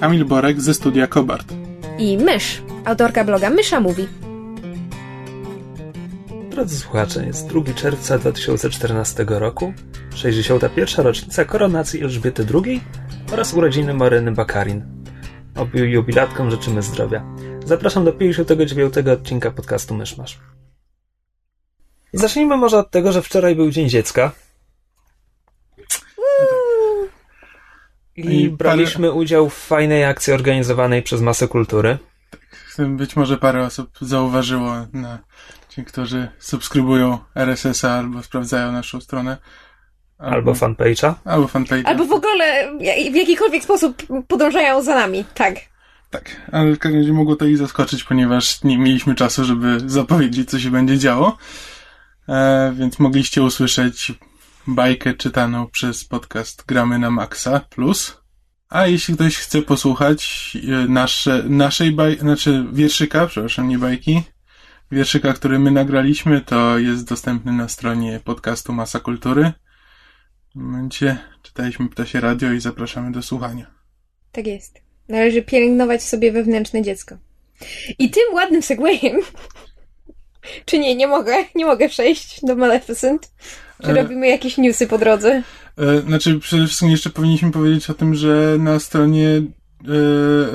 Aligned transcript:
Kamil 0.00 0.24
Borek 0.24 0.60
ze 0.60 0.74
studia 0.74 1.06
Kobart. 1.06 1.52
i 1.98 2.18
Mysz, 2.18 2.62
autorka 2.84 3.24
bloga 3.24 3.50
Mysza 3.50 3.80
Mówi. 3.80 4.08
Drodzy 6.50 6.78
słuchacze, 6.78 7.26
jest 7.26 7.46
2 7.46 7.74
czerwca 7.74 8.18
2014 8.18 9.24
roku, 9.28 9.72
61. 10.14 11.04
rocznica 11.04 11.44
koronacji 11.44 12.02
Elżbiety 12.02 12.46
II 12.64 12.80
oraz 13.32 13.54
urodziny 13.54 13.94
Maryny 13.94 14.32
Bakarin. 14.32 14.82
Obu 15.56 15.78
jubilatkom 15.78 16.50
życzymy 16.50 16.82
zdrowia. 16.82 17.24
Zapraszam 17.64 18.04
do 18.04 18.12
59. 18.12 18.94
odcinka 19.12 19.50
podcastu 19.50 19.94
Myszmasz. 19.94 20.38
Zacznijmy 22.12 22.56
może 22.56 22.78
od 22.78 22.90
tego, 22.90 23.12
że 23.12 23.22
wczoraj 23.22 23.56
był 23.56 23.70
Dzień 23.70 23.88
Dziecka. 23.88 24.32
I 28.16 28.40
I 28.42 28.50
braliśmy 28.50 29.12
udział 29.12 29.50
w 29.50 29.54
fajnej 29.54 30.04
akcji 30.04 30.32
organizowanej 30.32 31.02
przez 31.02 31.20
Masę 31.20 31.48
Kultury. 31.48 31.98
Być 32.78 33.16
może 33.16 33.36
parę 33.36 33.62
osób 33.62 33.90
zauważyło, 34.00 34.74
na, 34.92 35.18
ci, 35.68 35.84
którzy 35.84 36.28
subskrybują 36.38 37.18
RSS-a 37.34 37.90
albo 37.90 38.22
sprawdzają 38.22 38.72
naszą 38.72 39.00
stronę. 39.00 39.36
Albo 40.18 40.52
fanpage'a. 40.52 41.14
Albo 41.24 41.48
fanpage. 41.48 41.86
Albo 41.86 42.04
w 42.04 42.12
ogóle 42.12 42.72
w 43.12 43.14
jakikolwiek 43.14 43.64
sposób 43.64 44.02
podążają 44.28 44.82
za 44.82 44.94
nami, 44.94 45.24
tak. 45.34 45.54
Tak, 46.10 46.36
ale 46.52 46.72
w 46.72 46.78
każdym 46.78 47.00
razie 47.00 47.12
mogło 47.12 47.36
to 47.36 47.44
ich 47.44 47.58
zaskoczyć, 47.58 48.04
ponieważ 48.04 48.64
nie 48.64 48.78
mieliśmy 48.78 49.14
czasu, 49.14 49.44
żeby 49.44 49.80
zapowiedzieć, 49.86 50.50
co 50.50 50.58
się 50.58 50.70
będzie 50.70 50.98
działo. 50.98 51.36
E, 52.28 52.72
więc 52.76 52.98
mogliście 52.98 53.42
usłyszeć 53.42 54.12
bajkę 54.66 55.14
czytaną 55.14 55.66
przez 55.66 56.04
podcast 56.04 56.64
Gramy 56.66 56.98
na 56.98 57.10
Maxa 57.10 57.60
Plus. 57.60 58.16
A 58.68 58.86
jeśli 58.86 59.14
ktoś 59.14 59.36
chce 59.36 59.62
posłuchać 59.62 60.52
e, 60.54 60.88
nasze, 60.88 61.42
naszej 61.48 61.92
baj, 61.92 62.18
znaczy 62.18 62.64
wierszyka, 62.72 63.26
przepraszam, 63.26 63.68
nie 63.68 63.78
bajki, 63.78 64.22
wierszyka, 64.92 65.32
który 65.32 65.58
my 65.58 65.70
nagraliśmy, 65.70 66.40
to 66.40 66.78
jest 66.78 67.08
dostępny 67.08 67.52
na 67.52 67.68
stronie 67.68 68.20
podcastu 68.24 68.72
Masa 68.72 69.00
Kultury. 69.00 69.52
W 70.52 70.58
momencie 70.58 71.18
czytaliśmy 71.42 71.88
Ptasie 71.88 72.20
Radio 72.20 72.52
i 72.52 72.60
zapraszamy 72.60 73.12
do 73.12 73.22
słuchania. 73.22 73.70
Tak 74.32 74.46
jest. 74.46 74.80
Należy 75.08 75.42
pielęgnować 75.42 76.02
sobie 76.02 76.32
wewnętrzne 76.32 76.82
dziecko. 76.82 77.16
I 77.98 78.10
tym 78.10 78.34
ładnym 78.34 78.62
segwayem. 78.62 79.20
Czy 80.66 80.78
nie, 80.78 80.96
nie 80.96 81.06
mogę, 81.06 81.34
nie 81.54 81.66
mogę 81.66 81.88
przejść 81.88 82.40
do 82.42 82.56
Maleficent. 82.56 83.32
Czy 83.82 83.90
E. 83.90 83.94
robimy 83.94 84.28
jakieś 84.28 84.58
newsy 84.58 84.86
po 84.86 84.98
drodze? 84.98 85.42
E, 85.78 86.00
Znaczy, 86.00 86.38
przede 86.40 86.66
wszystkim 86.66 86.90
jeszcze 86.90 87.10
powinniśmy 87.10 87.50
powiedzieć 87.52 87.90
o 87.90 87.94
tym, 87.94 88.14
że 88.14 88.56
na 88.58 88.78
stronie 88.80 89.28
e, 89.28 89.42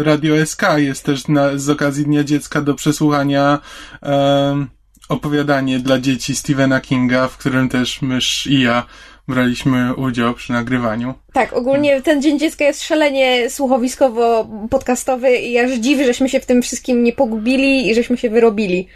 Radio 0.04 0.46
SK 0.46 0.62
jest 0.78 1.04
też 1.06 1.28
na, 1.28 1.58
z 1.58 1.70
okazji 1.70 2.06
Dnia 2.06 2.24
Dziecka 2.24 2.62
do 2.62 2.74
przesłuchania 2.76 3.60
e, 4.04 4.66
opowiadanie 5.10 5.80
dla 5.80 6.00
dzieci 6.00 6.36
Stephena 6.36 6.82
Kinga, 6.82 7.28
w 7.28 7.38
którym 7.38 7.70
też 7.70 8.02
mysz 8.02 8.48
i 8.48 8.62
ja 8.62 8.86
braliśmy 9.28 9.96
udział 9.96 10.34
przy 10.34 10.52
nagrywaniu. 10.52 11.14
Tak, 11.34 11.54
ogólnie 11.54 12.02
ten 12.02 12.22
Dzień 12.22 12.40
Dziecka 12.40 12.66
jest 12.66 12.84
szalenie 12.84 13.50
słuchowiskowo-podcastowy 13.50 15.28
i 15.42 15.58
aż 15.60 15.72
dziwi, 15.72 16.06
żeśmy 16.06 16.30
się 16.30 16.40
w 16.40 16.46
tym 16.46 16.62
wszystkim 16.62 17.04
nie 17.04 17.14
pogubili 17.14 17.90
i 17.90 17.96
żeśmy 17.96 18.18
się 18.18 18.30
wyrobili. 18.30 18.88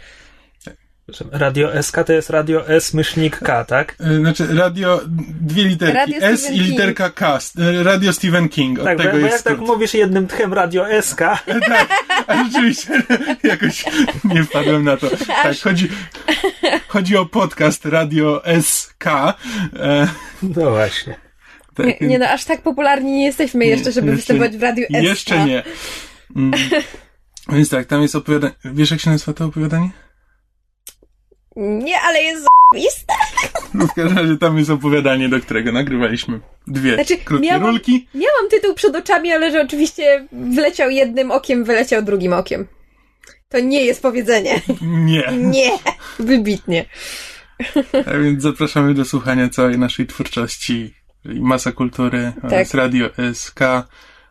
Radio 1.32 1.82
SK 1.82 1.96
to 2.06 2.12
jest 2.12 2.30
Radio 2.30 2.68
S 2.68 2.94
myślnik 2.94 3.38
K, 3.38 3.64
tak? 3.64 3.96
E, 4.00 4.16
Znaczy, 4.16 4.46
radio, 4.54 5.00
dwie 5.40 5.64
literki, 5.64 5.94
Radio 5.96 6.18
S 6.18 6.40
Stephen 6.40 6.54
i 6.56 6.58
King. 6.58 6.70
literka 6.70 7.10
K, 7.10 7.38
e, 7.58 7.82
Radio 7.82 8.12
Stephen 8.12 8.48
King, 8.48 8.78
od 8.78 8.84
Tak, 8.84 8.96
bo, 8.96 9.02
tego 9.02 9.14
bo 9.16 9.22
jak 9.22 9.32
jest 9.32 9.44
tak 9.44 9.52
skrót. 9.52 9.68
mówisz 9.68 9.94
jednym 9.94 10.26
tchem 10.26 10.54
Radio 10.54 11.02
SK, 11.02 11.18
tak, 11.68 11.88
a 12.26 12.44
rzeczywiście 12.44 13.02
jakoś 13.42 13.84
nie 14.24 14.44
wpadłem 14.44 14.84
na 14.84 14.96
to. 14.96 15.06
Tak, 15.42 15.58
chodzi, 15.60 15.88
chodzi 16.88 17.16
o 17.16 17.26
podcast 17.26 17.84
Radio 17.86 18.42
SK. 18.62 19.04
E, 19.06 19.34
no 20.42 20.70
właśnie. 20.70 21.14
tak, 21.74 21.86
Nie, 22.00 22.08
nie 22.08 22.18
no, 22.18 22.28
aż 22.28 22.44
tak 22.44 22.62
popularni 22.62 23.12
nie 23.12 23.24
jesteśmy 23.26 23.66
jeszcze, 23.66 23.92
żeby 23.92 24.06
jeszcze- 24.06 24.16
występować 24.16 24.56
w 24.56 24.62
Radiu 24.62 24.84
SK. 24.86 25.02
Jeszcze 25.02 25.44
nie. 25.44 25.62
Mm. 26.36 26.52
Więc 27.52 27.68
tak, 27.68 27.86
tam 27.86 28.02
jest 28.02 28.14
opowiadanie. 28.16 28.54
Wiesz, 28.64 28.90
jak 28.90 29.00
się 29.00 29.10
nazywa 29.10 29.32
to 29.32 29.44
opowiadanie? 29.44 29.90
Nie, 31.56 32.00
ale 32.00 32.22
jest 32.22 32.42
z***iste. 32.42 33.14
No 33.74 33.86
w 33.86 33.94
każdym 33.94 34.18
razie 34.18 34.36
tam 34.36 34.58
jest 34.58 34.70
opowiadanie, 34.70 35.28
do 35.28 35.40
którego 35.40 35.72
nagrywaliśmy 35.72 36.40
dwie 36.66 36.94
Znaczy, 36.94 37.16
krótkie 37.16 37.46
miałam- 37.46 37.66
rulki. 37.66 38.08
Miałam 38.14 38.48
tytuł 38.50 38.74
przed 38.74 38.96
oczami, 38.96 39.32
ale 39.32 39.50
że 39.50 39.62
oczywiście 39.62 40.26
wleciał 40.32 40.90
jednym 40.90 41.30
okiem, 41.30 41.64
wyleciał 41.64 42.02
drugim 42.02 42.32
okiem. 42.32 42.66
To 43.48 43.60
nie 43.60 43.84
jest 43.84 44.02
powiedzenie. 44.02 44.60
Nie. 44.82 45.24
Nie. 45.32 45.70
Wybitnie. 46.18 46.84
A 48.06 48.18
więc 48.18 48.42
zapraszamy 48.42 48.94
do 48.94 49.04
słuchania 49.04 49.48
całej 49.48 49.78
naszej 49.78 50.06
twórczości. 50.06 50.94
Masa 51.24 51.72
Kultury 51.72 52.32
oraz 52.42 52.74
Radio 52.74 53.06
SK. 53.34 53.60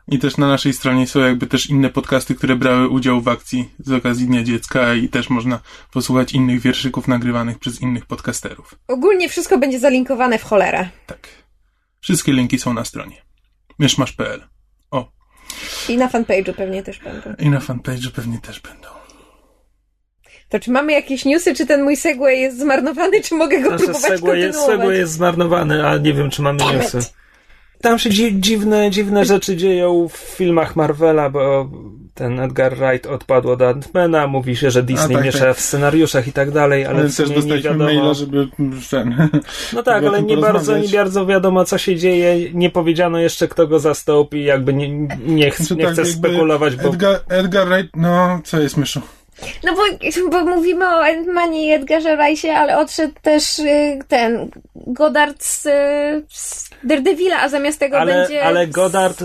I 0.07 0.19
też 0.19 0.37
na 0.37 0.47
naszej 0.47 0.73
stronie 0.73 1.07
są 1.07 1.19
jakby 1.19 1.47
też 1.47 1.69
inne 1.69 1.89
podcasty, 1.89 2.35
które 2.35 2.55
brały 2.55 2.89
udział 2.89 3.21
w 3.21 3.27
akcji 3.27 3.69
z 3.79 3.91
okazji 3.91 4.27
Dnia 4.27 4.43
Dziecka 4.43 4.93
i 4.93 5.09
też 5.09 5.29
można 5.29 5.59
posłuchać 5.93 6.33
innych 6.33 6.61
wierszyków 6.61 7.07
nagrywanych 7.07 7.59
przez 7.59 7.81
innych 7.81 8.05
podcasterów. 8.05 8.75
Ogólnie 8.87 9.29
wszystko 9.29 9.57
będzie 9.57 9.79
zalinkowane 9.79 10.39
w 10.39 10.43
cholerę. 10.43 10.89
Tak. 11.07 11.27
Wszystkie 12.01 12.33
linki 12.33 12.59
są 12.59 12.73
na 12.73 12.85
stronie. 12.85 13.21
myszmasz.pl 13.79 14.43
O, 14.91 15.11
I 15.89 15.97
na 15.97 16.07
fanpage'u 16.09 16.53
pewnie 16.53 16.83
też 16.83 16.99
będą. 16.99 17.33
i 17.39 17.49
na 17.49 17.59
fanpage 17.59 18.09
pewnie 18.15 18.39
też 18.39 18.59
będą. 18.59 18.87
To 20.49 20.59
czy 20.59 20.71
mamy 20.71 20.91
jakieś 20.91 21.25
newsy, 21.25 21.55
czy 21.55 21.65
ten 21.65 21.83
mój 21.83 21.95
segway 21.97 22.39
jest 22.41 22.59
zmarnowany, 22.59 23.21
czy 23.21 23.35
mogę 23.35 23.61
go 23.61 23.69
Nasze 23.71 23.83
próbować 23.83 24.11
segway 24.11 24.39
jest, 24.39 24.57
kontynuować? 24.57 24.79
segway 24.85 24.97
jest 24.97 25.13
zmarnowany, 25.13 25.87
a 25.87 25.97
nie 25.97 26.13
wiem, 26.13 26.29
czy 26.29 26.41
mamy 26.41 26.59
Damn 26.59 26.77
newsy. 26.77 26.97
it. 26.99 27.13
Tam 27.85 27.99
się 27.99 28.09
dzi 28.09 28.39
dziwne, 28.39 28.91
dziwne 28.91 29.25
rzeczy 29.25 29.57
dzieją 29.57 30.07
w 30.09 30.17
filmach 30.17 30.75
Marvela, 30.75 31.29
bo 31.29 31.69
ten 32.13 32.39
Edgar 32.39 32.75
Wright 32.75 33.05
odpadł 33.05 33.49
od 33.49 33.59
Ant-Mana, 33.59 34.27
mówi 34.27 34.55
się, 34.55 34.71
że 34.71 34.83
Disney 34.83 35.15
tak, 35.15 35.25
miesza 35.25 35.39
tak. 35.39 35.57
w 35.57 35.61
scenariuszach 35.61 36.27
i 36.27 36.31
tak 36.31 36.51
dalej, 36.51 36.85
ale 36.85 36.99
Ale 36.99 37.09
też 37.09 37.29
nie 37.45 37.61
wiadomo... 37.61 37.83
maila, 37.83 38.13
żeby 38.13 38.47
ten. 38.89 39.29
No 39.73 39.83
tak, 39.83 40.03
ale 40.03 40.23
nie 40.23 40.37
bardzo, 40.37 40.77
nie 40.77 40.87
bardzo 40.87 41.25
wiadomo, 41.25 41.65
co 41.65 41.77
się 41.77 41.95
dzieje. 41.95 42.53
Nie 42.53 42.69
powiedziano 42.69 43.19
jeszcze, 43.19 43.47
kto 43.47 43.67
go 43.67 43.79
zastąpi. 43.79 44.43
Jakby 44.43 44.73
nie, 44.73 44.89
nie, 45.25 45.51
ch 45.51 45.57
Znaczy 45.57 45.75
nie 45.75 45.83
tak, 45.83 45.93
chcę 45.93 46.05
spekulować, 46.05 46.75
bo 46.75 46.89
Edgar, 46.89 47.19
Edgar 47.29 47.67
Wright, 47.67 47.95
no, 47.95 48.39
co 48.43 48.61
jest 48.61 48.77
myszu? 48.77 49.01
No 49.63 49.75
bo, 49.75 49.81
bo 50.29 50.45
mówimy 50.45 50.85
o 50.85 51.03
Ant-Manie 51.03 51.67
i 51.67 51.71
Edgarze 51.71 52.17
Rice'ie, 52.17 52.49
ale 52.49 52.77
odszedł 52.77 53.13
też 53.21 53.59
y, 53.59 53.99
ten 54.07 54.49
Goddard 54.75 55.43
z, 55.43 55.65
y, 55.65 55.69
z 56.29 56.69
Daredevila, 56.83 57.41
a 57.41 57.49
zamiast 57.49 57.79
tego 57.79 57.97
ale, 57.99 58.13
będzie... 58.13 58.43
ale 58.43 58.67
Goddard, 58.67 59.23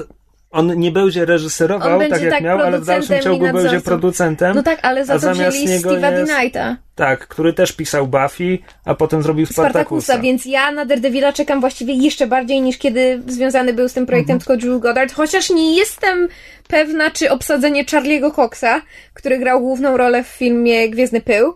on 0.51 0.79
nie 0.79 0.91
będzie 0.93 1.25
reżyserował, 1.25 2.01
tak 2.01 2.23
jak 2.23 2.31
tak 2.31 2.43
miał, 2.43 2.61
ale 2.61 2.81
w 2.81 2.85
dalszym 2.87 3.21
ciągu 3.21 3.53
będzie 3.53 3.81
producentem. 3.81 4.57
No 4.57 4.63
tak, 4.63 4.79
ale 4.83 5.05
za 5.05 5.13
to 5.13 5.19
zamiast 5.19 5.57
wzięli 5.57 5.71
niego 5.71 5.91
Steve'a 5.91 6.27
Knighta. 6.39 6.77
Tak, 6.95 7.29
który 7.29 7.53
też 7.53 7.73
pisał 7.73 8.07
Buffy, 8.09 8.59
a 8.85 8.95
potem 8.95 9.23
zrobił 9.23 9.47
Spartakusa, 9.47 9.73
Spartakusa. 10.05 10.19
więc 10.19 10.47
ja 10.47 10.71
na 10.73 10.85
Daredevila 10.85 11.33
czekam 11.33 11.61
właściwie 11.61 11.95
jeszcze 11.95 12.27
bardziej 12.27 12.61
niż 12.63 12.79
kiedy 12.79 13.23
związany 13.27 13.73
był 13.75 13.89
z 13.89 13.93
tym 13.93 14.07
projektem 14.07 14.35
Mhm. 14.35 14.47
tylko 14.47 14.67
Drew 14.67 14.81
Goddard, 14.83 15.13
chociaż 15.13 15.51
nie 15.51 15.77
jestem 15.77 16.29
pewna, 16.69 17.11
czy 17.11 17.31
obsadzenie 17.31 17.85
Charlie'ego 17.85 18.33
Coxa, 18.35 18.83
który 19.15 19.39
grał 19.39 19.61
główną 19.61 19.97
rolę 19.97 20.25
w 20.25 20.29
filmie 20.29 20.89
Gwiezdny 20.91 21.21
Pył, 21.21 21.55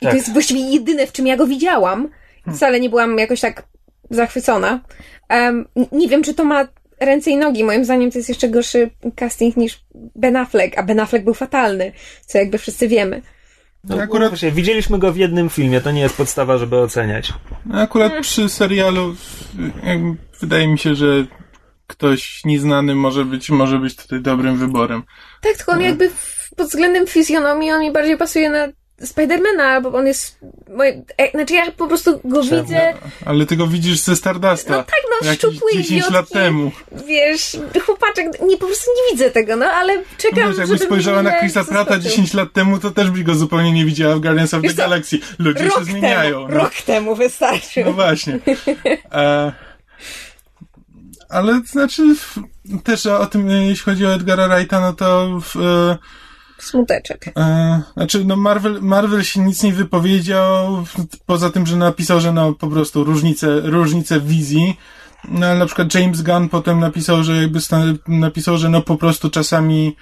i 0.00 0.04
Tak. 0.04 0.10
to 0.10 0.16
jest 0.16 0.32
właściwie 0.32 0.60
jedyne, 0.60 1.06
w 1.06 1.12
czym 1.12 1.26
ja 1.26 1.36
go 1.36 1.46
widziałam, 1.46 2.08
wcale 2.54 2.80
nie 2.80 2.90
byłam 2.90 3.18
jakoś 3.18 3.40
tak 3.40 3.62
zachwycona. 4.10 4.80
Em, 5.28 5.68
nie 5.92 6.08
wiem, 6.08 6.22
czy 6.22 6.34
to 6.34 6.44
ma 6.44 6.68
ręce 7.04 7.30
i 7.30 7.36
nogi. 7.36 7.64
Moim 7.64 7.84
zdaniem 7.84 8.10
to 8.10 8.18
jest 8.18 8.28
jeszcze 8.28 8.48
gorszy 8.48 8.90
casting 9.16 9.56
niż 9.56 9.84
Ben 9.94 10.36
Affleck, 10.36 10.78
a 10.78 10.82
Ben 10.82 11.00
Affleck 11.00 11.24
był 11.24 11.34
fatalny, 11.34 11.92
co 12.26 12.38
jakby 12.38 12.58
wszyscy 12.58 12.88
wiemy. 12.88 13.22
No, 13.84 13.96
Akurat- 13.96 14.28
właśnie, 14.28 14.50
widzieliśmy 14.50 14.98
go 14.98 15.12
w 15.12 15.16
jednym 15.16 15.50
filmie, 15.50 15.80
to 15.80 15.90
nie 15.90 16.00
jest 16.00 16.16
podstawa, 16.16 16.58
żeby 16.58 16.76
oceniać. 16.78 17.32
Akurat 17.72 18.12
przy 18.20 18.48
serialu 18.48 19.14
jakby 19.84 20.16
wydaje 20.40 20.68
mi 20.68 20.78
się, 20.78 20.94
że 20.94 21.26
ktoś 21.86 22.44
nieznany 22.44 22.94
może 22.94 23.24
być, 23.24 23.50
może 23.50 23.78
być 23.78 23.96
tutaj 23.96 24.20
dobrym 24.20 24.56
wyborem. 24.56 25.02
Tak, 25.42 25.56
tylko 25.56 25.72
on 25.72 25.80
jakby 25.80 26.10
w, 26.10 26.50
pod 26.56 26.66
względem 26.68 27.06
fizjonomii 27.06 27.70
on 27.72 27.80
mi 27.80 27.92
bardziej 27.92 28.16
pasuje 28.16 28.50
na 28.50 28.68
Spidermana, 29.04 29.80
bo 29.80 29.92
on 29.92 30.06
jest. 30.06 30.38
Moje, 30.76 31.02
e, 31.18 31.30
znaczy 31.30 31.54
ja 31.54 31.72
po 31.72 31.88
prostu 31.88 32.20
go 32.24 32.44
Czemu? 32.44 32.62
widzę. 32.62 32.94
Ale 33.26 33.46
ty 33.46 33.56
go 33.56 33.66
widzisz 33.66 33.98
ze 33.98 34.16
Stardusta. 34.16 34.76
No 34.76 34.82
tak, 34.82 35.02
no 35.22 35.32
szczupły 35.32 35.70
10 35.72 35.90
idiotki, 35.90 36.12
lat 36.14 36.28
temu. 36.28 36.72
Wiesz, 37.06 37.56
chłopaczek, 37.86 38.26
nie, 38.46 38.56
po 38.56 38.66
prostu 38.66 38.90
nie 38.96 39.12
widzę 39.12 39.30
tego, 39.30 39.56
no 39.56 39.66
ale 39.66 40.02
czekam, 40.18 40.40
No 40.40 40.48
wiesz, 40.48 40.58
jakbyś 40.58 40.80
spojrzała 40.80 41.22
na 41.22 41.38
Chrisa 41.38 41.64
Prata 41.64 41.78
zaskoczył. 41.78 42.10
10 42.10 42.34
lat 42.34 42.52
temu, 42.52 42.78
to 42.78 42.90
też 42.90 43.10
byś 43.10 43.22
go 43.22 43.34
zupełnie 43.34 43.72
nie 43.72 43.84
widziała 43.84 44.16
w 44.16 44.20
Guardians 44.20 44.54
of 44.54 44.62
the? 44.62 44.74
Galaxy. 44.74 45.18
Ludzie 45.38 45.70
się 45.70 45.84
zmieniają. 45.84 46.46
Temu, 46.46 46.48
no. 46.48 46.64
Rok 46.64 46.74
temu 46.74 47.14
wystarczył. 47.14 47.84
No 47.84 47.92
właśnie. 47.92 48.38
E, 49.12 49.52
ale 51.28 51.60
znaczy, 51.66 52.02
też 52.84 53.06
o 53.06 53.26
tym, 53.26 53.50
jeśli 53.50 53.84
chodzi 53.84 54.06
o 54.06 54.14
Edgara 54.14 54.48
Wrighta, 54.48 54.80
no 54.80 54.92
to 54.92 55.40
w, 55.40 55.56
e, 55.56 55.98
Smuteczek. 56.62 57.32
e, 57.38 57.82
znaczy, 57.94 58.24
no 58.24 58.36
Marvel, 58.36 58.78
Marvel 58.82 59.22
się 59.22 59.40
nic 59.40 59.62
nie 59.62 59.72
wypowiedział, 59.72 60.84
poza 61.26 61.50
tym, 61.50 61.66
że 61.66 61.76
napisał, 61.76 62.20
że 62.20 62.32
no 62.32 62.52
po 62.52 62.66
prostu 62.68 63.04
różnice, 63.04 63.60
różnice 63.60 64.20
wizji. 64.20 64.76
No 65.28 65.46
ale 65.46 65.58
na 65.58 65.66
przykład 65.66 65.94
James 65.94 66.22
Gunn 66.22 66.48
potem 66.48 66.80
napisał, 66.80 67.24
że 67.24 67.36
jakby 67.36 67.58
napisał, 68.08 68.58
że 68.58 68.68
no 68.68 68.82
po 68.82 68.96
prostu 68.96 69.30
czasami 69.30 69.96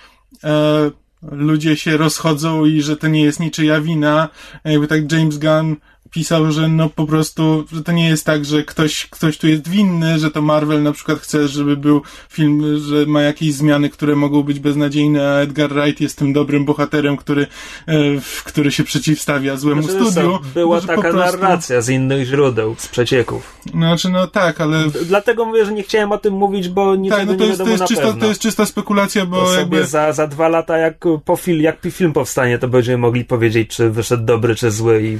e, 0.44 0.90
ludzie 1.22 1.76
się 1.76 1.96
rozchodzą 1.96 2.64
i 2.64 2.82
że 2.82 2.96
to 2.96 3.08
nie 3.08 3.22
jest 3.22 3.40
niczyja 3.40 3.80
wina. 3.80 4.28
Jakby 4.64 4.86
tak 4.86 5.12
James 5.12 5.38
Gunn 5.38 5.76
pisał, 6.10 6.52
że 6.52 6.68
no 6.68 6.88
po 6.88 7.06
prostu, 7.06 7.64
że 7.72 7.82
to 7.82 7.92
nie 7.92 8.08
jest 8.08 8.26
tak, 8.26 8.44
że 8.44 8.62
ktoś, 8.64 9.06
ktoś 9.06 9.38
tu 9.38 9.48
jest 9.48 9.68
winny, 9.68 10.18
że 10.18 10.30
to 10.30 10.42
Marvel 10.42 10.82
na 10.82 10.92
przykład 10.92 11.18
chce, 11.18 11.48
żeby 11.48 11.76
był 11.76 12.02
film, 12.28 12.78
że 12.78 13.06
ma 13.06 13.22
jakieś 13.22 13.52
zmiany, 13.54 13.90
które 13.90 14.16
mogą 14.16 14.42
być 14.42 14.60
beznadziejne, 14.60 15.28
a 15.30 15.40
Edgar 15.40 15.70
Wright 15.70 16.00
jest 16.00 16.18
tym 16.18 16.32
dobrym 16.32 16.64
bohaterem, 16.64 17.16
który, 17.16 17.46
e, 17.86 18.20
w- 18.20 18.44
który 18.44 18.72
się 18.72 18.84
przeciwstawia 18.84 19.56
złemu 19.56 19.82
Znaczy, 19.82 20.10
studiu. 20.10 20.38
co, 20.38 20.40
była 20.54 20.80
że 20.80 20.86
taka 20.86 21.00
prostu- 21.00 21.18
narracja 21.38 21.80
z 21.80 21.88
innych 21.88 22.26
źródeł, 22.26 22.74
z 22.78 22.88
przecieków. 22.88 23.56
Znaczy, 23.74 24.08
no 24.08 24.26
tak, 24.26 24.60
ale 24.60 24.84
Dlatego 25.06 25.44
mówię, 25.44 25.64
że 25.66 25.72
nie 25.72 25.82
chciałem 25.82 26.12
o 26.12 26.18
tym 26.18 26.34
mówić, 26.34 26.68
bo 26.68 26.96
niczego 26.96 27.16
tak, 27.20 27.26
no 27.28 27.34
to 27.34 27.40
nie 27.40 27.46
jest, 27.46 27.58
to 27.58 27.64
wiadomo 27.64 27.70
jest, 27.70 27.80
na 27.80 27.86
czysta, 27.88 28.04
pewno. 28.06 28.20
to 28.20 28.26
jest 28.26 28.40
czysta 28.40 28.66
spekulacja, 28.66 29.26
bo 29.26 29.44
To 29.44 29.54
jakby... 29.54 29.86
za, 29.86 30.12
za 30.12 30.26
dwa 30.26 30.48
lata, 30.48 30.78
jak, 30.78 31.04
po 31.24 31.36
fil, 31.36 31.60
jak 31.62 31.78
film 31.90 32.12
powstanie, 32.12 32.58
to 32.58 32.68
będziemy 32.68 32.98
mogli 32.98 33.24
powiedzieć, 33.24 33.70
czy 33.76 33.90
wyszedł 33.90 34.24
dobry, 34.24 34.54
czy 34.54 34.70
zły 34.70 35.02
i 35.02 35.18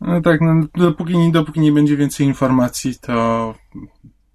No 0.00 0.20
tak, 0.20 0.40
no, 0.40 0.66
dopóki, 0.74 1.18
nie- 1.18 1.32
dopóki 1.32 1.60
nie 1.60 1.72
będzie 1.72 1.96
więcej 1.96 2.26
informacji, 2.26 2.94
to, 3.00 3.54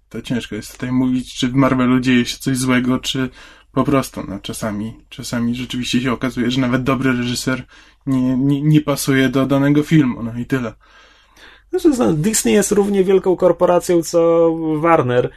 to 0.08 0.22
ciężko 0.22 0.54
jest 0.54 0.72
tutaj 0.72 0.92
mówić, 0.92 1.34
czy 1.34 1.48
w 1.48 1.54
Marvelu 1.54 2.00
dzieje 2.00 2.24
się 2.24 2.38
coś 2.38 2.56
złego, 2.56 2.98
czy 2.98 3.30
po 3.72 3.84
prostu, 3.84 4.22
no 4.28 4.38
czasami, 4.38 4.96
czasami 5.08 5.54
rzeczywiście 5.54 6.00
się 6.00 6.12
okazuje, 6.12 6.50
że 6.50 6.60
nawet 6.60 6.82
dobry 6.82 7.12
reżyser 7.12 7.62
nie, 8.06 8.36
nie, 8.36 8.62
nie 8.62 8.80
pasuje 8.80 9.28
do 9.28 9.46
danego 9.46 9.82
filmu, 9.82 10.22
no 10.22 10.38
i 10.38 10.46
tyle. 10.46 10.72
Znaczy, 11.70 12.14
Disney 12.14 12.54
jest 12.54 12.72
równie 12.72 13.04
wielką 13.04 13.36
korporacją 13.36 14.02
co 14.02 14.50
Warner, 14.80 15.30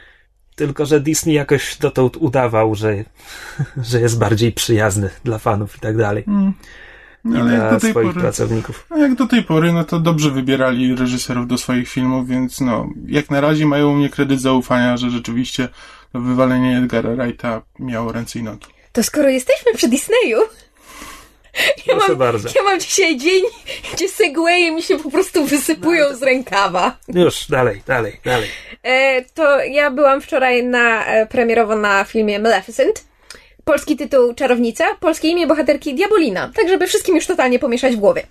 tylko 0.54 0.86
że 0.86 1.00
Disney 1.00 1.34
jakoś 1.34 1.76
dotąd 1.78 2.16
udawał, 2.16 2.74
że, 2.74 3.04
że 3.90 4.00
jest 4.00 4.18
bardziej 4.18 4.52
przyjazny 4.52 5.10
dla 5.24 5.38
fanów 5.38 5.76
i 5.76 5.80
tak 5.80 5.96
dalej. 5.96 6.24
Mm. 6.26 6.52
I 7.24 7.28
No, 7.28 7.44
dla 7.44 7.70
do 7.70 7.80
tej 7.80 7.90
swoich 7.90 8.08
pory, 8.08 8.20
pracowników. 8.20 8.86
a 8.90 8.98
jak 8.98 9.14
do 9.14 9.26
tej 9.26 9.42
pory, 9.42 9.72
no 9.72 9.84
to 9.84 9.98
dobrze 10.00 10.30
wybierali 10.30 10.94
reżyserów 10.94 11.46
do 11.46 11.58
swoich 11.58 11.88
filmów, 11.88 12.28
więc 12.28 12.60
no, 12.60 12.88
jak 13.06 13.30
na 13.30 13.40
razie 13.40 13.66
mają 13.66 13.90
u 13.90 13.94
mnie 13.94 14.08
kredyt 14.08 14.40
zaufania, 14.40 14.96
że 14.96 15.10
rzeczywiście 15.10 15.68
to 16.12 16.20
wywalenie 16.20 16.78
Edgara 16.78 17.10
Wrighta 17.14 17.62
miało 17.78 18.12
ręce 18.12 18.38
i 18.38 18.42
nogi. 18.42 18.66
To 18.92 19.02
skoro 19.02 19.28
jesteśmy 19.28 19.72
przy 19.74 19.88
Disneyu, 19.88 20.38
ja 21.86 21.94
Proszę 21.94 22.08
mam, 22.08 22.18
bardzo. 22.18 22.48
ja 22.56 22.62
mam 22.62 22.80
dzisiaj 22.80 23.16
dzień, 23.16 23.42
gdzie 23.94 24.08
segwaye 24.08 24.70
mi 24.72 24.82
się 24.82 24.98
po 24.98 25.10
prostu 25.10 25.44
wysypują 25.44 26.16
z 26.16 26.22
rękawa. 26.22 26.98
Już, 27.08 27.46
dalej, 27.48 27.82
dalej, 27.86 28.20
dalej. 28.24 28.48
E, 28.82 29.24
to 29.34 29.60
ja 29.64 29.90
byłam 29.90 30.20
wczoraj 30.20 30.64
na 30.64 31.06
e, 31.06 31.26
premierowo 31.26 31.76
na 31.76 32.04
filmie 32.04 32.38
Maleficent. 32.38 33.04
Polski 33.68 33.96
tytuł 33.96 34.34
Czarownica, 34.34 34.84
polskie 35.00 35.28
imię 35.28 35.46
bohaterki 35.46 35.94
Diabolina, 35.94 36.50
tak 36.54 36.68
żeby 36.68 36.86
wszystkim 36.86 37.14
już 37.14 37.26
totalnie 37.26 37.58
pomieszać 37.58 37.96
w 37.96 38.00
głowie. 38.00 38.22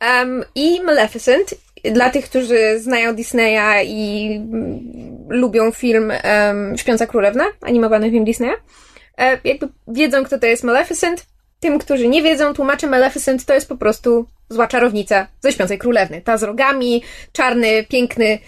Em, 0.00 0.44
I 0.54 0.80
Maleficent, 0.80 1.54
dla 1.84 2.10
tych, 2.10 2.24
którzy 2.24 2.78
znają 2.78 3.14
Disneya 3.14 3.84
i 3.84 4.30
mm, 4.36 5.26
lubią 5.28 5.70
film 5.70 6.12
um, 6.24 6.78
Śpiąca 6.78 7.06
Królewna, 7.06 7.44
animowany 7.60 8.10
film 8.10 8.24
Disneya, 8.24 8.52
e, 9.18 9.38
jakby 9.44 9.68
wiedzą, 9.88 10.24
kto 10.24 10.38
to 10.38 10.46
jest 10.46 10.64
Maleficent. 10.64 11.26
Tym, 11.60 11.78
którzy 11.78 12.08
nie 12.08 12.22
wiedzą, 12.22 12.54
tłumaczę 12.54 12.86
Maleficent 12.86 13.44
to 13.44 13.54
jest 13.54 13.68
po 13.68 13.76
prostu 13.76 14.26
zła 14.48 14.66
czarownica 14.66 15.26
ze 15.40 15.52
Śpiącej 15.52 15.78
Królewny. 15.78 16.20
Ta 16.20 16.36
z 16.36 16.42
rogami, 16.42 17.02
czarny, 17.32 17.84
piękny 17.88 18.38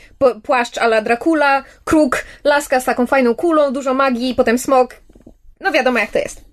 płaszcz 0.42 0.78
ala 0.78 1.02
Dracula, 1.02 1.64
kruk, 1.84 2.24
laska 2.44 2.80
z 2.80 2.84
taką 2.84 3.06
fajną 3.06 3.34
kulą, 3.34 3.72
dużo 3.72 3.94
magii, 3.94 4.34
potem 4.34 4.58
smok. 4.58 4.94
No 5.60 5.72
wiadomo 5.72 5.98
jak 5.98 6.10
to 6.10 6.18
jest. 6.18 6.44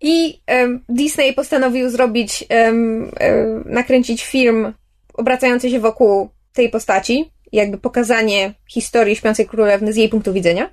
I 0.00 0.40
em, 0.46 0.84
Disney 0.88 1.32
postanowił 1.34 1.90
zrobić, 1.90 2.44
em, 2.48 3.10
em, 3.16 3.64
nakręcić 3.66 4.24
film 4.24 4.74
obracający 5.14 5.70
się 5.70 5.80
wokół 5.80 6.28
tej 6.52 6.70
postaci, 6.70 7.32
jakby 7.52 7.78
pokazanie 7.78 8.54
historii 8.68 9.16
Śpiącej 9.16 9.46
Królewny 9.46 9.92
z 9.92 9.96
jej 9.96 10.08
punktu 10.08 10.32
widzenia. 10.32 10.70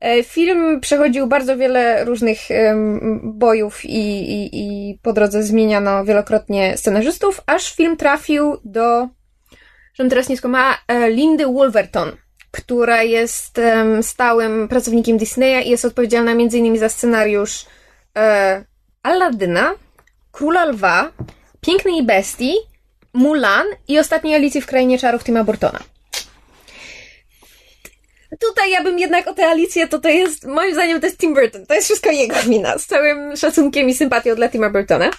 E, 0.00 0.22
Film 0.22 0.80
przechodził 0.80 1.26
bardzo 1.26 1.56
wiele 1.56 2.04
różnych 2.04 2.38
bojów 3.22 3.84
i, 3.84 4.32
i, 4.32 4.50
i 4.52 4.98
po 5.02 5.12
drodze 5.12 5.42
zmieniano 5.42 6.04
wielokrotnie 6.04 6.76
scenarzystów, 6.76 7.40
aż 7.46 7.74
film 7.74 7.96
trafił 7.96 8.56
do, 8.64 9.08
żebym 9.94 10.10
teraz 10.10 10.28
nie 10.28 10.36
skłamała, 10.36 10.78
e, 10.88 11.10
Lindy 11.10 11.46
Wolverton, 11.46 12.12
która 12.50 13.02
jest 13.02 13.58
em, 13.58 14.02
stałym 14.02 14.68
pracownikiem 14.68 15.18
Disneya 15.18 15.66
i 15.66 15.70
jest 15.70 15.84
odpowiedzialna 15.84 16.32
m.in. 16.32 16.78
za 16.78 16.88
scenariusz 16.88 17.66
e, 18.16 18.64
Aladyna, 19.02 19.74
Króla 20.32 20.64
Lwa, 20.64 21.12
Pięknej 21.60 22.02
Bestii, 22.02 22.54
Mulan 23.12 23.66
i 23.88 23.98
ostatniej 23.98 24.34
Alicji 24.34 24.60
w 24.60 24.66
Krainie 24.66 24.98
Czarów 24.98 25.24
Tima 25.24 25.44
Burtona. 25.44 25.78
Tutaj 28.36 28.70
ja 28.70 28.82
bym 28.82 28.98
jednak 28.98 29.28
o 29.28 29.34
tę 29.34 29.46
Alicję, 29.46 29.88
to 29.88 29.98
to 29.98 30.08
jest, 30.08 30.46
moim 30.46 30.72
zdaniem 30.72 31.00
to 31.00 31.06
jest 31.06 31.18
Tim 31.18 31.34
Burton. 31.34 31.66
To 31.66 31.74
jest 31.74 31.86
wszystko 31.86 32.10
jego 32.10 32.36
wina, 32.46 32.78
z 32.78 32.86
całym 32.86 33.36
szacunkiem 33.36 33.88
i 33.88 33.94
sympatią 33.94 34.34
dla 34.34 34.48
Tima 34.48 34.70
Burtona. 34.70 35.10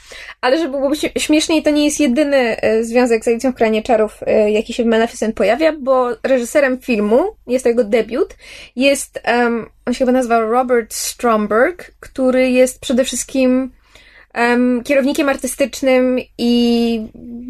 Ale 0.42 0.58
żeby 0.58 0.78
było 0.78 0.92
śmieszniej, 1.18 1.64
to 1.64 1.70
nie 1.70 1.86
jest 1.86 2.00
jedyny 2.00 2.62
e, 2.62 2.84
związek 2.84 3.24
z 3.24 3.28
Alicją 3.28 3.52
w 3.52 3.56
Krainie 3.56 3.84
Czarów, 3.84 4.20
e, 4.26 4.52
jaki 4.52 4.74
się 4.74 4.84
w 4.84 4.86
Maleficent 4.86 5.36
pojawia, 5.36 5.74
bo 5.80 6.10
reżyserem 6.24 6.80
filmu, 6.80 7.36
jest 7.48 7.64
to 7.64 7.70
jego 7.70 7.84
debiut, 7.84 8.36
jest, 8.76 9.20
em, 9.24 9.70
on 9.86 9.94
się 9.94 10.00
chyba 10.00 10.12
nazywa 10.12 10.40
Robert 10.40 10.94
Stromberg, 10.94 11.92
który 12.00 12.52
jest 12.52 12.82
przede 12.82 13.04
wszystkim 13.04 13.72
em, 14.34 14.82
kierownikiem 14.84 15.30
artystycznym 15.30 16.20
i 16.38 17.02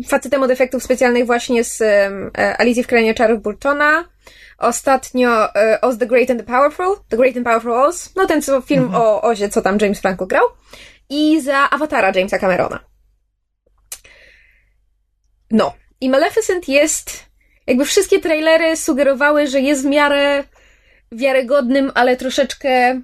facetem 0.07 0.43
od 0.43 0.51
efektów 0.51 0.83
specjalnych 0.83 1.25
właśnie 1.25 1.63
z 1.63 1.81
em, 1.81 2.31
e, 2.37 2.61
Alicji 2.61 2.83
w 2.83 2.87
Krainie 2.87 3.13
Czarów 3.13 3.41
Burtona. 3.41 4.05
Ostatnio 4.59 5.55
e, 5.55 5.81
Oz 5.81 5.97
the 5.97 6.05
Great 6.05 6.29
and 6.29 6.39
the 6.39 6.45
Powerful, 6.45 6.95
The 7.09 7.17
Great 7.17 7.37
and 7.37 7.45
Powerful 7.45 7.73
Oz, 7.73 8.15
no 8.15 8.25
ten 8.27 8.41
co 8.41 8.61
film 8.61 8.95
o 8.95 9.21
Ozie, 9.21 9.49
co 9.49 9.61
tam 9.61 9.77
James 9.81 9.99
Franco 9.99 10.25
grał. 10.25 10.43
I 11.09 11.41
za 11.41 11.69
Awatara 11.69 12.11
Jamesa 12.15 12.39
Camerona. 12.39 12.79
No. 15.51 15.73
I 16.01 16.09
Maleficent 16.09 16.67
jest, 16.67 17.25
jakby 17.67 17.85
wszystkie 17.85 18.19
trailery 18.19 18.77
sugerowały, 18.77 19.47
że 19.47 19.59
jest 19.61 19.81
w 19.81 19.85
miarę 19.85 20.43
wiarygodnym, 21.11 21.91
ale 21.95 22.17
troszeczkę 22.17 23.01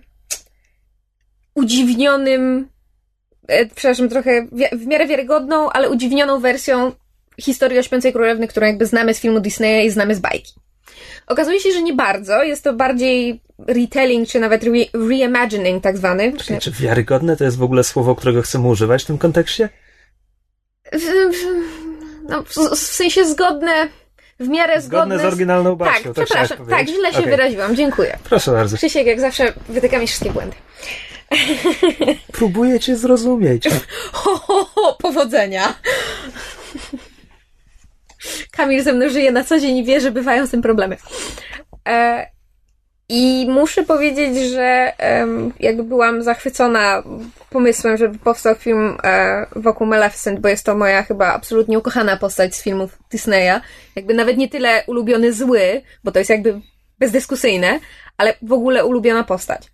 udziwnionym, 1.56 2.70
e, 3.48 3.66
przepraszam, 3.66 4.10
trochę 4.10 4.48
wi- 4.52 4.78
w 4.78 4.88
miarę 4.88 5.08
wiarygodną, 5.08 5.70
ale 5.70 5.90
udziwnioną 5.90 6.40
wersją 6.40 6.92
historii 7.42 7.80
o 7.80 7.84
Śpiącej 7.84 8.14
Królewny, 8.14 8.48
którą 8.48 8.68
jakby 8.68 8.86
znamy 8.86 9.14
z 9.14 9.20
filmu 9.20 9.40
Disneya 9.40 9.86
i 9.86 9.90
znamy 9.92 10.16
z 10.16 10.20
bajki. 10.20 10.54
Okazuje 11.28 11.60
się, 11.60 11.72
że 11.72 11.82
nie 11.82 11.94
bardzo. 11.94 12.44
Jest 12.44 12.64
to 12.64 12.74
bardziej 12.74 13.42
retelling, 13.68 14.30
czy 14.30 14.40
nawet 14.40 14.64
re 14.64 14.72
reimagining 14.94 15.84
tak 15.84 15.98
zwany. 15.98 16.34
Czy, 16.34 16.58
czy 16.60 16.72
wiarygodne 16.72 17.38
to 17.38 17.44
jest 17.44 17.58
w 17.58 17.64
ogóle 17.64 17.84
słowo, 17.84 18.16
którego 18.16 18.42
chcemy 18.42 18.68
używać 18.68 19.04
w 19.04 19.08
tym 19.08 19.18
kontekście? 19.18 19.70
No, 22.30 22.44
w, 22.44 22.50
w 22.76 22.78
sensie 22.78 23.26
zgodne, 23.26 23.88
w 24.40 24.48
miarę 24.48 24.82
zgodne. 24.82 25.16
Zgodne 25.16 25.30
z 25.30 25.34
oryginalną 25.34 25.78
Tak, 25.78 25.88
bajką. 25.88 26.14
to 26.14 26.26
chciałeś 26.26 26.48
przepraszam, 26.50 26.68
tak, 26.68 26.88
źle 26.88 27.12
się 27.12 27.18
Okej. 27.20 27.30
wyraziłam, 27.32 27.76
dziękuję. 27.76 28.18
Proszę 28.24 28.52
bardzo. 28.52 28.78
Krzysiek, 28.78 29.08
jak 29.08 29.20
zawsze, 29.20 29.54
wytyka 29.70 30.00
mi 30.00 30.08
wszystkie 30.08 30.32
błędy. 30.32 30.56
Próbuję 32.32 32.80
cię 32.80 32.96
zrozumieć. 32.96 33.68
Ho, 34.12 34.36
ho, 34.38 34.66
ho, 34.76 34.98
powodzenia! 35.02 35.76
Kamil 38.51 38.84
ze 38.84 38.94
mną 38.94 39.10
żyje 39.10 39.32
na 39.32 39.44
co 39.44 39.60
dzień 39.60 39.77
i 39.77 39.84
wie, 39.84 40.01
że 40.01 40.12
bywają 40.12 40.48
z 40.48 40.51
tym 40.51 40.62
problemy. 40.62 40.98
E, 41.88 42.27
I 43.10 43.46
muszę 43.50 43.84
powiedzieć, 43.84 44.38
że 44.51 44.94
jakby 45.60 45.84
byłam 45.84 46.24
zachwycona 46.24 47.04
pomysłem, 47.50 47.98
żeby 47.98 48.18
powstał 48.20 48.56
film 48.56 48.98
e, 49.04 49.46
wokół 49.56 49.88
Maleficent, 49.88 50.39
bo 50.39 50.50
jest 50.50 50.65
to 50.65 50.75
moja 50.75 51.04
chyba 51.04 51.34
absolutnie 51.34 51.80
ukochana 51.80 52.18
postać 52.18 52.56
z 52.56 52.63
filmów 52.63 52.98
Disneya. 53.12 53.62
Jakby 53.96 54.13
nawet 54.13 54.38
nie 54.38 54.50
tyle 54.50 54.84
ulubiony 54.88 55.34
zły, 55.34 55.82
bo 56.04 56.12
to 56.12 56.20
jest 56.20 56.30
jakby 56.30 56.62
bezdyskusyjne, 57.00 57.80
ale 58.18 58.34
w 58.42 58.54
ogóle 58.54 58.86
ulubiona 58.86 59.24
postać. 59.24 59.72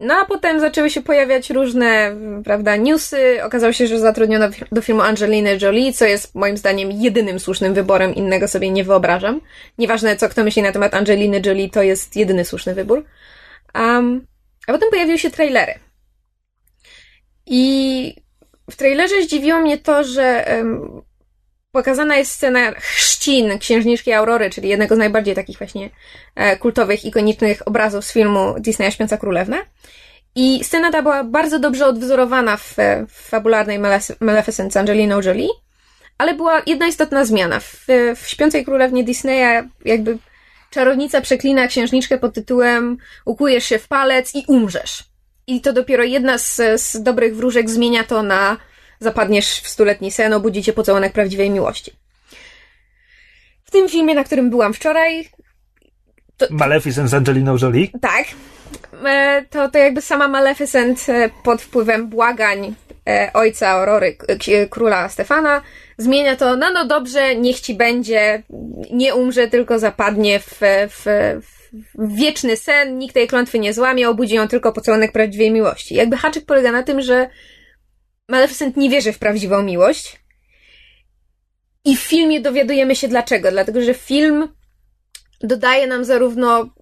No 0.00 0.14
a 0.14 0.24
potem 0.24 0.60
zaczęły 0.60 0.90
się 0.90 1.02
pojawiać 1.02 1.50
różne, 1.50 2.16
prawda, 2.44 2.76
newsy. 2.76 3.42
Okazało 3.44 3.72
się, 3.72 3.86
że 3.86 3.98
zatrudniono 3.98 4.48
do 4.72 4.82
filmu 4.82 5.02
Angelina 5.02 5.50
Jolie, 5.62 5.92
co 5.92 6.04
jest 6.04 6.34
moim 6.34 6.56
zdaniem 6.56 6.92
jedynym 6.92 7.40
słusznym 7.40 7.74
wyborem, 7.74 8.14
innego 8.14 8.48
sobie 8.48 8.70
nie 8.70 8.84
wyobrażam. 8.84 9.40
Nieważne, 9.78 10.16
co 10.16 10.28
kto 10.28 10.44
myśli 10.44 10.62
na 10.62 10.72
temat 10.72 10.94
Angeliny 10.94 11.42
Jolie, 11.46 11.70
to 11.70 11.82
jest 11.82 12.16
jedyny 12.16 12.44
słuszny 12.44 12.74
wybór. 12.74 13.04
Um, 13.74 14.26
a 14.66 14.72
potem 14.72 14.90
pojawiły 14.90 15.18
się 15.18 15.30
trailery. 15.30 15.74
I 17.46 18.16
w 18.70 18.76
trailerze 18.76 19.22
zdziwiło 19.22 19.60
mnie 19.60 19.78
to, 19.78 20.04
że 20.04 20.44
um, 20.58 21.02
pokazana 21.74 22.16
jest 22.16 22.32
scena 22.32 22.72
chrzcin 22.72 23.58
księżniczki 23.58 24.12
Aurory, 24.12 24.50
czyli 24.50 24.68
jednego 24.68 24.94
z 24.94 24.98
najbardziej 24.98 25.34
takich 25.34 25.58
właśnie 25.58 25.90
e, 26.34 26.56
kultowych, 26.56 27.04
ikonicznych 27.04 27.68
obrazów 27.68 28.04
z 28.04 28.12
filmu 28.12 28.54
Disneya 28.58 28.92
Śpiąca 28.92 29.16
Królewna. 29.16 29.56
I 30.34 30.64
scena 30.64 30.92
ta 30.92 31.02
była 31.02 31.24
bardzo 31.24 31.58
dobrze 31.58 31.86
odwzorowana 31.86 32.56
w, 32.56 32.76
w 33.08 33.28
fabularnej 33.28 33.78
Maleficent 34.20 34.72
z 34.72 34.76
Angeliną 34.76 35.20
Jolie, 35.20 35.48
ale 36.18 36.34
była 36.34 36.62
jedna 36.66 36.86
istotna 36.86 37.24
zmiana. 37.24 37.60
W, 37.60 37.86
w 38.16 38.28
Śpiącej 38.28 38.64
Królewnie 38.64 39.04
Disneya 39.04 39.68
jakby 39.84 40.18
czarownica 40.70 41.20
przeklina 41.20 41.66
księżniczkę 41.66 42.18
pod 42.18 42.34
tytułem 42.34 42.96
ukujesz 43.24 43.64
się 43.64 43.78
w 43.78 43.88
palec 43.88 44.34
i 44.34 44.44
umrzesz. 44.48 45.04
I 45.46 45.60
to 45.60 45.72
dopiero 45.72 46.04
jedna 46.04 46.38
z, 46.38 46.60
z 46.76 47.02
dobrych 47.02 47.36
wróżek 47.36 47.70
zmienia 47.70 48.04
to 48.04 48.22
na 48.22 48.56
zapadniesz 49.04 49.60
w 49.60 49.68
stuletni 49.68 50.10
sen, 50.10 50.32
obudzi 50.32 50.62
cię 50.62 50.72
pocałunek 50.72 51.12
prawdziwej 51.12 51.50
miłości. 51.50 51.92
W 53.64 53.70
tym 53.70 53.88
filmie, 53.88 54.14
na 54.14 54.24
którym 54.24 54.50
byłam 54.50 54.74
wczoraj... 54.74 55.28
To, 56.36 56.46
Maleficent 56.50 57.10
z 57.10 57.14
Angeliną 57.14 57.56
Jolie? 57.62 57.88
Tak. 58.00 58.24
E, 59.06 59.44
to, 59.50 59.68
to 59.68 59.78
jakby 59.78 60.00
sama 60.00 60.28
Maleficent 60.28 61.08
e, 61.08 61.30
pod 61.44 61.62
wpływem 61.62 62.08
błagań 62.08 62.74
e, 63.08 63.30
ojca 63.34 63.68
Aurory, 63.68 64.16
króla 64.70 65.08
Stefana, 65.08 65.62
zmienia 65.98 66.36
to, 66.36 66.56
no 66.56 66.70
no 66.72 66.86
dobrze, 66.86 67.36
niech 67.36 67.60
ci 67.60 67.74
będzie, 67.74 68.42
nie 68.92 69.14
umrze, 69.14 69.48
tylko 69.48 69.78
zapadnie 69.78 70.40
w, 70.40 70.60
w, 70.88 71.04
w 71.94 72.16
wieczny 72.16 72.56
sen, 72.56 72.98
nikt 72.98 73.14
tej 73.14 73.28
klątwy 73.28 73.58
nie 73.58 73.72
złamie, 73.72 74.08
obudzi 74.08 74.34
ją 74.34 74.48
tylko 74.48 74.72
pocałunek 74.72 75.12
prawdziwej 75.12 75.50
miłości. 75.50 75.94
Jakby 75.94 76.16
haczyk 76.16 76.46
polega 76.46 76.72
na 76.72 76.82
tym, 76.82 77.02
że 77.02 77.28
Maleficent 78.28 78.76
nie 78.76 78.90
wierzy 78.90 79.12
w 79.12 79.18
prawdziwą 79.18 79.62
miłość. 79.62 80.20
I 81.84 81.96
w 81.96 82.00
filmie 82.00 82.40
dowiadujemy 82.40 82.96
się 82.96 83.08
dlaczego. 83.08 83.50
Dlatego, 83.50 83.82
że 83.82 83.94
film 83.94 84.48
dodaje 85.40 85.86
nam 85.86 86.04
zarówno 86.04 86.74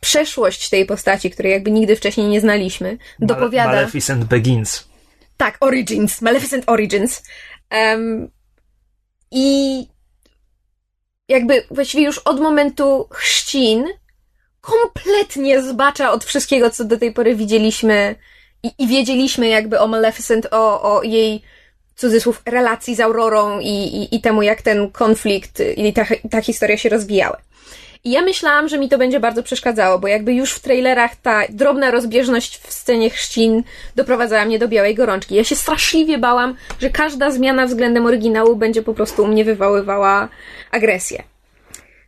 przeszłość 0.00 0.68
tej 0.68 0.86
postaci, 0.86 1.30
której 1.30 1.52
jakby 1.52 1.70
nigdy 1.70 1.96
wcześniej 1.96 2.28
nie 2.28 2.40
znaliśmy. 2.40 2.98
Dopowiada. 3.18 3.72
Maleficent 3.72 4.24
Begins. 4.24 4.88
Tak, 5.36 5.56
Origins. 5.60 6.22
Maleficent 6.22 6.64
Origins. 6.66 7.22
Um, 7.70 8.30
I 9.30 9.86
jakby 11.28 11.66
właściwie 11.70 12.04
już 12.04 12.18
od 12.18 12.40
momentu 12.40 13.08
chrzcin 13.12 13.86
kompletnie 14.60 15.62
zbacza 15.62 16.12
od 16.12 16.24
wszystkiego, 16.24 16.70
co 16.70 16.84
do 16.84 16.98
tej 16.98 17.12
pory 17.12 17.36
widzieliśmy 17.36 18.14
i, 18.62 18.70
i 18.78 18.86
wiedzieliśmy 18.86 19.48
jakby 19.48 19.80
o 19.80 19.86
Maleficent, 19.86 20.46
o, 20.50 20.82
o 20.82 21.02
jej 21.02 21.42
cudzysłów 21.96 22.42
relacji 22.46 22.94
z 22.94 23.00
Aurorą 23.00 23.60
i, 23.60 23.66
i, 23.66 24.16
i 24.16 24.20
temu, 24.20 24.42
jak 24.42 24.62
ten 24.62 24.90
konflikt 24.90 25.62
i 25.76 25.92
ta, 25.92 26.04
ta 26.30 26.42
historia 26.42 26.76
się 26.76 26.88
rozwijały. 26.88 27.36
I 28.04 28.10
ja 28.10 28.22
myślałam, 28.22 28.68
że 28.68 28.78
mi 28.78 28.88
to 28.88 28.98
będzie 28.98 29.20
bardzo 29.20 29.42
przeszkadzało, 29.42 29.98
bo 29.98 30.08
jakby 30.08 30.34
już 30.34 30.52
w 30.52 30.60
trailerach 30.60 31.16
ta 31.16 31.42
drobna 31.48 31.90
rozbieżność 31.90 32.58
w 32.58 32.72
scenie 32.72 33.10
chrzcin 33.10 33.62
doprowadzała 33.96 34.44
mnie 34.44 34.58
do 34.58 34.68
białej 34.68 34.94
gorączki. 34.94 35.34
Ja 35.34 35.44
się 35.44 35.56
straszliwie 35.56 36.18
bałam, 36.18 36.56
że 36.80 36.90
każda 36.90 37.30
zmiana 37.30 37.66
względem 37.66 38.06
oryginału 38.06 38.56
będzie 38.56 38.82
po 38.82 38.94
prostu 38.94 39.22
u 39.22 39.26
mnie 39.26 39.44
wywoływała 39.44 40.28
agresję. 40.70 41.22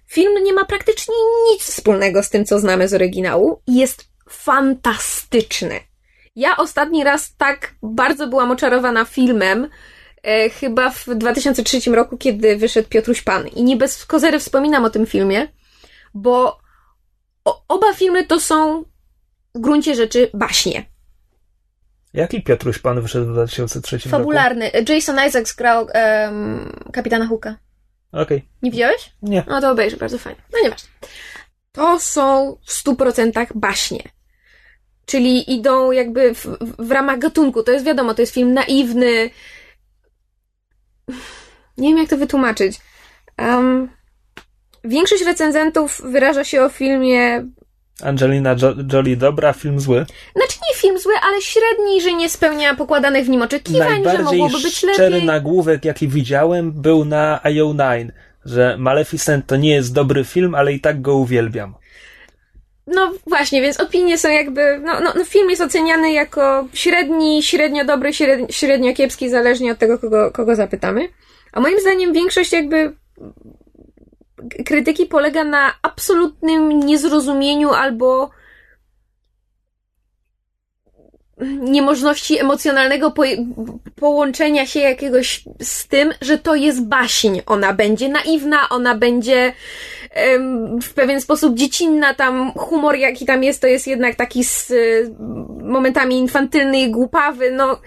Film 0.06 0.44
nie 0.44 0.52
ma 0.52 0.64
praktycznie 0.64 1.14
nic 1.52 1.62
wspólnego 1.62 2.22
z 2.22 2.30
tym, 2.30 2.44
co 2.44 2.58
znamy 2.58 2.88
z 2.88 2.94
oryginału 2.94 3.60
i 3.66 3.76
jest 3.76 4.04
fantastyczny. 4.28 5.89
Ja 6.40 6.56
ostatni 6.56 7.04
raz 7.04 7.36
tak 7.36 7.74
bardzo 7.82 8.26
byłam 8.26 8.50
oczarowana 8.50 9.04
filmem, 9.04 9.68
e, 10.22 10.50
chyba 10.50 10.90
w 10.90 11.08
2003 11.08 11.94
roku, 11.94 12.16
kiedy 12.16 12.56
wyszedł 12.56 12.88
Piotruś 12.88 13.22
Pan. 13.22 13.48
I 13.48 13.62
nie 13.64 13.76
bez 13.76 14.06
kozery 14.06 14.38
wspominam 14.38 14.84
o 14.84 14.90
tym 14.90 15.06
filmie, 15.06 15.48
bo 16.14 16.58
o, 17.44 17.64
oba 17.68 17.92
filmy 17.94 18.26
to 18.26 18.40
są 18.40 18.84
w 19.54 19.60
gruncie 19.60 19.94
rzeczy 19.94 20.30
baśnie. 20.34 20.84
Jaki 22.14 22.42
Piotruś 22.42 22.78
Pan 22.78 23.00
wyszedł 23.00 23.26
w 23.26 23.32
2003 23.32 23.96
roku? 23.96 24.08
Fabularny. 24.08 24.70
Jason 24.88 25.16
Isaacs 25.28 25.54
grał 25.54 25.86
um, 25.94 26.72
kapitana 26.92 27.26
Hooka. 27.26 27.56
Okej. 28.12 28.22
Okay. 28.22 28.42
Nie 28.62 28.70
widziałeś? 28.70 29.12
Nie. 29.22 29.44
No 29.48 29.60
to 29.60 29.70
obejrzyj, 29.70 29.98
bardzo 29.98 30.18
fajnie. 30.18 30.40
No 30.52 30.58
nieważne. 30.62 30.88
To 31.72 32.00
są 32.00 32.56
w 32.64 32.72
stu 32.72 32.96
procentach 32.96 33.56
baśnie. 33.56 34.02
Czyli 35.10 35.54
idą 35.54 35.90
jakby 35.90 36.34
w, 36.34 36.46
w 36.78 36.90
ramach 36.90 37.18
gatunku. 37.18 37.62
To 37.62 37.72
jest 37.72 37.84
wiadomo, 37.84 38.14
to 38.14 38.22
jest 38.22 38.34
film 38.34 38.54
naiwny. 38.54 39.30
Nie 41.78 41.88
wiem, 41.88 41.98
jak 41.98 42.08
to 42.08 42.16
wytłumaczyć. 42.16 42.80
Um, 43.38 43.88
większość 44.84 45.24
recenzentów 45.24 46.02
wyraża 46.04 46.44
się 46.44 46.62
o 46.62 46.68
filmie. 46.68 47.44
Angelina 48.02 48.56
jo 48.62 48.74
Jolie 48.92 49.16
dobra, 49.16 49.52
film 49.52 49.80
zły. 49.80 50.06
Znaczy 50.36 50.58
nie 50.68 50.76
film 50.76 50.98
zły, 50.98 51.12
ale 51.22 51.40
średni, 51.42 52.00
że 52.00 52.12
nie 52.12 52.28
spełnia 52.28 52.74
pokładanych 52.74 53.26
w 53.26 53.28
nim 53.28 53.42
oczekiwań, 53.42 54.04
że 54.04 54.22
mogłoby 54.22 54.58
być 54.62 54.82
lepiej. 54.82 54.94
szczery 54.94 55.22
nagłówek, 55.22 55.84
jaki 55.84 56.08
widziałem, 56.08 56.72
był 56.72 57.04
na 57.04 57.40
IO9, 57.44 58.08
że 58.44 58.76
Maleficent 58.78 59.46
to 59.46 59.56
nie 59.56 59.70
jest 59.70 59.94
dobry 59.94 60.24
film, 60.24 60.54
ale 60.54 60.72
i 60.72 60.80
tak 60.80 61.02
go 61.02 61.14
uwielbiam. 61.14 61.74
No 62.94 63.12
właśnie, 63.26 63.62
więc 63.62 63.80
opinie 63.80 64.18
są 64.18 64.28
jakby. 64.28 64.80
No, 64.84 65.00
no, 65.00 65.12
no 65.16 65.24
film 65.24 65.50
jest 65.50 65.62
oceniany 65.62 66.12
jako 66.12 66.68
średni, 66.72 67.42
średnio 67.42 67.84
dobry, 67.84 68.12
średnio, 68.12 68.46
średnio 68.50 68.94
kiepski, 68.94 69.30
zależnie 69.30 69.72
od 69.72 69.78
tego, 69.78 69.98
kogo, 69.98 70.30
kogo 70.30 70.56
zapytamy. 70.56 71.08
A 71.52 71.60
moim 71.60 71.80
zdaniem 71.80 72.12
większość 72.12 72.52
jakby 72.52 72.92
krytyki 74.66 75.06
polega 75.06 75.44
na 75.44 75.72
absolutnym 75.82 76.80
niezrozumieniu 76.80 77.70
albo 77.70 78.30
niemożności 81.60 82.38
emocjonalnego 82.38 83.10
po 83.10 83.22
połączenia 83.96 84.66
się 84.66 84.80
jakiegoś 84.80 85.44
z 85.62 85.88
tym, 85.88 86.12
że 86.20 86.38
to 86.38 86.54
jest 86.54 86.86
baśń. 86.86 87.40
Ona 87.46 87.72
będzie 87.72 88.08
naiwna, 88.08 88.68
ona 88.68 88.94
będzie 88.94 89.52
w 90.82 90.94
pewien 90.94 91.20
sposób 91.20 91.54
dziecinna, 91.54 92.14
tam 92.14 92.52
humor 92.52 92.96
jaki 92.96 93.26
tam 93.26 93.44
jest, 93.44 93.60
to 93.60 93.66
jest 93.66 93.86
jednak 93.86 94.14
taki 94.14 94.44
z 94.44 94.72
momentami 95.62 96.18
infantylny 96.18 96.80
i 96.80 96.90
głupawy, 96.90 97.50
no 97.50 97.80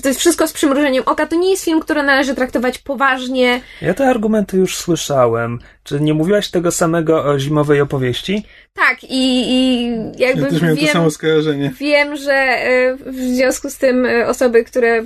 to 0.00 0.08
jest 0.08 0.20
wszystko 0.20 0.48
z 0.48 0.52
przymrużeniem 0.52 1.02
oka. 1.06 1.26
To 1.26 1.36
nie 1.36 1.50
jest 1.50 1.64
film, 1.64 1.80
który 1.80 2.02
należy 2.02 2.34
traktować 2.34 2.78
poważnie. 2.78 3.60
Ja 3.82 3.94
te 3.94 4.06
argumenty 4.06 4.56
już 4.56 4.76
słyszałem. 4.76 5.58
Czy 5.84 6.00
nie 6.00 6.14
mówiłaś 6.14 6.50
tego 6.50 6.70
samego 6.70 7.24
o 7.24 7.38
zimowej 7.38 7.80
opowieści? 7.80 8.44
Tak, 8.74 9.04
i, 9.04 9.52
i 9.52 9.86
jakby 10.16 10.42
ja 10.42 10.48
też 10.48 10.60
wiem, 10.60 10.76
to 10.76 10.86
samo 10.86 11.10
skojarzenie. 11.10 11.72
wiem, 11.78 12.16
że 12.16 12.32
e, 12.32 12.96
w 12.96 13.16
związku 13.16 13.70
z 13.70 13.78
tym 13.78 14.06
e, 14.06 14.28
osoby, 14.28 14.64
które 14.64 15.02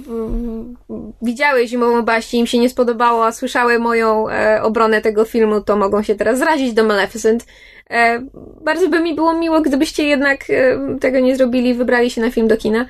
widziały 1.23 1.67
zimową 1.67 2.03
baśń 2.03 2.37
im 2.37 2.47
się 2.47 2.59
nie 2.59 2.71
spodobało, 2.71 3.27
a 3.27 3.33
słyszały 3.33 3.79
moją 3.79 4.29
e, 4.29 4.63
obronę 4.63 5.01
tego 5.01 5.25
filmu, 5.25 5.61
to 5.61 5.77
mogą 5.77 6.03
się 6.03 6.15
teraz 6.15 6.39
zrazić 6.39 6.73
do 6.73 6.85
Maleficent. 6.85 7.47
Bardzo 8.65 8.89
by 8.89 9.01
mi 9.01 9.15
było 9.15 9.39
miło, 9.39 9.61
gdybyście 9.61 10.05
jednak 10.05 10.45
tego 11.01 11.21
nie 11.21 11.37
zrobili, 11.37 11.75
wybrali 11.75 12.11
się 12.11 12.21
na 12.21 12.31
film 12.31 12.49
do 12.49 12.57
kina 12.57 12.87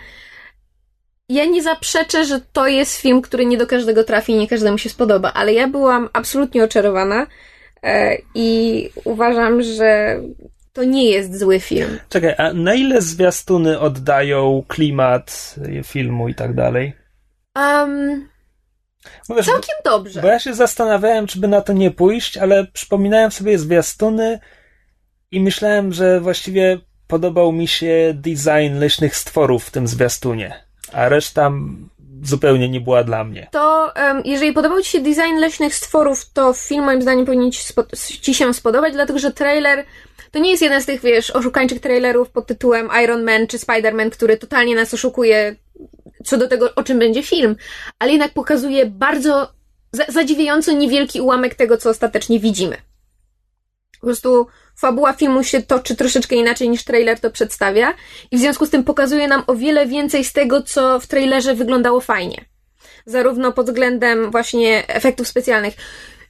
ja 1.28 1.44
nie 1.44 1.62
zaprzeczę, 1.62 2.24
że 2.24 2.40
to 2.52 2.66
jest 2.66 2.96
film, 2.96 3.22
który 3.22 3.46
nie 3.46 3.58
do 3.58 3.66
każdego 3.66 4.04
trafi 4.04 4.32
i 4.32 4.38
nie 4.38 4.48
każdemu 4.48 4.78
się 4.78 4.88
spodoba, 4.88 5.32
ale 5.32 5.52
ja 5.52 5.68
byłam 5.68 6.08
absolutnie 6.12 6.64
oczarowana 6.64 7.26
e, 7.82 8.18
i 8.34 8.90
uważam, 9.04 9.62
że 9.62 10.20
to 10.72 10.84
nie 10.84 11.10
jest 11.10 11.38
zły 11.38 11.60
film. 11.60 11.98
Czekaj, 12.08 12.34
a 12.38 12.52
na 12.52 12.74
ile 12.74 13.02
zwiastuny 13.02 13.80
oddają 13.80 14.64
klimat 14.68 15.54
filmu 15.84 16.28
i 16.28 16.34
tak 16.34 16.54
dalej? 16.54 16.92
Um, 17.56 18.28
wiesz, 19.36 19.46
całkiem 19.46 19.76
dobrze. 19.84 20.20
Bo 20.22 20.28
ja 20.28 20.38
się 20.38 20.54
zastanawiałem, 20.54 21.26
czy 21.26 21.38
by 21.38 21.48
na 21.48 21.60
to 21.60 21.72
nie 21.72 21.90
pójść, 21.90 22.36
ale 22.36 22.66
przypominałem 22.66 23.30
sobie 23.30 23.58
zwiastuny 23.58 24.40
I 25.30 25.40
myślałem, 25.40 25.92
że 25.92 26.20
właściwie 26.20 26.78
podobał 27.06 27.52
mi 27.52 27.68
się 27.68 28.14
design 28.14 28.78
leśnych 28.78 29.16
stworów 29.16 29.64
w 29.64 29.70
tym 29.70 29.86
zwiastunie, 29.86 30.65
a 30.92 31.08
reszta 31.08 31.52
zupełnie 32.22 32.68
nie 32.68 32.80
była 32.80 33.04
dla 33.04 33.24
mnie. 33.24 33.48
To 33.52 33.92
um, 33.96 34.22
jeżeli 34.24 34.52
podobał 34.52 34.80
Ci 34.82 34.90
się 34.90 35.00
design 35.00 35.36
leśnych 35.40 35.74
stworów, 35.74 36.32
to 36.32 36.52
film 36.52 36.84
moim 36.84 37.02
zdaniem 37.02 37.26
powinien 37.26 37.52
ci, 37.52 37.62
ci 38.20 38.34
się 38.34 38.54
spodobać, 38.54 38.92
dlatego 38.92 39.18
że 39.18 39.32
trailer 39.32 39.84
to 40.30 40.38
nie 40.38 40.50
jest 40.50 40.62
jeden 40.62 40.82
z 40.82 40.86
tych, 40.86 41.00
wiesz, 41.00 41.30
oszukańczych 41.30 41.80
trailerów 41.80 42.30
pod 42.30 42.46
tytułem 42.46 42.88
Iron 43.04 43.24
Man 43.24 43.46
czy 43.46 43.58
Spider-Man, 43.58 44.10
który 44.10 44.36
totalnie 44.36 44.74
nas 44.74 44.94
oszukuje 44.94 45.56
co 46.24 46.38
do 46.38 46.48
tego, 46.48 46.74
o 46.74 46.82
czym 46.82 46.98
będzie 46.98 47.22
film, 47.22 47.56
ale 47.98 48.12
jednak 48.12 48.32
pokazuje 48.32 48.86
bardzo 48.86 49.52
zadziwiająco 50.08 50.72
niewielki 50.72 51.20
ułamek 51.20 51.54
tego, 51.54 51.76
co 51.76 51.90
ostatecznie 51.90 52.40
widzimy. 52.40 52.76
Po 54.00 54.06
prostu 54.06 54.46
fabuła 54.76 55.12
filmu 55.12 55.44
się 55.44 55.62
toczy 55.62 55.96
troszeczkę 55.96 56.36
inaczej 56.36 56.68
niż 56.68 56.84
trailer 56.84 57.20
to 57.20 57.30
przedstawia 57.30 57.94
i 58.30 58.36
w 58.36 58.40
związku 58.40 58.66
z 58.66 58.70
tym 58.70 58.84
pokazuje 58.84 59.28
nam 59.28 59.42
o 59.46 59.54
wiele 59.54 59.86
więcej 59.86 60.24
z 60.24 60.32
tego, 60.32 60.62
co 60.62 61.00
w 61.00 61.06
trailerze 61.06 61.54
wyglądało 61.54 62.00
fajnie. 62.00 62.44
Zarówno 63.06 63.52
pod 63.52 63.66
względem 63.66 64.30
właśnie 64.30 64.88
efektów 64.88 65.28
specjalnych. 65.28 65.74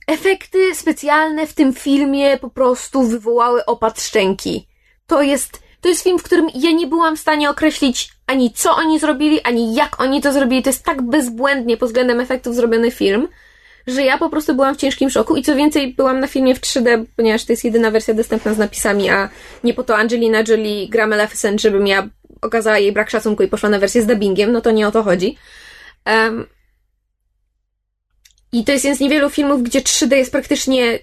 Efekty 0.06 0.74
specjalne 0.74 1.46
w 1.46 1.54
tym 1.54 1.74
filmie 1.74 2.38
po 2.38 2.50
prostu 2.50 3.02
wywołały 3.02 3.64
opad 3.64 4.00
szczęki. 4.00 4.68
To 5.06 5.22
jest, 5.22 5.62
to 5.80 5.88
jest 5.88 6.02
film, 6.02 6.18
w 6.18 6.22
którym 6.22 6.46
ja 6.54 6.70
nie 6.70 6.86
byłam 6.86 7.16
w 7.16 7.20
stanie 7.20 7.50
określić 7.50 8.10
ani 8.26 8.52
co 8.52 8.76
oni 8.76 8.98
zrobili, 8.98 9.42
ani 9.42 9.74
jak 9.74 10.00
oni 10.00 10.22
to 10.22 10.32
zrobili. 10.32 10.62
To 10.62 10.70
jest 10.70 10.84
tak 10.84 11.02
bezbłędnie 11.02 11.76
pod 11.76 11.88
względem 11.88 12.20
efektów 12.20 12.54
zrobiony 12.54 12.90
film, 12.90 13.28
że 13.86 14.02
ja 14.02 14.18
po 14.18 14.30
prostu 14.30 14.54
byłam 14.54 14.74
w 14.74 14.78
ciężkim 14.78 15.10
szoku 15.10 15.36
i 15.36 15.42
co 15.42 15.56
więcej, 15.56 15.94
byłam 15.94 16.20
na 16.20 16.26
filmie 16.26 16.54
w 16.54 16.60
3D, 16.60 17.04
ponieważ 17.16 17.44
to 17.44 17.52
jest 17.52 17.64
jedyna 17.64 17.90
wersja 17.90 18.14
dostępna 18.14 18.54
z 18.54 18.58
napisami, 18.58 19.10
a 19.10 19.28
nie 19.64 19.74
po 19.74 19.82
to 19.82 19.96
Angelina 19.96 20.42
Jolie 20.48 20.88
gra 20.88 21.06
Maleficent, 21.06 21.60
żebym 21.60 21.86
ja 21.86 22.08
okazała 22.42 22.78
jej 22.78 22.92
brak 22.92 23.10
szacunku 23.10 23.42
i 23.42 23.48
poszła 23.48 23.68
na 23.68 23.78
wersję 23.78 24.02
z 24.02 24.06
dubbingiem, 24.06 24.52
no 24.52 24.60
to 24.60 24.70
nie 24.70 24.88
o 24.88 24.92
to 24.92 25.02
chodzi. 25.02 25.36
Um, 26.06 26.46
I 28.52 28.64
to 28.64 28.72
jest 28.72 28.84
jeden 28.84 28.96
z 28.96 29.00
niewielu 29.00 29.30
filmów, 29.30 29.62
gdzie 29.62 29.80
3D 29.80 30.14
jest 30.14 30.32
praktycznie 30.32 30.98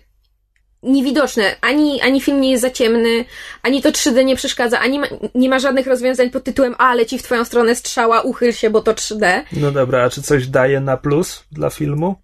niewidoczne. 0.84 1.56
Ani, 1.62 2.02
ani 2.02 2.22
film 2.22 2.42
nie 2.42 2.52
jest 2.52 2.62
za 2.62 2.70
ciemny, 2.70 3.25
ani 3.62 3.82
to 3.82 3.92
3D 3.92 4.25
nie 4.25 4.36
przeszkadza, 4.36 4.80
ani 4.80 5.00
ma, 5.00 5.08
nie 5.36 5.50
ma 5.50 5.60
żadnych 5.60 5.88
rozwiązań 5.88 6.30
pod 6.30 6.44
tytułem 6.44 6.75
a, 6.78 6.94
leci 6.94 7.20
w 7.20 7.24
twoją 7.24 7.46
stronę 7.46 7.75
strzała, 7.75 8.22
uchyl 8.22 8.54
się, 8.54 8.70
bo 8.70 8.82
to 8.82 8.94
3D. 8.94 9.42
No 9.52 9.72
dobra, 9.72 10.04
a 10.04 10.10
czy 10.10 10.22
coś 10.22 10.48
daje 10.48 10.80
na 10.80 10.98
plus 10.98 11.44
dla 11.52 11.70
filmu? 11.70 12.23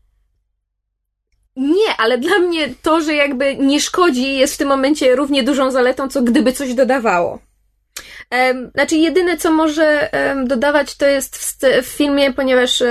Nie, 1.59 1.95
ale 1.97 2.17
dla 2.17 2.39
mnie 2.39 2.69
to, 2.81 3.01
że 3.01 3.15
jakby 3.15 3.55
nie 3.55 3.81
szkodzi, 3.81 4.37
jest 4.37 4.53
w 4.53 4.57
tym 4.57 4.67
momencie 4.67 5.15
równie 5.15 5.43
dużą 5.43 5.71
zaletą, 5.71 6.09
co 6.09 6.21
gdyby 6.21 6.53
coś 6.53 6.73
dodawało. 6.73 7.39
Znaczy, 8.73 8.95
jedyne 8.95 9.37
co 9.37 9.51
może 9.51 10.09
dodawać 10.45 10.97
to 10.97 11.05
jest 11.05 11.37
w, 11.37 11.57
w 11.83 11.85
filmie, 11.85 12.33
ponieważ 12.33 12.83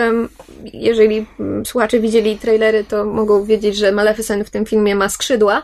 jeżeli 0.73 1.27
słuchacze 1.65 2.01
widzieli 2.01 2.39
trailery, 2.39 2.85
to 2.85 3.05
mogą 3.05 3.45
wiedzieć, 3.45 3.77
że 3.77 3.93
Maleficent 3.93 4.47
w 4.47 4.51
tym 4.51 4.67
filmie 4.67 4.95
ma 4.95 5.09
skrzydła. 5.09 5.63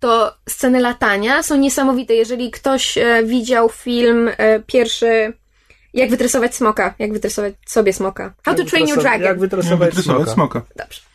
To 0.00 0.34
sceny 0.48 0.80
latania 0.80 1.42
są 1.42 1.56
niesamowite. 1.56 2.14
Jeżeli 2.14 2.50
ktoś 2.50 2.98
e, 2.98 3.22
widział 3.24 3.68
film 3.68 4.30
e, 4.36 4.60
pierwszy 4.60 5.32
jak 5.94 6.10
wytresować 6.10 6.54
smoka, 6.54 6.94
jak 6.98 7.12
wytresować 7.12 7.54
sobie 7.66 7.92
smoka. 7.92 8.34
How 8.44 8.54
to 8.54 8.64
Train 8.64 8.88
Your 8.88 9.00
Dragon. 9.00 9.22
Jak 9.22 9.38
wytresować, 9.38 9.94
smoka. 9.94 10.32
smoka. 10.32 10.62
Dobrze 10.76 11.11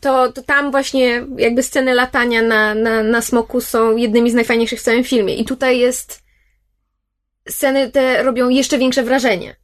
to, 0.00 0.32
to 0.32 0.42
tam 0.42 0.70
właśnie 0.70 1.26
jakby 1.36 1.62
sceny 1.62 1.94
latania 1.94 2.42
na, 2.42 2.74
na, 2.74 3.02
na 3.02 3.22
smoku 3.22 3.60
są 3.60 3.96
jednymi 3.96 4.30
z 4.30 4.34
najfajniejszych 4.34 4.80
w 4.80 4.82
całym 4.82 5.04
filmie. 5.04 5.34
I 5.34 5.44
tutaj 5.44 5.78
jest. 5.78 6.24
Sceny 7.48 7.90
te 7.90 8.22
robią 8.22 8.48
jeszcze 8.48 8.78
większe 8.78 9.02
wrażenie. 9.02 9.56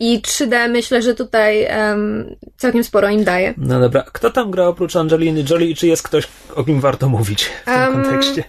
I 0.00 0.20
3D 0.20 0.70
myślę, 0.70 1.02
że 1.02 1.14
tutaj 1.14 1.66
um, 1.66 2.36
całkiem 2.56 2.84
sporo 2.84 3.08
im 3.08 3.24
daje. 3.24 3.54
No 3.56 3.80
dobra, 3.80 4.04
kto 4.12 4.30
tam 4.30 4.50
gra 4.50 4.66
oprócz 4.66 4.96
Angeliny 4.96 5.44
Jolie 5.50 5.70
i 5.70 5.74
czy 5.74 5.86
jest 5.86 6.02
ktoś, 6.02 6.28
o 6.54 6.64
kim 6.64 6.80
warto 6.80 7.08
mówić 7.08 7.44
w 7.44 7.64
tym 7.64 7.74
um, 7.74 7.92
kontekście? 7.92 8.44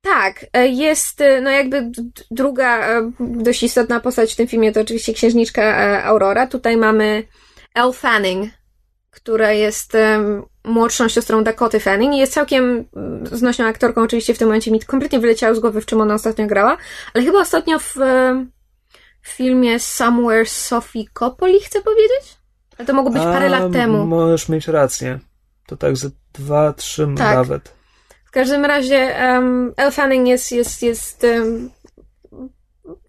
Tak, 0.00 0.46
e, 0.52 0.68
jest 0.68 1.20
e, 1.20 1.40
no 1.40 1.50
jakby 1.50 1.90
druga 2.30 2.88
e, 2.88 3.12
dość 3.20 3.62
istotna 3.62 4.00
postać 4.00 4.32
w 4.32 4.36
tym 4.36 4.46
filmie 4.46 4.72
to 4.72 4.80
oczywiście 4.80 5.14
księżniczka 5.14 5.76
Aurora. 6.04 6.46
Tutaj 6.46 6.76
mamy 6.76 7.22
Elle 7.74 7.92
Fanning, 7.92 8.52
która 9.10 9.52
jest 9.52 9.94
um, 9.94 10.42
młodszą 10.64 11.08
siostrą 11.08 11.44
Dakoty 11.44 11.80
Fanning 11.80 12.14
i 12.14 12.18
jest 12.18 12.32
całkiem 12.32 12.84
mm, 12.96 13.26
znośną 13.26 13.66
aktorką. 13.66 14.02
Oczywiście 14.02 14.34
w 14.34 14.38
tym 14.38 14.48
momencie 14.48 14.70
mi 14.70 14.80
kompletnie 14.80 15.20
wyleciało 15.20 15.54
z 15.54 15.60
głowy, 15.60 15.80
w 15.80 15.86
czym 15.86 16.00
ona 16.00 16.14
ostatnio 16.14 16.46
grała, 16.46 16.76
ale 17.14 17.24
chyba 17.24 17.40
ostatnio 17.40 17.78
w, 17.78 17.94
w 19.22 19.28
filmie 19.28 19.80
Somewhere 19.80 20.46
Sophie 20.46 21.04
Coppoli, 21.12 21.60
chcę 21.60 21.82
powiedzieć? 21.82 22.36
Ale 22.78 22.86
to 22.86 22.94
mogło 22.94 23.12
być 23.12 23.22
parę 23.22 23.46
A, 23.46 23.48
lat 23.48 23.72
temu. 23.72 24.06
Możesz 24.06 24.48
mieć 24.48 24.68
rację. 24.68 25.18
To 25.66 25.76
tak 25.76 25.96
ze 25.96 26.10
dwa, 26.32 26.72
trzy 26.72 27.08
tak. 27.16 27.36
nawet. 27.36 27.74
W 28.24 28.30
każdym 28.30 28.64
razie 28.64 29.16
um, 29.20 29.72
Elle 29.76 29.90
Fanning 29.90 30.28
jest, 30.28 30.52
jest, 30.52 30.82
jest 30.82 31.24
um, 31.24 31.70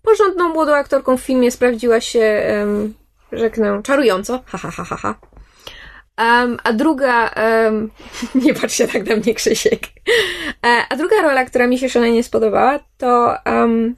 porządną 0.02 0.50
młodą 0.50 0.76
aktorką 0.76 1.18
w 1.18 1.22
filmie. 1.22 1.52
Sprawdziła 1.52 2.02
się, 2.02 2.44
um, 2.60 2.94
rzeknę, 3.32 3.82
czarująco. 3.84 4.44
Ha, 4.46 4.58
ha, 4.58 4.72
ha, 4.72 4.84
ha, 4.84 4.96
ha. 4.96 5.16
Um, 6.22 6.58
a 6.64 6.74
druga, 6.74 7.32
um, 7.68 7.92
nie 8.46 8.54
patrz 8.54 8.76
się 8.76 8.88
tak 8.88 9.06
na 9.06 9.16
mnie, 9.16 9.34
Krzysiek. 9.34 9.82
E, 10.66 10.84
a 10.90 10.96
druga 10.96 11.22
rola, 11.22 11.46
która 11.46 11.68
mi 11.68 11.80
się 11.80 11.90
szalenie 11.90 12.24
spodobała, 12.24 12.80
to 12.98 13.36
um, 13.46 13.96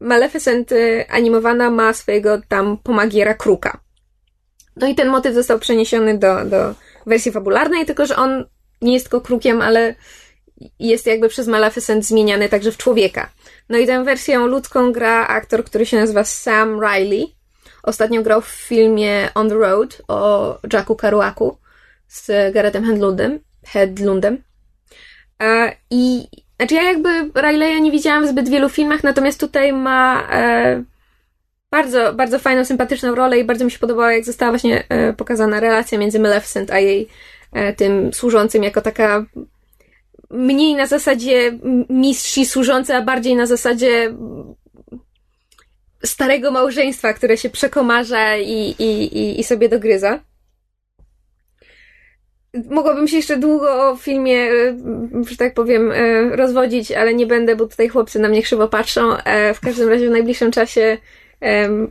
Maleficent 0.00 0.70
animowana 1.08 1.70
ma 1.70 1.92
swojego 1.92 2.40
tam 2.48 2.78
pomagiera 2.82 3.34
Kruka. 3.34 3.80
No 4.76 4.86
i 4.86 4.94
ten 4.94 5.08
motyw 5.08 5.34
został 5.34 5.58
przeniesiony 5.58 6.18
do, 6.18 6.44
do 6.44 6.74
wersji 7.06 7.32
fabularnej, 7.32 7.86
tylko 7.86 8.06
że 8.06 8.16
on 8.16 8.44
nie 8.82 8.94
jest 8.94 9.06
tylko 9.06 9.20
krukiem, 9.20 9.62
ale 9.62 9.94
jest 10.78 11.06
jakby 11.06 11.28
przez 11.28 11.48
Maleficent 11.48 12.04
zmieniany 12.04 12.48
także 12.48 12.72
w 12.72 12.76
człowieka. 12.76 13.30
No 13.68 13.78
i 13.78 13.86
tę 13.86 14.04
wersję 14.04 14.38
ludzką 14.38 14.92
gra 14.92 15.26
aktor, 15.26 15.64
który 15.64 15.86
się 15.86 15.96
nazywa 15.96 16.24
Sam 16.24 16.80
Riley. 16.80 17.35
Ostatnio 17.86 18.22
grał 18.22 18.40
w 18.40 18.48
filmie 18.48 19.28
On 19.34 19.48
the 19.48 19.54
Road 19.54 20.02
o 20.08 20.58
Jacku 20.72 20.96
Kerouacu 20.96 21.58
z 22.08 22.54
Garethem 22.54 22.84
Hedlundem. 22.84 23.38
Hedlundem. 23.64 24.42
E, 25.42 25.72
I 25.90 26.28
znaczy 26.56 26.74
ja 26.74 26.82
jakby 26.82 27.08
Rileya 27.40 27.82
nie 27.82 27.90
widziałam 27.90 28.26
w 28.26 28.28
zbyt 28.28 28.48
wielu 28.48 28.68
filmach, 28.68 29.04
natomiast 29.04 29.40
tutaj 29.40 29.72
ma 29.72 30.28
e, 30.32 30.82
bardzo, 31.70 32.12
bardzo 32.12 32.38
fajną, 32.38 32.64
sympatyczną 32.64 33.14
rolę 33.14 33.38
i 33.38 33.44
bardzo 33.44 33.64
mi 33.64 33.70
się 33.70 33.78
podobało, 33.78 34.10
jak 34.10 34.24
została 34.24 34.52
właśnie 34.52 34.84
e, 34.88 35.12
pokazana 35.12 35.60
relacja 35.60 35.98
między 35.98 36.20
Maleficent 36.20 36.70
a 36.70 36.78
jej 36.78 37.08
tym 37.76 38.12
służącym 38.12 38.62
jako 38.62 38.80
taka 38.80 39.24
mniej 40.30 40.74
na 40.74 40.86
zasadzie 40.86 41.58
mistrz 41.88 42.38
i 42.38 42.46
a 42.94 43.02
bardziej 43.02 43.36
na 43.36 43.46
zasadzie 43.46 44.14
starego 46.06 46.50
małżeństwa, 46.50 47.12
które 47.12 47.36
się 47.36 47.50
przekomarza 47.50 48.36
i, 48.36 48.74
i, 48.78 49.40
i 49.40 49.44
sobie 49.44 49.68
dogryza. 49.68 50.20
Mogłabym 52.70 53.08
się 53.08 53.16
jeszcze 53.16 53.36
długo 53.36 53.90
o 53.90 53.96
filmie, 53.96 54.38
e, 54.38 54.76
że 55.30 55.36
tak 55.36 55.54
powiem, 55.54 55.92
e, 55.92 56.22
rozwodzić, 56.36 56.92
ale 56.92 57.14
nie 57.14 57.26
będę, 57.26 57.56
bo 57.56 57.66
tutaj 57.66 57.88
chłopcy 57.88 58.18
na 58.18 58.28
mnie 58.28 58.42
krzywo 58.42 58.68
patrzą. 58.68 59.16
E, 59.16 59.54
w 59.54 59.60
każdym 59.60 59.88
razie 59.88 60.08
w 60.08 60.10
najbliższym 60.10 60.50
czasie 60.50 60.98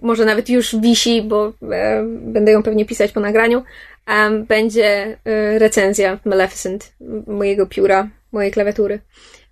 może 0.01 0.25
nawet 0.25 0.49
już 0.49 0.75
wisi, 0.75 1.21
bo 1.21 1.53
będę 2.21 2.51
ją 2.51 2.63
pewnie 2.63 2.85
pisać 2.85 3.11
po 3.11 3.19
nagraniu. 3.19 3.63
Będzie 4.47 5.17
recenzja 5.57 6.19
Maleficent 6.25 6.93
mojego 7.27 7.67
pióra, 7.67 8.07
mojej 8.31 8.51
klawiatury 8.51 8.99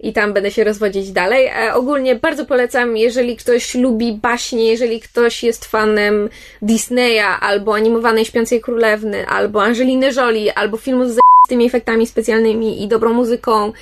i 0.04 0.14
tam 0.14 0.34
będę 0.34 0.52
się 0.52 0.64
rozwodzić 0.64 1.12
dalej. 1.12 1.48
E, 1.48 1.74
ogólnie 1.74 2.16
bardzo 2.16 2.46
polecam, 2.46 2.98
jeżeli 2.98 3.38
ktoś 3.38 3.76
lubi 3.76 4.14
baśnie, 4.14 4.68
jeżeli 4.68 5.00
ktoś 5.00 5.44
jest 5.44 5.66
fanem 5.66 6.30
Disneya, 6.62 7.40
albo 7.40 7.76
animowanej 7.76 8.26
Śpiącej 8.26 8.62
Królewny, 8.62 9.28
albo 9.28 9.64
Angeliny 9.64 10.10
Jolie, 10.16 10.58
albo 10.58 10.78
filmu 10.78 11.10
z 11.10 11.20
tymi 11.50 11.66
efektami 11.66 12.08
specjalnymi 12.08 12.84
i 12.84 12.88
dobrą 12.88 13.14
muzyką, 13.14 13.74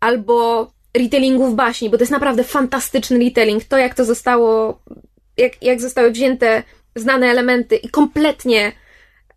albo 0.00 0.70
retellingów 0.96 1.54
baśni, 1.54 1.90
bo 1.90 1.96
to 1.96 2.02
jest 2.02 2.12
naprawdę 2.12 2.44
fantastyczny 2.44 3.18
retelling. 3.18 3.64
To, 3.64 3.78
jak 3.78 3.94
to 3.94 4.04
zostało, 4.04 4.80
jak, 5.36 5.62
jak 5.62 5.80
zostały 5.80 6.10
wzięte 6.10 6.62
znane 6.96 7.26
elementy 7.26 7.76
i 7.76 7.88
kompletnie 7.88 8.72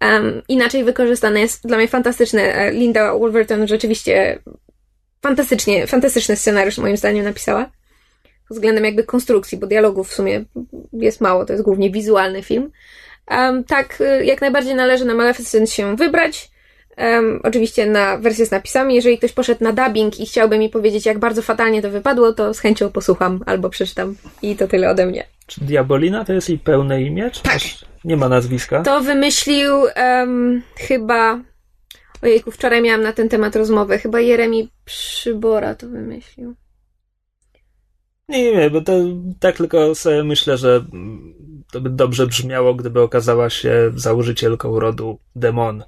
um, 0.02 0.42
inaczej 0.48 0.84
wykorzystane 0.84 1.40
jest 1.40 1.68
dla 1.68 1.78
mnie 1.78 1.88
fantastyczne. 1.88 2.42
E, 2.42 2.72
Linda 2.72 3.18
Wolverton 3.18 3.68
rzeczywiście 3.68 4.40
fantastycznie, 5.28 5.88
fantastyczny 5.88 6.36
scenariusz 6.36 6.78
moim 6.78 6.98
zdaniem 6.98 7.26
napisała. 7.26 7.66
Pod 8.48 8.58
względem 8.58 8.86
jakby 8.86 9.04
konstrukcji, 9.04 9.58
bo 9.58 9.68
dialogów 9.68 10.10
w 10.10 10.14
sumie 10.14 10.44
jest 10.94 11.22
mało, 11.22 11.46
to 11.46 11.54
jest 11.54 11.66
głównie 11.66 11.92
wizualny 11.92 12.44
film. 12.44 12.72
Um, 13.32 13.64
tak, 13.64 14.02
y, 14.02 14.26
jak 14.26 14.42
najbardziej 14.42 14.76
należy 14.76 15.06
na 15.06 15.14
Maleficent 15.14 15.70
się 15.70 15.96
wybrać. 15.96 16.52
Um, 16.98 17.40
oczywiście 17.44 17.86
na 17.86 18.18
wersję 18.18 18.46
z 18.46 18.52
napisami. 18.52 18.96
Jeżeli 18.96 19.18
ktoś 19.18 19.32
poszedł 19.32 19.64
na 19.64 19.74
dubbing 19.74 20.20
i 20.20 20.26
chciałby 20.26 20.58
mi 20.58 20.70
powiedzieć, 20.70 21.06
jak 21.06 21.20
bardzo 21.20 21.42
fatalnie 21.42 21.82
to 21.82 21.90
wypadło, 21.90 22.34
to 22.34 22.54
z 22.54 22.60
chęcią 22.60 22.92
posłucham 22.92 23.44
albo 23.46 23.70
przeczytam. 23.70 24.16
I 24.42 24.56
to 24.56 24.68
tyle 24.68 24.90
ode 24.90 25.06
mnie. 25.06 25.26
Czy 25.48 25.62
Diabolina 25.62 26.26
to 26.26 26.34
jest 26.34 26.50
jej 26.50 26.60
pełne 26.60 27.02
imię? 27.02 27.30
Czy 27.32 27.44
Tak. 27.44 27.62
nie 28.04 28.18
ma 28.18 28.30
nazwiska? 28.30 28.84
To 28.84 29.02
wymyślił 29.02 29.74
um, 29.96 30.62
chyba. 30.78 31.40
Ojejku, 32.26 32.52
wczoraj 32.52 32.82
miałam 32.82 33.02
na 33.02 33.14
ten 33.14 33.30
temat 33.30 33.56
rozmowę. 33.56 33.98
Chyba 33.98 34.20
Jeremi 34.20 34.70
Przybora 34.86 35.76
to 35.76 35.88
wymyślił. 35.88 36.56
Nie, 38.30 38.56
nie, 38.56 38.70
bo 38.70 38.82
to 38.82 38.94
tak 39.40 39.58
tylko 39.58 39.96
sobie 39.96 40.24
myślę, 40.24 40.58
że 40.58 40.86
to 41.72 41.82
by 41.82 41.90
dobrze 41.90 42.28
brzmiało, 42.28 42.76
gdyby 42.76 43.02
okazała 43.02 43.50
się 43.50 43.92
założycielką 43.96 44.80
rodu 44.80 45.20
Demon. 45.36 45.84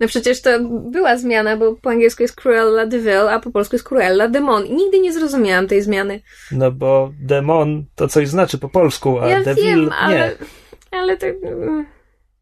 No 0.00 0.08
przecież 0.08 0.42
to 0.42 0.50
była 0.90 1.16
zmiana, 1.16 1.56
bo 1.56 1.74
po 1.74 1.90
angielsku 1.90 2.22
jest 2.22 2.36
Cruella 2.36 2.86
de 2.86 2.98
Vil, 2.98 3.28
a 3.28 3.40
po 3.40 3.50
polsku 3.50 3.74
jest 3.74 3.88
Cruella 3.88 4.28
Demon. 4.28 4.66
I 4.66 4.74
nigdy 4.74 5.00
nie 5.00 5.12
zrozumiałam 5.12 5.66
tej 5.66 5.82
zmiany. 5.82 6.20
No 6.52 6.72
bo 6.72 7.12
Demon 7.20 7.84
to 7.94 8.08
coś 8.08 8.28
znaczy 8.28 8.58
po 8.58 8.68
polsku, 8.68 9.18
a 9.18 9.28
ja 9.28 9.42
Devil 9.42 9.64
wiem, 9.64 9.90
ale, 10.00 10.16
nie. 10.16 10.98
ale 10.98 11.16
to 11.16 11.26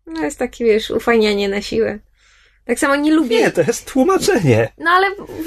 no 0.07 0.25
jest 0.25 0.38
takie, 0.38 0.64
wiesz, 0.64 0.90
ufajnianie 0.90 1.49
na 1.49 1.62
siłę. 1.62 1.99
Tak 2.66 2.79
samo 2.79 2.97
nie 2.97 3.14
lubię. 3.14 3.40
Nie, 3.40 3.51
to 3.51 3.61
jest 3.61 3.92
tłumaczenie. 3.92 4.69
No 4.79 4.90
ale 4.90 5.07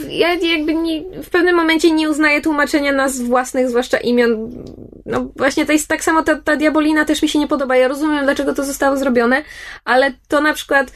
ja 0.10 0.34
jakby 0.34 0.74
nie, 0.74 1.02
w 1.24 1.30
pewnym 1.30 1.56
momencie 1.56 1.92
nie 1.92 2.10
uznaję 2.10 2.42
tłumaczenia 2.42 2.92
nazw 2.92 3.22
własnych, 3.22 3.70
zwłaszcza 3.70 3.98
imion. 3.98 4.64
No 5.06 5.32
właśnie 5.36 5.66
to 5.66 5.72
jest 5.72 5.88
tak 5.88 6.04
samo, 6.04 6.24
ta, 6.24 6.36
ta 6.36 6.56
diabolina 6.56 7.06
też 7.06 7.22
mi 7.22 7.30
się 7.30 7.40
nie 7.40 7.48
podoba. 7.48 7.76
Ja 7.76 7.88
rozumiem, 7.88 8.24
dlaczego 8.24 8.54
to 8.54 8.64
zostało 8.64 8.98
zrobione, 8.98 9.44
ale 9.86 10.14
to 10.28 10.42
na 10.42 10.54
przykład 10.54 10.92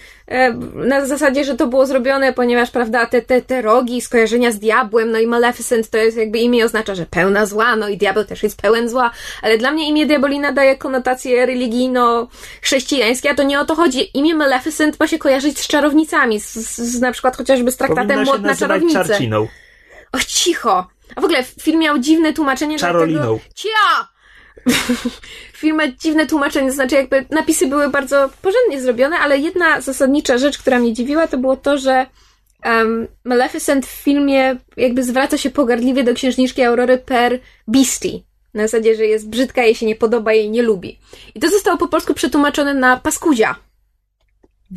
na 0.76 1.06
zasadzie, 1.06 1.44
że 1.44 1.56
to 1.56 1.68
było 1.68 1.86
zrobione, 1.86 2.34
ponieważ, 2.34 2.72
prawda, 2.72 3.06
te, 3.06 3.22
te, 3.22 3.42
te 3.42 3.62
rogi, 3.62 4.02
skojarzenia 4.02 4.52
z 4.52 4.60
diabłem, 4.60 5.12
no 5.12 5.20
i 5.20 5.28
Maleficent 5.28 5.90
to 5.90 5.98
jest 5.98 6.18
jakby 6.18 6.40
imię 6.40 6.66
oznacza, 6.66 6.96
że 6.96 7.06
pełna 7.06 7.46
zła, 7.46 7.76
no 7.76 7.90
i 7.90 7.98
diabeł 7.98 8.26
też 8.26 8.44
jest 8.44 8.62
pełen 8.62 8.90
zła, 8.90 9.12
ale 9.42 9.58
dla 9.58 9.72
mnie 9.72 9.90
imię 9.90 10.06
diabolina 10.06 10.52
daje 10.52 10.78
konotacje 10.78 11.46
religijno-chrześcijańskie, 11.46 13.30
a 13.30 13.36
to 13.36 13.44
nie 13.44 13.60
o 13.60 13.66
to 13.66 13.76
chodzi. 13.76 14.18
Imię 14.18 14.36
Maleficent 14.36 15.00
ma 15.00 15.08
się 15.08 15.18
kojarzyć 15.18 15.60
z 15.60 15.68
czarownicami, 15.68 16.40
z, 16.40 16.54
z, 16.54 16.78
z 16.78 17.02
na 17.02 17.12
przykład 17.12 17.38
chociażby 17.38 17.72
z 17.72 17.78
traktatem 17.78 18.24
Młot 18.24 18.42
na 18.42 18.56
czarownicę. 18.56 19.06
Czarciną. 19.06 19.48
Och, 20.12 20.26
cicho! 20.26 20.88
A 21.16 21.22
w 21.22 21.24
ogóle 21.24 21.44
film 21.44 21.80
miał 21.80 22.00
dziwne 22.00 22.34
tłumaczenie. 22.34 22.80
Czaroliną. 22.80 23.40
Cia! 23.56 24.08
film 25.64 25.78
ma 25.78 25.88
dziwne 25.88 26.28
tłumaczenie, 26.28 26.68
to 26.68 26.76
znaczy 26.76 26.96
jakby 26.96 27.26
napisy 27.30 27.68
były 27.68 27.90
bardzo 27.90 28.30
porządnie 28.42 28.82
zrobione, 28.82 29.18
ale 29.18 29.38
jedna 29.38 29.82
zasadnicza 29.82 30.38
rzecz, 30.38 30.58
która 30.58 30.80
mnie 30.80 30.94
dziwiła, 30.94 31.28
to 31.28 31.38
było 31.38 31.58
to, 31.58 31.78
że 31.78 32.06
um, 32.66 33.08
Maleficent 33.24 33.86
w 33.86 33.90
filmie 33.90 34.56
jakby 34.78 35.04
zwraca 35.04 35.38
się 35.38 35.50
pogardliwie 35.50 36.04
do 36.04 36.14
księżniczki 36.14 36.64
Aurory 36.64 36.98
per 36.98 37.40
Beastie. 37.68 38.20
Na 38.54 38.64
zasadzie, 38.68 38.96
że 38.96 39.06
jest 39.06 39.30
brzydka, 39.30 39.64
jej 39.64 39.76
się 39.76 39.86
nie 39.86 39.96
podoba, 39.96 40.34
jej 40.34 40.50
nie 40.50 40.62
lubi. 40.62 41.00
I 41.36 41.40
to 41.40 41.50
zostało 41.50 41.78
po 41.78 41.88
polsku 41.88 42.14
przetłumaczone 42.14 42.74
na 42.74 42.98
paskudzia. 42.98 43.56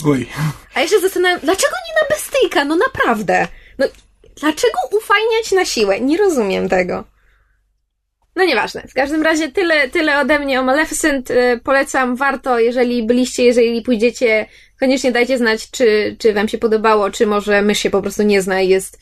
Oj. 0.06 0.26
A 0.74 0.86
się 0.86 1.00
zastanawiam, 1.00 1.40
dlaczego 1.40 1.74
nie 1.88 1.94
na 1.94 2.16
bestyjka? 2.16 2.64
No 2.64 2.76
naprawdę. 2.76 3.48
No, 3.78 3.86
dlaczego 4.40 4.78
ufajniać 4.98 5.52
na 5.52 5.64
siłę? 5.64 6.00
Nie 6.00 6.16
rozumiem 6.16 6.68
tego. 6.68 7.04
No 8.36 8.44
nieważne. 8.44 8.82
W 8.88 8.94
każdym 8.94 9.22
razie 9.22 9.52
tyle, 9.52 9.88
tyle 9.88 10.20
ode 10.20 10.38
mnie 10.38 10.60
o 10.60 10.64
Maleficent. 10.64 11.30
Y, 11.30 11.60
Polecam, 11.64 12.16
warto, 12.16 12.58
jeżeli 12.58 13.02
byliście, 13.02 13.44
jeżeli 13.44 13.82
pójdziecie, 13.82 14.46
koniecznie 14.80 15.12
dajcie 15.12 15.38
znać, 15.38 15.70
czy, 15.70 16.16
czy 16.18 16.32
wam 16.32 16.48
się 16.48 16.58
podobało, 16.58 17.10
czy 17.10 17.26
może 17.26 17.62
mysz 17.62 17.78
się 17.78 17.90
po 17.90 18.02
prostu 18.02 18.22
nie 18.22 18.42
zna 18.42 18.60
i 18.60 18.68
jest 18.68 18.98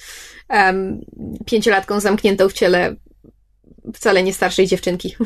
um, 0.51 1.01
pięciolatką 1.47 2.01
zamkniętą 2.01 2.49
w 2.49 2.53
ciele 2.53 2.97
wcale 3.95 4.23
nie 4.23 4.33
starszej 4.33 4.67
dziewczynki. 4.67 5.17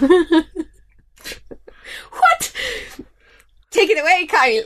What? 2.18 2.53
Take 3.71 3.92
it 3.92 3.99
away, 3.99 4.27
Kyle! 4.27 4.62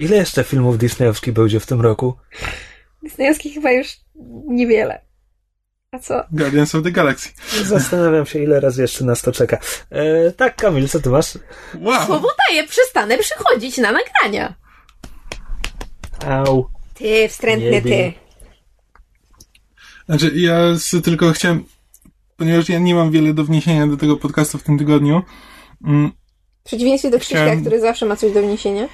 Ile 0.00 0.16
jeszcze 0.16 0.44
filmów 0.44 0.78
disneyowskich 0.78 1.32
będzie 1.32 1.60
w 1.60 1.66
tym 1.66 1.80
roku? 1.80 2.16
Disneyowskich 3.02 3.54
chyba 3.54 3.72
już 3.72 3.96
niewiele. 4.48 5.00
A 5.92 5.98
co? 5.98 6.24
Guardians 6.32 6.74
of 6.74 6.82
the 6.82 6.90
Galaxy. 6.90 7.30
Zastanawiam 7.64 8.26
się, 8.26 8.38
ile 8.42 8.60
razy 8.60 8.82
jeszcze 8.82 9.04
nas 9.04 9.22
to 9.22 9.32
czeka. 9.32 9.58
E, 9.90 10.30
tak, 10.30 10.56
Kamil, 10.56 10.88
co 10.88 11.00
ty 11.00 11.10
masz? 11.10 11.38
Wow! 11.80 12.06
Słowo 12.06 12.28
daję, 12.48 12.68
przestanę 12.68 13.18
przychodzić 13.18 13.78
na 13.78 13.92
nagrania. 13.92 14.54
Au. 16.26 16.66
Ty, 16.94 17.28
wstrętny 17.28 17.82
ty. 17.82 18.12
Znaczy, 20.08 20.32
ja 20.34 20.58
tylko 21.04 21.32
chciałem, 21.32 21.64
ponieważ 22.36 22.68
ja 22.68 22.78
nie 22.78 22.94
mam 22.94 23.10
wiele 23.10 23.34
do 23.34 23.44
wniesienia 23.44 23.86
do 23.86 23.96
tego 23.96 24.16
podcastu 24.16 24.58
w 24.58 24.62
tym 24.62 24.78
tygodniu, 24.78 25.22
mm, 25.86 26.12
W 26.60 26.64
przeciwieństwie 26.64 27.10
do 27.10 27.18
Krzyśka, 27.18 27.36
Chciałem- 27.36 27.60
który 27.60 27.80
zawsze 27.80 28.06
ma 28.06 28.16
coś 28.16 28.32
do 28.32 28.42
wniesienia. 28.42 28.88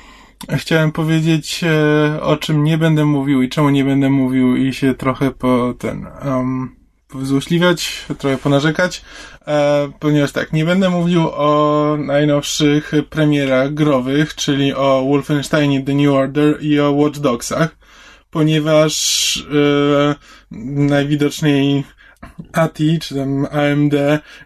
chciałem 0.57 0.93
powiedzieć, 0.93 1.61
e, 1.65 2.23
o 2.23 2.37
czym 2.37 2.65
nie 2.65 2.79
będę 2.79 3.05
mówił 3.05 3.43
i 3.43 3.49
czemu 3.49 3.71
nie 3.71 3.85
będę 3.85 4.11
mówił 4.11 4.57
i 4.57 4.73
się 4.75 4.95
trochę 4.95 5.31
po 5.31 5.75
ten, 5.79 6.07
um, 6.25 6.78
pozłośliwiać, 7.09 8.07
trochę 8.19 8.39
ponarzekać, 8.39 9.03
e, 9.47 9.89
ponieważ 10.01 10.33
tak, 10.33 10.53
nie 10.53 10.65
będę 10.65 10.91
mówił 10.91 11.29
o 11.29 11.97
najnowszych 11.99 12.93
premierach 13.11 13.75
growych, 13.75 14.35
czyli 14.35 14.75
o 14.75 15.05
Wolfensteinie 15.09 15.83
The 15.85 15.95
New 15.95 16.15
Order 16.15 16.63
i 16.63 16.81
o 16.81 16.93
Watch 16.93 17.19
Dogsach, 17.19 17.77
ponieważ 18.31 19.37
e, 19.37 20.15
najwidoczniej 20.71 21.85
ATI, 22.53 22.99
czy 22.99 23.15
tam 23.15 23.47
AMD 23.47 23.95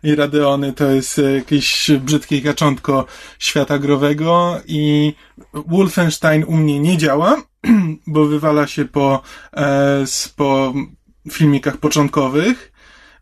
i 0.03 0.15
Radeony 0.15 0.73
to 0.73 0.91
jest 0.91 1.21
jakieś 1.37 1.91
brzydkie 2.01 2.43
kaczątko 2.43 3.07
świata 3.39 3.79
growego 3.79 4.61
i 4.67 5.15
Wolfenstein 5.55 6.45
u 6.45 6.57
mnie 6.57 6.81
nie 6.81 6.99
działa, 6.99 7.43
bo 8.07 8.25
wywala 8.25 8.67
się 8.67 8.85
po, 8.85 9.23
e, 9.57 10.05
po 10.37 10.75
filmikach 11.31 11.77
początkowych 11.77 12.73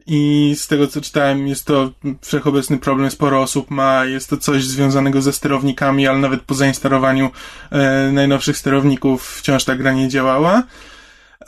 i 0.07 0.55
z 0.59 0.67
tego 0.67 0.87
co 0.87 1.01
czytałem 1.01 1.49
jest 1.49 1.67
to 1.67 1.91
wszechobecny 2.21 2.79
problem, 2.79 3.11
sporo 3.11 3.43
osób 3.43 3.71
ma, 3.71 4.05
jest 4.05 4.31
to 4.31 4.37
coś 4.37 4.65
związanego 4.65 5.23
ze 5.23 5.33
sterownikami, 5.33 6.07
ale 6.07 6.19
nawet 6.19 6.43
po 6.43 6.55
zainstalowaniu 6.55 7.31
e, 7.71 8.13
najnowszych 8.13 8.57
sterowników 8.57 9.27
wciąż 9.27 9.65
ta 9.65 9.77
gra 9.77 9.93
nie 9.93 10.09
działała. 10.09 10.63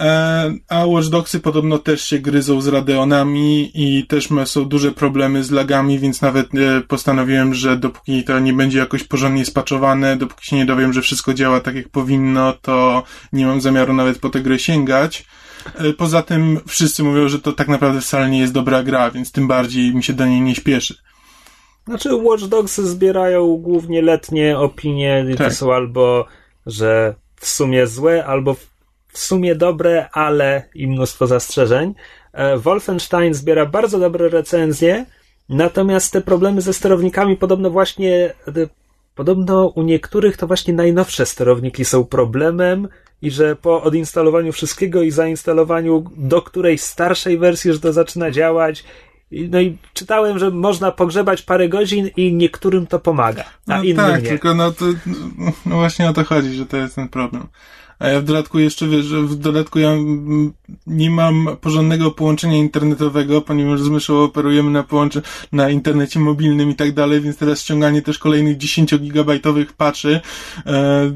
E, 0.01 0.55
A 0.69 0.87
Watch 0.87 1.09
Dogsy 1.09 1.41
podobno 1.41 1.79
też 1.79 2.05
się 2.05 2.19
gryzą 2.19 2.61
z 2.61 2.69
Radeonami 2.69 3.71
i 3.75 4.07
też 4.07 4.31
ma, 4.31 4.47
są 4.47 4.65
duże 4.65 4.93
problemy 4.93 5.45
z 5.45 5.51
lagami, 5.51 5.99
więc 5.99 6.23
nawet 6.23 6.55
e, 6.55 6.81
postanowiłem, 6.81 7.55
że 7.55 7.77
dopóki 7.77 8.25
to 8.25 8.39
nie 8.39 8.53
będzie 8.53 8.79
jakoś 8.79 9.05
porządnie 9.05 9.45
spaczowane, 9.45 10.17
dopóki 10.17 10.47
się 10.47 10.57
nie 10.57 10.67
dowiem, 10.67 10.93
że 10.93 11.03
wszystko 11.03 11.35
działa 11.35 11.61
tak 11.61 11.75
jak 11.75 11.89
powinno, 11.89 12.53
to 12.53 13.03
nie 13.33 13.47
mam 13.47 13.61
zamiaru 13.61 13.93
nawet 13.93 14.19
po 14.19 14.31
tę 14.31 14.41
grę 14.41 14.59
sięgać. 14.59 15.25
E, 15.75 15.93
Poza 15.93 16.23
tym 16.23 16.61
wszyscy 16.67 17.03
mówią, 17.03 17.29
że 17.29 17.39
to 17.39 17.53
tak 17.53 17.69
naprawdę 17.69 18.01
wcale 18.01 18.31
nie 18.31 18.39
jest 18.41 18.53
dobra 18.53 18.83
gra, 18.83 19.11
więc 19.11 19.33
tym 19.33 19.49
bardziej 19.49 19.95
mi 19.95 20.03
się 20.03 20.13
do 20.13 20.27
niej 20.27 20.41
nie 20.41 20.55
śpieszy. 20.55 20.95
Znaczy, 21.89 22.15
Watch 22.15 22.45
Dogs 22.45 22.81
zbierają 22.81 23.57
głównie 23.57 24.03
letnie 24.03 24.59
opinie 24.59 25.25
Tak. 25.39 25.49
to 25.49 25.55
są 25.55 25.75
albo, 25.75 26.27
że 26.67 27.15
w 27.37 27.47
sumie 27.49 27.87
złe, 27.87 28.25
albo 28.27 28.55
w- 28.55 28.67
w 29.09 29.19
sumie 29.19 29.55
dobre, 29.55 30.09
ale 30.13 30.69
i 30.75 30.87
mnóstwo 30.87 31.27
zastrzeżeń. 31.27 31.95
E, 32.33 32.57
Wolfenstein 32.59 33.35
zbiera 33.35 33.67
bardzo 33.67 33.99
dobre 33.99 34.29
recenzje, 34.29 35.07
natomiast 35.49 36.13
te 36.13 36.21
problemy 36.21 36.61
ze 36.61 36.73
sterownikami 36.73 37.37
podobno 37.37 37.71
właśnie, 37.71 38.35
e, 38.49 38.53
podobno 39.15 39.67
u 39.67 39.83
niektórych 39.83 40.37
to 40.37 40.47
właśnie 40.47 40.75
najnowsze 40.75 41.27
sterowniki 41.27 41.85
są 41.85 42.05
problemem 42.05 42.89
i 43.23 43.31
że 43.31 43.57
po 43.57 43.83
odinstalowaniu 43.83 44.53
wszystkiego 44.53 45.03
i 45.03 45.11
zainstalowaniu 45.11 46.05
do 46.17 46.43
którejś 46.43 46.81
starszej 46.81 47.39
wersji, 47.39 47.73
że 47.73 47.81
to 47.81 47.93
zaczyna 47.93 48.31
działać. 48.31 48.85
No 49.33 49.61
i 49.61 49.77
czytałem, 49.95 50.39
że 50.39 50.51
można 50.51 50.91
pogrzebać 50.91 51.43
parę 51.43 51.69
godzin 51.69 52.11
i 52.17 52.35
niektórym 52.35 52.87
to 52.87 52.99
pomaga, 52.99 53.45
a 53.69 53.77
No 53.77 53.83
innym 53.83 53.97
tak, 53.97 54.23
nie. 54.23 54.29
tylko 54.29 54.55
no 54.55 54.73
to 54.73 54.85
no 55.67 55.77
właśnie 55.77 56.09
o 56.09 56.13
to 56.13 56.25
chodzi, 56.25 56.55
że 56.55 56.67
to 56.67 56.77
jest 56.77 56.95
ten 56.95 57.09
problem. 57.09 57.47
A 57.99 58.09
ja 58.09 58.21
w 58.21 58.25
dodatku 58.25 58.59
jeszcze 58.59 58.89
wiesz, 58.89 59.05
że 59.05 59.21
w 59.23 59.35
dodatku 59.37 59.79
ja 59.79 59.91
nie 60.87 61.11
mam 61.11 61.49
porządnego 61.61 62.11
połączenia 62.11 62.57
internetowego, 62.57 63.41
ponieważ 63.41 63.81
z 63.81 63.89
myszą 63.89 64.23
operujemy 64.23 64.71
na 64.71 64.83
połącze 64.83 65.23
na 65.53 65.71
internecie 65.71 66.21
mobilnym 66.21 66.71
i 66.71 66.75
tak 66.75 66.93
dalej, 66.95 67.21
więc 67.21 67.37
teraz 67.37 67.61
ściąganie 67.61 68.03
też 68.03 68.19
kolejnych 68.19 68.59
10-gigabajtowych 68.59 69.67
patchy 69.77 70.21
e, 70.67 71.13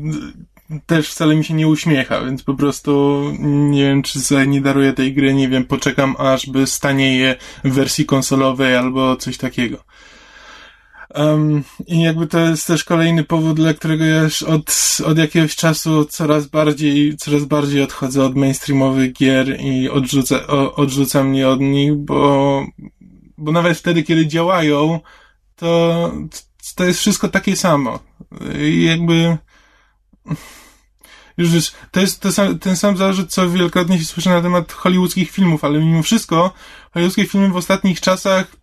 też 0.87 1.09
wcale 1.09 1.37
mi 1.37 1.45
się 1.45 1.55
nie 1.55 1.69
uśmiecha, 1.69 2.25
więc 2.25 2.43
po 2.43 2.55
prostu 2.55 3.23
nie 3.41 3.83
wiem, 3.83 4.03
czy 4.03 4.21
sobie 4.21 4.47
nie 4.47 4.61
daruję 4.61 4.93
tej 4.93 5.15
gry, 5.15 5.35
nie 5.35 5.49
wiem, 5.49 5.65
poczekam 5.65 6.15
aż 6.19 6.47
by 6.47 6.67
stanieje 6.67 7.37
w 7.65 7.73
wersji 7.73 8.07
konsolowej 8.07 8.77
albo 8.77 9.17
coś 9.17 9.39
takiego. 9.39 9.85
Um, 11.15 11.65
I 11.87 12.03
jakby 12.03 12.27
to 12.27 12.39
jest 12.39 12.67
też 12.67 12.85
kolejny 12.85 13.25
powód, 13.25 13.57
dla 13.57 13.75
którego 13.75 14.05
ja 14.05 14.23
już 14.23 14.43
od, 14.43 14.97
od 15.05 15.19
jakiegoś 15.19 15.57
czasu 15.57 16.05
coraz 16.05 16.47
bardziej, 16.47 17.17
coraz 17.17 17.45
bardziej 17.45 17.83
odchodzę 17.83 18.25
od 18.25 18.37
mainstreamowych 18.37 19.13
gier 19.13 19.61
i 19.61 19.91
odrzuca, 19.91 20.47
o, 20.47 20.75
odrzuca 20.75 21.25
mnie 21.25 21.49
od 21.49 21.61
nich, 21.61 21.95
bo, 21.95 22.63
bo 23.39 23.53
nawet 23.53 23.79
wtedy, 23.79 24.03
kiedy 24.03 24.27
działają, 24.27 25.01
to, 25.57 26.13
to 26.77 26.85
jest 26.85 27.01
wszystko 27.01 27.29
takie 27.29 27.57
samo. 27.57 27.99
I 28.61 28.85
jakby, 28.85 29.37
już 31.39 31.51
wiesz, 31.51 31.73
to 31.91 32.01
jest 32.01 32.21
to 32.21 32.33
sam, 32.33 32.59
ten 32.59 32.77
sam 32.77 32.97
zarzut, 32.97 33.33
co 33.33 33.51
wielokrotnie 33.51 33.99
się 33.99 34.05
słyszy 34.05 34.29
na 34.29 34.43
temat 34.43 34.73
hollywoodzkich 34.73 35.31
filmów, 35.31 35.65
ale 35.65 35.79
mimo 35.79 36.03
wszystko 36.03 36.53
hollywoodzkie 36.93 37.25
filmy 37.25 37.49
w 37.49 37.57
ostatnich 37.57 38.01
czasach 38.01 38.57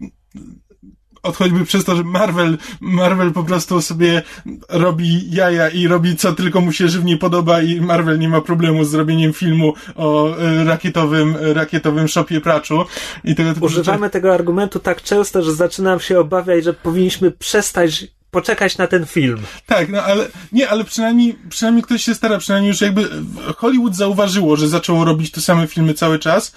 odchoćby 1.24 1.66
przez 1.66 1.86
to, 1.86 1.96
że 1.96 2.04
Marvel, 2.04 2.58
Marvel 2.82 3.32
po 3.32 3.44
prostu 3.44 3.82
sobie 3.82 4.22
robi 4.70 5.32
jaja 5.32 5.70
i 5.70 5.88
robi 5.88 6.16
co 6.16 6.34
tylko 6.34 6.62
mu 6.62 6.72
się 6.72 6.88
żywnie 6.88 7.18
podoba 7.18 7.62
i 7.62 7.82
Marvel 7.82 8.20
nie 8.20 8.30
ma 8.30 8.42
problemu 8.42 8.86
z 8.86 8.90
zrobieniem 8.90 9.34
filmu 9.34 9.74
o 9.96 10.38
e, 10.38 10.64
rakietowym, 10.64 11.36
rakietowym 11.54 12.08
szopie 12.08 12.42
praczu. 12.42 12.86
I 13.24 13.36
tego 13.36 13.54
typu 13.54 13.66
Używamy 13.66 14.00
rzeczy. 14.00 14.14
tego 14.14 14.34
argumentu 14.34 14.80
tak 14.80 15.02
często, 15.02 15.44
że 15.44 15.56
zaczynam 15.56 16.00
się 16.00 16.20
obawiać, 16.20 16.64
że 16.64 16.74
powinniśmy 16.74 17.32
przestać 17.32 18.08
poczekać 18.34 18.78
na 18.78 18.88
ten 18.88 19.06
film. 19.06 19.40
Tak, 19.66 19.90
no 19.90 20.04
ale 20.04 20.28
nie, 20.52 20.70
ale 20.70 20.84
przynajmniej, 20.84 21.36
przynajmniej 21.50 21.84
ktoś 21.84 22.04
się 22.04 22.16
stara, 22.16 22.38
przynajmniej 22.38 22.70
już 22.70 22.82
jakby 22.82 23.10
Hollywood 23.58 23.96
zauważyło, 23.96 24.56
że 24.56 24.68
zaczęło 24.68 25.06
robić 25.06 25.32
te 25.32 25.42
same 25.42 25.68
filmy 25.68 25.94
cały 25.94 26.20
czas 26.20 26.54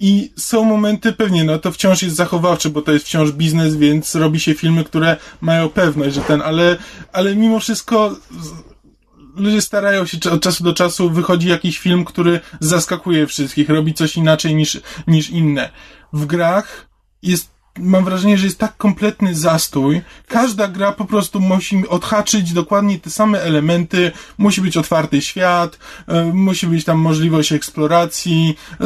i 0.00 0.32
są 0.36 0.64
momenty, 0.64 1.12
pewnie, 1.12 1.44
no 1.44 1.58
to 1.58 1.72
wciąż 1.72 2.02
jest 2.02 2.16
zachowawcze, 2.16 2.70
bo 2.70 2.82
to 2.82 2.92
jest 2.92 3.06
wciąż 3.06 3.32
biznes, 3.32 3.76
więc 3.76 4.14
robi 4.14 4.40
się 4.40 4.54
filmy, 4.54 4.84
które 4.84 5.16
mają 5.40 5.68
pewność, 5.68 6.14
że 6.14 6.20
ten, 6.20 6.42
ale, 6.42 6.76
ale 7.12 7.36
mimo 7.36 7.60
wszystko 7.60 8.16
ludzie 9.36 9.62
starają 9.62 10.06
się 10.06 10.18
od 10.30 10.42
czasu 10.42 10.64
do 10.64 10.72
czasu, 10.74 11.10
wychodzi 11.10 11.48
jakiś 11.48 11.78
film, 11.78 12.04
który 12.04 12.40
zaskakuje 12.60 13.26
wszystkich, 13.26 13.68
robi 13.68 13.94
coś 13.94 14.16
inaczej 14.16 14.54
niż, 14.54 14.80
niż 15.06 15.30
inne. 15.30 15.70
W 16.12 16.26
grach 16.26 16.88
jest 17.22 17.57
mam 17.78 18.04
wrażenie, 18.04 18.38
że 18.38 18.46
jest 18.46 18.58
tak 18.58 18.76
kompletny 18.76 19.34
zastój. 19.34 20.00
Każda 20.28 20.68
gra 20.68 20.92
po 20.92 21.04
prostu 21.04 21.40
musi 21.40 21.88
odhaczyć 21.88 22.52
dokładnie 22.52 22.98
te 22.98 23.10
same 23.10 23.42
elementy. 23.42 24.12
Musi 24.38 24.60
być 24.60 24.76
otwarty 24.76 25.22
świat, 25.22 25.78
e, 26.06 26.24
musi 26.24 26.66
być 26.66 26.84
tam 26.84 26.98
możliwość 26.98 27.52
eksploracji. 27.52 28.56
E. 28.80 28.84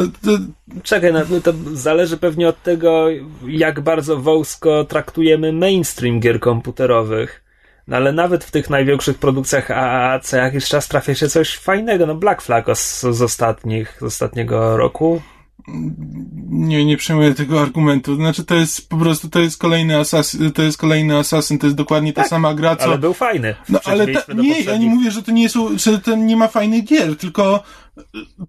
Czekaj, 0.83 1.13
no, 1.13 1.21
to 1.43 1.53
zależy 1.73 2.17
pewnie 2.17 2.47
od 2.47 2.63
tego, 2.63 3.07
jak 3.47 3.81
bardzo 3.81 4.17
wąsko 4.17 4.83
traktujemy 4.83 5.53
mainstream 5.53 6.19
gier 6.19 6.39
komputerowych. 6.39 7.43
No 7.87 7.97
ale 7.97 8.11
nawet 8.11 8.43
w 8.43 8.51
tych 8.51 8.69
największych 8.69 9.17
produkcjach 9.17 9.71
AAA 9.71 10.19
co 10.19 10.37
jakiś 10.37 10.65
czas 10.65 10.87
trafia 10.87 11.15
się 11.15 11.27
coś 11.27 11.57
fajnego. 11.57 12.05
No 12.05 12.15
Black 12.15 12.41
Flag 12.41 12.65
z, 12.77 13.01
z 13.01 13.21
ostatnich, 13.21 13.97
z 13.99 14.03
ostatniego 14.03 14.77
roku 14.77 15.21
nie, 16.49 16.85
nie 16.85 16.97
przyjmuję 16.97 17.33
tego 17.33 17.61
argumentu. 17.61 18.15
Znaczy, 18.15 18.43
to 18.43 18.55
jest 18.55 18.89
po 18.89 18.97
prostu, 18.97 19.29
to 19.29 19.39
jest 19.39 19.57
kolejny 19.57 19.97
asasyn, 19.97 20.51
to 20.51 20.61
jest 20.61 20.77
kolejny 20.77 21.17
asasyn, 21.17 21.59
to 21.59 21.67
jest 21.67 21.77
dokładnie 21.77 22.13
ta 22.13 22.21
tak, 22.21 22.29
sama 22.29 22.53
gra, 22.53 22.75
co... 22.75 22.83
ale 22.83 22.97
był 22.97 23.13
fajny. 23.13 23.55
No, 23.69 23.79
ale 23.85 24.07
ta, 24.07 24.33
nie, 24.33 24.61
ja 24.61 24.77
nie 24.77 24.87
mówię, 24.87 25.11
że 25.11 25.23
to 25.23 25.31
nie 25.31 25.49
są, 25.49 25.77
że 25.77 25.99
to 25.99 26.15
nie 26.15 26.37
ma 26.37 26.47
fajnych 26.47 26.83
gier, 26.83 27.17
tylko 27.17 27.63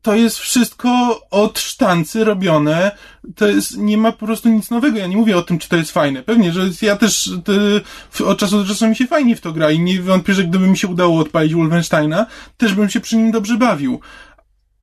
to 0.03 0.15
jest 0.15 0.39
wszystko 0.39 1.21
od 1.31 1.59
sztancy 1.59 2.25
robione, 2.25 2.91
to 3.37 3.49
jest, 3.49 3.77
nie 3.77 3.99
ma 3.99 4.13
po 4.13 4.27
prostu 4.27 4.49
nic 4.49 4.71
nowego. 4.71 4.99
Ja 4.99 5.07
nie 5.07 5.17
mówię 5.17 5.37
o 5.37 5.43
tym, 5.43 5.59
czy 5.59 5.69
to 5.69 5.77
jest 5.77 5.93
fajne. 5.93 6.23
Pewnie, 6.23 6.53
że 6.53 6.71
ja 6.83 6.97
też 6.97 7.31
te, 7.45 8.25
od 8.25 8.39
czasu 8.39 8.59
do 8.59 8.69
czasu 8.69 8.89
mi 8.89 8.97
się 8.97 9.07
fajnie 9.07 9.37
w 9.37 9.41
to 9.41 9.53
gra 9.53 9.71
i 9.71 9.81
nie 9.81 10.03
wątpię, 10.03 10.35
że 10.35 10.45
gdyby 10.45 10.67
mi 10.67 10.79
się 10.79 10.89
udało 10.89 11.21
odpalić 11.21 11.55
Wolfensteina, 11.55 12.27
też 12.57 12.75
bym 12.75 12.91
się 12.91 13.01
przy 13.01 13.17
nim 13.17 13.31
dobrze 13.31 13.57
bawił 13.57 14.01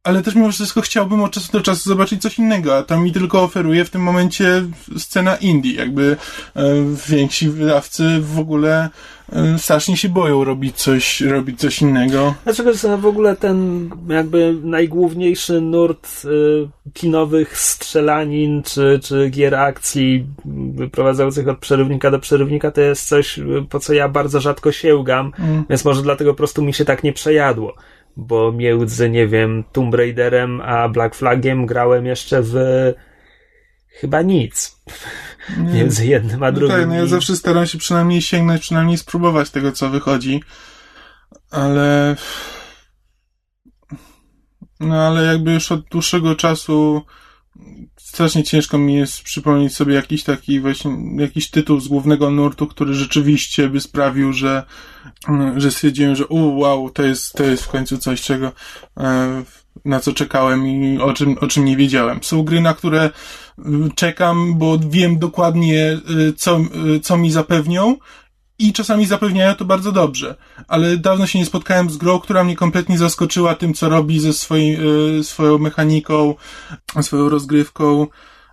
ale 0.03 0.21
też 0.21 0.35
mimo 0.35 0.51
wszystko 0.51 0.81
chciałbym 0.81 1.23
od 1.23 1.31
czasu 1.31 1.51
do 1.51 1.61
czasu 1.61 1.89
zobaczyć 1.89 2.21
coś 2.21 2.39
innego, 2.39 2.77
a 2.77 2.83
to 2.83 2.99
mi 2.99 3.11
tylko 3.11 3.43
oferuje 3.43 3.85
w 3.85 3.89
tym 3.89 4.01
momencie 4.01 4.63
scena 4.97 5.35
indie. 5.35 5.73
Jakby 5.73 6.17
e, 6.55 6.63
więksi 7.07 7.49
wydawcy 7.49 8.19
w 8.21 8.39
ogóle 8.39 8.89
e, 9.33 9.59
strasznie 9.59 9.97
się 9.97 10.09
boją 10.09 10.43
robić 10.43 10.75
coś, 10.75 11.21
robić 11.21 11.59
coś 11.59 11.81
innego. 11.81 12.33
Dlaczego 12.43 12.71
w 12.97 13.05
ogóle 13.05 13.35
ten 13.35 13.89
jakby 14.09 14.55
najgłówniejszy 14.63 15.61
nurt 15.61 16.07
e, 16.25 16.29
kinowych 16.93 17.57
strzelanin 17.57 18.63
czy, 18.63 18.99
czy 19.03 19.29
gier 19.29 19.55
akcji 19.55 20.25
wyprowadzających 20.75 21.47
od 21.47 21.59
przerywnika 21.59 22.11
do 22.11 22.19
przerywnika 22.19 22.71
to 22.71 22.81
jest 22.81 23.07
coś, 23.07 23.39
po 23.69 23.79
co 23.79 23.93
ja 23.93 24.09
bardzo 24.09 24.39
rzadko 24.39 24.71
sięgam, 24.71 25.31
mm. 25.39 25.63
więc 25.69 25.85
może 25.85 26.01
dlatego 26.01 26.31
po 26.31 26.37
prostu 26.37 26.61
mi 26.61 26.73
się 26.73 26.85
tak 26.85 27.03
nie 27.03 27.13
przejadło 27.13 27.75
bo 28.17 28.51
między, 28.51 29.09
nie 29.09 29.27
wiem, 29.27 29.63
Tomb 29.71 29.95
Raiderem 29.95 30.61
a 30.61 30.89
Black 30.89 31.15
Flagiem 31.15 31.65
grałem 31.65 32.05
jeszcze 32.05 32.41
w 32.41 32.55
chyba 33.87 34.21
nic. 34.21 34.81
Nie. 35.57 35.73
Między 35.73 36.05
jednym 36.05 36.43
a 36.43 36.51
drugim. 36.51 36.75
No 36.75 36.81
tak, 36.81 36.89
no 36.89 36.95
ja 36.95 37.05
zawsze 37.05 37.35
staram 37.35 37.65
się 37.65 37.77
przynajmniej 37.77 38.21
sięgnąć, 38.21 38.61
przynajmniej 38.61 38.97
spróbować 38.97 39.49
tego, 39.49 39.71
co 39.71 39.89
wychodzi, 39.89 40.43
ale 41.51 42.15
no 44.79 45.07
ale 45.07 45.23
jakby 45.23 45.53
już 45.53 45.71
od 45.71 45.89
dłuższego 45.89 46.35
czasu 46.35 47.01
strasznie 48.11 48.43
ciężko 48.43 48.77
mi 48.77 48.95
jest 48.95 49.21
przypomnieć 49.21 49.75
sobie 49.75 49.95
jakiś 49.95 50.23
taki 50.23 50.59
właśnie, 50.59 50.91
jakiś 51.17 51.49
tytuł 51.49 51.79
z 51.79 51.87
głównego 51.87 52.31
nurtu, 52.31 52.67
który 52.67 52.93
rzeczywiście 52.93 53.69
by 53.69 53.81
sprawił, 53.81 54.33
że, 54.33 54.63
że 55.57 55.71
stwierdziłem, 55.71 56.15
że 56.15 56.27
u, 56.27 56.59
wow, 56.59 56.89
to 56.89 57.03
jest, 57.03 57.33
to 57.33 57.43
jest 57.43 57.63
w 57.63 57.69
końcu 57.69 57.97
coś, 57.97 58.21
czego, 58.21 58.51
e, 58.97 59.43
na 59.85 59.99
co 59.99 60.13
czekałem 60.13 60.67
i 60.67 60.99
o 60.99 61.13
czym, 61.13 61.37
o 61.41 61.47
czym 61.47 61.65
nie 61.65 61.77
wiedziałem. 61.77 62.23
Są 62.23 62.43
gry, 62.43 62.61
na 62.61 62.73
które 62.73 63.09
czekam, 63.95 64.57
bo 64.57 64.79
wiem 64.89 65.19
dokładnie, 65.19 65.85
e, 65.91 65.99
co, 66.37 66.57
e, 66.57 66.99
co 66.99 67.17
mi 67.17 67.31
zapewnią, 67.31 67.97
i 68.61 68.73
czasami 68.73 69.05
zapewniają 69.05 69.55
to 69.55 69.65
bardzo 69.65 69.91
dobrze, 69.91 70.35
ale 70.67 70.97
dawno 70.97 71.27
się 71.27 71.39
nie 71.39 71.45
spotkałem 71.45 71.89
z 71.89 71.97
grą, 71.97 72.19
która 72.19 72.43
mnie 72.43 72.55
kompletnie 72.55 72.97
zaskoczyła 72.97 73.55
tym, 73.55 73.73
co 73.73 73.89
robi 73.89 74.19
ze 74.19 74.33
swoim, 74.33 74.81
y, 75.19 75.23
swoją 75.23 75.57
mechaniką, 75.57 76.35
swoją 77.01 77.29
rozgrywką 77.29 78.07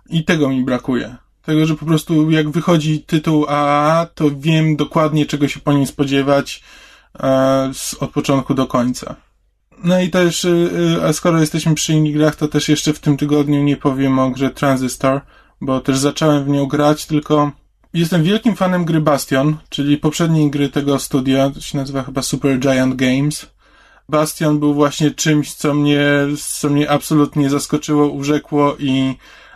i 0.09 0.23
tego 0.23 0.49
mi 0.49 0.63
brakuje. 0.63 1.15
Tego, 1.41 1.65
że 1.65 1.75
po 1.75 1.85
prostu 1.85 2.31
jak 2.31 2.49
wychodzi 2.49 3.03
tytuł 3.03 3.45
AAA, 3.47 4.05
to 4.15 4.25
wiem 4.37 4.75
dokładnie, 4.75 5.25
czego 5.25 5.47
się 5.47 5.59
po 5.59 5.73
nim 5.73 5.87
spodziewać 5.87 6.63
e, 7.19 7.71
od 7.99 8.11
początku 8.11 8.53
do 8.53 8.67
końca. 8.67 9.15
No 9.83 10.01
i 10.01 10.09
też, 10.09 10.45
y, 10.45 10.99
a 11.05 11.13
skoro 11.13 11.39
jesteśmy 11.39 11.75
przy 11.75 11.93
innych 11.93 12.17
grach, 12.17 12.35
to 12.35 12.47
też 12.47 12.69
jeszcze 12.69 12.93
w 12.93 12.99
tym 12.99 13.17
tygodniu 13.17 13.63
nie 13.63 13.77
powiem 13.77 14.19
o 14.19 14.29
grze 14.29 14.49
Transistor, 14.49 15.21
bo 15.61 15.79
też 15.79 15.97
zacząłem 15.97 16.43
w 16.43 16.49
nią 16.49 16.65
grać, 16.65 17.05
tylko 17.05 17.51
Jestem 17.93 18.23
wielkim 18.23 18.55
fanem 18.55 18.85
gry 18.85 19.01
Bastion, 19.01 19.57
czyli 19.69 19.97
poprzedniej 19.97 20.49
gry 20.49 20.69
tego 20.69 20.99
studia, 20.99 21.49
to 21.49 21.61
się 21.61 21.77
nazywa 21.77 22.03
chyba 22.03 22.21
Super 22.21 22.59
Giant 22.59 22.95
Games. 22.95 23.49
Bastion 24.09 24.59
był 24.59 24.73
właśnie 24.73 25.11
czymś, 25.11 25.53
co 25.53 25.73
mnie, 25.73 26.01
co 26.59 26.69
mnie 26.69 26.89
absolutnie 26.91 27.49
zaskoczyło, 27.49 28.07
urzekło 28.07 28.75
i 28.79 29.15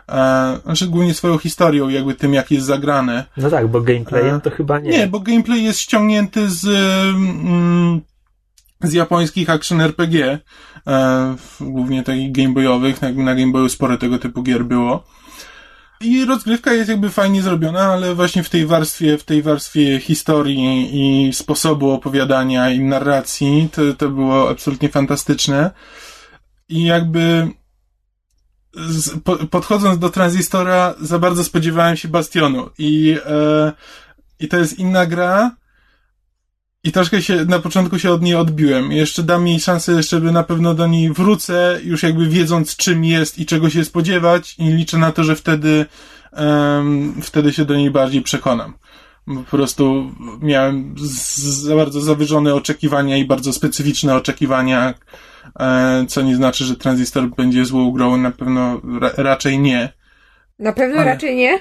e, 0.10 0.60
znaczy 0.66 0.88
głównie 0.88 1.14
swoją 1.14 1.38
historią, 1.38 1.90
jakby 1.90 2.16
tym, 2.16 2.34
jak 2.34 2.52
jest 2.52 2.66
zagrane. 2.66 3.26
No 3.38 3.50
tak, 3.50 3.68
bo 3.68 3.82
gameplayem 3.82 4.42
to 4.42 4.50
chyba 4.50 4.80
nie. 4.80 4.90
Nie, 4.90 5.08
bo 5.08 5.20
gameplay 5.20 5.64
jest 5.64 5.80
ściągnięty 5.80 6.50
z, 6.50 6.66
mm, 7.16 8.02
z 8.82 8.94
japońskich 8.94 9.50
action 9.50 9.82
RPG, 9.82 10.40
e, 10.88 11.36
głównie 11.62 12.04
takich 12.04 12.32
gameboyowych, 12.32 13.02
na, 13.02 13.12
na 13.12 13.36
Gameboyu 13.36 13.70
sporo 13.70 13.98
tego 13.98 14.20
typu 14.20 14.44
gier 14.44 14.66
było. 14.66 15.04
I 16.04 16.26
rozgrywka 16.26 16.74
jest 16.74 16.90
jakby 16.90 17.10
fajnie 17.10 17.42
zrobiona, 17.42 17.82
ale 17.82 18.16
właśnie 18.16 18.44
w 18.44 18.50
tej 18.50 18.66
warstwie, 18.66 19.18
w 19.18 19.24
tej 19.24 19.42
warstwie 19.42 20.00
historii 20.00 20.90
i 20.94 21.34
sposobu 21.34 21.92
opowiadania 21.92 22.70
i 22.70 22.80
narracji 22.80 23.70
to, 23.72 23.82
to 23.94 24.10
było 24.10 24.50
absolutnie 24.50 24.90
fantastyczne. 24.90 25.72
I 26.70 26.84
jakby 26.84 27.48
z, 28.74 29.20
po, 29.20 29.36
podchodząc 29.36 30.00
do 30.00 30.10
tranzystora, 30.10 30.96
za 31.02 31.20
bardzo 31.20 31.44
spodziewałem 31.44 31.98
się 31.98 32.08
Bastionu. 32.08 32.70
I, 32.78 33.18
e, 33.26 33.72
i 34.40 34.48
to 34.48 34.58
jest 34.58 34.80
inna 34.80 35.06
gra, 35.06 35.52
i 36.84 36.92
troszkę 36.92 37.22
się, 37.22 37.46
na 37.46 37.60
początku 37.60 38.00
się 38.00 38.12
od 38.12 38.22
niej 38.22 38.36
odbiłem. 38.36 38.92
Jeszcze 38.92 39.24
dam 39.24 39.48
jej 39.48 39.60
szansę, 39.60 39.92
jeszcze 39.92 40.20
by 40.20 40.32
na 40.32 40.44
pewno 40.44 40.74
do 40.74 40.88
niej 40.88 41.14
wrócę, 41.14 41.80
już 41.84 42.04
jakby 42.04 42.28
wiedząc 42.28 42.76
czym 42.76 43.06
jest 43.06 43.40
i 43.40 43.46
czego 43.46 43.70
się 43.70 43.86
spodziewać 43.86 44.56
i 44.60 44.64
liczę 44.64 44.98
na 44.98 45.12
to, 45.12 45.24
że 45.24 45.36
wtedy, 45.36 45.86
um, 46.32 47.22
wtedy 47.22 47.54
się 47.54 47.66
do 47.66 47.76
niej 47.76 47.92
bardziej 47.92 48.22
przekonam. 48.22 48.74
Po 49.26 49.58
prostu 49.58 50.12
miałem 50.42 50.96
za 50.98 51.76
bardzo 51.76 52.02
zawyżone 52.02 52.56
oczekiwania 52.56 53.18
i 53.18 53.26
bardzo 53.26 53.54
specyficzne 53.54 54.16
oczekiwania, 54.16 54.94
e, 55.60 56.06
co 56.08 56.22
nie 56.22 56.36
znaczy, 56.36 56.66
że 56.66 56.76
Transistor 56.76 57.30
będzie 57.30 57.66
złą 57.66 57.92
grą, 57.92 58.18
na 58.18 58.32
pewno 58.32 58.82
ra 59.00 59.12
raczej 59.18 59.60
nie. 59.60 59.90
Na 60.60 60.74
pewno 60.74 60.96
Ale... 60.96 61.06
raczej 61.06 61.36
nie? 61.36 61.60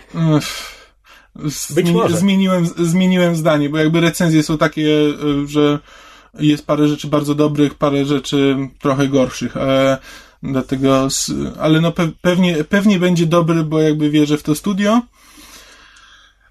Być 1.70 1.90
może. 1.90 2.16
zmieniłem, 2.16 2.66
zmieniłem 2.66 3.36
zdanie, 3.36 3.70
bo 3.70 3.78
jakby 3.78 4.00
recenzje 4.00 4.42
są 4.42 4.58
takie, 4.58 4.88
y, 4.88 5.48
że 5.48 5.78
jest 6.38 6.66
parę 6.66 6.88
rzeczy 6.88 7.08
bardzo 7.08 7.34
dobrych, 7.34 7.74
parę 7.74 8.04
rzeczy 8.04 8.56
trochę 8.78 9.08
gorszych. 9.08 9.56
E, 9.56 9.98
dlatego, 10.42 11.08
ale 11.60 11.80
no 11.80 11.92
pewnie, 12.22 12.64
pewnie 12.64 12.98
będzie 12.98 13.26
dobry, 13.26 13.64
bo 13.64 13.80
jakby 13.80 14.10
wierzę 14.10 14.38
w 14.38 14.42
to 14.42 14.54
studio. 14.54 15.02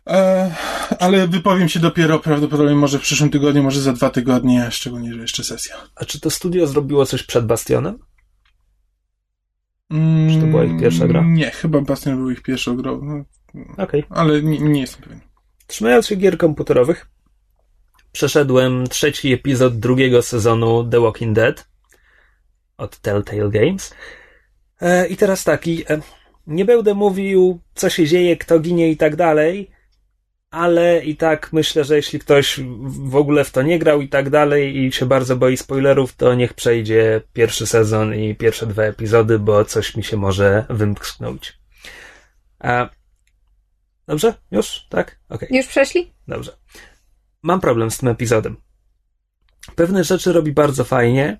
E, 0.08 0.56
ale 1.00 1.28
wypowiem 1.28 1.70
się 1.70 1.80
dopiero 1.80 2.20
prawdopodobnie 2.20 2.76
może 2.76 3.00
w 3.00 3.02
przyszłym 3.02 3.30
tygodniu, 3.30 3.63
może 3.63 3.82
za 3.82 3.94
dwa 3.94 4.10
tygodnie, 4.10 4.67
szczególnie, 4.72 5.13
że 5.13 5.22
jeszcze 5.22 5.44
sesja. 5.44 5.76
A 5.96 6.06
czy 6.06 6.20
to 6.20 6.30
studio 6.30 6.67
zrobiło 6.67 7.06
coś 7.06 7.24
przed 7.24 7.46
Bastionem? 7.46 8.00
Mm, 9.91 10.34
czy 10.34 10.41
to 10.41 10.48
była 10.48 10.63
ich 10.63 10.80
pierwsza 10.80 11.08
gra? 11.08 11.24
Nie, 11.28 11.52
chyba 11.52 11.82
Bastion 11.82 12.15
był 12.15 12.30
ich 12.30 12.41
pierwszą 12.41 12.76
grą. 12.76 13.02
No, 13.04 13.24
Okej. 13.78 14.04
Okay. 14.04 14.04
Ale 14.10 14.42
nie, 14.42 14.60
nie 14.60 14.82
jestem 14.82 15.02
pewien. 15.02 15.20
Trzymając 15.68 16.08
się 16.08 16.16
gier 16.16 16.38
komputerowych, 16.38 17.10
przeszedłem 18.12 18.88
trzeci 18.88 19.34
epizod 19.34 19.80
drugiego 19.80 20.22
sezonu 20.22 20.90
The 20.90 21.00
Walking 21.00 21.36
Dead 21.36 21.68
od 22.78 22.98
Telltale 22.98 23.50
Games. 23.50 23.96
E, 24.82 25.08
I 25.08 25.18
teraz 25.18 25.44
taki, 25.44 25.84
e, 25.90 26.02
nie 26.48 26.66
będę 26.66 26.94
mówił, 26.94 27.60
co 27.76 27.90
się 27.90 28.08
dzieje, 28.08 28.38
kto 28.38 28.60
ginie 28.60 28.92
i 28.92 28.98
tak 28.98 29.16
dalej, 29.16 29.72
ale 30.52 31.06
i 31.06 31.16
tak 31.16 31.54
myślę, 31.54 31.84
że 31.84 31.96
jeśli 31.96 32.20
ktoś 32.20 32.60
w 32.88 33.16
ogóle 33.16 33.44
w 33.44 33.52
to 33.52 33.62
nie 33.62 33.80
grał 33.80 34.02
i 34.02 34.10
tak 34.10 34.30
dalej 34.30 34.78
i 34.78 34.92
się 34.92 35.06
bardzo 35.06 35.36
boi 35.36 35.58
spoilerów, 35.58 36.16
to 36.16 36.36
niech 36.36 36.54
przejdzie 36.54 37.22
pierwszy 37.34 37.68
sezon 37.68 38.16
i 38.16 38.36
pierwsze 38.36 38.68
dwa 38.68 38.84
epizody, 38.84 39.40
bo 39.40 39.66
coś 39.66 39.96
mi 39.96 40.04
się 40.04 40.18
może 40.18 40.66
wymknąć. 40.70 41.60
A... 42.60 42.90
Dobrze? 44.08 44.34
Już? 44.52 44.86
Tak? 44.90 45.20
Okay. 45.30 45.50
Już 45.52 45.68
przeszli? 45.68 46.14
Dobrze. 46.28 46.58
Mam 47.44 47.62
problem 47.62 47.92
z 47.92 47.98
tym 47.98 48.10
epizodem. 48.10 48.58
Pewne 49.76 50.04
rzeczy 50.04 50.34
robi 50.34 50.52
bardzo 50.52 50.84
fajnie, 50.84 51.38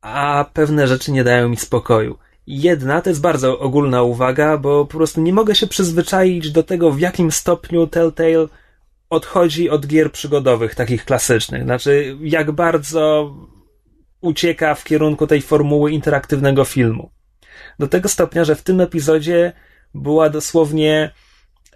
a 0.00 0.44
pewne 0.52 0.88
rzeczy 0.88 1.12
nie 1.12 1.24
dają 1.24 1.48
mi 1.48 1.56
spokoju. 1.56 2.18
Jedna 2.46 3.00
to 3.00 3.10
jest 3.10 3.20
bardzo 3.20 3.58
ogólna 3.58 4.02
uwaga, 4.02 4.58
bo 4.58 4.84
po 4.86 4.96
prostu 4.96 5.20
nie 5.20 5.32
mogę 5.32 5.54
się 5.54 5.66
przyzwyczaić 5.66 6.50
do 6.50 6.62
tego, 6.62 6.90
w 6.90 7.00
jakim 7.00 7.32
stopniu 7.32 7.86
Telltale 7.86 8.46
odchodzi 9.10 9.70
od 9.70 9.86
gier 9.86 10.12
przygodowych, 10.12 10.74
takich 10.74 11.04
klasycznych. 11.04 11.62
Znaczy, 11.62 12.16
jak 12.20 12.52
bardzo 12.52 13.34
ucieka 14.20 14.74
w 14.74 14.84
kierunku 14.84 15.26
tej 15.26 15.42
formuły 15.42 15.92
interaktywnego 15.92 16.64
filmu. 16.64 17.10
Do 17.78 17.88
tego 17.88 18.08
stopnia, 18.08 18.44
że 18.44 18.54
w 18.54 18.62
tym 18.62 18.80
epizodzie 18.80 19.52
była 19.94 20.30
dosłownie 20.30 21.10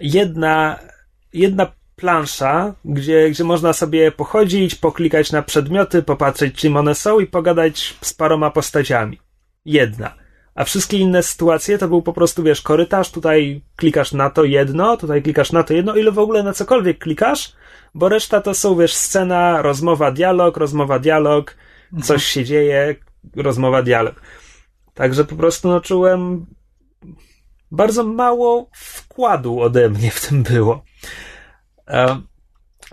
jedna, 0.01 0.79
jedna 1.33 1.73
plansza, 1.97 2.75
gdzie, 2.85 3.31
gdzie 3.31 3.45
można 3.45 3.73
sobie 3.73 4.13
pochodzić, 4.13 4.75
poklikać 4.75 5.33
na 5.33 5.43
przedmioty, 5.43 6.03
popatrzeć 6.03 6.55
czym 6.55 6.77
one 6.77 6.95
są 6.95 7.21
i 7.21 7.27
pogadać 7.27 7.97
z 8.01 8.15
paroma 8.15 8.51
postaciami. 8.51 9.19
Jedna. 9.65 10.15
A 10.55 10.65
wszystkie 10.65 10.99
inne 10.99 11.23
sytuacje 11.23 11.79
to 11.79 11.89
był 11.89 12.03
po 12.03 12.13
prostu, 12.13 12.43
wiesz, 12.43 12.63
korytarz, 12.63 13.11
tutaj 13.11 13.63
klikasz 13.77 14.13
na 14.13 14.31
to 14.31 14.45
jedno, 14.45 14.97
tutaj 14.97 15.23
klikasz 15.23 15.53
na 15.53 15.63
to 15.63 15.75
jedno, 15.75 15.97
ile 15.97 16.13
w 16.13 16.19
ogóle 16.19 16.43
na 16.43 16.53
cokolwiek 16.53 16.99
klikasz, 16.99 17.53
bo 17.95 18.09
reszta 18.09 18.41
to 18.41 18.55
są, 18.55 18.77
wiesz, 18.77 18.95
scena, 18.95 19.63
rozmowa, 19.63 20.11
dialog, 20.11 20.57
rozmowa, 20.57 20.99
dialog, 20.99 21.57
coś 21.93 22.11
mhm. 22.11 22.21
się 22.21 22.45
dzieje, 22.45 22.95
rozmowa, 23.37 23.83
dialog. 23.83 24.21
Także 24.95 25.25
po 25.25 25.37
prostu 25.37 25.69
no, 25.69 25.81
czułem 25.81 26.47
bardzo 27.71 28.05
mało 28.05 28.71
wkładu 28.73 29.61
ode 29.61 29.89
mnie 29.89 30.11
w 30.11 30.29
tym 30.29 30.43
było. 30.43 30.85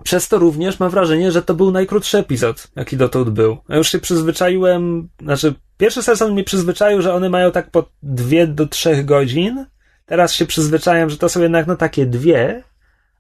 Przez 0.04 0.28
to 0.28 0.38
również 0.38 0.80
mam 0.80 0.90
wrażenie, 0.90 1.32
że 1.32 1.42
to 1.42 1.54
był 1.54 1.72
najkrótszy 1.72 2.18
epizod, 2.18 2.68
jaki 2.76 2.98
dotąd 2.98 3.30
był. 3.30 3.58
Ja 3.70 3.78
już 3.78 3.92
się 3.92 4.00
przyzwyczaiłem, 4.00 5.10
znaczy 5.22 5.56
pierwszy 5.78 6.04
sezon 6.04 6.32
mnie 6.32 6.44
przyzwyczaił, 6.44 7.02
że 7.02 7.14
one 7.14 7.30
mają 7.30 7.52
tak 7.52 7.72
po 7.72 7.90
dwie 8.04 8.48
do 8.48 8.68
trzech 8.68 9.06
godzin. 9.06 9.66
Teraz 10.06 10.34
się 10.34 10.46
przyzwyczaiłem, 10.46 11.10
że 11.10 11.18
to 11.18 11.30
są 11.30 11.42
jednak 11.42 11.68
no 11.68 11.76
takie 11.76 12.06
dwie, 12.06 12.64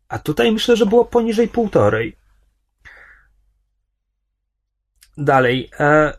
a 0.07 0.19
tutaj 0.19 0.51
myślę, 0.51 0.75
że 0.75 0.85
było 0.85 1.05
poniżej 1.05 1.47
półtorej. 1.47 2.17
Dalej. 5.17 5.69
E, 5.79 6.13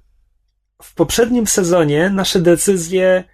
w 0.83 0.94
poprzednim 0.94 1.47
sezonie 1.47 2.11
nasze 2.11 2.40
decyzje 2.40 3.25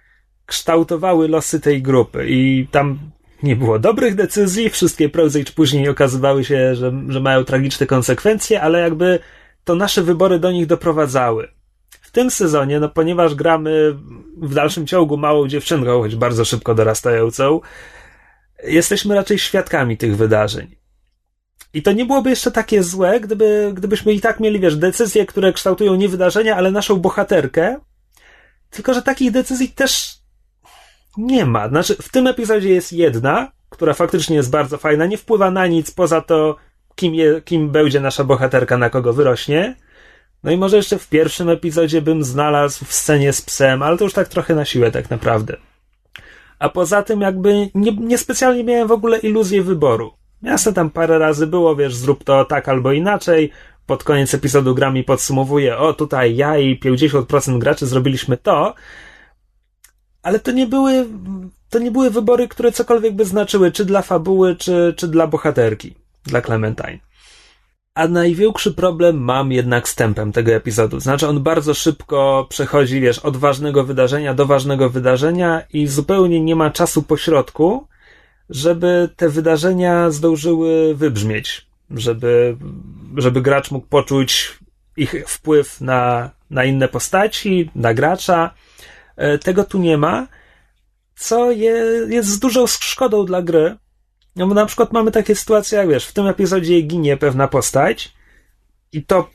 kształtowały 0.51 1.27
losy 1.27 1.59
tej 1.59 1.81
grupy 1.81 2.25
i 2.29 2.67
tam 2.71 2.99
nie 3.43 3.55
było 3.55 3.79
dobrych 3.79 4.15
decyzji, 4.15 4.69
wszystkie 4.69 5.09
prędzej 5.09 5.45
czy 5.45 5.53
później 5.53 5.89
okazywały 5.89 6.43
się, 6.43 6.75
że, 6.75 6.93
że 7.07 7.19
mają 7.19 7.43
tragiczne 7.43 7.85
konsekwencje, 7.87 8.61
ale 8.61 8.79
jakby 8.79 9.19
to 9.63 9.75
nasze 9.75 10.03
wybory 10.03 10.39
do 10.39 10.51
nich 10.51 10.65
doprowadzały. 10.65 11.47
W 12.01 12.11
tym 12.11 12.31
sezonie, 12.31 12.79
no 12.79 12.89
ponieważ 12.89 13.35
gramy 13.35 13.95
w 14.37 14.53
dalszym 14.53 14.87
ciągu 14.87 15.17
małą 15.17 15.47
dziewczynką, 15.47 16.01
choć 16.01 16.15
bardzo 16.15 16.45
szybko 16.45 16.75
dorastającą, 16.75 17.61
jesteśmy 18.63 19.15
raczej 19.15 19.39
świadkami 19.39 19.97
tych 19.97 20.17
wydarzeń. 20.17 20.75
I 21.73 21.81
to 21.81 21.91
nie 21.91 22.05
byłoby 22.05 22.29
jeszcze 22.29 22.51
takie 22.51 22.83
złe, 22.83 23.19
gdyby, 23.19 23.71
gdybyśmy 23.73 24.13
i 24.13 24.21
tak 24.21 24.39
mieli, 24.39 24.59
wiesz, 24.59 24.75
decyzje, 24.75 25.25
które 25.25 25.53
kształtują 25.53 25.95
nie 25.95 26.09
wydarzenia, 26.09 26.55
ale 26.55 26.71
naszą 26.71 26.95
bohaterkę. 26.95 27.79
Tylko, 28.69 28.93
że 28.93 29.01
takich 29.01 29.31
decyzji 29.31 29.69
też 29.69 30.20
nie 31.17 31.45
ma. 31.45 31.69
Znaczy, 31.69 31.95
w 32.01 32.09
tym 32.09 32.27
epizodzie 32.27 32.69
jest 32.69 32.93
jedna, 32.93 33.51
która 33.69 33.93
faktycznie 33.93 34.35
jest 34.35 34.49
bardzo 34.49 34.77
fajna, 34.77 35.05
nie 35.05 35.17
wpływa 35.17 35.51
na 35.51 35.67
nic 35.67 35.91
poza 35.91 36.21
to, 36.21 36.55
kim, 36.95 37.15
je, 37.15 37.41
kim 37.41 37.69
będzie 37.69 37.99
nasza 37.99 38.23
bohaterka, 38.23 38.77
na 38.77 38.89
kogo 38.89 39.13
wyrośnie. 39.13 39.75
No 40.43 40.51
i 40.51 40.57
może 40.57 40.77
jeszcze 40.77 40.99
w 40.99 41.09
pierwszym 41.09 41.49
epizodzie 41.49 42.01
bym 42.01 42.23
znalazł 42.23 42.85
w 42.85 42.93
scenie 42.93 43.33
z 43.33 43.41
psem, 43.41 43.83
ale 43.83 43.97
to 43.97 44.03
już 44.03 44.13
tak 44.13 44.27
trochę 44.27 44.55
na 44.55 44.65
siłę 44.65 44.91
tak 44.91 45.09
naprawdę. 45.09 45.57
A 46.59 46.69
poza 46.69 47.03
tym 47.03 47.21
jakby 47.21 47.69
nie, 47.75 47.91
niespecjalnie 47.91 48.63
miałem 48.63 48.87
w 48.87 48.91
ogóle 48.91 49.17
iluzję 49.17 49.63
wyboru. 49.63 50.13
Jasne 50.41 50.73
tam 50.73 50.89
parę 50.89 51.19
razy 51.19 51.47
było, 51.47 51.75
wiesz, 51.75 51.95
zrób 51.95 52.23
to 52.23 52.45
tak 52.45 52.69
albo 52.69 52.91
inaczej. 52.91 53.51
Pod 53.85 54.03
koniec 54.03 54.33
epizodu 54.33 54.75
gra 54.75 54.91
mi 54.91 55.03
podsumowuje, 55.03 55.77
o 55.77 55.93
tutaj 55.93 56.35
ja 56.35 56.57
i 56.57 56.79
50% 56.79 57.57
graczy 57.57 57.87
zrobiliśmy 57.87 58.37
to, 58.37 58.75
ale 60.23 60.39
to 60.39 60.51
nie 60.51 60.67
były, 60.67 61.05
to 61.69 61.79
nie 61.79 61.91
były 61.91 62.09
wybory, 62.09 62.47
które 62.47 62.71
cokolwiek 62.71 63.15
by 63.15 63.25
znaczyły, 63.25 63.71
czy 63.71 63.85
dla 63.85 64.01
fabuły, 64.01 64.55
czy, 64.55 64.93
czy 64.97 65.07
dla 65.07 65.27
bohaterki, 65.27 65.95
dla 66.23 66.41
Clementine. 66.41 66.99
A 67.93 68.07
największy 68.07 68.73
problem 68.73 69.17
mam 69.17 69.51
jednak 69.51 69.89
z 69.89 69.95
tempem 69.95 70.31
tego 70.31 70.51
epizodu. 70.51 70.99
Znaczy, 70.99 71.27
on 71.27 71.43
bardzo 71.43 71.73
szybko 71.73 72.47
przechodzi, 72.49 73.01
wiesz, 73.01 73.19
od 73.19 73.37
ważnego 73.37 73.83
wydarzenia 73.83 74.33
do 74.33 74.45
ważnego 74.45 74.89
wydarzenia 74.89 75.61
i 75.73 75.87
zupełnie 75.87 76.41
nie 76.41 76.55
ma 76.55 76.69
czasu 76.69 77.03
pośrodku, 77.03 77.87
żeby 78.49 79.09
te 79.15 79.29
wydarzenia 79.29 80.11
zdążyły 80.11 80.95
wybrzmieć, 80.95 81.65
żeby, 81.91 82.57
żeby 83.17 83.41
gracz 83.41 83.71
mógł 83.71 83.87
poczuć 83.87 84.59
ich 84.97 85.15
wpływ 85.27 85.81
na, 85.81 86.29
na 86.49 86.63
inne 86.63 86.87
postaci, 86.87 87.69
na 87.75 87.93
gracza, 87.93 88.53
tego 89.43 89.63
tu 89.63 89.79
nie 89.79 89.97
ma, 89.97 90.27
co 91.15 91.51
je, 91.51 91.73
jest 92.09 92.29
z 92.29 92.39
dużą 92.39 92.67
szkodą 92.67 93.25
dla 93.25 93.41
gry. 93.41 93.77
No 94.35 94.47
bo 94.47 94.53
na 94.53 94.65
przykład 94.65 94.93
mamy 94.93 95.11
takie 95.11 95.35
sytuacje, 95.35 95.77
jak 95.77 95.89
wiesz, 95.89 96.05
w 96.05 96.13
tym 96.13 96.27
epizodzie 96.27 96.81
ginie 96.81 97.17
pewna 97.17 97.47
postać 97.47 98.13
i 98.91 99.05
to 99.05 99.29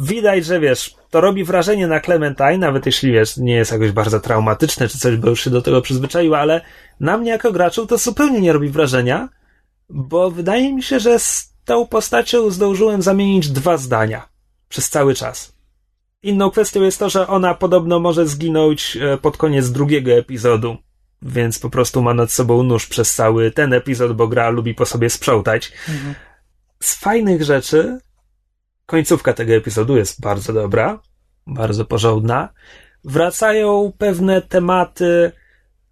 widać, 0.00 0.44
że 0.44 0.60
wiesz, 0.60 0.94
to 1.10 1.20
robi 1.20 1.44
wrażenie 1.44 1.86
na 1.86 2.00
Clementine, 2.00 2.58
nawet 2.58 2.86
jeśli 2.86 3.12
wiesz, 3.12 3.36
nie 3.36 3.54
jest 3.54 3.72
jakoś 3.72 3.92
bardzo 3.92 4.20
traumatyczne 4.20 4.88
czy 4.88 4.98
coś, 4.98 5.16
bo 5.16 5.28
już 5.28 5.44
się 5.44 5.50
do 5.50 5.62
tego 5.62 5.82
przyzwyczaiła, 5.82 6.38
ale 6.38 6.60
na 7.00 7.18
mnie 7.18 7.30
jako 7.30 7.52
graczu 7.52 7.86
to 7.86 7.98
zupełnie 7.98 8.40
nie 8.40 8.52
robi 8.52 8.68
wrażenia, 8.68 9.28
bo 9.88 10.30
wydaje 10.30 10.74
mi 10.74 10.82
się, 10.82 11.00
że 11.00 11.18
z 11.18 11.52
tą 11.64 11.86
postacią 11.86 12.50
zdążyłem 12.50 13.02
zamienić 13.02 13.48
dwa 13.48 13.76
zdania 13.76 14.28
przez 14.68 14.90
cały 14.90 15.14
czas. 15.14 15.55
Inną 16.26 16.50
kwestią 16.50 16.82
jest 16.82 16.98
to, 16.98 17.08
że 17.10 17.26
ona 17.26 17.54
podobno 17.54 18.00
może 18.00 18.26
zginąć 18.26 18.96
e, 18.96 19.18
pod 19.18 19.36
koniec 19.36 19.70
drugiego 19.70 20.12
epizodu, 20.12 20.76
więc 21.22 21.58
po 21.58 21.70
prostu 21.70 22.02
ma 22.02 22.14
nad 22.14 22.32
sobą 22.32 22.62
nóż 22.62 22.86
przez 22.86 23.14
cały 23.14 23.50
ten 23.50 23.72
epizod, 23.72 24.12
bo 24.12 24.28
gra 24.28 24.50
lubi 24.50 24.74
po 24.74 24.86
sobie 24.86 25.10
sprzątać. 25.10 25.72
Mhm. 25.88 26.14
Z 26.80 26.94
fajnych 26.94 27.42
rzeczy 27.42 27.98
końcówka 28.86 29.32
tego 29.32 29.52
epizodu 29.52 29.96
jest 29.96 30.20
bardzo 30.20 30.52
dobra, 30.52 31.00
bardzo 31.46 31.84
porządna. 31.84 32.48
Wracają 33.04 33.92
pewne 33.98 34.42
tematy. 34.42 35.32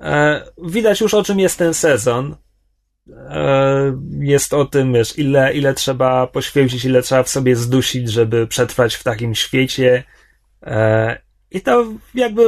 E, 0.01 0.45
widać 0.65 1.01
już 1.01 1.15
o 1.15 1.23
czym 1.23 1.41
jest 1.41 1.59
ten 1.59 1.75
sezon. 1.75 2.37
E, 3.19 3.99
jest 4.21 4.55
o 4.55 4.65
tym, 4.65 4.93
wiesz, 4.93 5.19
ile, 5.19 5.55
ile 5.55 5.75
trzeba 5.75 6.27
poświęcić, 6.27 6.85
ile 6.85 7.03
trzeba 7.03 7.23
w 7.23 7.29
sobie 7.29 7.57
zdusić, 7.57 8.11
żeby 8.11 8.47
przetrwać 8.47 8.95
w 8.95 9.03
takim 9.03 9.35
świecie. 9.35 10.05
E, 10.65 11.19
I 11.51 11.61
to 11.61 11.85
jakby 12.15 12.43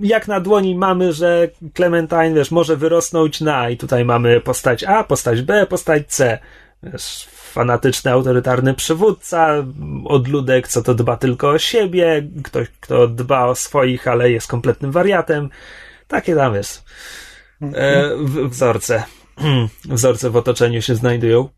jak 0.00 0.28
na 0.28 0.40
dłoni 0.40 0.74
mamy, 0.74 1.12
że 1.12 1.48
Clementine, 1.74 2.34
wiesz, 2.34 2.50
może 2.50 2.76
wyrosnąć 2.76 3.40
na 3.40 3.70
i 3.70 3.76
tutaj 3.76 4.04
mamy 4.04 4.40
postać 4.40 4.84
A, 4.84 5.04
postać 5.04 5.42
B, 5.42 5.66
postać 5.66 6.06
C. 6.06 6.38
Wiesz, 6.82 7.28
fanatyczny, 7.32 8.10
autorytarny 8.10 8.74
przywódca, 8.74 9.64
odludek, 10.04 10.68
co 10.68 10.82
to 10.82 10.94
dba 10.94 11.16
tylko 11.16 11.48
o 11.50 11.58
siebie, 11.58 12.28
ktoś, 12.44 12.68
kto 12.80 13.08
dba 13.08 13.44
o 13.46 13.54
swoich, 13.54 14.08
ale 14.08 14.30
jest 14.30 14.48
kompletnym 14.48 14.92
wariatem. 14.92 15.48
Takie 16.08 16.34
tam 16.36 16.54
jest. 16.54 16.84
E, 17.74 18.16
w- 18.16 18.48
wzorce. 18.48 19.04
wzorce 19.84 20.30
w 20.30 20.36
otoczeniu 20.36 20.82
się 20.82 20.94
znajdują. 20.94 21.48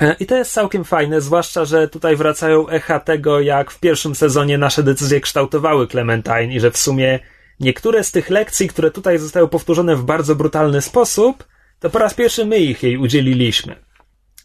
E, 0.00 0.16
I 0.20 0.26
to 0.26 0.36
jest 0.36 0.52
całkiem 0.52 0.84
fajne, 0.84 1.20
zwłaszcza, 1.20 1.64
że 1.64 1.88
tutaj 1.88 2.16
wracają 2.16 2.68
echa 2.68 3.00
tego, 3.00 3.40
jak 3.40 3.70
w 3.70 3.80
pierwszym 3.80 4.14
sezonie 4.14 4.58
nasze 4.58 4.82
decyzje 4.82 5.20
kształtowały 5.20 5.86
Clementine 5.86 6.54
i 6.54 6.60
że 6.60 6.70
w 6.70 6.78
sumie 6.78 7.18
niektóre 7.60 8.04
z 8.04 8.12
tych 8.12 8.30
lekcji, 8.30 8.68
które 8.68 8.90
tutaj 8.90 9.18
zostały 9.18 9.48
powtórzone 9.48 9.96
w 9.96 10.04
bardzo 10.04 10.34
brutalny 10.34 10.82
sposób, 10.82 11.44
to 11.80 11.90
po 11.90 11.98
raz 11.98 12.14
pierwszy 12.14 12.44
my 12.44 12.58
ich 12.58 12.82
jej 12.82 12.96
udzieliliśmy. 12.96 13.76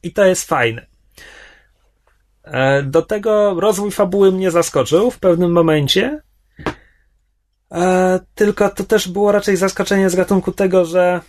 I 0.03 0.13
to 0.13 0.25
jest 0.25 0.47
fajne. 0.47 0.85
E, 2.43 2.83
Do 2.83 3.01
tego 3.01 3.59
rozwój 3.59 3.91
fabuły 3.91 4.31
mnie 4.31 4.51
zaskoczył 4.51 5.11
w 5.11 5.19
pewnym 5.19 5.51
momencie. 5.51 6.21
E, 7.71 8.19
Tylko 8.35 8.69
to 8.69 8.83
też 8.83 9.07
było 9.07 9.31
raczej 9.31 9.57
zaskoczenie 9.57 10.09
z 10.09 10.15
gatunku 10.15 10.51
tego, 10.51 10.85
że 10.85 11.21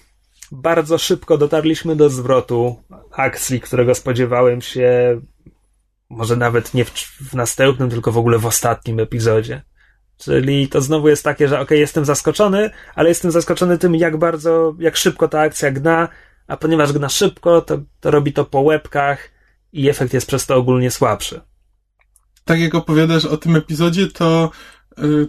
bardzo 0.53 0.99
szybko 0.99 1.38
dotarliśmy 1.38 1.97
do 1.97 2.11
zwrotu 2.11 2.76
akcji, 3.12 3.61
którego 3.61 3.94
spodziewałem 3.94 4.62
się 4.62 5.20
może 6.11 6.36
nawet 6.36 6.74
nie 6.74 6.84
w, 6.84 6.90
w 7.30 7.34
następnym, 7.34 7.90
tylko 7.90 8.12
w 8.12 8.18
ogóle 8.18 8.38
w 8.38 8.47
ostatnim 8.47 9.01
epizodzie. 9.01 9.62
Czyli 10.18 10.68
to 10.68 10.80
znowu 10.80 11.09
jest 11.09 11.24
takie, 11.24 11.49
że 11.49 11.61
ok, 11.61 11.70
jestem 11.70 12.05
zaskoczony, 12.05 12.70
ale 12.94 13.09
jestem 13.09 13.30
zaskoczony 13.30 13.78
tym, 13.78 13.94
jak 13.94 14.16
bardzo, 14.16 14.74
jak 14.78 14.97
szybko 14.97 15.28
ta 15.28 15.40
akcja 15.40 15.70
gna, 15.70 16.09
a 16.47 16.57
ponieważ 16.57 16.92
gna 16.92 17.09
szybko, 17.09 17.62
to, 17.62 17.78
to 18.01 18.11
robi 18.11 18.32
to 18.32 18.44
po 18.44 18.61
łebkach 18.61 19.30
i 19.72 19.88
efekt 19.88 20.14
jest 20.14 20.26
przez 20.26 20.47
to 20.47 20.57
ogólnie 20.57 20.90
słabszy. 20.90 21.40
Tak 22.44 22.61
jak 22.61 22.74
opowiadasz 22.74 23.24
o 23.24 23.36
tym 23.36 23.57
epizodzie, 23.57 24.07
to 24.07 24.51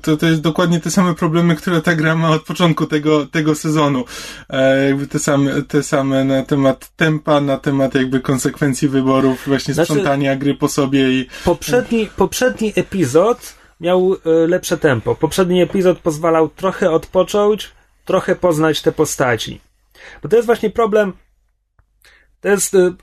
to, 0.01 0.17
to 0.17 0.25
jest 0.25 0.41
dokładnie 0.41 0.79
te 0.79 0.91
same 0.91 1.15
problemy, 1.15 1.55
które 1.55 1.81
ta 1.81 1.95
gra 1.95 2.15
ma 2.15 2.29
od 2.29 2.43
początku 2.43 2.85
tego, 2.85 3.25
tego 3.25 3.55
sezonu. 3.55 4.05
E, 4.49 4.85
jakby 4.87 5.07
te 5.07 5.19
same, 5.19 5.61
te 5.61 5.83
same 5.83 6.23
na 6.23 6.43
temat 6.43 6.89
tempa, 6.95 7.41
na 7.41 7.57
temat 7.57 7.95
jakby 7.95 8.19
konsekwencji 8.19 8.87
wyborów, 8.87 9.43
właśnie 9.47 9.73
Znaczy- 9.73 9.93
sprzątania 9.93 10.35
gry 10.35 10.55
po 10.55 10.67
sobie 10.69 11.11
i 11.11 11.27
Poprzedni, 11.45 12.09
poprzedni 12.17 12.73
epizod 12.75 13.55
miał 13.81 14.13
e, 14.13 14.47
lepsze 14.47 14.77
tempo. 14.77 15.15
Poprzedni 15.15 15.61
epizod 15.61 15.99
pozwalał 15.99 16.49
trochę 16.49 16.91
odpocząć, 16.91 17.71
trochę 18.05 18.35
poznać 18.35 18.81
te 18.81 18.91
postaci. 18.91 19.61
Bo 20.23 20.29
to 20.29 20.35
jest 20.35 20.45
właśnie 20.45 20.69
problem. 20.69 21.13
To 22.41 22.49
jest. 22.49 22.75
e, 22.75 22.93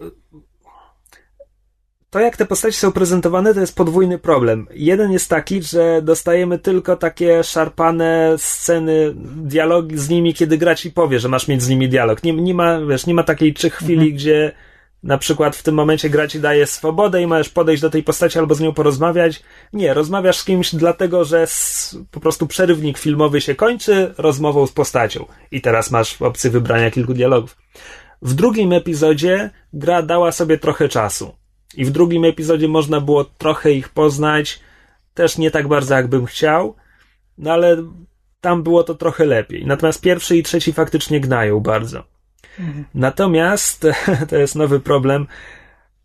To, 2.14 2.20
jak 2.20 2.36
te 2.36 2.46
postaci 2.46 2.78
są 2.78 2.92
prezentowane, 2.92 3.54
to 3.54 3.60
jest 3.60 3.76
podwójny 3.76 4.18
problem. 4.18 4.66
Jeden 4.74 5.12
jest 5.12 5.30
taki, 5.30 5.62
że 5.62 6.02
dostajemy 6.02 6.58
tylko 6.58 6.96
takie 6.96 7.44
szarpane 7.44 8.34
sceny, 8.38 9.14
dialogi 9.36 9.98
z 9.98 10.08
nimi, 10.08 10.34
kiedy 10.34 10.58
gra 10.58 10.74
ci 10.74 10.90
powie, 10.90 11.20
że 11.20 11.28
masz 11.28 11.48
mieć 11.48 11.62
z 11.62 11.68
nimi 11.68 11.88
dialog. 11.88 12.22
Nie, 12.22 12.32
nie 12.32 12.54
ma, 12.54 12.80
wiesz, 12.80 13.06
nie 13.06 13.14
ma 13.14 13.22
takiej 13.22 13.54
czy 13.54 13.70
chwili, 13.70 14.14
gdzie 14.14 14.52
na 15.02 15.18
przykład 15.18 15.56
w 15.56 15.62
tym 15.62 15.74
momencie 15.74 16.10
gra 16.10 16.28
ci 16.28 16.40
daje 16.40 16.66
swobodę 16.66 17.22
i 17.22 17.26
możesz 17.26 17.48
podejść 17.48 17.82
do 17.82 17.90
tej 17.90 18.02
postaci 18.02 18.38
albo 18.38 18.54
z 18.54 18.60
nią 18.60 18.74
porozmawiać. 18.74 19.42
Nie, 19.72 19.94
rozmawiasz 19.94 20.38
z 20.38 20.44
kimś 20.44 20.74
dlatego, 20.74 21.24
że 21.24 21.46
po 22.10 22.20
prostu 22.20 22.46
przerywnik 22.46 22.98
filmowy 22.98 23.40
się 23.40 23.54
kończy 23.54 24.14
rozmową 24.18 24.66
z 24.66 24.72
postacią. 24.72 25.26
I 25.50 25.60
teraz 25.60 25.90
masz 25.90 26.22
opcję 26.22 26.50
wybrania 26.50 26.90
kilku 26.90 27.14
dialogów. 27.14 27.56
W 28.22 28.34
drugim 28.34 28.72
epizodzie 28.72 29.50
gra 29.72 30.02
dała 30.02 30.32
sobie 30.32 30.58
trochę 30.58 30.88
czasu. 30.88 31.43
I 31.78 31.84
w 31.84 31.90
drugim 31.90 32.24
epizodzie 32.24 32.68
można 32.68 33.00
było 33.00 33.24
trochę 33.24 33.72
ich 33.72 33.88
poznać. 33.88 34.60
Też 35.14 35.38
nie 35.38 35.50
tak 35.50 35.68
bardzo, 35.68 35.94
jakbym 35.94 36.26
chciał. 36.26 36.74
No 37.38 37.52
ale 37.52 37.76
tam 38.40 38.62
było 38.62 38.84
to 38.84 38.94
trochę 38.94 39.24
lepiej. 39.26 39.66
Natomiast 39.66 40.00
pierwszy 40.00 40.36
i 40.36 40.42
trzeci 40.42 40.72
faktycznie 40.72 41.20
gnają 41.20 41.60
bardzo. 41.60 42.04
Natomiast 42.94 43.86
to 44.30 44.36
jest 44.36 44.54
nowy 44.54 44.80
problem. 44.80 45.26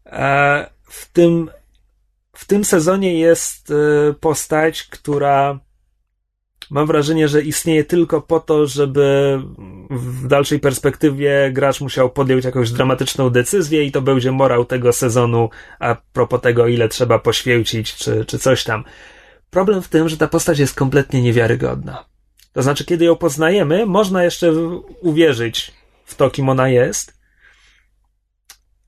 e, 0.05 0.69
W 0.83 1.11
tym, 1.11 1.51
w 2.33 2.45
tym 2.45 2.65
sezonie 2.65 3.19
jest 3.19 3.71
e, 3.71 4.13
postać, 4.13 4.83
która 4.83 5.59
mam 6.71 6.87
wrażenie, 6.87 7.27
że 7.27 7.41
istnieje 7.41 7.83
tylko 7.83 8.21
po 8.21 8.39
to, 8.39 8.67
żeby 8.67 9.39
w 9.89 10.27
dalszej 10.27 10.59
perspektywie 10.59 11.49
gracz 11.53 11.81
musiał 11.81 12.09
podjąć 12.09 12.45
jakąś 12.45 12.71
dramatyczną 12.71 13.29
decyzję 13.29 13.83
i 13.83 13.91
to 13.91 14.01
będzie 14.01 14.31
morał 14.31 14.65
tego 14.65 14.93
sezonu 14.93 15.49
a 15.79 15.95
propos 16.13 16.41
tego, 16.41 16.67
ile 16.67 16.89
trzeba 16.89 17.19
poświęcić, 17.19 17.95
czy, 17.95 18.25
czy 18.25 18.39
coś 18.39 18.63
tam. 18.63 18.83
Problem 19.49 19.81
w 19.81 19.87
tym, 19.87 20.09
że 20.09 20.17
ta 20.17 20.27
postać 20.27 20.59
jest 20.59 20.75
kompletnie 20.75 21.21
niewiarygodna. 21.21 22.05
To 22.53 22.63
znaczy, 22.63 22.85
kiedy 22.85 23.05
ją 23.05 23.15
poznajemy, 23.15 23.85
można 23.85 24.23
jeszcze 24.23 24.53
uwierzyć 25.01 25.71
w 26.05 26.15
to, 26.15 26.29
kim 26.29 26.49
ona 26.49 26.69
jest, 26.69 27.19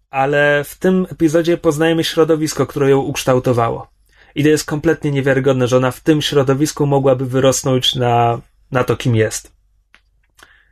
ale 0.09 0.63
w 0.63 0.75
tym 0.75 1.07
epizodzie 1.11 1.57
poznajemy 1.57 2.03
środowisko, 2.03 2.67
które 2.67 2.89
ją 2.89 2.99
ukształtowało. 2.99 3.87
I 4.35 4.43
to 4.43 4.49
jest 4.49 4.65
kompletnie 4.65 5.11
niewiarygodne, 5.11 5.67
że 5.67 5.77
ona 5.77 5.91
w 5.91 5.99
tym 5.99 6.21
środowisku 6.21 6.85
mogłaby 6.85 7.25
wyrosnąć 7.25 7.95
na, 7.95 8.41
na 8.71 8.83
to, 8.83 8.97
kim 8.97 9.15
jest. 9.15 9.53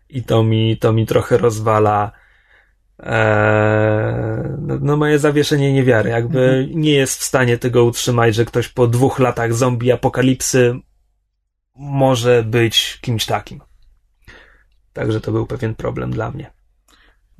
I 0.09 0.23
to 0.23 0.43
mi, 0.43 0.77
to 0.77 0.93
mi 0.93 1.05
trochę 1.05 1.37
rozwala 1.37 2.11
e, 2.99 4.57
no, 4.61 4.77
no 4.81 4.97
moje 4.97 5.19
zawieszenie 5.19 5.73
niewiary. 5.73 6.09
Jakby 6.09 6.69
nie 6.73 6.91
jest 6.91 7.19
w 7.19 7.23
stanie 7.23 7.57
tego 7.57 7.83
utrzymać, 7.83 8.35
że 8.35 8.45
ktoś 8.45 8.67
po 8.67 8.87
dwóch 8.87 9.19
latach 9.19 9.53
zombie 9.53 9.91
apokalipsy 9.91 10.79
może 11.75 12.43
być 12.43 12.99
kimś 13.01 13.25
takim. 13.25 13.61
Także 14.93 15.21
to 15.21 15.31
był 15.31 15.45
pewien 15.45 15.75
problem 15.75 16.11
dla 16.11 16.31
mnie. 16.31 16.58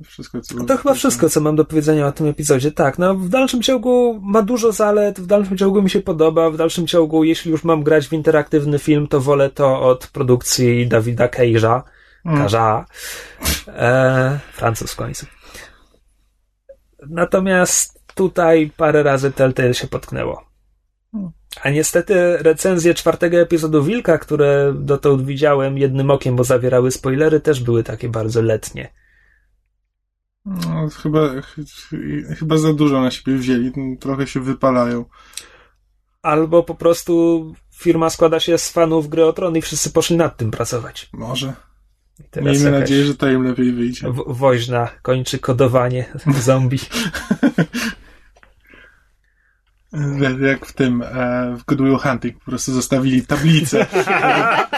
Wszystko, 0.04 0.40
co... 0.40 0.56
No 0.56 0.64
To 0.64 0.76
chyba 0.76 0.94
wszystko, 0.94 1.28
co 1.28 1.40
mam 1.40 1.56
do 1.56 1.64
powiedzenia 1.64 2.06
o 2.06 2.12
tym 2.12 2.26
epizodzie. 2.26 2.72
Tak, 2.72 2.98
no 2.98 3.14
w 3.14 3.28
dalszym 3.28 3.62
ciągu 3.62 4.20
ma 4.22 4.42
dużo 4.42 4.72
zalet, 4.72 5.20
w 5.20 5.26
dalszym 5.26 5.58
ciągu 5.58 5.82
mi 5.82 5.90
się 5.90 6.00
podoba, 6.00 6.50
w 6.50 6.56
dalszym 6.56 6.86
ciągu, 6.86 7.24
jeśli 7.24 7.50
już 7.50 7.64
mam 7.64 7.82
grać 7.82 8.08
w 8.08 8.12
interaktywny 8.12 8.78
film, 8.78 9.08
to 9.08 9.20
wolę 9.20 9.50
to 9.50 9.80
od 9.82 10.06
produkcji 10.06 10.88
Davida 10.88 11.26
Cage'a, 11.26 11.82
Mm. 12.24 12.46
Cage'a, 12.46 12.84
e, 13.68 14.38
Francuz 14.52 14.92
w 14.92 14.96
końcu. 14.96 15.26
Natomiast 17.08 18.00
tutaj 18.14 18.70
parę 18.76 19.02
razy 19.02 19.32
Telltale 19.32 19.74
się 19.74 19.86
potknęło. 19.86 20.50
A 21.62 21.70
niestety 21.70 22.36
recenzje 22.36 22.94
czwartego 22.94 23.36
epizodu 23.36 23.84
Wilka, 23.84 24.18
które 24.18 24.74
dotąd 24.76 25.24
widziałem 25.24 25.78
jednym 25.78 26.10
okiem, 26.10 26.36
bo 26.36 26.44
zawierały 26.44 26.90
spoilery, 26.90 27.40
też 27.40 27.60
były 27.60 27.84
takie 27.84 28.08
bardzo 28.08 28.42
letnie. 28.42 28.92
No, 30.50 30.88
chyba, 31.02 31.20
ch- 31.42 31.56
chyba 32.38 32.58
za 32.58 32.72
dużo 32.72 33.00
na 33.00 33.10
siebie 33.10 33.36
wzięli, 33.38 33.72
trochę 34.00 34.26
się 34.26 34.40
wypalają. 34.40 35.04
Albo 36.22 36.62
po 36.62 36.74
prostu 36.74 37.54
firma 37.74 38.10
składa 38.10 38.40
się 38.40 38.58
z 38.58 38.70
fanów 38.70 39.08
gry 39.08 39.24
o 39.24 39.32
Tron 39.32 39.56
i 39.56 39.62
wszyscy 39.62 39.90
poszli 39.90 40.16
nad 40.16 40.36
tym 40.36 40.50
pracować. 40.50 41.08
Może. 41.12 41.52
Miejmy 42.42 42.70
nadzieję, 42.70 43.04
że 43.04 43.14
to 43.14 43.28
im 43.30 43.42
lepiej 43.42 43.72
wyjdzie. 43.72 44.12
wo- 44.12 44.24
woźna 44.34 44.88
kończy 45.02 45.38
kodowanie 45.38 46.04
zombie. 46.40 46.78
Jak 50.48 50.66
w 50.66 50.72
tym, 50.72 51.02
e, 51.02 51.56
w 51.58 51.64
Good 51.64 51.80
Will 51.80 51.96
Hunting, 51.96 52.38
po 52.38 52.44
prostu 52.44 52.72
zostawili 52.72 53.26
tablicę 53.26 53.86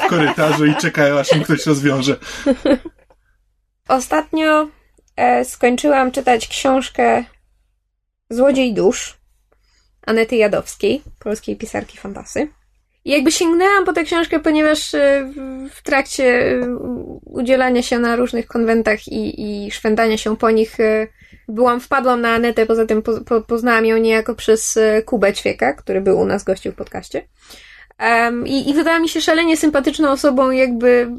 w 0.06 0.08
korytarzu 0.10 0.66
i 0.66 0.76
czekają, 0.76 1.18
aż 1.18 1.32
im 1.32 1.42
ktoś 1.42 1.66
rozwiąże. 1.66 2.16
Ostatnio 3.88 4.68
skończyłam 5.44 6.10
czytać 6.12 6.48
książkę 6.48 7.24
Złodziej 8.30 8.74
dusz 8.74 9.16
Anety 10.06 10.36
Jadowskiej, 10.36 11.02
polskiej 11.18 11.56
pisarki 11.56 11.98
fantasy. 11.98 12.48
Jakby 13.04 13.32
sięgnęłam 13.32 13.84
po 13.84 13.92
tę 13.92 14.04
książkę, 14.04 14.40
ponieważ 14.40 14.94
e, 14.94 15.30
w- 15.34 15.82
trakcie 15.82 16.24
e, 16.24 16.76
udzielania 17.24 17.82
się 17.82 17.98
na 17.98 18.16
różnych 18.16 18.46
konwentach 18.46 19.08
i, 19.08 19.66
i 19.66 19.70
się 20.18 20.36
po 20.36 20.50
nich 20.50 20.80
e, 20.80 21.06
byłam, 21.48 21.80
wpadłam 21.80 22.20
na 22.20 22.34
Anetę, 22.34 22.66
poza 22.66 22.86
tym 22.86 23.02
po, 23.02 23.20
po, 23.20 23.40
poznałam 23.40 23.86
ją 23.86 23.96
niejako 23.96 24.34
przez 24.34 24.76
e, 24.76 25.02
Kubę 25.02 25.32
Ćwieka, 25.32 25.72
który 25.72 26.00
był 26.00 26.20
u 26.20 26.26
nas 26.26 26.44
gościł 26.44 26.72
w 26.72 26.76
podcaście. 26.76 27.28
I, 28.46 28.70
I 28.70 28.74
wydała 28.74 28.98
mi 28.98 29.08
się 29.08 29.20
szalenie 29.20 29.56
sympatyczną 29.56 30.10
osobą, 30.10 30.50
jakby 30.50 31.10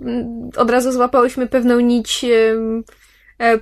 od 0.58 0.70
razu 0.70 0.92
złapałyśmy 0.92 1.48
pewną 1.48 1.80
nić 1.80 2.24
e, 2.24 2.56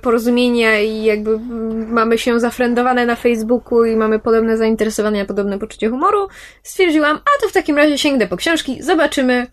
porozumienia 0.02 0.80
i 0.80 1.04
jakby 1.04 1.38
mamy 1.86 2.18
się 2.18 2.40
zafrendowane 2.40 3.06
na 3.06 3.16
Facebooku 3.16 3.84
i 3.84 3.96
mamy 3.96 4.18
podobne 4.18 4.56
zainteresowania, 4.56 5.24
podobne 5.24 5.58
poczucie 5.58 5.90
humoru, 5.90 6.28
stwierdziłam, 6.62 7.16
a 7.16 7.42
to 7.42 7.48
w 7.48 7.52
takim 7.52 7.76
razie 7.76 7.98
sięgnę 7.98 8.26
po 8.26 8.36
książki, 8.36 8.82
zobaczymy, 8.82 9.46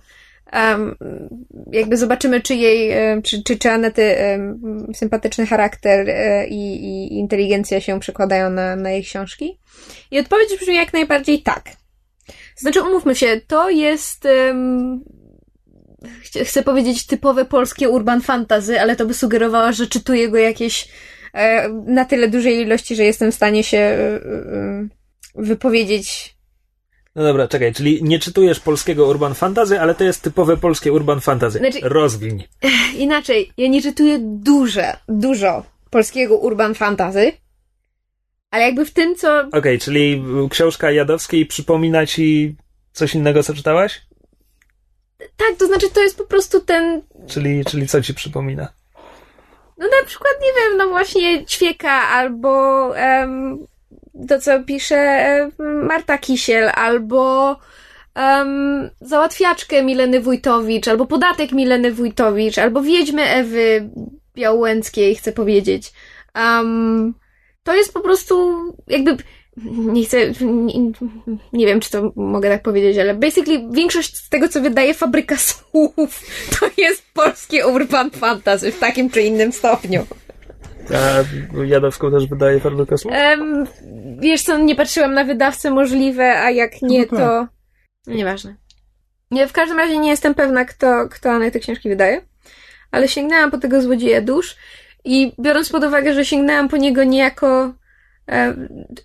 um, 0.53 0.95
jakby 1.71 1.97
zobaczymy, 1.97 2.41
czy 2.41 2.55
jej, 2.55 2.93
czy, 3.23 3.43
czy, 3.43 3.57
czy 3.57 3.71
Anety 3.71 4.15
um, 4.31 4.87
sympatyczny 4.93 5.45
charakter 5.45 6.09
e, 6.09 6.47
i, 6.47 6.85
i 6.85 7.17
inteligencja 7.17 7.81
się 7.81 7.99
przekładają 7.99 8.49
na, 8.49 8.75
na 8.75 8.91
jej 8.91 9.03
książki. 9.03 9.59
I 10.11 10.19
odpowiedź 10.19 10.59
brzmi 10.59 10.75
jak 10.75 10.93
najbardziej 10.93 11.41
tak. 11.41 11.63
Znaczy, 12.55 12.81
umówmy 12.81 13.15
się, 13.15 13.41
to 13.47 13.69
jest 13.69 14.25
um, 14.25 15.03
chcę 16.45 16.63
powiedzieć 16.63 17.05
typowe 17.05 17.45
polskie 17.45 17.89
urban 17.89 18.21
fantasy, 18.21 18.81
ale 18.81 18.95
to 18.95 19.05
by 19.05 19.13
sugerowało, 19.13 19.73
że 19.73 19.87
czytuję 19.87 20.29
go 20.29 20.37
jakieś 20.37 20.87
e, 21.33 21.69
na 21.69 22.05
tyle 22.05 22.27
dużej 22.27 22.61
ilości, 22.61 22.95
że 22.95 23.03
jestem 23.03 23.31
w 23.31 23.35
stanie 23.35 23.63
się 23.63 23.77
e, 23.77 24.21
e, 24.25 24.87
wypowiedzieć. 25.35 26.35
No 27.15 27.23
dobra, 27.23 27.47
czekaj, 27.47 27.73
czyli 27.73 28.03
nie 28.03 28.19
czytujesz 28.19 28.59
polskiego 28.59 29.07
urban 29.07 29.33
fantasy, 29.33 29.79
ale 29.79 29.95
to 29.95 30.03
jest 30.03 30.21
typowe 30.21 30.57
polskie 30.57 30.93
urban 30.93 31.21
fantasy. 31.21 31.59
Znaczy, 31.59 31.79
Rozwiń. 31.81 32.43
Inaczej, 32.97 33.51
ja 33.57 33.67
nie 33.67 33.81
czytuję 33.81 34.19
duże, 34.21 34.97
dużo 35.07 35.63
polskiego 35.89 36.37
urban 36.37 36.75
fantasy, 36.75 37.31
ale 38.51 38.63
jakby 38.63 38.85
w 38.85 38.91
tym, 38.91 39.15
co... 39.15 39.39
Okej, 39.39 39.59
okay, 39.59 39.77
czyli 39.77 40.23
książka 40.49 40.91
Jadowskiej 40.91 41.45
przypomina 41.45 42.05
ci 42.05 42.55
coś 42.91 43.15
innego, 43.15 43.43
co 43.43 43.53
czytałaś? 43.53 44.01
Tak, 45.19 45.57
to 45.57 45.67
znaczy 45.67 45.89
to 45.89 46.01
jest 46.01 46.17
po 46.17 46.23
prostu 46.23 46.59
ten... 46.61 47.01
Czyli, 47.27 47.65
czyli 47.65 47.87
co 47.87 48.01
ci 48.01 48.13
przypomina? 48.13 48.67
No 49.77 49.85
na 50.01 50.07
przykład, 50.07 50.33
nie 50.41 50.61
wiem, 50.61 50.77
no 50.77 50.87
właśnie 50.87 51.45
Ćwieka 51.45 51.91
albo 51.91 52.49
um, 52.87 53.67
to, 54.27 54.39
co 54.39 54.63
pisze 54.63 55.49
Marta 55.83 56.17
Kisiel, 56.17 56.69
albo 56.75 57.55
um, 58.15 58.89
Załatwiaczkę 59.01 59.83
Mileny 59.83 60.21
Wójtowicz, 60.21 60.87
albo 60.87 61.05
Podatek 61.05 61.51
Mileny 61.51 61.91
Wójtowicz, 61.91 62.57
albo 62.57 62.81
Wiedźmy 62.81 63.23
Ewy 63.23 63.89
Białęckiej, 64.35 65.15
chcę 65.15 65.31
powiedzieć. 65.31 65.93
Um, 66.35 67.13
to 67.63 67.75
jest 67.75 67.93
po 67.93 67.99
prostu 67.99 68.55
jakby 68.87 69.17
nie 69.65 70.05
chcę, 70.05 70.17
nie, 70.41 70.91
nie, 71.53 71.65
wiem, 71.65 71.79
czy 71.79 71.91
to 71.91 72.11
mogę 72.15 72.49
tak 72.49 72.61
powiedzieć, 72.61 72.97
ale 72.97 73.13
basically 73.13 73.67
większość 73.71 74.17
z 74.17 74.29
tego, 74.29 74.49
co 74.49 74.61
wydaje 74.61 74.93
Fabryka 74.93 75.37
Słów, 75.37 76.21
to 76.59 76.69
jest 76.77 77.03
polskie 77.13 77.67
urban 77.67 78.11
fantasy 78.11 78.71
w 78.71 78.79
takim 78.79 79.09
czy 79.09 79.21
innym 79.21 79.51
stopniu. 79.51 80.05
A 80.95 81.63
Jadowską 81.63 82.11
też 82.11 82.27
wydaje 82.27 82.59
Fabryka 82.59 82.97
Słów? 82.97 83.13
Um, 83.13 83.67
wiesz 84.19 84.41
co, 84.41 84.57
nie 84.57 84.75
patrzyłam 84.75 85.13
na 85.13 85.23
wydawcę 85.23 85.71
możliwe, 85.71 86.39
a 86.39 86.51
jak 86.51 86.81
nie, 86.81 87.05
no 87.11 87.17
to... 87.17 87.47
No 88.07 88.13
nieważne. 88.13 88.55
Nie, 89.31 89.47
w 89.47 89.53
każdym 89.53 89.77
razie 89.77 89.97
nie 89.97 90.09
jestem 90.09 90.35
pewna, 90.35 90.65
kto, 90.65 91.09
kto 91.09 91.31
Anę 91.31 91.51
te 91.51 91.59
książki 91.59 91.89
wydaje, 91.89 92.21
ale 92.91 93.07
sięgnęłam 93.07 93.51
po 93.51 93.57
tego 93.57 93.81
Złodzieja 93.81 94.21
Dusz 94.21 94.55
i 95.05 95.31
biorąc 95.39 95.69
pod 95.69 95.83
uwagę, 95.83 96.13
że 96.13 96.25
sięgnęłam 96.25 96.69
po 96.69 96.77
niego 96.77 97.03
niejako 97.03 97.73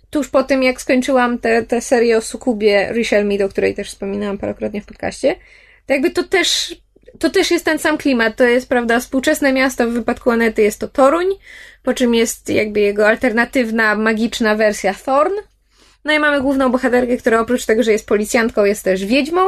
tuż 0.09 0.29
po 0.29 0.43
tym, 0.43 0.63
jak 0.63 0.81
skończyłam 0.81 1.39
tę 1.67 1.81
serię 1.81 2.17
o 2.17 2.21
Sukubie 2.21 2.89
Richelle 2.93 3.25
Mead, 3.25 3.41
o 3.41 3.49
której 3.49 3.75
też 3.75 3.89
wspominałam 3.89 4.37
parokrotnie 4.37 4.81
w 4.81 4.85
podcaście, 4.85 5.35
to 5.85 5.93
jakby 5.93 6.11
to 6.11 6.23
też, 6.23 6.75
to 7.19 7.29
też 7.29 7.51
jest 7.51 7.65
ten 7.65 7.79
sam 7.79 7.97
klimat. 7.97 8.35
To 8.35 8.43
jest, 8.43 8.69
prawda, 8.69 8.99
współczesne 8.99 9.53
miasto 9.53 9.87
w 9.87 9.93
wypadku 9.93 10.31
Anety 10.31 10.61
jest 10.61 10.79
to 10.79 10.87
Toruń, 10.87 11.27
po 11.83 11.93
czym 11.93 12.15
jest 12.15 12.49
jakby 12.49 12.79
jego 12.79 13.07
alternatywna, 13.07 13.95
magiczna 13.95 14.55
wersja 14.55 14.93
Thorn. 15.05 15.33
No 16.05 16.13
i 16.13 16.19
mamy 16.19 16.41
główną 16.41 16.71
bohaterkę, 16.71 17.17
która 17.17 17.39
oprócz 17.39 17.65
tego, 17.65 17.83
że 17.83 17.91
jest 17.91 18.07
policjantką, 18.07 18.65
jest 18.65 18.83
też 18.83 19.05
wiedźmą. 19.05 19.41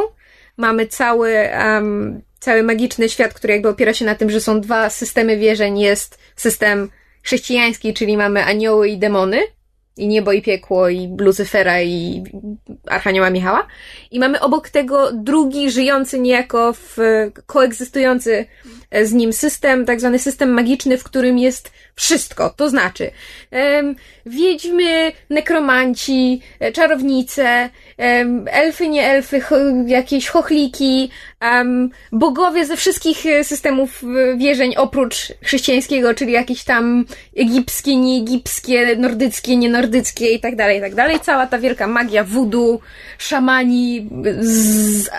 Mamy 0.58 0.88
cały, 0.88 1.34
um, 1.60 2.22
cały 2.40 2.64
magiczny 2.64 3.10
świat, 3.10 3.34
który 3.34 3.54
jakby 3.54 3.70
opiera 3.70 3.94
się 3.94 4.06
na 4.06 4.16
tym, 4.16 4.30
że 4.30 4.42
są 4.42 4.62
dwa 4.62 4.90
systemy 4.90 5.38
wierzeń. 5.38 5.80
Jest 5.80 6.20
system 6.36 6.90
chrześcijański, 7.24 7.94
czyli 7.94 8.18
mamy 8.18 8.44
anioły 8.44 8.90
i 8.90 8.98
demony, 8.98 9.40
i 9.98 10.08
niebo 10.08 10.32
i 10.32 10.42
piekło 10.42 10.90
i 10.90 11.16
Lucyfera 11.20 11.82
i 11.82 12.24
Archanioła 12.88 13.30
Michała. 13.30 13.68
I 14.12 14.20
mamy 14.20 14.40
obok 14.40 14.70
tego 14.70 15.12
drugi, 15.12 15.72
żyjący 15.72 16.20
niejako 16.20 16.74
w, 16.74 16.98
koegzystujący 17.46 18.46
z 19.04 19.14
nim 19.14 19.34
system, 19.34 19.86
tak 19.86 20.00
zwany 20.00 20.20
system 20.20 20.50
magiczny, 20.50 20.98
w 20.98 21.04
którym 21.04 21.38
jest 21.38 21.72
wszystko. 21.98 22.54
To 22.56 22.70
znaczy 22.70 23.12
um, 23.52 23.96
wiedźmy, 24.26 25.12
nekromanci, 25.30 26.42
e, 26.60 26.72
czarownice, 26.72 27.70
um, 27.98 28.46
elfy, 28.52 28.90
nie 28.90 29.08
elfy, 29.08 29.42
jakieś 29.88 30.28
chochliki, 30.28 31.10
um, 31.42 31.90
bogowie 32.12 32.66
ze 32.66 32.78
wszystkich 32.78 33.26
e, 33.26 33.44
systemów 33.44 34.04
e, 34.04 34.38
wierzeń 34.38 34.76
oprócz 34.76 35.34
chrześcijańskiego, 35.44 36.14
czyli 36.14 36.32
jakieś 36.32 36.64
tam 36.64 37.06
egipskie, 37.38 37.98
nieegipskie, 37.98 38.96
nordyckie, 38.96 39.58
nienordyckie 39.58 40.34
i 40.34 40.40
tak 40.40 40.56
dalej, 40.56 40.78
i 40.78 40.82
tak 40.82 40.96
dalej. 40.96 41.20
Cała 41.20 41.48
ta 41.48 41.60
wielka 41.60 41.88
magia 41.88 42.24
voodoo, 42.24 42.80
szamani 43.18 44.10
z 44.40 45.10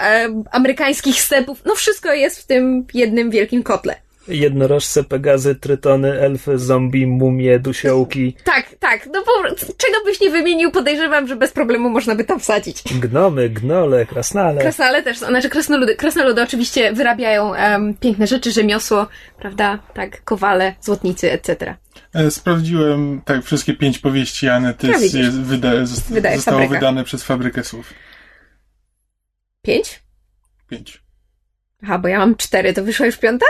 amerykańskich 0.50 1.20
stepów, 1.20 1.62
no 1.64 1.74
wszystko 1.74 2.12
jest 2.12 2.40
w 2.40 2.46
tym 2.46 2.86
jednym 2.94 3.30
wielkim 3.30 3.62
kotle 3.62 4.07
jednorożce, 4.28 5.04
pegazy, 5.04 5.54
trytony, 5.54 6.20
elfy, 6.20 6.58
zombie, 6.58 7.06
mumie, 7.06 7.58
dusiołki. 7.58 8.36
Tak, 8.44 8.74
tak. 8.78 9.06
No 9.06 9.24
bo 9.26 9.54
czego 9.54 9.96
byś 10.04 10.20
nie 10.20 10.30
wymienił, 10.30 10.70
podejrzewam, 10.70 11.28
że 11.28 11.36
bez 11.36 11.52
problemu 11.52 11.90
można 11.90 12.14
by 12.14 12.24
tam 12.24 12.40
wsadzić. 12.40 12.82
Gnomy, 13.00 13.48
gnole, 13.50 14.06
krasnale. 14.06 14.60
Krasnale 14.60 15.02
też, 15.02 15.18
znaczy 15.18 15.48
krasnoludy. 15.48 15.94
Krasnoludy 15.94 16.42
oczywiście 16.42 16.92
wyrabiają 16.92 17.48
um, 17.48 17.94
piękne 17.94 18.26
rzeczy, 18.26 18.52
rzemiosło, 18.52 19.06
prawda? 19.38 19.78
Tak, 19.94 20.24
kowale, 20.24 20.74
złotnicy, 20.80 21.32
etc. 21.32 21.76
E, 22.14 22.30
sprawdziłem, 22.30 23.20
tak, 23.24 23.44
wszystkie 23.44 23.74
pięć 23.74 23.98
powieści 23.98 24.48
Anety 24.48 24.86
ja 24.86 24.98
jest, 24.98 25.40
wyda, 25.40 25.86
zostało 25.86 26.58
fabryka. 26.58 26.74
wydane 26.74 27.04
przez 27.04 27.24
Fabrykę 27.24 27.64
Słów. 27.64 27.94
Pięć? 29.62 30.02
Pięć. 30.68 31.02
Aha, 31.82 31.98
bo 31.98 32.08
ja 32.08 32.18
mam 32.18 32.36
cztery, 32.36 32.72
to 32.72 32.84
wyszła 32.84 33.06
już 33.06 33.16
piąta? 33.16 33.46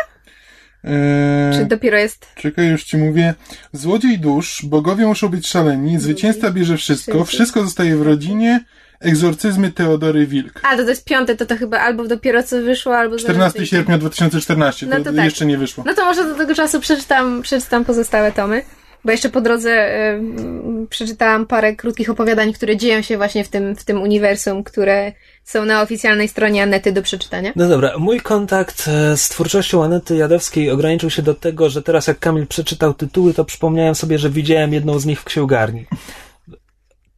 Eee, 0.85 1.59
Czy 1.59 1.65
dopiero 1.65 1.99
jest. 1.99 2.27
Czekaj, 2.35 2.69
już 2.69 2.85
ci 2.85 2.97
mówię. 2.97 3.35
Złodziej 3.73 4.19
dusz, 4.19 4.63
bogowie 4.65 5.07
muszą 5.07 5.29
być 5.29 5.47
szaleni, 5.49 5.99
zwycięzca 5.99 6.51
bierze 6.51 6.77
wszystko, 6.77 7.25
wszystko 7.25 7.63
zostaje 7.65 7.97
w 7.97 8.03
rodzinie, 8.03 8.61
egzorcyzmy 9.01 9.73
Teodory 9.73 10.27
Wilk. 10.27 10.61
A, 10.63 10.77
to, 10.77 10.83
to 10.83 10.89
jest 10.89 11.05
piąte, 11.05 11.37
to 11.37 11.47
to 11.47 11.57
chyba 11.57 11.81
albo 11.81 12.07
dopiero 12.07 12.43
co 12.43 12.63
wyszło, 12.63 12.97
albo... 12.97 13.17
14 13.17 13.67
sierpnia 13.67 13.99
2014, 13.99 14.87
no 14.87 14.97
to, 14.97 15.05
to 15.05 15.13
tak. 15.13 15.25
jeszcze 15.25 15.47
nie 15.47 15.59
wyszło. 15.59 15.85
No 15.87 15.95
to 15.95 16.05
może 16.05 16.25
do 16.25 16.35
tego 16.35 16.55
czasu 16.55 16.81
przeczytam, 16.81 17.43
przeczytam 17.43 17.85
pozostałe 17.85 18.33
tomy. 18.33 18.63
Bo 19.05 19.13
jeszcze 19.13 19.29
po 19.29 19.41
drodze 19.41 19.71
y, 20.15 20.87
przeczytałam 20.91 21.47
parę 21.47 21.77
krótkich 21.77 22.11
opowiadań, 22.11 22.53
które 22.53 22.77
dzieją 22.77 23.03
się 23.03 23.17
właśnie 23.17 23.45
w 23.45 23.49
tym, 23.49 23.77
w 23.77 23.85
tym 23.85 24.03
uniwersum, 24.03 24.65
które 24.65 25.13
są 25.45 25.65
na 25.65 25.83
oficjalnej 25.83 26.29
stronie 26.29 26.63
Anety 26.63 26.93
do 26.93 27.03
przeczytania. 27.03 27.53
No 27.57 27.69
dobra, 27.69 27.99
mój 27.99 28.21
kontakt 28.21 28.89
e, 28.89 29.17
z 29.17 29.29
twórczością 29.29 29.85
Anety 29.85 30.17
Jadowskiej 30.17 30.71
ograniczył 30.71 31.11
się 31.11 31.23
do 31.23 31.35
tego, 31.35 31.71
że 31.71 31.83
teraz 31.83 32.07
jak 32.07 32.19
Kamil 32.19 32.47
przeczytał 32.47 32.95
tytuły, 32.95 33.35
to 33.35 33.45
przypomniałem 33.45 33.95
sobie, 33.95 34.19
że 34.19 34.31
widziałem 34.31 34.73
jedną 34.73 34.99
z 34.99 35.07
nich 35.07 35.21
w 35.21 35.25
księgarni. 35.25 35.87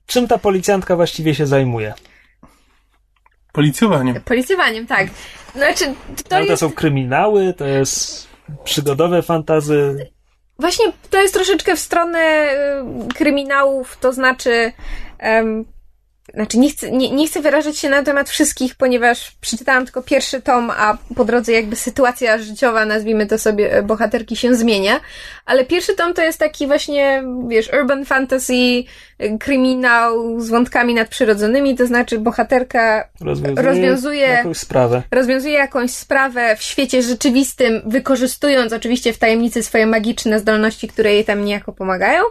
Czym 0.07 0.29
ta 0.29 0.39
policjantka 0.39 0.97
właściwie 0.97 1.35
się 1.35 1.47
zajmuje? 1.47 1.95
Policjowaniem. 3.53 4.21
Policjowaniem, 4.25 4.87
tak. 4.87 5.09
Znaczy, 5.55 5.85
to, 6.29 6.37
Ale 6.37 6.45
to 6.45 6.53
jest... 6.53 6.61
są 6.61 6.73
kryminały, 6.73 7.55
to 7.55 7.67
jest 7.67 8.29
przygodowe 8.65 9.23
fantazy. 9.23 10.11
Właśnie 10.61 10.93
to 11.11 11.23
jest 11.23 11.35
troszeczkę 11.35 11.77
w 11.77 11.81
stronę 11.81 12.51
y, 13.09 13.15
kryminałów, 13.15 13.97
to 14.01 14.13
znaczy 14.13 14.73
um, 15.23 15.65
znaczy 16.35 16.59
nie 16.59 16.71
chcę, 16.71 16.91
nie, 16.91 17.11
nie 17.11 17.27
chcę 17.27 17.41
wyrażać 17.41 17.79
się 17.79 17.89
na 17.89 18.03
temat 18.03 18.31
wszystkich, 18.31 18.75
ponieważ 18.75 19.31
przeczytałam 19.41 19.85
tylko 19.85 20.03
pierwszy 20.03 20.43
tom, 20.43 20.71
a 20.71 20.99
po 21.17 21.25
drodze 21.25 21.53
jakby 21.53 21.77
sytuacja 21.77 22.39
życiowa, 22.39 22.85
nazwijmy 22.85 23.27
to 23.27 23.39
sobie, 23.39 23.73
e, 23.73 23.83
bohaterki 23.83 24.37
się 24.37 24.55
zmienia. 24.55 25.01
Ale 25.47 25.65
pierwszy 25.65 25.95
tom 25.95 26.15
to 26.15 26.23
jest 26.23 26.39
taki 26.39 26.67
właśnie, 26.67 27.23
wiesz, 27.49 27.71
urban 27.81 28.05
fantasy, 28.05 28.85
kryminał 29.41 30.41
z 30.41 30.49
wątkami 30.49 30.95
nadprzyrodzonymi, 30.95 31.77
to 31.77 31.87
znaczy 31.87 32.19
bohaterka 32.19 33.09
rozwiązuje, 33.21 33.63
rozwiązuje 33.63 34.29
jakąś 34.29 34.57
sprawę. 34.57 35.03
Rozwiązuje 35.11 35.55
jakąś 35.55 35.91
sprawę 35.91 36.57
w 36.57 36.63
świecie 36.63 37.03
rzeczywistym, 37.03 37.83
wykorzystując 37.87 38.73
oczywiście 38.73 39.13
w 39.13 39.19
tajemnicy 39.19 39.63
swoje 39.63 39.87
magiczne 39.87 40.41
zdolności, 40.41 40.89
które 40.89 41.13
jej 41.15 41.25
tam 41.25 41.45
niejako 41.45 41.73
pomagają, 41.73 42.23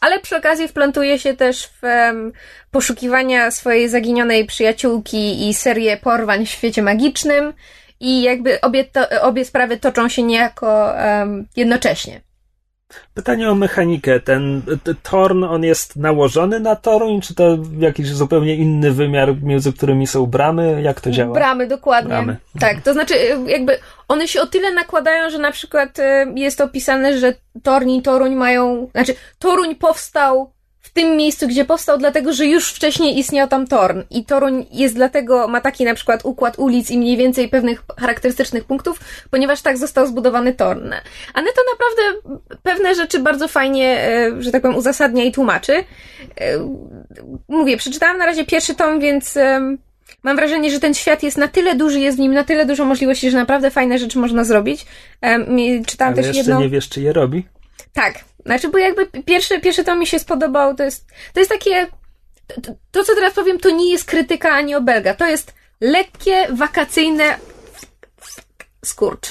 ale 0.00 0.20
przy 0.20 0.36
okazji 0.36 0.68
wplątuje 0.68 1.18
się 1.18 1.34
też 1.34 1.66
w 1.66 1.82
um, 1.82 2.32
poszukiwania 2.70 3.50
swojej 3.50 3.88
zaginionej 3.88 4.46
przyjaciółki 4.46 5.48
i 5.48 5.54
serię 5.54 5.96
porwań 5.96 6.46
w 6.46 6.50
świecie 6.50 6.82
magicznym 6.82 7.52
i 8.00 8.22
jakby 8.22 8.60
obie, 8.60 8.84
to, 8.84 9.22
obie 9.22 9.44
sprawy 9.44 9.76
toczą 9.76 10.08
się 10.08 10.22
niejako 10.22 10.94
um, 11.18 11.46
jednocześnie. 11.56 12.20
Pytanie 13.14 13.50
o 13.50 13.54
mechanikę. 13.54 14.20
Ten, 14.20 14.62
Torn, 15.02 15.44
on 15.44 15.64
jest 15.64 15.96
nałożony 15.96 16.60
na 16.60 16.76
Toruń, 16.76 17.20
czy 17.20 17.34
to 17.34 17.58
jakiś 17.78 18.08
zupełnie 18.08 18.54
inny 18.54 18.92
wymiar, 18.92 19.42
między 19.42 19.72
którymi 19.72 20.06
są 20.06 20.26
bramy? 20.26 20.82
Jak 20.82 21.00
to 21.00 21.10
działa? 21.10 21.34
Bramy, 21.34 21.66
dokładnie. 21.66 22.08
Bramy. 22.08 22.36
Tak, 22.60 22.82
to 22.82 22.92
znaczy 22.92 23.14
y, 23.14 23.50
jakby 23.50 23.78
one 24.08 24.28
się 24.28 24.40
o 24.40 24.46
tyle 24.46 24.72
nakładają, 24.72 25.30
że 25.30 25.38
na 25.38 25.52
przykład 25.52 25.98
y, 25.98 26.02
jest 26.34 26.60
opisane, 26.60 27.18
że 27.18 27.34
Torn 27.62 27.88
i 27.88 28.02
Toruń 28.02 28.34
mają, 28.34 28.88
znaczy 28.92 29.14
Toruń 29.38 29.74
powstał 29.74 30.53
tym 30.94 31.16
miejscu, 31.16 31.48
gdzie 31.48 31.64
powstał, 31.64 31.98
dlatego, 31.98 32.32
że 32.32 32.46
już 32.46 32.72
wcześniej 32.72 33.18
istniał 33.18 33.48
tam 33.48 33.66
Torn 33.66 34.00
i 34.10 34.24
Toruń 34.24 34.66
jest 34.72 34.94
dlatego, 34.94 35.48
ma 35.48 35.60
taki 35.60 35.84
na 35.84 35.94
przykład 35.94 36.20
układ 36.24 36.58
ulic 36.58 36.90
i 36.90 36.98
mniej 36.98 37.16
więcej 37.16 37.48
pewnych 37.48 37.82
charakterystycznych 38.00 38.64
punktów, 38.64 39.00
ponieważ 39.30 39.62
tak 39.62 39.78
został 39.78 40.06
zbudowany 40.06 40.52
Torn. 40.54 40.92
Ale 41.34 41.46
to 41.46 41.60
naprawdę 41.72 42.34
pewne 42.62 42.94
rzeczy 42.94 43.18
bardzo 43.18 43.48
fajnie, 43.48 43.98
e, 44.00 44.42
że 44.42 44.52
tak 44.52 44.62
powiem, 44.62 44.76
uzasadnia 44.76 45.24
i 45.24 45.32
tłumaczy. 45.32 45.72
E, 45.72 45.84
Mówię, 47.48 47.76
przeczytałam 47.76 48.18
na 48.18 48.26
razie 48.26 48.44
pierwszy 48.44 48.74
tom, 48.74 49.00
więc 49.00 49.38
mam 50.22 50.36
wrażenie, 50.36 50.70
że 50.70 50.80
ten 50.80 50.94
świat 50.94 51.22
jest 51.22 51.38
na 51.38 51.48
tyle 51.48 51.74
duży, 51.74 52.00
jest 52.00 52.16
w 52.16 52.20
nim 52.20 52.34
na 52.34 52.44
tyle 52.44 52.66
dużo 52.66 52.84
możliwości, 52.84 53.30
że 53.30 53.36
naprawdę 53.36 53.70
fajne 53.70 53.98
rzeczy 53.98 54.18
można 54.18 54.44
zrobić. 54.44 54.86
I 55.56 55.82
Czytałam 55.86 56.14
Ale 56.14 56.22
też 56.22 56.36
jeszcze 56.36 56.50
jedną... 56.50 56.60
nie 56.60 56.68
wiesz, 56.68 56.88
czy 56.88 57.00
je 57.00 57.12
robi? 57.12 57.46
Tak. 57.92 58.24
Znaczy, 58.46 58.68
bo 58.68 58.78
jakby 58.78 59.06
pierwszy, 59.06 59.60
pierwszy 59.60 59.84
to 59.84 59.96
mi 59.96 60.06
się 60.06 60.18
spodobał, 60.18 60.74
to 60.74 60.82
jest, 60.84 61.06
to 61.32 61.40
jest 61.40 61.50
takie, 61.50 61.86
to, 62.62 62.72
to 62.90 63.04
co 63.04 63.14
teraz 63.14 63.34
powiem, 63.34 63.58
to 63.58 63.70
nie 63.70 63.90
jest 63.92 64.04
krytyka 64.04 64.50
ani 64.52 64.74
obelga, 64.74 65.14
to 65.14 65.26
jest 65.26 65.54
lekkie, 65.80 66.46
wakacyjne 66.50 67.38
skurcz. 68.84 69.28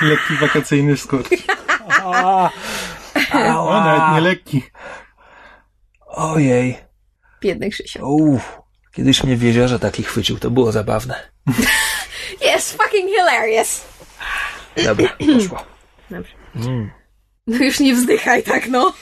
Lekki 0.00 0.34
wakacyjny 0.34 0.96
skurcz. 0.96 1.28
A, 2.04 2.50
O, 3.58 3.80
nawet 3.80 4.14
nie 4.14 4.20
lekki. 4.20 4.62
Ojej. 6.06 6.78
Biedny 7.40 7.70
Krzysio. 7.70 8.06
Uff. 8.06 8.58
Kiedyś 8.92 9.24
mnie 9.24 9.36
w 9.36 9.42
jeziorze 9.42 9.78
taki 9.78 10.02
chwycił, 10.02 10.38
to 10.38 10.50
było 10.50 10.72
zabawne. 10.72 11.28
Yes, 12.54 12.72
fucking 12.72 13.10
hilarious! 13.10 13.84
Dobra, 14.84 15.08
poszło. 15.34 15.64
Dobrze. 16.10 16.32
Mm. 16.56 16.90
No 17.46 17.64
już 17.64 17.80
nie 17.80 17.94
wzdychaj 17.94 18.42
tak, 18.42 18.68
no. 18.68 18.92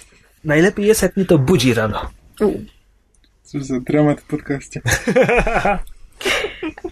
Najlepiej 0.45 0.86
jest, 0.86 1.03
jak 1.03 1.16
mnie 1.16 1.26
to 1.26 1.38
budzi 1.38 1.74
rano. 1.74 2.11
U. 2.40 2.53
Cóż 3.45 3.62
za 3.64 3.80
dramat 3.80 4.20
w 4.20 4.24
podcaście. 4.24 4.80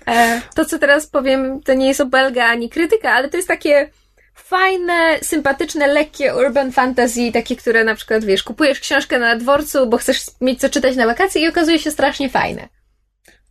E, 0.07 0.43
to, 0.55 0.65
co 0.65 0.79
teraz 0.79 1.07
powiem, 1.07 1.63
to 1.63 1.75
nie 1.75 1.89
jest 1.89 2.01
obelga 2.01 2.45
ani 2.45 2.71
krytyka, 2.71 3.13
ale 3.13 3.29
to 3.29 3.37
jest 3.37 3.49
takie 3.49 3.91
fajne, 4.35 5.19
sympatyczne, 5.23 5.87
lekkie 5.87 6.35
urban 6.37 6.73
fantasy, 6.73 7.33
takie, 7.33 7.57
które 7.57 7.85
na 7.85 7.95
przykład, 7.95 8.25
wiesz, 8.25 8.43
kupujesz 8.43 8.81
książkę 8.81 9.19
na 9.19 9.37
dworcu, 9.37 9.87
bo 9.87 9.97
chcesz 9.99 10.21
mieć 10.41 10.61
co 10.61 10.69
czytać 10.69 10.97
na 10.97 11.07
wakacje 11.07 11.43
i 11.43 11.49
okazuje 11.49 11.79
się 11.79 11.91
strasznie 11.91 12.29
fajne. 12.29 12.69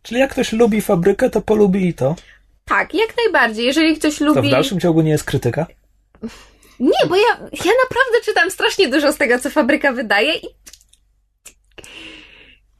Czyli 0.02 0.20
jak 0.20 0.30
ktoś 0.30 0.52
lubi 0.52 0.80
fabrykę, 0.80 1.30
to 1.30 1.40
polubi 1.40 1.88
i 1.88 1.94
to. 1.94 2.16
Tak, 2.64 2.94
jak 2.94 3.14
najbardziej. 3.24 3.66
Jeżeli 3.66 3.96
ktoś 3.96 4.18
To 4.18 4.24
lubi. 4.24 4.48
w 4.48 4.50
dalszym 4.50 4.80
ciągu 4.80 5.00
nie 5.00 5.10
jest 5.10 5.24
krytyka. 5.24 5.66
Nie, 6.80 7.08
bo 7.08 7.16
ja, 7.16 7.28
ja 7.64 7.72
naprawdę 7.82 8.20
czytam 8.24 8.50
strasznie 8.50 8.88
dużo 8.88 9.12
z 9.12 9.16
tego, 9.16 9.38
co 9.38 9.50
fabryka 9.50 9.92
wydaje 9.92 10.34
i. 10.34 10.46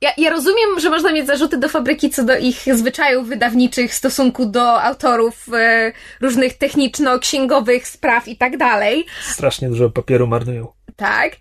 Ja, 0.01 0.11
ja 0.17 0.31
rozumiem, 0.31 0.81
że 0.81 0.91
można 0.91 1.13
mieć 1.13 1.27
zarzuty 1.27 1.59
do 1.59 1.69
fabryki 1.69 2.11
co 2.11 2.25
do 2.25 2.37
ich 2.37 2.77
zwyczajów 2.77 3.29
wydawniczych 3.29 3.91
w 3.91 3.95
stosunku 3.95 4.47
do 4.47 4.83
autorów 4.83 5.47
e, 5.55 5.93
różnych 6.21 6.59
techniczno-księgowych 6.59 7.89
spraw 7.89 8.29
i 8.29 8.37
tak 8.37 8.57
dalej. 8.57 9.07
Strasznie 9.23 9.69
dużo 9.69 9.91
papieru 9.91 10.27
marnują. 10.27 10.73
Tak. 10.97 11.37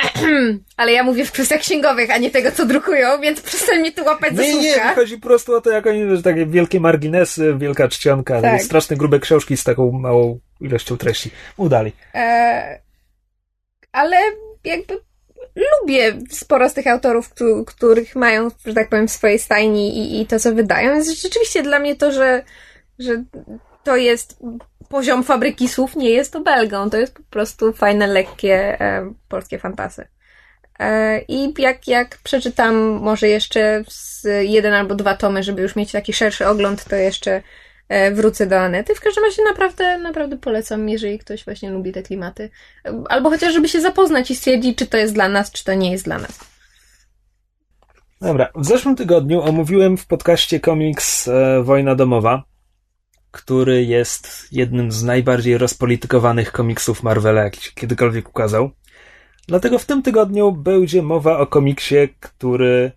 Ale 0.76 0.92
ja 0.92 1.02
mówię 1.02 1.24
w 1.24 1.32
kwestiach 1.32 1.60
księgowych, 1.60 2.10
a 2.10 2.18
nie 2.18 2.30
tego, 2.30 2.52
co 2.52 2.66
drukują, 2.66 3.20
więc 3.20 3.40
przestań 3.40 3.78
mnie 3.78 3.92
tu 3.92 4.04
łapać 4.04 4.36
za 4.36 4.42
Nie, 4.42 4.54
nie, 4.60 4.80
chodzi 4.94 5.18
po 5.18 5.26
prostu 5.28 5.54
o 5.54 5.60
to, 5.60 5.70
jak 5.70 5.86
oni, 5.86 6.16
że 6.16 6.22
takie 6.22 6.46
wielkie 6.46 6.80
marginesy, 6.80 7.54
wielka 7.58 7.88
czcionka, 7.88 8.42
Tak. 8.42 8.62
straszne 8.62 8.96
grube 8.96 9.20
książki 9.20 9.56
z 9.56 9.64
taką 9.64 9.92
małą 9.92 10.38
ilością 10.60 10.96
treści. 10.96 11.30
Udali. 11.56 11.92
E, 12.14 12.80
ale 13.92 14.16
jakby 14.64 14.98
lubię 15.56 16.18
sporo 16.30 16.68
z 16.68 16.74
tych 16.74 16.86
autorów, 16.86 17.28
któ- 17.28 17.64
których 17.64 18.16
mają, 18.16 18.48
że 18.66 18.74
tak 18.74 18.88
powiem, 18.88 19.08
w 19.08 19.12
swojej 19.12 19.38
stajni 19.38 19.98
i, 19.98 20.20
i 20.20 20.26
to, 20.26 20.38
co 20.40 20.54
wydają. 20.54 20.94
Więc 20.94 21.20
rzeczywiście 21.22 21.62
dla 21.62 21.78
mnie 21.78 21.96
to, 21.96 22.12
że, 22.12 22.42
że 22.98 23.24
to 23.84 23.96
jest 23.96 24.36
poziom 24.92 25.24
fabryki 25.24 25.68
słów, 25.68 25.96
nie 25.96 26.10
jest 26.10 26.32
to 26.32 26.40
Belgą. 26.40 26.90
To 26.90 26.96
jest 26.96 27.14
po 27.14 27.22
prostu 27.30 27.72
fajne, 27.72 28.06
lekkie 28.06 28.80
e, 28.80 29.12
polskie 29.28 29.58
fantasy. 29.58 30.06
E, 30.78 31.20
I 31.28 31.54
jak, 31.58 31.88
jak 31.88 32.18
przeczytam 32.24 32.74
może 32.76 33.28
jeszcze 33.28 33.84
jeden 34.40 34.74
albo 34.74 34.94
dwa 34.94 35.16
tomy, 35.16 35.42
żeby 35.42 35.62
już 35.62 35.76
mieć 35.76 35.92
taki 35.92 36.12
szerszy 36.12 36.46
ogląd, 36.46 36.84
to 36.84 36.96
jeszcze 36.96 37.42
e, 37.88 38.10
wrócę 38.10 38.46
do 38.46 38.60
Anety. 38.60 38.94
W 38.94 39.00
każdym 39.00 39.24
razie 39.24 39.42
naprawdę, 39.44 39.98
naprawdę 39.98 40.36
polecam, 40.36 40.88
jeżeli 40.88 41.18
ktoś 41.18 41.44
właśnie 41.44 41.70
lubi 41.70 41.92
te 41.92 42.02
klimaty. 42.02 42.50
Albo 43.08 43.30
chociaż, 43.30 43.52
żeby 43.52 43.68
się 43.68 43.80
zapoznać 43.80 44.30
i 44.30 44.36
stwierdzić, 44.36 44.78
czy 44.78 44.86
to 44.86 44.96
jest 44.96 45.14
dla 45.14 45.28
nas, 45.28 45.50
czy 45.50 45.64
to 45.64 45.74
nie 45.74 45.92
jest 45.92 46.04
dla 46.04 46.18
nas. 46.18 46.38
Dobra, 48.20 48.48
w 48.54 48.66
zeszłym 48.66 48.96
tygodniu 48.96 49.42
omówiłem 49.42 49.96
w 49.96 50.06
podcaście 50.06 50.60
komiks 50.60 51.28
e, 51.28 51.62
Wojna 51.62 51.94
Domowa, 51.94 52.42
który 53.32 53.84
jest 53.84 54.48
jednym 54.52 54.92
z 54.92 55.02
najbardziej 55.02 55.58
rozpolitykowanych 55.58 56.52
komiksów 56.52 57.02
Marvela, 57.02 57.42
jaki 57.42 57.60
się 57.60 57.70
kiedykolwiek 57.74 58.28
ukazał. 58.28 58.70
Dlatego 59.48 59.78
w 59.78 59.86
tym 59.86 60.02
tygodniu 60.02 60.52
będzie 60.52 61.02
mowa 61.02 61.38
o 61.38 61.46
komiksie, 61.46 62.08
który 62.20 62.92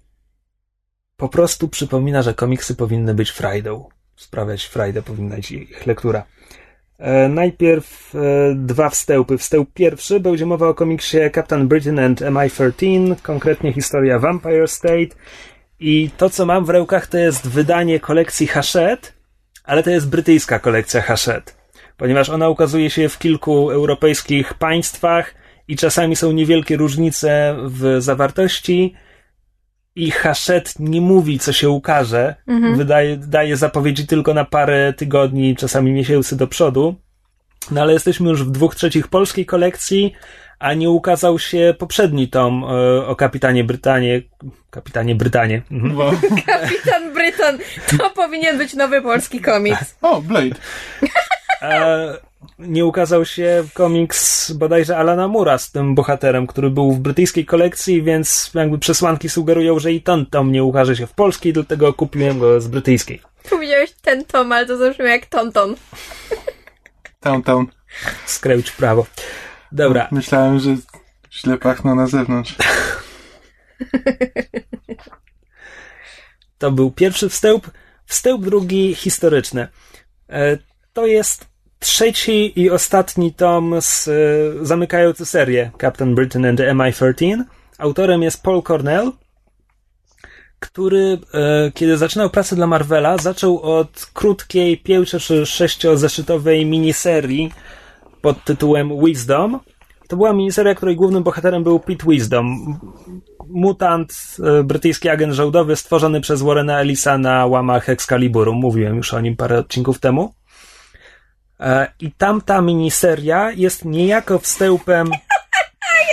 po 1.17 1.29
prostu 1.29 1.67
przypomina, 1.67 2.21
że 2.21 2.33
komiksy 2.33 2.75
powinny 2.75 3.13
być 3.13 3.31
frajdą. 3.31 3.89
Sprawiać 4.15 4.65
frajdę 4.65 5.01
powinna 5.01 5.36
być 5.36 5.51
ich 5.51 5.86
lektura. 5.88 6.23
E, 6.97 7.29
najpierw 7.29 8.15
e, 8.15 8.19
dwa 8.55 8.89
wstępy. 8.89 9.38
Wstęp 9.38 9.73
pierwszy 9.73 10.19
będzie 10.19 10.45
mowa 10.45 10.67
o 10.67 10.73
komiksie 10.73 11.17
Captain 11.36 11.67
Britain 11.67 11.99
and 11.99 12.21
MI-13, 12.21 13.15
konkretnie 13.21 13.73
historia 13.73 14.19
Vampire 14.19 14.67
State. 14.67 15.15
I 15.79 16.09
to, 16.17 16.29
co 16.29 16.45
mam 16.45 16.65
w 16.65 16.69
rękach, 16.69 17.07
to 17.07 17.17
jest 17.17 17.47
wydanie 17.47 17.99
kolekcji 17.99 18.47
Hachette, 18.47 19.14
ale 19.66 19.84
to 19.84 19.89
jest 19.89 20.09
brytyjska 20.09 20.59
kolekcja 20.59 21.01
Hachette, 21.01 21.53
ponieważ 21.97 22.30
ona 22.30 22.49
ukazuje 22.49 22.89
się 22.89 23.09
w 23.09 23.18
kilku 23.18 23.70
europejskich 23.72 24.53
państwach 24.53 25.36
i 25.68 25.76
czasami 25.76 26.16
są 26.16 26.32
niewielkie 26.32 26.78
różnice 26.78 27.55
w 27.63 27.95
zawartości. 27.99 28.95
I 29.95 30.11
Hachette 30.11 30.72
nie 30.80 31.01
mówi, 31.01 31.39
co 31.39 31.53
się 31.53 31.70
ukaże. 31.70 32.36
Wydaje, 32.78 33.18
daje 33.18 33.57
zapowiedzi 33.57 34.07
tylko 34.07 34.34
na 34.34 34.45
parę 34.45 34.93
tygodni, 34.93 35.55
czasami 35.55 35.91
miesięcy 35.91 36.38
do 36.38 36.47
przodu. 36.47 36.95
No 37.72 37.82
ale 37.82 37.93
jesteśmy 37.93 38.30
już 38.30 38.43
w 38.43 38.51
dwóch 38.51 38.76
trzecich 38.76 39.07
polskiej 39.07 39.45
kolekcji, 39.45 40.13
a 40.59 40.74
nie 40.74 40.89
ukazał 40.89 41.39
się 41.39 41.76
poprzedni 41.80 42.28
tom 42.28 42.63
e, 42.63 43.07
o 43.07 43.16
kapitanie 43.16 43.63
Brytanie. 43.63 44.22
Kapitanie 44.70 45.16
Brytanie. 45.16 45.61
Mhm. 45.72 45.97
Wow. 45.97 46.11
Kapitan 46.45 47.13
Bryton, 47.13 47.57
to 47.97 48.09
powinien 48.09 48.57
być 48.57 48.74
nowy 48.74 49.01
polski 49.01 49.41
komiks. 49.41 49.95
O, 50.01 50.22
Blade. 50.22 50.55
E, 51.61 52.18
nie 52.59 52.86
ukazał 52.86 53.26
się 53.26 53.63
komiks 53.74 54.51
bodajże 54.51 54.97
Alana 54.97 55.28
Mura 55.28 55.57
z 55.57 55.72
tym 55.72 55.95
bohaterem, 55.95 56.47
który 56.47 56.70
był 56.70 56.91
w 56.91 56.99
brytyjskiej 56.99 57.45
kolekcji, 57.45 58.03
więc 58.03 58.51
jakby 58.53 58.80
przesłanki 58.80 59.30
sugerują, 59.30 59.80
że 59.80 59.91
i 59.91 60.01
ten 60.01 60.26
tom 60.26 60.51
nie 60.51 60.63
ukaże 60.63 60.95
się 60.95 61.07
w 61.07 61.13
polskiej, 61.13 61.53
dlatego 61.53 61.93
kupiłem 61.93 62.39
go 62.39 62.61
z 62.61 62.68
brytyjskiej. 62.68 63.22
Powiedziałeś 63.49 63.91
ten 64.01 64.26
tom, 64.26 64.51
ale 64.51 64.66
to 64.66 64.78
zabrzmi 64.78 65.05
jak 65.05 65.26
Tonton. 65.26 65.76
Town, 67.26 67.43
town. 67.43 67.65
Skręć 68.26 68.71
prawo. 68.71 69.05
Dobra, 69.71 70.07
Myślałem, 70.11 70.59
że 70.59 70.76
źle 71.32 71.57
pachną 71.57 71.95
na 71.95 72.07
zewnątrz. 72.07 72.55
to 76.57 76.71
był 76.71 76.91
pierwszy 76.91 77.30
wstęp. 77.30 77.67
Wstęp 78.05 78.41
drugi 78.45 78.95
historyczny. 78.95 79.67
E, 80.30 80.57
To 80.93 81.05
jest 81.05 81.45
trzeci 81.80 82.59
i 82.61 82.69
ostatni 82.69 83.34
tom 83.34 83.76
z, 83.82 84.07
e, 84.07 84.11
zamykający 84.65 85.26
serię 85.26 85.71
Captain 85.82 86.15
Britain 86.15 86.45
and 86.45 86.57
the 86.57 86.73
MI-13. 86.73 87.43
Autorem 87.78 88.23
jest 88.23 88.43
Paul 88.43 88.63
Cornell, 88.63 89.11
który, 90.68 91.18
e, 91.34 91.72
kiedy 91.72 91.97
zaczynał 91.97 92.30
pracę 92.30 92.55
dla 92.55 92.68
Marvela, 92.68 93.18
zaczął 93.18 93.61
od 93.61 94.09
krótkiej, 94.13 94.78
pięcio 94.78 95.20
czy 95.20 95.45
sześciozeszytowej 95.45 96.66
miniserii 96.66 97.51
pod 98.22 98.43
tytułem 98.43 99.05
Wisdom. 99.05 99.59
To 100.07 100.16
była 100.16 100.34
miniseria, 100.34 100.76
której 100.76 100.95
głównym 100.95 101.24
bohaterem 101.24 101.63
był 101.63 101.80
Pete 101.80 102.05
Wisdom, 102.07 102.78
mutant, 103.47 104.13
e, 104.43 104.63
brytyjski 104.63 105.09
agent 105.09 105.34
żołdowy 105.34 105.76
stworzony 105.76 106.22
przez 106.22 106.41
Warrena 106.41 106.80
Ellisa 106.80 107.18
na 107.18 107.45
łamach 107.45 107.89
Excaliburu. 107.89 108.53
Mówiłem 108.53 108.97
już 108.97 109.13
o 109.13 109.20
nim 109.20 109.36
parę 109.36 109.59
odcinków 109.59 109.99
temu. 109.99 110.34
E, 111.59 111.88
I 111.99 112.11
tamta 112.11 112.61
miniseria 112.61 113.51
jest 113.51 113.86
niejako 113.86 114.39
wstępem. 114.39 115.09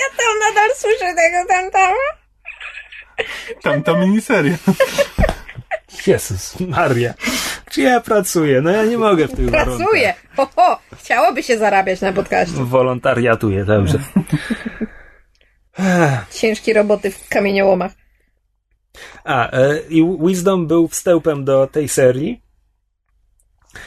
Ja 0.00 0.16
tam 0.16 0.38
nadal 0.48 0.70
słyszę 0.76 1.14
tego 1.14 1.48
tam 1.48 1.70
tam. 1.70 2.21
Tamta 3.62 3.92
miniseria. 3.92 4.56
Jezus 6.06 6.60
Maria. 6.60 7.14
Gdzie 7.66 7.82
ja 7.82 8.00
pracuję? 8.00 8.60
No 8.60 8.70
ja 8.70 8.84
nie 8.84 8.98
mogę 8.98 9.28
w 9.28 9.36
tych 9.36 9.50
warunkach. 9.50 9.76
Pracuję. 9.76 10.14
Ho, 10.36 10.48
ho. 10.56 10.78
Chciałoby 10.96 11.42
się 11.42 11.58
zarabiać 11.58 12.00
na 12.00 12.12
podcaście. 12.12 12.64
Wolontariatuję, 12.64 13.64
dobrze. 13.64 13.98
Ciężkie 16.30 16.74
roboty 16.74 17.10
w 17.10 17.28
kamieniołomach. 17.28 17.92
A, 19.24 19.50
e, 19.50 19.80
i 19.88 20.16
Wisdom 20.20 20.66
był 20.66 20.88
wstępem 20.88 21.44
do 21.44 21.66
tej 21.66 21.88
serii. 21.88 22.42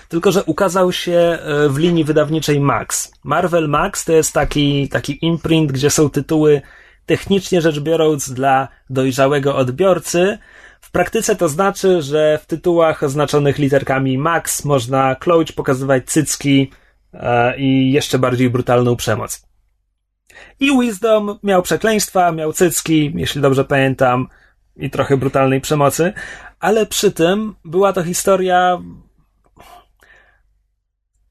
Tylko, 0.10 0.32
że 0.32 0.44
ukazał 0.44 0.92
się 0.92 1.14
e, 1.14 1.70
w 1.70 1.78
linii 1.78 2.04
wydawniczej 2.04 2.60
Max. 2.60 3.12
Marvel 3.24 3.70
Max 3.70 4.06
to 4.06 4.14
jest 4.14 4.34
taki, 4.34 4.90
taki 4.90 5.26
imprint, 5.26 5.72
gdzie 5.72 5.90
są 5.90 6.10
tytuły 6.10 6.62
technicznie 7.06 7.62
rzecz 7.62 7.80
biorąc 7.80 8.34
dla 8.34 8.68
dojrzałego 8.90 9.56
odbiorcy. 9.56 10.38
W 10.82 10.92
praktyce 10.92 11.36
to 11.36 11.50
znaczy, 11.50 12.02
że 12.02 12.40
w 12.44 12.46
tytułach 12.46 13.04
oznaczonych 13.04 13.58
literkami 13.58 14.18
Max 14.18 14.66
można 14.66 15.16
kloć, 15.16 15.52
pokazywać 15.52 16.06
cycki 16.06 16.72
e, 17.14 17.58
i 17.58 17.92
jeszcze 17.92 18.20
bardziej 18.20 18.50
brutalną 18.50 18.96
przemoc. 18.96 19.48
I 20.60 20.80
Wisdom 20.80 21.40
miał 21.44 21.62
przekleństwa, 21.62 22.32
miał 22.32 22.54
cycki, 22.54 23.14
jeśli 23.16 23.42
dobrze 23.42 23.66
pamiętam, 23.66 24.28
i 24.78 24.90
trochę 24.90 25.18
brutalnej 25.18 25.62
przemocy, 25.62 26.14
ale 26.60 26.86
przy 26.86 27.12
tym 27.12 27.56
była 27.66 27.94
to 27.94 28.04
historia. 28.04 28.82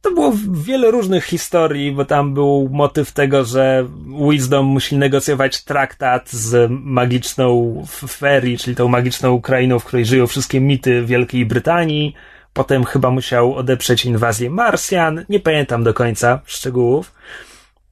To 0.05 0.11
było 0.11 0.32
wiele 0.52 0.90
różnych 0.90 1.24
historii, 1.24 1.92
bo 1.92 2.05
tam 2.05 2.34
był 2.34 2.68
motyw 2.72 3.12
tego, 3.12 3.44
że 3.44 3.86
Wisdom 4.30 4.66
musi 4.66 4.96
negocjować 4.96 5.64
traktat 5.64 6.30
z 6.30 6.70
magiczną 6.70 7.82
Ferii, 8.09 8.59
czyli 8.59 8.76
tą 8.76 8.88
magiczną 8.88 9.40
krainą, 9.40 9.78
w 9.78 9.84
której 9.84 10.07
żyją 10.07 10.26
wszystkie 10.26 10.61
mity 10.61 11.02
Wielkiej 11.05 11.46
Brytanii. 11.46 12.14
Potem 12.52 12.84
chyba 12.84 13.11
musiał 13.11 13.55
odeprzeć 13.55 14.05
inwazję 14.05 14.50
Marsjan. 14.50 15.24
Nie 15.28 15.40
pamiętam 15.40 15.84
do 15.84 15.94
końca 15.94 16.40
szczegółów. 16.44 17.12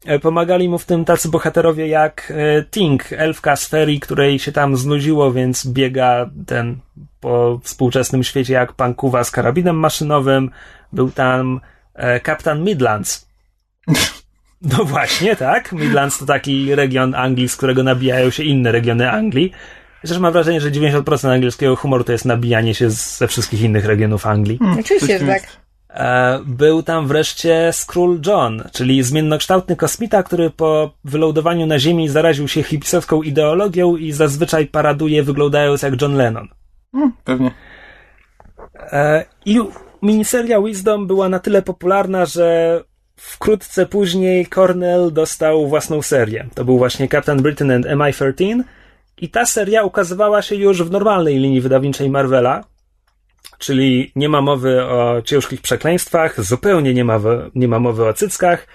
E, 0.04 0.18
Pomagali 0.18 0.68
mu 0.68 0.78
w 0.78 0.86
tym 0.86 1.04
tacy 1.04 1.28
bohaterowie 1.28 1.86
jak 1.86 2.32
e, 2.36 2.64
Tink, 2.64 3.12
elfka 3.12 3.56
z 3.56 3.68
ferii, 3.68 4.00
której 4.00 4.38
się 4.38 4.52
tam 4.52 4.76
znudziło, 4.76 5.32
więc 5.32 5.66
biega 5.66 6.30
ten 6.46 6.76
po 7.20 7.60
współczesnym 7.62 8.24
świecie 8.24 8.52
jak 8.52 8.72
pankuwa 8.72 9.24
z 9.24 9.30
karabinem 9.30 9.76
maszynowym. 9.76 10.50
Był 10.92 11.10
tam 11.10 11.60
kapitan 12.22 12.64
Midlands. 12.64 13.26
No 14.62 14.84
właśnie, 14.84 15.36
tak. 15.36 15.72
Midlands 15.72 16.18
to 16.18 16.26
taki 16.26 16.74
region 16.74 17.14
Anglii, 17.14 17.49
z 17.49 17.57
którego 17.57 17.82
nabijają 17.82 18.30
się 18.30 18.43
inne 18.43 18.72
regiony 18.72 19.11
Anglii. 19.11 19.53
Chociaż 20.03 20.18
mam 20.18 20.32
wrażenie, 20.32 20.61
że 20.61 20.70
90% 20.70 21.28
angielskiego 21.32 21.76
humoru 21.76 22.05
to 22.05 22.12
jest 22.12 22.24
nabijanie 22.24 22.74
się 22.74 22.90
ze 22.90 23.28
wszystkich 23.28 23.61
innych 23.61 23.84
regionów 23.84 24.26
Anglii. 24.26 24.59
Oczywiście, 24.80 25.18
że 25.18 25.26
tak. 25.26 25.43
E, 25.90 26.40
Był 26.47 26.82
tam 26.82 27.07
wreszcie 27.07 27.70
Skrull 27.72 28.20
John, 28.26 28.62
czyli 28.72 29.03
zmiennokształtny 29.03 29.76
kosmita, 29.76 30.22
który 30.22 30.51
po 30.51 30.95
wylądowaniu 31.05 31.66
na 31.66 31.78
Ziemi 31.78 32.09
zaraził 32.09 32.49
się 32.49 32.62
hipisowską 32.62 33.22
ideologią 33.22 33.97
i 33.97 34.12
zazwyczaj 34.12 34.66
paraduje 34.66 35.22
wyglądając 35.22 35.82
jak 35.82 36.03
John 36.03 36.14
Lennon. 36.14 36.49
Hmm, 36.93 37.12
pewnie. 37.24 37.51
E, 38.93 39.24
I 39.45 39.61
miniseria 40.03 40.62
Wisdom 40.62 41.07
była 41.07 41.28
na 41.28 41.38
tyle 41.38 41.62
popularna, 41.62 42.26
że 42.26 42.80
wkrótce 43.16 43.86
później 43.86 44.46
Cornell 44.46 45.12
dostał 45.12 45.68
własną 45.68 46.03
serię. 46.03 46.48
To 46.55 46.64
był 46.64 46.78
właśnie 46.78 47.09
Captain 47.09 47.42
Britain 47.42 47.70
and 47.70 47.86
MI-13 47.86 48.62
i 49.16 49.28
ta 49.28 49.46
seria 49.46 49.82
ukazywała 49.82 50.42
się 50.42 50.55
już 50.55 50.82
w 50.82 50.90
normalnej 50.90 51.38
linii 51.38 51.61
wydawniczej 51.61 52.11
Marvela, 52.11 52.64
czyli 53.59 54.12
nie 54.16 54.28
ma 54.28 54.40
mowy 54.40 54.84
o 54.84 55.22
ciężkich 55.24 55.61
przekleństwach, 55.61 56.44
zupełnie 56.44 56.94
nie 56.94 57.05
ma, 57.05 57.20
nie 57.55 57.68
ma 57.68 57.78
mowy 57.78 58.07
o 58.07 58.12
cyckach 58.12 58.66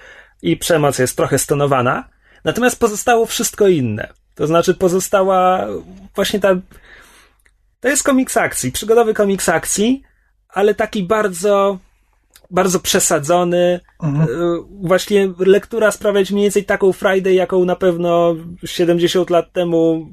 i 0.42 0.58
przemoc 0.58 1.00
jest 1.00 1.18
trochę 1.18 1.38
stonowana. 1.38 2.10
Natomiast 2.44 2.80
pozostało 2.80 3.26
wszystko 3.26 3.68
inne. 3.68 4.10
To 4.36 4.48
znaczy 4.48 4.74
pozostała 4.74 5.68
właśnie 6.16 6.40
ta... 6.40 6.56
To 7.80 7.88
jest 7.88 8.04
komiks 8.04 8.38
akcji, 8.38 8.72
przygodowy 8.72 9.14
komiks 9.14 9.50
akcji, 9.50 10.04
ale 10.58 10.76
taki 10.76 11.04
bardzo 11.04 11.78
bardzo 12.52 12.80
przesadzony. 12.80 13.80
Mhm. 14.04 14.30
E, 14.30 14.64
Właśnie 14.82 15.34
lektura 15.40 15.92
sprawiać 15.92 16.32
mniej 16.32 16.44
więcej 16.44 16.66
taką 16.66 16.94
frajdę, 16.94 17.34
jaką 17.34 17.66
na 17.66 17.76
pewno 17.76 18.36
70 18.66 19.30
lat 19.30 19.54
temu 19.54 20.10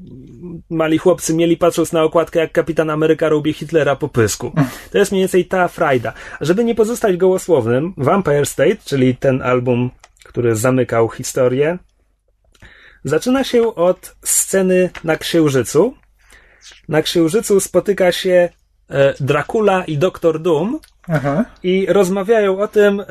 mali 0.71 0.99
chłopcy 0.99 1.35
mieli 1.35 1.57
patrząc 1.57 1.93
na 1.93 2.03
okładkę, 2.03 2.41
jak 2.41 2.53
kapitan 2.53 2.91
Ameryka 2.91 3.29
robi 3.29 3.53
Hitlera 3.53 3.97
po 3.97 4.09
pysku. 4.09 4.53
To 4.91 4.99
jest 4.99 5.13
mniej 5.13 5.23
więcej 5.23 5.45
ta 5.45 5.69
frajda. 5.69 6.13
A 6.41 6.45
Żeby 6.45 6.65
nie 6.65 6.75
pozostać 6.75 7.17
gołosłownym, 7.17 7.95
Vampire 7.97 8.47
State, 8.47 8.77
czyli 8.85 9.17
ten 9.17 9.43
album, 9.43 9.91
który 10.25 10.57
zamykał 10.57 11.09
historię, 11.09 11.79
zaczyna 13.05 13.45
się 13.45 13.75
od 13.75 14.17
sceny 14.23 14.91
na 15.05 15.17
Księżycu. 15.17 15.95
Na 16.89 17.03
Księżycu 17.03 17.61
spotyka 17.61 18.13
się 18.13 18.49
Dracula 19.21 19.85
i 19.85 19.99
Doktor 19.99 20.41
Doom, 20.41 20.79
Aha. 21.09 21.45
i 21.63 21.87
rozmawiają 21.89 22.59
o 22.61 22.69
tym. 22.69 23.01
e, 23.01 23.05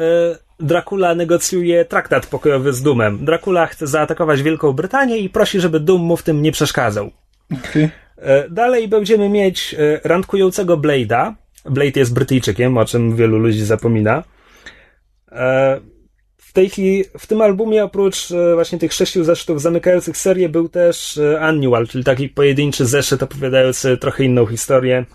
Dracula 0.60 1.16
negocjuje 1.16 1.86
traktat 1.86 2.26
pokojowy 2.26 2.74
z 2.74 2.82
Dumem. 2.82 3.26
Dracula 3.26 3.66
chce 3.66 3.88
zaatakować 3.88 4.42
Wielką 4.42 4.74
Brytanię 4.74 5.18
i 5.18 5.30
prosi, 5.30 5.60
żeby 5.60 5.80
Dum 5.80 6.02
mu 6.02 6.18
w 6.18 6.24
tym 6.24 6.42
nie 6.42 6.52
przeszkadzał. 6.52 7.12
Okej. 7.54 7.90
E, 8.18 8.50
Dalej 8.50 8.88
będziemy 8.88 9.30
mieć 9.30 9.74
e, 9.80 10.00
randkującego 10.04 10.78
Blade'a. 10.78 11.34
Blade 11.66 12.00
jest 12.00 12.14
Brytyjczykiem, 12.14 12.78
o 12.78 12.86
czym 12.86 13.16
wielu 13.16 13.38
ludzi 13.38 13.66
zapomina. 13.66 14.24
E, 15.32 15.80
W 16.38 16.54
tej 16.54 16.70
chwili, 16.70 17.04
w 17.20 17.28
tym 17.28 17.42
albumie 17.42 17.84
oprócz 17.84 18.32
e, 18.32 18.56
właśnie 18.56 18.80
tych 18.80 18.94
sześciu 18.94 19.24
zeszytów 19.24 19.62
zamykających 19.62 20.18
serię 20.18 20.50
był 20.50 20.70
też 20.70 21.18
e, 21.18 21.42
Annual, 21.42 21.88
czyli 21.88 22.04
taki 22.04 22.30
pojedynczy 22.30 22.86
zeszyt 22.86 23.24
opowiadający 23.24 23.98
trochę 23.98 24.24
inną 24.24 24.46
historię, 24.46 24.98
e, 24.98 25.06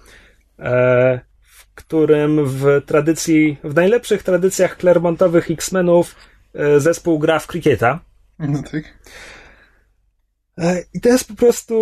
w 1.43 1.75
którym 1.75 2.47
w 2.47 2.83
tradycji, 2.87 3.57
w 3.65 3.75
najlepszych 3.75 4.23
tradycjach 4.23 4.77
Clermontowych 4.77 5.51
X-Menów 5.51 6.15
e, 6.55 6.81
zespół 6.81 7.19
gra 7.19 7.39
w 7.39 7.47
krykieta. 7.47 8.01
No 8.39 8.63
tak. 8.63 8.85
E, 10.59 10.83
I 10.95 11.01
to 11.01 11.09
jest 11.09 11.29
po 11.29 11.35
prostu. 11.35 11.75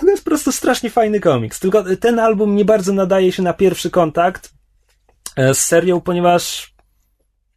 To 0.00 0.10
jest 0.10 0.24
po 0.24 0.30
prostu 0.30 0.52
strasznie 0.52 0.90
fajny 0.90 1.20
komiks. 1.20 1.60
Tylko 1.60 1.96
ten 1.96 2.18
album 2.18 2.56
nie 2.56 2.64
bardzo 2.64 2.92
nadaje 2.92 3.32
się 3.32 3.42
na 3.42 3.52
pierwszy 3.52 3.90
kontakt 3.90 4.52
e, 5.36 5.54
z 5.54 5.64
serią, 5.64 6.00
ponieważ, 6.00 6.74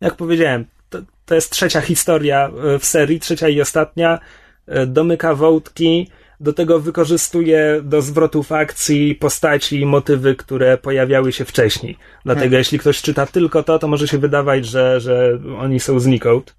jak 0.01 0.15
powiedziałem, 0.15 0.65
to, 0.89 0.99
to 1.26 1.36
jest 1.36 1.51
trzecia 1.51 1.82
historia 1.82 2.51
e, 2.76 2.80
w 2.80 2.86
serii, 2.86 3.19
trzecia 3.19 3.49
i 3.49 3.61
ostatnia. 3.61 4.19
E, 4.67 4.86
Domyka 4.86 5.36
wątki, 5.36 6.11
do 6.40 6.54
tego 6.54 6.80
wykorzystuje 6.80 7.82
do 7.84 8.02
zwrotów 8.02 8.52
akcji 8.52 9.16
postaci 9.16 9.82
i 9.82 9.86
motywy, 9.86 10.36
które 10.36 10.78
pojawiały 10.78 11.32
się 11.32 11.46
wcześniej. 11.46 11.98
Dlatego, 12.26 12.58
jeśli 12.58 12.80
ktoś 12.80 13.02
czyta 13.02 13.26
tylko 13.26 13.64
to, 13.64 13.80
to 13.80 13.88
może 13.88 14.08
się 14.08 14.18
wydawać, 14.18 14.66
że, 14.66 15.00
że 15.00 15.40
oni 15.60 15.80
są 15.80 16.00
znikąd. 16.00 16.56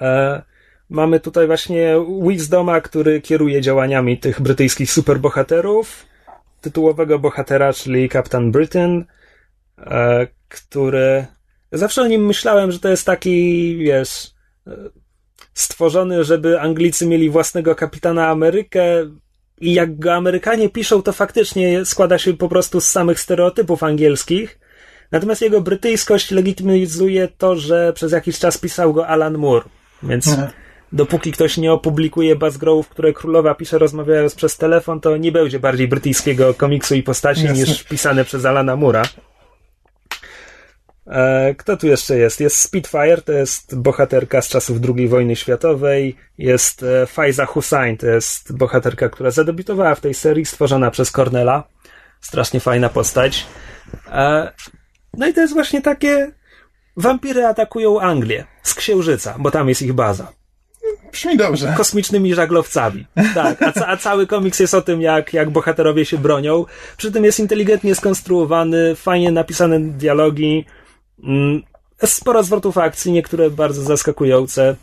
E, 0.00 0.42
Mamy 0.90 1.20
tutaj 1.20 1.46
właśnie 1.46 1.94
Wisdoma, 2.28 2.80
który 2.80 3.20
kieruje 3.20 3.60
działaniami 3.60 4.18
tych 4.18 4.40
brytyjskich 4.40 4.92
superbohaterów. 4.92 6.06
Tytułowego 6.60 7.18
bohatera, 7.18 7.72
czyli 7.72 8.08
Captain 8.08 8.52
Britain, 8.52 9.04
e, 9.78 10.26
który. 10.48 11.26
Zawsze 11.72 12.02
o 12.02 12.06
nim 12.06 12.26
myślałem, 12.26 12.72
że 12.72 12.78
to 12.78 12.88
jest 12.88 13.06
taki, 13.06 13.76
wiesz, 13.76 14.34
e, 14.66 14.70
stworzony, 15.56 16.24
żeby 16.24 16.60
Anglicy 16.60 17.06
mieli 17.06 17.30
własnego 17.30 17.74
kapitana 17.74 18.28
Amerykę. 18.28 18.82
I 19.60 19.74
jak 19.74 19.98
go 19.98 20.14
Amerykanie 20.14 20.68
piszą, 20.68 21.02
to 21.02 21.12
faktycznie 21.12 21.84
składa 21.84 22.18
się 22.18 22.34
po 22.34 22.48
prostu 22.48 22.80
z 22.80 22.88
samych 22.88 23.20
stereotypów 23.20 23.82
angielskich. 23.82 24.58
Natomiast 25.12 25.42
jego 25.42 25.60
brytyjskość 25.60 26.30
legitymizuje 26.30 27.28
to, 27.38 27.56
że 27.56 27.92
przez 27.92 28.12
jakiś 28.12 28.38
czas 28.38 28.58
pisał 28.58 28.92
go 28.92 29.08
Alan 29.08 29.38
Moore. 29.38 29.64
Więc 30.02 30.28
Aha. 30.28 30.50
dopóki 30.92 31.32
ktoś 31.32 31.56
nie 31.56 31.72
opublikuje 31.72 32.36
Buzzgrowów, 32.36 32.88
które 32.88 33.12
królowa 33.12 33.54
pisze 33.54 33.78
rozmawiając 33.78 34.34
przez 34.34 34.56
telefon, 34.56 35.00
to 35.00 35.16
nie 35.16 35.32
będzie 35.32 35.60
bardziej 35.60 35.88
brytyjskiego 35.88 36.54
komiksu 36.54 36.94
i 36.94 37.02
postaci 37.02 37.44
Jasne. 37.44 37.58
niż 37.58 37.84
pisane 37.84 38.24
przez 38.24 38.44
Alana 38.44 38.76
Mura. 38.76 39.02
E, 41.06 41.54
kto 41.58 41.76
tu 41.76 41.86
jeszcze 41.86 42.18
jest? 42.18 42.40
Jest 42.40 42.56
Spitfire, 42.56 43.22
to 43.22 43.32
jest 43.32 43.76
bohaterka 43.78 44.42
z 44.42 44.48
czasów 44.48 44.78
II 44.96 45.08
wojny 45.08 45.36
światowej. 45.36 46.16
Jest 46.38 46.82
e, 46.82 47.06
Faiza 47.06 47.46
Hussain, 47.46 47.96
to 47.96 48.06
jest 48.06 48.56
bohaterka, 48.56 49.08
która 49.08 49.30
zadebiutowała 49.30 49.94
w 49.94 50.00
tej 50.00 50.14
serii, 50.14 50.44
stworzona 50.46 50.90
przez 50.90 51.10
Cornella. 51.12 51.64
Strasznie 52.20 52.60
fajna 52.60 52.88
postać. 52.88 53.46
E, 54.12 54.52
No 55.14 55.26
i 55.26 55.34
to 55.34 55.40
jest 55.40 55.54
właśnie 55.54 55.82
takie. 55.82 56.32
Wampiry 56.96 57.46
atakują 57.46 58.00
Anglię 58.00 58.44
z 58.62 58.74
księżyca, 58.74 59.34
bo 59.38 59.50
tam 59.50 59.68
jest 59.68 59.82
ich 59.82 59.92
baza. 59.92 60.32
Brzmi 61.12 61.36
dobrze. 61.36 61.74
Kosmicznymi 61.76 62.34
żaglowcami. 62.34 63.06
Tak, 63.34 63.62
a, 63.62 63.72
ca- 63.72 63.86
a 63.86 63.96
cały 63.96 64.26
komiks 64.26 64.60
jest 64.60 64.74
o 64.74 64.82
tym, 64.82 65.00
jak, 65.02 65.32
jak 65.32 65.50
bohaterowie 65.50 66.04
się 66.04 66.18
bronią. 66.18 66.64
Przy 66.96 67.12
tym 67.12 67.24
jest 67.24 67.40
inteligentnie 67.40 67.94
skonstruowany, 67.94 68.94
fajnie 68.94 69.32
napisane 69.32 69.80
dialogi. 69.80 70.64
Mm, 71.22 71.62
Jest 72.02 72.14
sporo 72.14 72.42
zwrotów 72.42 72.78
akcji, 72.78 73.12
niektóre 73.12 73.50
bardzo 73.50 73.82
zaskakujące. 73.82 74.76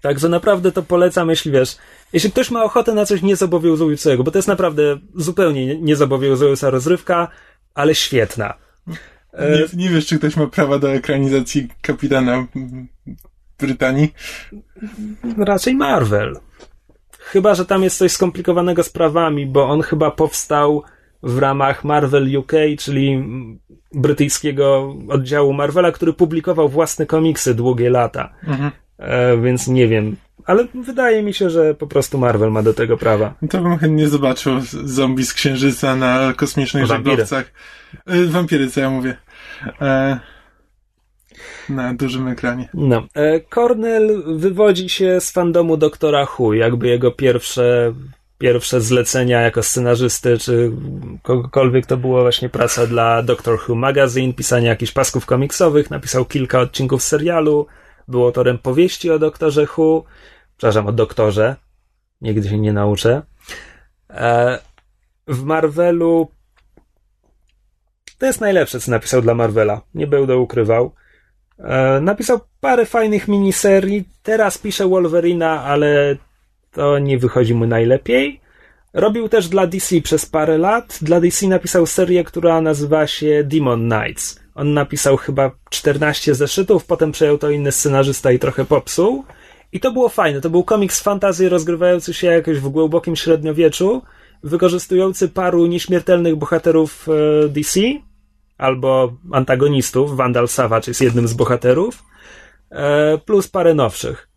Także 0.00 0.28
naprawdę 0.28 0.72
to 0.72 0.82
polecam, 0.82 1.30
jeśli 1.30 1.52
wiesz, 1.52 1.76
jeśli 2.12 2.30
ktoś 2.32 2.50
ma 2.50 2.64
ochotę 2.64 2.94
na 2.94 3.06
coś 3.06 3.22
niezobowiązującego, 3.22 4.24
bo 4.24 4.30
to 4.30 4.38
jest 4.38 4.48
naprawdę 4.48 4.98
zupełnie 5.14 5.66
nie- 5.66 5.80
niezobowiązująca 5.80 6.70
rozrywka, 6.70 7.28
ale 7.74 7.94
świetna. 7.94 8.54
E, 9.32 9.50
Nie, 9.50 9.64
nie 9.74 9.88
wiesz, 9.90 10.06
czy 10.06 10.18
ktoś 10.18 10.36
ma 10.36 10.46
prawa 10.46 10.78
do 10.78 10.90
ekranizacji 10.92 11.68
kapitana 11.82 12.46
Brytanii. 13.58 14.12
Raczej 15.38 15.74
Marvel. 15.74 16.36
Chyba, 17.18 17.54
że 17.54 17.66
tam 17.66 17.82
jest 17.82 17.98
coś 17.98 18.12
skomplikowanego 18.12 18.82
z 18.82 18.90
prawami, 18.90 19.46
bo 19.46 19.68
on 19.68 19.82
chyba 19.82 20.10
powstał 20.10 20.82
w 21.22 21.38
ramach 21.38 21.84
Marvel 21.84 22.36
UK, 22.36 22.52
czyli 22.78 23.24
brytyjskiego 23.94 24.94
oddziału 25.08 25.52
Marvela, 25.52 25.92
który 25.92 26.12
publikował 26.12 26.68
własne 26.68 27.06
komiksy 27.06 27.54
długie 27.54 27.90
lata. 27.90 28.34
Mhm. 28.46 28.70
E, 28.98 29.38
więc 29.38 29.68
nie 29.68 29.88
wiem. 29.88 30.16
Ale 30.44 30.66
wydaje 30.74 31.22
mi 31.22 31.34
się, 31.34 31.50
że 31.50 31.74
po 31.74 31.86
prostu 31.86 32.18
Marvel 32.18 32.50
ma 32.50 32.62
do 32.62 32.74
tego 32.74 32.96
prawa. 32.96 33.34
To 33.50 33.60
bym 33.62 33.78
chętnie 33.78 34.08
zobaczył 34.08 34.60
zombie 34.84 35.24
z 35.24 35.34
księżyca 35.34 35.96
na 35.96 36.32
kosmicznych 36.36 36.86
Wampiry. 36.86 37.10
żaglowcach. 37.10 37.52
Y, 38.10 38.26
Wampiry, 38.28 38.70
co 38.70 38.80
ja 38.80 38.90
mówię. 38.90 39.16
E, 39.80 40.20
na 41.68 41.94
dużym 41.94 42.28
ekranie. 42.28 42.68
No. 42.74 43.06
E, 43.14 43.40
Cornell 43.40 44.22
wywodzi 44.36 44.88
się 44.88 45.20
z 45.20 45.30
fandomu 45.30 45.76
Doktora 45.76 46.26
Who, 46.38 46.54
jakby 46.54 46.88
jego 46.88 47.10
pierwsze, 47.10 47.94
pierwsze 48.38 48.80
zlecenia 48.80 49.40
jako 49.40 49.62
scenarzysty, 49.62 50.38
czy 50.38 50.72
kogokolwiek 51.22 51.86
to 51.86 51.96
było 51.96 52.22
właśnie 52.22 52.48
praca 52.48 52.86
dla 52.86 53.22
Doctor 53.22 53.58
Who 53.68 53.74
Magazine, 53.74 54.32
pisanie 54.32 54.68
jakichś 54.68 54.92
pasków 54.92 55.26
komiksowych, 55.26 55.90
napisał 55.90 56.24
kilka 56.24 56.60
odcinków 56.60 57.02
serialu, 57.02 57.66
był 58.08 58.24
autorem 58.24 58.58
powieści 58.58 59.10
o 59.10 59.18
Doktorze 59.18 59.66
Who, 59.76 60.04
przepraszam, 60.56 60.86
o 60.86 60.92
Doktorze, 60.92 61.56
nigdy 62.20 62.48
się 62.48 62.58
nie 62.58 62.72
nauczę. 62.72 63.22
E, 64.10 64.58
w 65.26 65.44
Marvelu 65.44 66.28
to 68.18 68.26
jest 68.26 68.40
najlepsze, 68.40 68.80
co 68.80 68.90
napisał 68.90 69.22
dla 69.22 69.34
Marvela, 69.34 69.80
nie 69.94 70.06
będę 70.06 70.36
ukrywał. 70.36 70.92
E, 71.58 72.00
napisał 72.00 72.40
parę 72.60 72.86
fajnych 72.86 73.28
miniserii. 73.28 74.08
Teraz 74.22 74.58
pisze 74.58 74.88
Wolverina, 74.88 75.62
ale 75.64 76.16
to 76.72 76.98
nie 76.98 77.18
wychodzi 77.18 77.54
mu 77.54 77.66
najlepiej. 77.66 78.40
Robił 78.94 79.28
też 79.28 79.48
dla 79.48 79.66
DC 79.66 80.00
przez 80.00 80.26
parę 80.26 80.58
lat. 80.58 80.98
Dla 81.02 81.20
DC 81.20 81.46
napisał 81.46 81.86
serię, 81.86 82.24
która 82.24 82.60
nazywa 82.60 83.06
się 83.06 83.44
Demon 83.44 83.90
Knights. 83.90 84.40
On 84.54 84.74
napisał 84.74 85.16
chyba 85.16 85.50
14 85.70 86.34
zeszytów, 86.34 86.84
potem 86.84 87.12
przejął 87.12 87.38
to 87.38 87.50
inny 87.50 87.72
scenarzysta 87.72 88.32
i 88.32 88.38
trochę 88.38 88.64
popsuł. 88.64 89.24
I 89.72 89.80
to 89.80 89.92
było 89.92 90.08
fajne. 90.08 90.40
To 90.40 90.50
był 90.50 90.64
komiks 90.64 91.00
fantazy 91.00 91.48
rozgrywający 91.48 92.14
się 92.14 92.26
jakoś 92.26 92.58
w 92.58 92.68
głębokim 92.68 93.16
średniowieczu, 93.16 94.02
wykorzystujący 94.42 95.28
paru 95.28 95.66
nieśmiertelnych 95.66 96.36
bohaterów 96.36 97.06
e, 97.08 97.48
DC, 97.48 97.80
albo 98.58 99.12
antagonistów. 99.32 100.16
Vandal 100.16 100.48
Savage 100.48 100.90
jest 100.90 101.00
jednym 101.00 101.28
z 101.28 101.34
bohaterów, 101.34 102.04
e, 102.70 103.18
plus 103.18 103.48
parę 103.48 103.74
nowszych. 103.74 104.27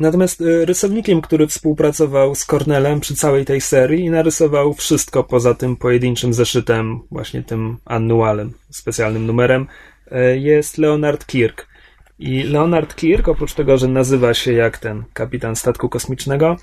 Natomiast 0.00 0.40
e, 0.40 0.64
rysownikiem, 0.64 1.20
który 1.20 1.46
współpracował 1.46 2.34
z 2.34 2.46
Cornelem 2.46 3.00
przy 3.00 3.14
całej 3.14 3.44
tej 3.44 3.60
serii 3.60 4.04
i 4.04 4.10
narysował 4.10 4.74
wszystko 4.74 5.24
poza 5.24 5.54
tym 5.54 5.76
pojedynczym 5.76 6.34
zeszytem, 6.34 7.00
właśnie 7.10 7.42
tym 7.42 7.76
annualem, 7.84 8.52
specjalnym 8.70 9.26
numerem, 9.26 9.66
e, 10.10 10.36
jest 10.36 10.78
Leonard 10.78 11.26
Kirk. 11.26 11.66
I 12.18 12.42
Leonard 12.42 12.94
Kirk, 12.94 13.28
oprócz 13.28 13.54
tego, 13.54 13.78
że 13.78 13.88
nazywa 13.88 14.34
się 14.34 14.52
jak 14.52 14.78
ten 14.78 15.04
kapitan 15.12 15.56
statku 15.56 15.88
kosmicznego, 15.88 16.56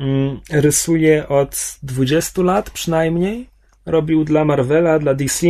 mm, 0.00 0.40
rysuje 0.50 1.28
od 1.28 1.78
20 1.82 2.42
lat 2.42 2.70
przynajmniej. 2.70 3.48
Robił 3.86 4.24
dla 4.24 4.44
Marvela, 4.44 4.98
dla 4.98 5.14
DC 5.14 5.46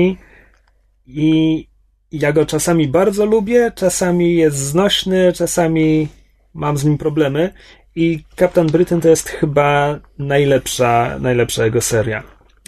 i 1.07 1.67
ja 2.13 2.33
go 2.33 2.47
czasami 2.47 2.89
bardzo 2.89 3.27
lubię, 3.27 3.73
czasami 3.75 4.37
jest 4.37 4.57
znośny, 4.57 5.33
czasami 5.33 6.09
mam 6.55 6.79
z 6.79 6.85
nim 6.85 6.99
problemy. 6.99 7.53
I 7.97 8.25
Captain 8.37 8.67
Britain 8.67 9.01
to 9.01 9.09
jest 9.09 9.29
chyba 9.29 9.99
najlepsza, 10.19 11.19
najlepsza 11.21 11.65
jego 11.65 11.81
seria. 11.81 12.23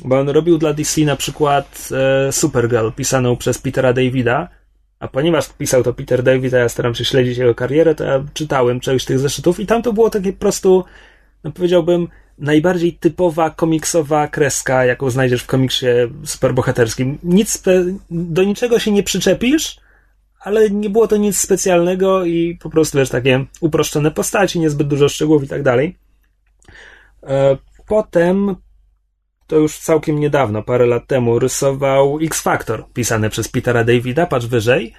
Bo 0.05 0.19
on 0.19 0.29
robił 0.29 0.59
dla 0.59 0.73
DC 0.73 1.01
na 1.01 1.17
przykład 1.17 1.89
e, 2.29 2.33
Supergirl, 2.33 2.91
pisaną 2.97 3.37
przez 3.37 3.59
Petera 3.59 3.93
Davida. 3.93 4.49
A 4.99 5.09
ponieważ 5.09 5.49
pisał 5.49 5.83
to 5.83 5.93
Peter 5.93 6.23
David, 6.23 6.55
a 6.55 6.59
ja 6.59 6.69
staram 6.69 6.95
się 6.95 7.05
śledzić 7.05 7.39
jego 7.39 7.55
karierę, 7.55 7.95
to 7.95 8.05
ja 8.05 8.25
czytałem 8.35 8.81
część 8.81 9.07
tych 9.07 9.19
zeszytów 9.19 9.61
i 9.61 9.67
tam 9.67 9.83
to 9.83 9.93
było 9.93 10.11
takie 10.11 10.33
po 10.33 10.39
prostu, 10.39 10.85
no 11.45 11.53
powiedziałbym, 11.53 12.09
najbardziej 12.39 12.93
typowa 12.93 13.51
komiksowa 13.51 14.29
kreska, 14.29 14.85
jaką 14.85 15.11
znajdziesz 15.11 15.43
w 15.43 15.47
komiksie 15.47 15.87
superbohaterskim. 16.25 17.19
Nic, 17.23 17.63
do 18.11 18.45
niczego 18.45 18.79
się 18.79 18.91
nie 18.91 19.03
przyczepisz, 19.03 19.77
ale 20.47 20.71
nie 20.71 20.91
było 20.91 21.09
to 21.09 21.17
nic 21.17 21.39
specjalnego 21.39 22.25
i 22.25 22.59
po 22.63 22.71
prostu 22.71 22.99
wiesz, 22.99 23.09
takie 23.09 23.45
uproszczone 23.61 24.11
postaci, 24.11 24.61
niezbyt 24.61 24.89
dużo 24.89 25.09
szczegółów 25.09 25.45
i 25.45 25.49
tak 25.49 25.63
dalej. 25.63 25.97
E, 27.23 27.57
Potem, 27.87 28.57
to 29.47 29.57
już 29.57 29.79
całkiem 29.79 30.21
niedawno, 30.21 30.63
parę 30.63 30.87
lat 30.87 31.07
temu, 31.07 31.39
rysował 31.39 32.19
X-Factor, 32.23 32.85
pisany 32.95 33.31
przez 33.31 33.49
Petera 33.49 33.85
Davida, 33.85 34.27
patrz 34.27 34.47
wyżej. 34.47 34.95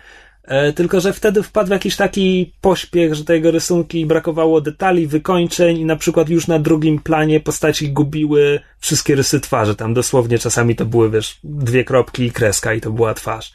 E, 0.48 0.74
Tylko, 0.74 1.00
że 1.00 1.14
wtedy 1.14 1.44
wpadł 1.44 1.72
jakiś 1.72 1.96
taki 1.96 2.54
pośpiech, 2.62 3.16
że 3.16 3.26
te 3.26 3.34
jego 3.34 3.52
rysunki 3.52 4.06
brakowało 4.06 4.62
detali, 4.62 5.08
wykończeń 5.08 5.78
i 5.78 5.86
na 5.86 5.96
przykład 5.96 6.30
już 6.30 6.48
na 6.48 6.60
drugim 6.60 7.00
planie 7.00 7.40
postaci 7.40 7.92
gubiły 7.92 8.60
wszystkie 8.80 9.16
rysy 9.16 9.40
twarzy. 9.40 9.76
Tam 9.76 9.94
dosłownie 9.94 10.40
czasami 10.40 10.76
to 10.76 10.86
były, 10.86 11.10
wiesz, 11.10 11.40
dwie 11.44 11.84
kropki 11.84 12.24
i 12.24 12.32
kreska 12.32 12.74
i 12.74 12.82
to 12.82 12.92
była 12.92 13.14
twarz. 13.14 13.54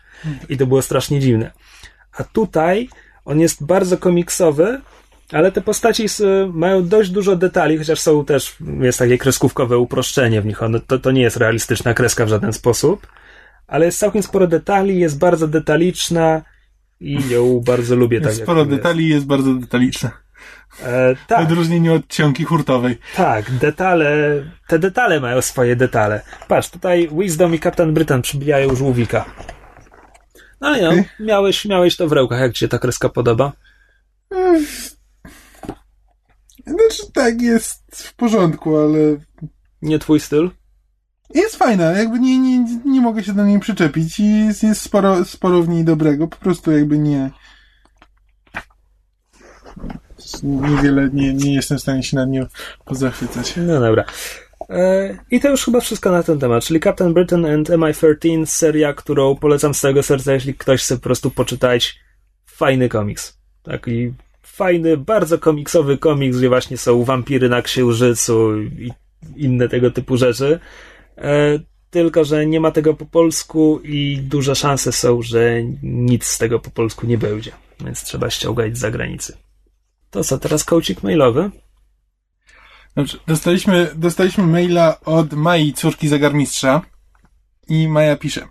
I 0.49 0.57
to 0.57 0.66
było 0.66 0.82
strasznie 0.82 1.20
dziwne. 1.20 1.51
A 2.18 2.24
tutaj 2.24 2.88
on 3.24 3.40
jest 3.40 3.64
bardzo 3.64 3.99
komiksowy, 3.99 4.80
ale 5.32 5.53
te 5.53 5.61
postaci 5.61 6.07
mają 6.53 6.88
dość 6.88 7.11
dużo 7.11 7.36
detali, 7.36 7.78
chociaż 7.78 8.01
są 8.01 8.24
też, 8.24 8.57
jest 8.80 8.99
takie 8.99 9.18
kreskówkowe 9.18 9.78
uproszczenie 9.78 10.43
w 10.43 10.47
nich. 10.47 10.62
One, 10.62 10.80
to, 10.80 10.99
to 10.99 11.11
nie 11.11 11.22
jest 11.22 11.36
realistyczna 11.36 11.95
kreska 11.95 12.26
w 12.26 12.28
żaden 12.28 12.53
sposób, 12.53 13.07
ale 13.66 13.86
jest 13.86 13.99
całkiem 13.99 14.22
sporo 14.22 14.47
detali, 14.47 14.99
jest 14.99 15.18
bardzo 15.18 15.49
detaliczna 15.49 16.43
i 17.03 17.28
ją 17.28 17.61
bardzo 17.66 17.96
lubię. 17.96 18.20
Tak 18.20 18.26
Jest 18.28 18.38
jak 18.38 18.46
sporo 18.46 18.59
jest. 18.61 18.70
detali 18.70 19.05
i 19.05 19.09
jest 19.09 19.26
bardzo 19.26 19.55
detaliczna. 19.55 20.11
E, 20.82 21.14
W 21.14 21.26
tak, 21.26 21.40
odróżnieniu 21.46 21.94
od 21.94 22.09
ciągi 22.09 22.44
hurtowej. 22.44 22.98
tak, 23.16 23.50
detale, 23.50 24.16
te 24.68 24.78
detale 24.78 25.20
mają 25.20 25.40
swoje 25.42 25.76
detale. 25.76 26.20
Patrz, 26.48 26.70
tutaj 26.70 27.09
Wisdom 27.18 27.55
i 27.55 27.59
Kapitan 27.59 27.94
Britain 27.94 28.22
przybijają 28.22 28.74
żółwika. 28.74 29.24
No 30.61 30.70
no, 30.70 30.88
Okej. 30.90 31.05
miałeś, 31.20 31.64
miałeś 31.64 31.96
to 31.96 32.09
w 32.09 32.12
rękach, 32.12 32.40
jak 32.40 32.53
ci 32.53 32.59
się 32.61 32.68
ta 32.68 32.78
kreska 32.78 33.09
podoba? 33.09 33.53
Znaczy 36.66 37.12
tak, 37.14 37.42
jest 37.42 37.82
w 37.96 38.14
porządku, 38.14 38.76
ale 38.76 38.98
Nie 39.82 39.98
twój 39.98 40.20
styl? 40.20 40.50
Jest 41.35 41.57
fajna, 41.57 41.85
jakby 41.93 42.18
nie, 42.18 42.39
nie, 42.39 42.80
nie 42.85 43.01
mogę 43.01 43.24
się 43.24 43.33
do 43.33 43.45
niej 43.45 43.61
przyczepić 43.61 44.20
i 44.20 44.47
jest, 44.47 44.62
jest 44.62 44.80
sporo, 44.80 45.24
sporo 45.24 45.62
w 45.62 45.68
niej 45.68 45.85
dobrego, 45.85 46.28
po 46.28 46.37
prostu 46.37 46.72
jakby 46.72 46.99
nie 46.99 47.30
niewiele, 50.43 51.11
nie, 51.12 51.35
nie 51.35 51.55
jestem 51.55 51.78
w 51.78 51.80
stanie 51.80 52.03
się 52.03 52.16
nad 52.16 52.28
nią 52.28 52.47
pozachwycać. 52.85 53.55
No 53.57 53.80
dobra. 53.80 54.05
E, 54.70 55.18
I 55.30 55.41
to 55.41 55.51
już 55.51 55.64
chyba 55.64 55.80
wszystko 55.80 56.11
na 56.11 56.22
ten 56.22 56.39
temat, 56.39 56.64
czyli 56.64 56.80
Captain 56.80 57.14
Britain 57.14 57.47
and 57.47 57.68
MI-13, 57.68 58.47
seria, 58.47 58.93
którą 58.93 59.37
polecam 59.37 59.74
z 59.74 59.80
całego 59.80 60.03
serca, 60.03 60.33
jeśli 60.33 60.55
ktoś 60.55 60.83
chce 60.83 60.97
po 60.97 61.03
prostu 61.03 61.30
poczytać 61.30 61.99
fajny 62.47 62.89
komiks. 62.89 63.39
Taki 63.62 64.14
fajny, 64.43 64.97
bardzo 64.97 65.39
komiksowy 65.39 65.99
komiks, 65.99 66.39
gdzie 66.39 66.49
właśnie 66.49 66.78
są 66.78 67.05
wampiry 67.05 67.49
na 67.49 67.62
księżycu 67.62 68.62
i 68.62 68.91
inne 69.37 69.68
tego 69.68 69.91
typu 69.91 70.16
rzeczy. 70.16 70.61
E, 71.19 71.59
Tylko, 71.93 72.25
że 72.25 72.47
nie 72.47 72.61
ma 72.61 72.71
tego 72.71 72.95
po 72.95 73.07
polsku 73.07 73.81
i 73.85 74.19
duże 74.23 74.55
szanse 74.55 74.93
są, 74.93 75.23
że 75.23 75.63
nic 75.83 76.25
z 76.27 76.39
tego 76.39 76.59
po 76.59 76.71
polsku 76.71 77.07
nie 77.07 77.19
będzie. 77.19 77.53
Więc 77.85 78.05
trzeba 78.05 78.31
ściągać 78.31 78.77
z 78.77 78.81
zagranicy. 78.81 79.37
To 80.11 80.25
co, 80.25 80.39
teraz 80.39 80.65
coaching 80.65 81.03
mailowy? 81.03 81.51
Dobrze, 82.97 83.19
dostaliśmy, 83.27 83.91
dostaliśmy 83.95 84.47
maila 84.47 85.01
od 85.01 85.33
Mai, 85.33 85.73
córki 85.73 86.09
zegarmistrza 86.09 86.83
i 87.69 87.89
Maja 87.89 88.17
pisze. 88.17 88.49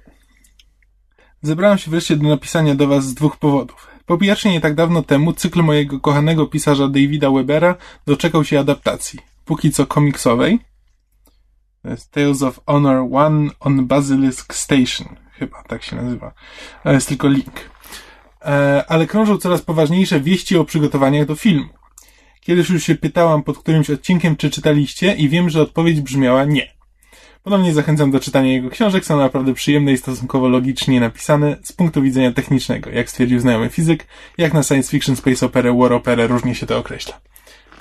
Zebrałem 1.41 1.77
się 1.77 1.91
wreszcie 1.91 2.15
do 2.15 2.29
napisania 2.29 2.75
do 2.75 2.87
Was 2.87 3.05
z 3.05 3.13
dwóch 3.13 3.37
powodów. 3.37 3.87
Po 4.05 4.17
pierwsze, 4.17 4.49
nie 4.49 4.61
tak 4.61 4.75
dawno 4.75 5.03
temu 5.03 5.33
cykl 5.33 5.63
mojego 5.63 5.99
kochanego 5.99 6.47
pisarza 6.47 6.87
Davida 6.87 7.31
Webera 7.31 7.75
doczekał 8.07 8.43
się 8.43 8.59
adaptacji. 8.59 9.19
Póki 9.45 9.71
co 9.71 9.85
komiksowej. 9.85 10.70
Tales 12.11 12.41
of 12.41 12.59
Honor 12.65 13.07
One 13.11 13.49
on 13.59 13.87
Basilisk 13.87 14.53
Station. 14.53 15.15
Chyba 15.33 15.63
tak 15.63 15.83
się 15.83 15.95
nazywa. 15.95 16.33
To 16.83 16.91
jest 16.91 17.07
tylko 17.07 17.27
link. 17.27 17.69
E, 18.41 18.83
ale 18.87 19.07
krążą 19.07 19.37
coraz 19.37 19.61
poważniejsze 19.61 20.19
wieści 20.19 20.57
o 20.57 20.65
przygotowaniach 20.65 21.27
do 21.27 21.35
filmu. 21.35 21.69
Kiedyś 22.41 22.69
już 22.69 22.83
się 22.83 22.95
pytałam 22.95 23.43
pod 23.43 23.57
którymś 23.57 23.89
odcinkiem, 23.89 24.35
czy 24.35 24.49
czytaliście 24.49 25.13
i 25.13 25.29
wiem, 25.29 25.49
że 25.49 25.61
odpowiedź 25.61 26.01
brzmiała 26.01 26.45
nie. 26.45 26.71
Ponownie 27.43 27.73
zachęcam 27.73 28.11
do 28.11 28.19
czytania 28.19 28.51
jego 28.51 28.69
książek, 28.69 29.05
są 29.05 29.17
naprawdę 29.17 29.53
przyjemne 29.53 29.91
i 29.91 29.97
stosunkowo 29.97 30.49
logicznie 30.49 30.99
napisane 30.99 31.57
z 31.63 31.71
punktu 31.71 32.01
widzenia 32.01 32.31
technicznego. 32.31 32.89
Jak 32.89 33.09
stwierdził 33.09 33.39
znajomy 33.39 33.69
fizyk, 33.69 34.07
jak 34.37 34.53
na 34.53 34.63
science 34.63 34.91
fiction, 34.91 35.15
space 35.15 35.45
opera, 35.45 35.73
war 35.73 35.93
opera 35.93 36.27
różnie 36.27 36.55
się 36.55 36.65
to 36.65 36.77
określa. 36.77 37.21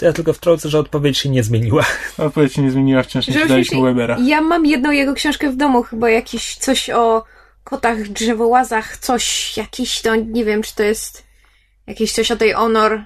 To 0.00 0.06
ja 0.06 0.12
tylko 0.12 0.32
wtrącę, 0.32 0.68
że 0.68 0.78
odpowiedź 0.78 1.18
się 1.18 1.28
nie 1.28 1.42
zmieniła. 1.42 1.84
Odpowiedź 2.18 2.52
się 2.52 2.62
nie 2.62 2.70
zmieniła, 2.70 3.02
wciąż 3.02 3.28
nie 3.28 3.34
czytaliśmy 3.34 3.82
Webera. 3.82 4.16
Ja 4.24 4.40
mam 4.40 4.66
jedną 4.66 4.90
jego 4.90 5.14
książkę 5.14 5.50
w 5.50 5.56
domu, 5.56 5.82
chyba 5.82 6.10
jakiś 6.10 6.56
coś 6.56 6.90
o 6.90 7.24
kotach, 7.64 8.08
drzewołazach, 8.08 8.96
coś, 8.96 9.56
jakiś, 9.56 10.02
to 10.02 10.16
nie 10.16 10.44
wiem, 10.44 10.62
czy 10.62 10.74
to 10.74 10.82
jest 10.82 11.24
jakieś 11.86 12.12
coś 12.12 12.30
o 12.30 12.36
tej 12.36 12.52
Honor, 12.52 13.04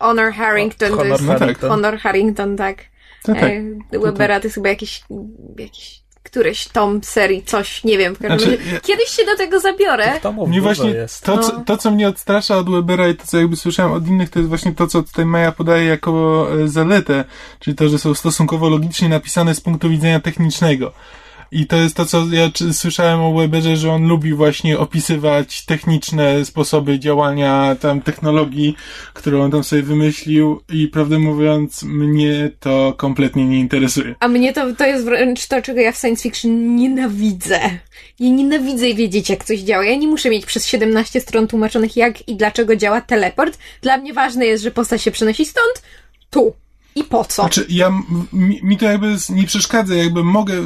Honor 0.00 0.32
Harrington, 0.32 0.90
Honor 0.90 1.06
to 1.06 1.12
jest 1.12 1.24
No 1.24 1.38
tak. 1.38 1.58
Honor 1.58 1.98
Harrington, 1.98 2.56
tak. 2.56 2.84
Tak, 3.22 3.40
tak. 3.40 3.52
E, 3.92 3.98
Webera 3.98 4.40
to 4.40 4.46
jest 4.46 4.54
chyba 4.54 4.68
jakiś, 4.68 5.02
jakiś 5.58 6.03
któryś 6.24 6.68
tom 6.68 7.00
serii, 7.04 7.42
coś, 7.42 7.84
nie 7.84 7.98
wiem. 7.98 8.14
W 8.14 8.18
każdym 8.18 8.38
Znaczy, 8.56 8.80
Kiedyś 8.82 9.08
się 9.08 9.24
do 9.24 9.36
tego 9.36 9.60
zabiorę. 9.60 10.20
To 10.22 10.32
mów, 10.32 10.48
Mnie 10.48 10.60
właśnie 10.60 10.90
jest. 10.90 11.24
to, 11.24 11.36
No. 11.36 11.42
co, 11.42 11.60
to, 11.66 11.76
co 11.76 11.90
mnie 11.90 12.08
odstrasza 12.08 12.56
od 12.56 12.70
Webera 12.70 13.08
i 13.08 13.14
to, 13.14 13.26
co 13.26 13.38
jakby 13.38 13.56
słyszałem 13.56 13.92
od 13.92 14.06
innych, 14.08 14.30
to 14.30 14.38
jest 14.38 14.48
właśnie 14.48 14.72
to, 14.74 14.86
co 14.86 15.02
tutaj 15.02 15.26
Maja 15.26 15.52
podaje 15.52 15.84
jako 15.84 16.46
e, 16.64 16.68
zaletę, 16.68 17.24
czyli 17.60 17.76
to, 17.76 17.88
że 17.88 17.98
są 17.98 18.14
stosunkowo 18.14 18.68
logicznie 18.68 19.08
napisane 19.08 19.54
z 19.54 19.60
punktu 19.60 19.90
widzenia 19.90 20.20
technicznego. 20.20 20.92
I 21.54 21.66
to 21.66 21.76
jest 21.76 21.96
to, 21.96 22.06
co 22.06 22.26
ja 22.32 22.50
słyszałem 22.72 23.20
o 23.20 23.34
Weberze, 23.34 23.76
że 23.76 23.92
on 23.92 24.08
lubi 24.08 24.34
właśnie 24.34 24.78
opisywać 24.78 25.64
techniczne 25.64 26.44
sposoby 26.44 26.98
działania 26.98 27.76
tam 27.80 28.00
technologii, 28.00 28.76
którą 29.12 29.42
on 29.42 29.50
tam 29.50 29.64
sobie 29.64 29.82
wymyślił 29.82 30.60
i 30.72 30.88
prawdę 30.88 31.18
mówiąc, 31.18 31.82
mnie 31.82 32.50
to 32.60 32.94
kompletnie 32.96 33.46
nie 33.46 33.58
interesuje. 33.58 34.14
A 34.20 34.28
mnie 34.28 34.52
to, 34.52 34.74
to 34.76 34.86
jest 34.86 35.04
wręcz 35.04 35.46
to, 35.46 35.62
czego 35.62 35.80
ja 35.80 35.92
w 35.92 35.98
science 35.98 36.22
fiction 36.22 36.76
nienawidzę. 36.76 37.60
Ja 38.20 38.28
nienawidzę 38.30 38.94
wiedzieć, 38.94 39.30
jak 39.30 39.44
coś 39.44 39.60
działa. 39.60 39.84
Ja 39.84 39.96
nie 39.96 40.08
muszę 40.08 40.30
mieć 40.30 40.46
przez 40.46 40.66
17 40.66 41.20
stron 41.20 41.46
tłumaczonych, 41.46 41.96
jak 41.96 42.28
i 42.28 42.36
dlaczego 42.36 42.76
działa 42.76 43.00
teleport. 43.00 43.58
Dla 43.82 43.98
mnie 43.98 44.12
ważne 44.12 44.46
jest, 44.46 44.64
że 44.64 44.70
postać 44.70 45.02
się 45.02 45.10
przenosi 45.10 45.44
stąd, 45.44 45.82
tu. 46.30 46.63
I 46.96 47.04
po 47.04 47.24
co? 47.24 47.42
Znaczy, 47.42 47.66
ja, 47.68 47.92
mi, 48.32 48.60
mi 48.62 48.76
to 48.76 48.84
jakby 48.84 49.16
nie 49.28 49.46
przeszkadza, 49.46 49.94
jakby 49.94 50.24
mogę, 50.24 50.54
e, 50.54 50.62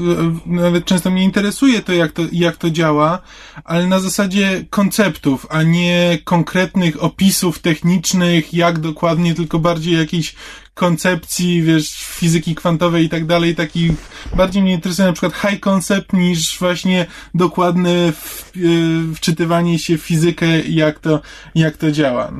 nawet 0.47 0.85
często 0.85 1.11
mnie 1.11 1.25
interesuje 1.25 1.83
to 1.83 1.93
jak, 1.93 2.13
to, 2.13 2.23
jak 2.33 2.57
to 2.57 2.71
działa, 2.71 3.19
ale 3.65 3.87
na 3.87 4.01
zasadzie 4.01 4.65
konceptów, 4.71 5.47
a 5.51 5.63
nie 5.63 6.19
konkretnych 6.25 7.03
opisów 7.03 7.59
technicznych, 7.59 8.55
jak 8.55 8.79
dokładnie, 8.79 9.35
tylko 9.35 9.59
bardziej 9.59 9.95
jakiejś 9.95 10.35
koncepcji, 10.75 11.63
wiesz, 11.63 12.05
fizyki 12.05 12.55
kwantowej 12.55 13.05
i 13.05 13.09
tak 13.09 13.27
dalej, 13.27 13.55
takich, 13.55 13.93
bardziej 14.37 14.63
mnie 14.63 14.73
interesuje 14.73 15.09
na 15.09 15.13
przykład 15.13 15.35
high 15.35 15.61
concept 15.61 16.13
niż 16.13 16.59
właśnie 16.59 17.07
dokładne 17.35 18.13
w, 18.13 18.53
e, 18.57 19.15
wczytywanie 19.15 19.79
się 19.79 19.99
w 19.99 20.03
fizykę, 20.03 20.61
jak 20.61 20.99
to, 20.99 21.21
jak 21.55 21.77
to 21.77 21.93
działa. 21.93 22.33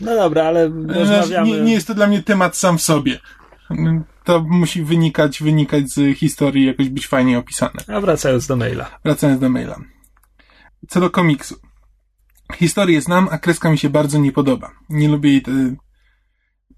No, 0.00 0.14
dobra, 0.16 0.44
ale 0.44 0.70
rozmawiamy. 0.88 1.50
nie, 1.50 1.60
nie 1.60 1.72
jest 1.72 1.86
to 1.86 1.94
dla 1.94 2.06
mnie 2.06 2.22
temat 2.22 2.56
sam 2.56 2.78
w 2.78 2.82
sobie. 2.82 3.18
To 4.24 4.40
musi 4.48 4.82
wynikać, 4.82 5.42
wynikać 5.42 5.88
z 5.90 6.18
historii, 6.18 6.66
jakoś 6.66 6.88
być 6.88 7.06
fajnie 7.06 7.38
opisane. 7.38 7.80
A 7.88 8.00
wracając 8.00 8.46
do 8.46 8.56
maila. 8.56 8.98
Wracając 9.04 9.40
do 9.40 9.48
maila. 9.48 9.80
Co 10.88 11.00
do 11.00 11.10
komiksu. 11.10 11.54
Historię 12.54 13.00
znam, 13.00 13.28
a 13.30 13.38
kreska 13.38 13.70
mi 13.70 13.78
się 13.78 13.90
bardzo 13.90 14.18
nie 14.18 14.32
podoba. 14.32 14.70
Nie 14.88 15.08
lubię 15.08 15.30
jej, 15.30 15.42
te- 15.42 15.76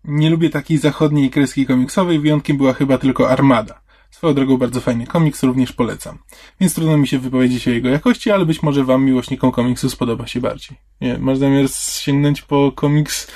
nie 0.05 0.31
lubię 0.31 0.51
takiej 0.51 0.79
zachodniej 0.79 1.31
kreski 1.31 1.67
komiksowej, 1.67 2.21
wyjątkiem 2.21 2.57
była 2.57 2.73
chyba 2.73 2.99
tylko 2.99 3.31
Armada. 3.31 3.81
Swoją 4.11 4.35
drogą 4.35 4.57
bardzo 4.57 4.81
fajny 4.81 5.07
komiks, 5.07 5.43
również 5.43 5.73
polecam. 5.73 6.19
Więc 6.61 6.75
trudno 6.75 6.99
mi 6.99 7.09
się 7.09 7.19
wypowiedzieć 7.19 7.69
o 7.69 7.71
jego 7.71 7.89
jakości, 7.89 8.31
ale 8.31 8.47
być 8.47 8.63
może 8.63 8.85
wam, 8.85 9.05
miłośnikom 9.05 9.53
komiksu, 9.53 9.91
spodoba 9.91 10.27
się 10.27 10.41
bardziej. 10.41 10.79
Nie, 11.01 11.19
masz 11.19 11.39
zamiar 11.39 11.71
sięgnąć 11.71 12.43
po 12.43 12.73
komiks 12.73 13.31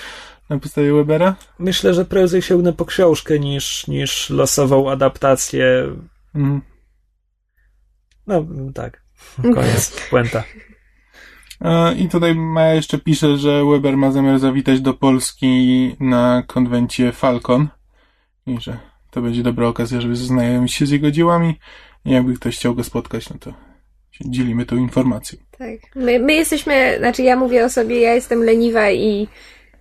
na 0.49 0.59
podstawie 0.59 0.93
Webera? 0.93 1.37
Myślę, 1.59 1.95
że 1.95 2.05
prędzej 2.05 2.43
sięgnę 2.43 2.73
po 2.73 2.85
książkę 2.85 3.39
niż, 3.39 3.87
niż 3.87 4.31
losową 4.31 4.91
adaptację. 4.91 5.67
Mhm. 6.35 6.63
No 8.27 8.47
tak. 8.75 9.03
Koniec. 9.55 10.09
Puenta. 10.11 10.45
I 11.97 12.09
tutaj 12.09 12.35
Maja 12.35 12.75
jeszcze 12.75 12.99
pisze, 12.99 13.37
że 13.37 13.65
Weber 13.65 13.97
ma 13.97 14.13
zamiar 14.13 14.39
zawitać 14.39 14.81
do 14.81 14.95
Polski 14.95 15.97
na 16.01 16.43
konwencie 16.47 17.13
Falcon 17.13 17.69
i 18.47 18.61
że 18.61 18.92
to 19.13 19.23
będzie 19.23 19.43
dobra 19.43 19.67
okazja, 19.67 20.01
żeby 20.01 20.17
zaznajomić 20.17 20.75
się 20.75 20.87
z 20.87 20.91
jego 20.91 21.11
dziełami. 21.11 21.59
I 22.05 22.11
jakby 22.11 22.35
ktoś 22.35 22.57
chciał 22.57 22.75
go 22.75 22.85
spotkać, 22.85 23.31
no 23.31 23.37
to 23.41 23.51
się 24.11 24.25
dzielimy 24.31 24.67
tą 24.67 24.77
informacją. 24.77 25.39
Tak. 25.59 25.79
My, 25.95 26.19
my 26.19 26.35
jesteśmy, 26.35 26.95
znaczy 26.99 27.23
ja 27.23 27.37
mówię 27.37 27.65
o 27.65 27.71
sobie, 27.71 28.01
ja 28.01 28.15
jestem 28.15 28.45
leniwa 28.45 28.91
i 28.91 29.29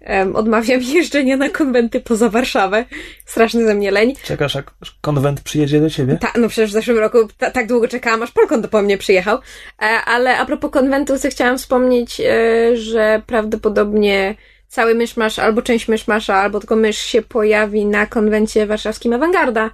em, 0.01 0.35
odmawiam 0.35 0.81
jeżdżenia 0.93 1.37
na 1.37 1.49
konwenty 1.49 2.01
poza 2.01 2.29
Warszawę. 2.29 2.85
Straszny 3.25 3.65
ze 3.65 3.75
mnie 3.75 3.91
leń. 3.91 4.13
Czekasz, 4.23 4.55
jak 4.55 4.71
konwent 5.01 5.41
przyjedzie 5.41 5.81
do 5.81 5.89
ciebie? 5.89 6.17
Ta, 6.21 6.33
no 6.39 6.49
przecież 6.49 6.69
w 6.69 6.73
zeszłym 6.73 6.99
roku 6.99 7.17
ta, 7.37 7.51
tak 7.51 7.67
długo 7.67 7.87
czekałam, 7.87 8.23
aż 8.23 8.31
Polkon 8.31 8.61
do 8.61 8.67
po 8.67 8.81
mnie 8.81 8.97
przyjechał. 8.97 9.37
E, 9.81 9.85
ale 9.85 10.37
a 10.37 10.45
propos 10.45 10.71
konwentu, 10.71 11.19
to 11.19 11.29
chciałam 11.29 11.57
wspomnieć, 11.57 12.21
e, 12.21 12.77
że 12.77 13.21
prawdopodobnie 13.27 14.35
cały 14.71 14.95
myszmasz, 14.95 15.39
albo 15.39 15.61
część 15.61 15.87
myszmasza, 15.87 16.35
albo 16.35 16.59
tylko 16.59 16.75
mysz 16.75 16.97
się 16.97 17.21
pojawi 17.21 17.85
na 17.85 18.05
konwencie 18.05 18.67
warszawskim 18.67 19.13
Awangarda, 19.13 19.69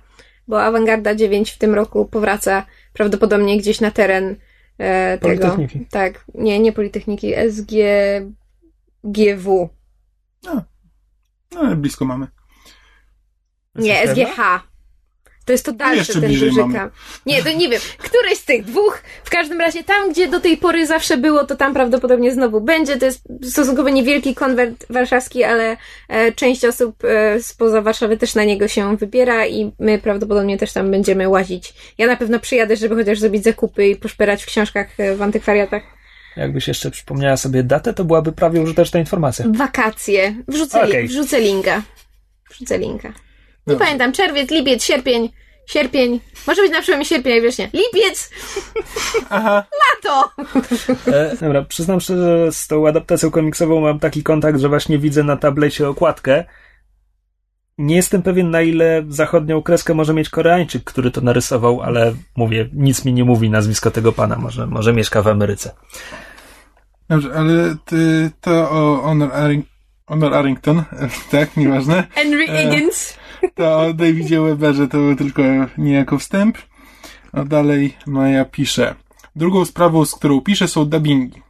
bo 0.48 0.64
Awangarda 0.64 1.16
9 1.16 1.52
w 1.52 1.58
tym 1.58 1.76
roku 1.76 2.06
powraca 2.06 2.66
prawdopodobnie 2.94 3.58
gdzieś 3.58 3.82
na 3.82 3.92
teren 3.92 4.36
e, 4.78 5.18
tego. 5.18 5.48
Politechniki. 5.48 5.86
Tak, 5.92 6.26
nie, 6.34 6.60
nie 6.60 6.74
Politechniki, 6.74 7.34
SGGW. 7.50 8.30
No, 10.44 10.64
ale 11.58 11.76
blisko 11.76 12.06
mamy. 12.06 12.28
Nie? 13.76 14.08
SGH. 14.08 14.67
To 15.48 15.52
jest 15.52 15.66
to 15.66 15.72
dalszy 15.72 15.98
jeszcze 15.98 16.22
ten 16.22 16.34
duży 16.34 16.52
kam. 16.74 16.90
Nie, 17.26 17.44
to 17.44 17.52
nie 17.52 17.70
wiem. 17.70 17.82
Któryś 17.98 18.38
z 18.38 18.46
tych 18.46 18.66
dwóch, 18.66 19.02
w 19.24 19.30
każdym 19.30 19.60
razie 19.60 19.84
tam, 19.84 20.12
gdzie 20.12 20.28
do 20.28 20.40
tej 20.40 20.58
pory 20.58 20.88
zawsze 20.88 21.18
było, 21.18 21.46
to 21.46 21.56
tam 21.56 21.74
prawdopodobnie 21.74 22.32
znowu 22.32 22.62
będzie. 22.62 22.98
To 22.98 23.06
jest 23.06 23.22
stosunkowo 23.44 23.90
niewielki 23.90 24.36
konwent 24.36 24.86
warszawski, 24.90 25.44
ale 25.44 25.78
e, 26.10 26.32
część 26.32 26.66
osób 26.66 27.04
e, 27.04 27.42
spoza 27.42 27.82
Warszawy 27.82 28.18
też 28.18 28.36
na 28.36 28.44
niego 28.44 28.68
się 28.68 28.98
wybiera 28.98 29.48
i 29.48 29.72
my 29.80 30.00
prawdopodobnie 30.00 30.58
też 30.58 30.74
tam 30.74 30.92
będziemy 30.92 31.30
łazić. 31.30 31.74
Ja 31.98 32.08
na 32.08 32.16
pewno 32.16 32.40
przyjadę, 32.40 32.76
żeby 32.76 32.96
chociaż 32.96 33.20
zrobić 33.20 33.44
zakupy 33.44 33.88
i 33.88 33.96
poszperać 33.96 34.44
w 34.44 34.48
książkach 34.48 35.00
e, 35.00 35.16
w 35.16 35.22
antykwariatach. 35.22 35.84
Jakbyś 36.38 36.68
jeszcze 36.68 36.92
przypomniała 36.92 37.38
sobie 37.38 37.64
datę, 37.64 37.94
to 37.94 38.04
byłaby 38.04 38.32
prawie 38.32 38.62
użyteczna 38.62 39.00
informacja. 39.00 39.46
Wakacje. 39.50 40.36
Wrzucę, 40.48 40.84
Okej. 40.84 41.08
wrzucę 41.08 41.40
linka. 41.42 41.82
Wrzucę 42.50 42.78
linka. 42.78 43.27
Nie 43.68 43.74
Dobrze. 43.74 43.86
pamiętam, 43.86 44.12
czerwiec, 44.12 44.52
lipiec, 44.52 44.84
sierpień, 44.84 45.30
sierpień. 45.66 46.20
Może 46.48 46.62
być 46.62 46.72
na 46.72 46.82
przełomie 46.82 47.06
sierpnia 47.06 47.36
i 47.38 47.42
września. 47.42 47.66
Lipiec! 47.74 48.30
Aha, 49.30 49.64
Lato! 49.84 50.32
E, 51.12 51.36
dobra, 51.42 51.62
przyznam 51.64 52.00
szczerze, 52.02 52.46
że 52.46 52.52
z 52.52 52.68
tą 52.68 52.88
adaptacją 52.88 53.32
komiksową 53.32 53.82
mam 53.82 54.00
taki 54.00 54.24
kontakt, 54.24 54.60
że 54.60 54.70
właśnie 54.70 54.98
widzę 54.98 55.24
na 55.24 55.38
tablecie 55.38 55.90
okładkę. 55.90 56.44
Nie 57.78 57.96
jestem 57.96 58.22
pewien, 58.22 58.52
na 58.52 58.62
ile 58.62 59.04
zachodnią 59.10 59.64
kreskę 59.64 59.94
może 59.94 60.14
mieć 60.14 60.30
Koreańczyk, 60.30 60.84
który 60.84 61.12
to 61.12 61.22
narysował, 61.22 61.82
ale 61.82 62.14
mówię, 62.36 62.70
nic 62.74 63.06
mi 63.06 63.14
nie 63.14 63.24
mówi 63.24 63.50
nazwisko 63.50 63.92
tego 63.92 64.12
pana. 64.12 64.36
Może, 64.36 64.68
może 64.68 64.94
mieszka 64.94 65.22
w 65.22 65.28
Ameryce. 65.28 65.72
dobrze, 67.10 67.34
ale 67.36 67.76
ty, 67.86 68.32
to 68.42 68.70
o 68.72 69.02
Honor, 69.04 69.30
Arring- 69.30 69.64
Honor 70.08 70.34
Arrington, 70.34 70.84
tak, 71.32 71.58
nieważne. 71.58 72.08
Henry 72.12 72.46
E. 72.48 72.82
To 73.56 73.80
o 73.80 73.94
Davidzie 73.94 74.42
Weberze 74.42 74.88
to 74.88 74.98
był 74.98 75.16
tylko 75.16 75.42
niejako 75.78 76.18
wstęp. 76.18 76.58
A 77.34 77.44
dalej 77.44 77.94
Maja 78.08 78.46
pisze. 78.46 78.96
Drugą 79.36 79.66
sprawą, 79.66 80.06
z 80.06 80.16
którą 80.16 80.42
piszę, 80.42 80.68
są 80.68 80.86
dubbingi. 80.86 81.42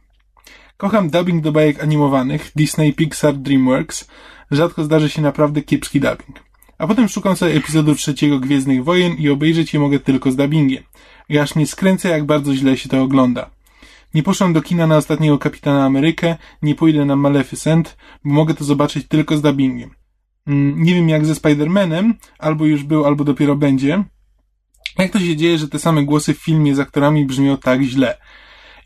Kocham 0.76 1.10
dubbing 1.10 1.42
do 1.42 1.52
bajek 1.52 1.82
animowanych 1.82 2.52
Disney, 2.56 2.92
Pixar, 2.92 3.34
DreamWorks. 3.34 4.08
Rzadko 4.50 4.84
zdarzy 4.84 5.08
się 5.08 5.22
naprawdę 5.22 5.62
kiepski 5.62 6.00
dubbing. 6.00 6.40
A 6.78 6.86
potem 6.86 7.08
szukam 7.08 7.36
sobie 7.36 7.54
epizodu 7.54 7.94
trzeciego 7.94 8.40
Gwiezdnych 8.40 8.84
Wojen 8.84 9.12
i 9.12 9.28
obejrzeć 9.28 9.74
je 9.74 9.80
mogę 9.80 9.98
tylko 9.98 10.32
z 10.32 10.36
dubbingiem. 10.36 10.82
I 11.28 11.38
aż 11.38 11.54
mnie 11.54 11.66
skręca, 11.66 12.08
jak 12.08 12.24
bardzo 12.24 12.54
źle 12.54 12.76
się 12.76 12.88
to 12.88 13.02
ogląda. 13.02 13.50
Nie 14.14 14.22
poszłam 14.22 14.52
do 14.52 14.62
kina 14.62 14.86
na 14.86 14.96
ostatniego 14.96 15.38
Kapitana 15.38 15.84
Amerykę, 15.84 16.36
nie 16.62 16.74
pójdę 16.74 17.04
na 17.04 17.16
Maleficent, 17.16 17.96
bo 18.24 18.32
mogę 18.32 18.54
to 18.54 18.64
zobaczyć 18.64 19.08
tylko 19.08 19.36
z 19.36 19.42
dubbingiem. 19.42 19.90
Mm, 20.46 20.82
nie 20.82 20.94
wiem 20.94 21.08
jak 21.08 21.26
ze 21.26 21.32
Spider-Manem, 21.34 22.12
albo 22.38 22.66
już 22.66 22.82
był, 22.82 23.04
albo 23.04 23.24
dopiero 23.24 23.56
będzie. 23.56 24.04
Jak 24.98 25.12
to 25.12 25.20
się 25.20 25.36
dzieje, 25.36 25.58
że 25.58 25.68
te 25.68 25.78
same 25.78 26.04
głosy 26.04 26.34
w 26.34 26.38
filmie 26.38 26.74
z 26.74 26.80
aktorami 26.80 27.26
brzmią 27.26 27.56
tak 27.56 27.82
źle? 27.82 28.18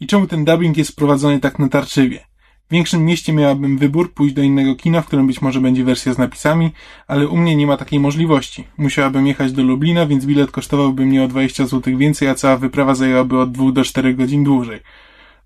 I 0.01 0.07
czemu 0.07 0.27
ten 0.27 0.45
dubbing 0.45 0.77
jest 0.77 0.97
prowadzony 0.97 1.41
tak 1.41 1.59
natarczywie? 1.59 2.21
W 2.69 2.75
większym 2.75 3.05
mieście 3.05 3.33
miałabym 3.33 3.79
wybór 3.79 4.15
pójść 4.15 4.35
do 4.35 4.43
innego 4.43 4.75
kina, 4.75 5.03
w 5.03 5.07
którym 5.07 5.27
być 5.27 5.43
może 5.43 5.61
będzie 5.61 5.85
wersja 5.85 6.15
z 6.15 6.19
napisami, 6.19 6.71
ale 7.07 7.29
u 7.29 7.37
mnie 7.37 7.57
nie 7.57 7.67
ma 7.67 7.77
takiej 7.77 8.01
możliwości. 8.01 8.65
Musiałabym 8.79 9.27
jechać 9.27 9.53
do 9.53 9.63
Lublina, 9.63 10.07
więc 10.07 10.27
bilet 10.27 10.51
kosztowałby 10.51 11.07
mnie 11.07 11.23
o 11.23 11.29
20 11.29 11.67
zł 11.67 11.99
więcej, 11.99 12.29
a 12.29 12.35
cała 12.35 12.57
wyprawa 12.57 12.95
zajęłaby 12.95 13.39
od 13.39 13.53
2 13.53 13.73
do 13.73 13.85
4 13.85 14.15
godzin 14.15 14.45
dłużej. 14.45 14.81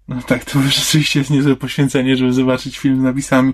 No 0.09 0.23
tak, 0.23 0.45
to 0.45 0.63
rzeczywiście 0.69 1.19
jest 1.19 1.31
niezłe 1.31 1.57
poświęcenie, 1.57 2.17
żeby 2.17 2.33
zobaczyć 2.33 2.79
film 2.79 3.01
z 3.01 3.03
napisami. 3.03 3.53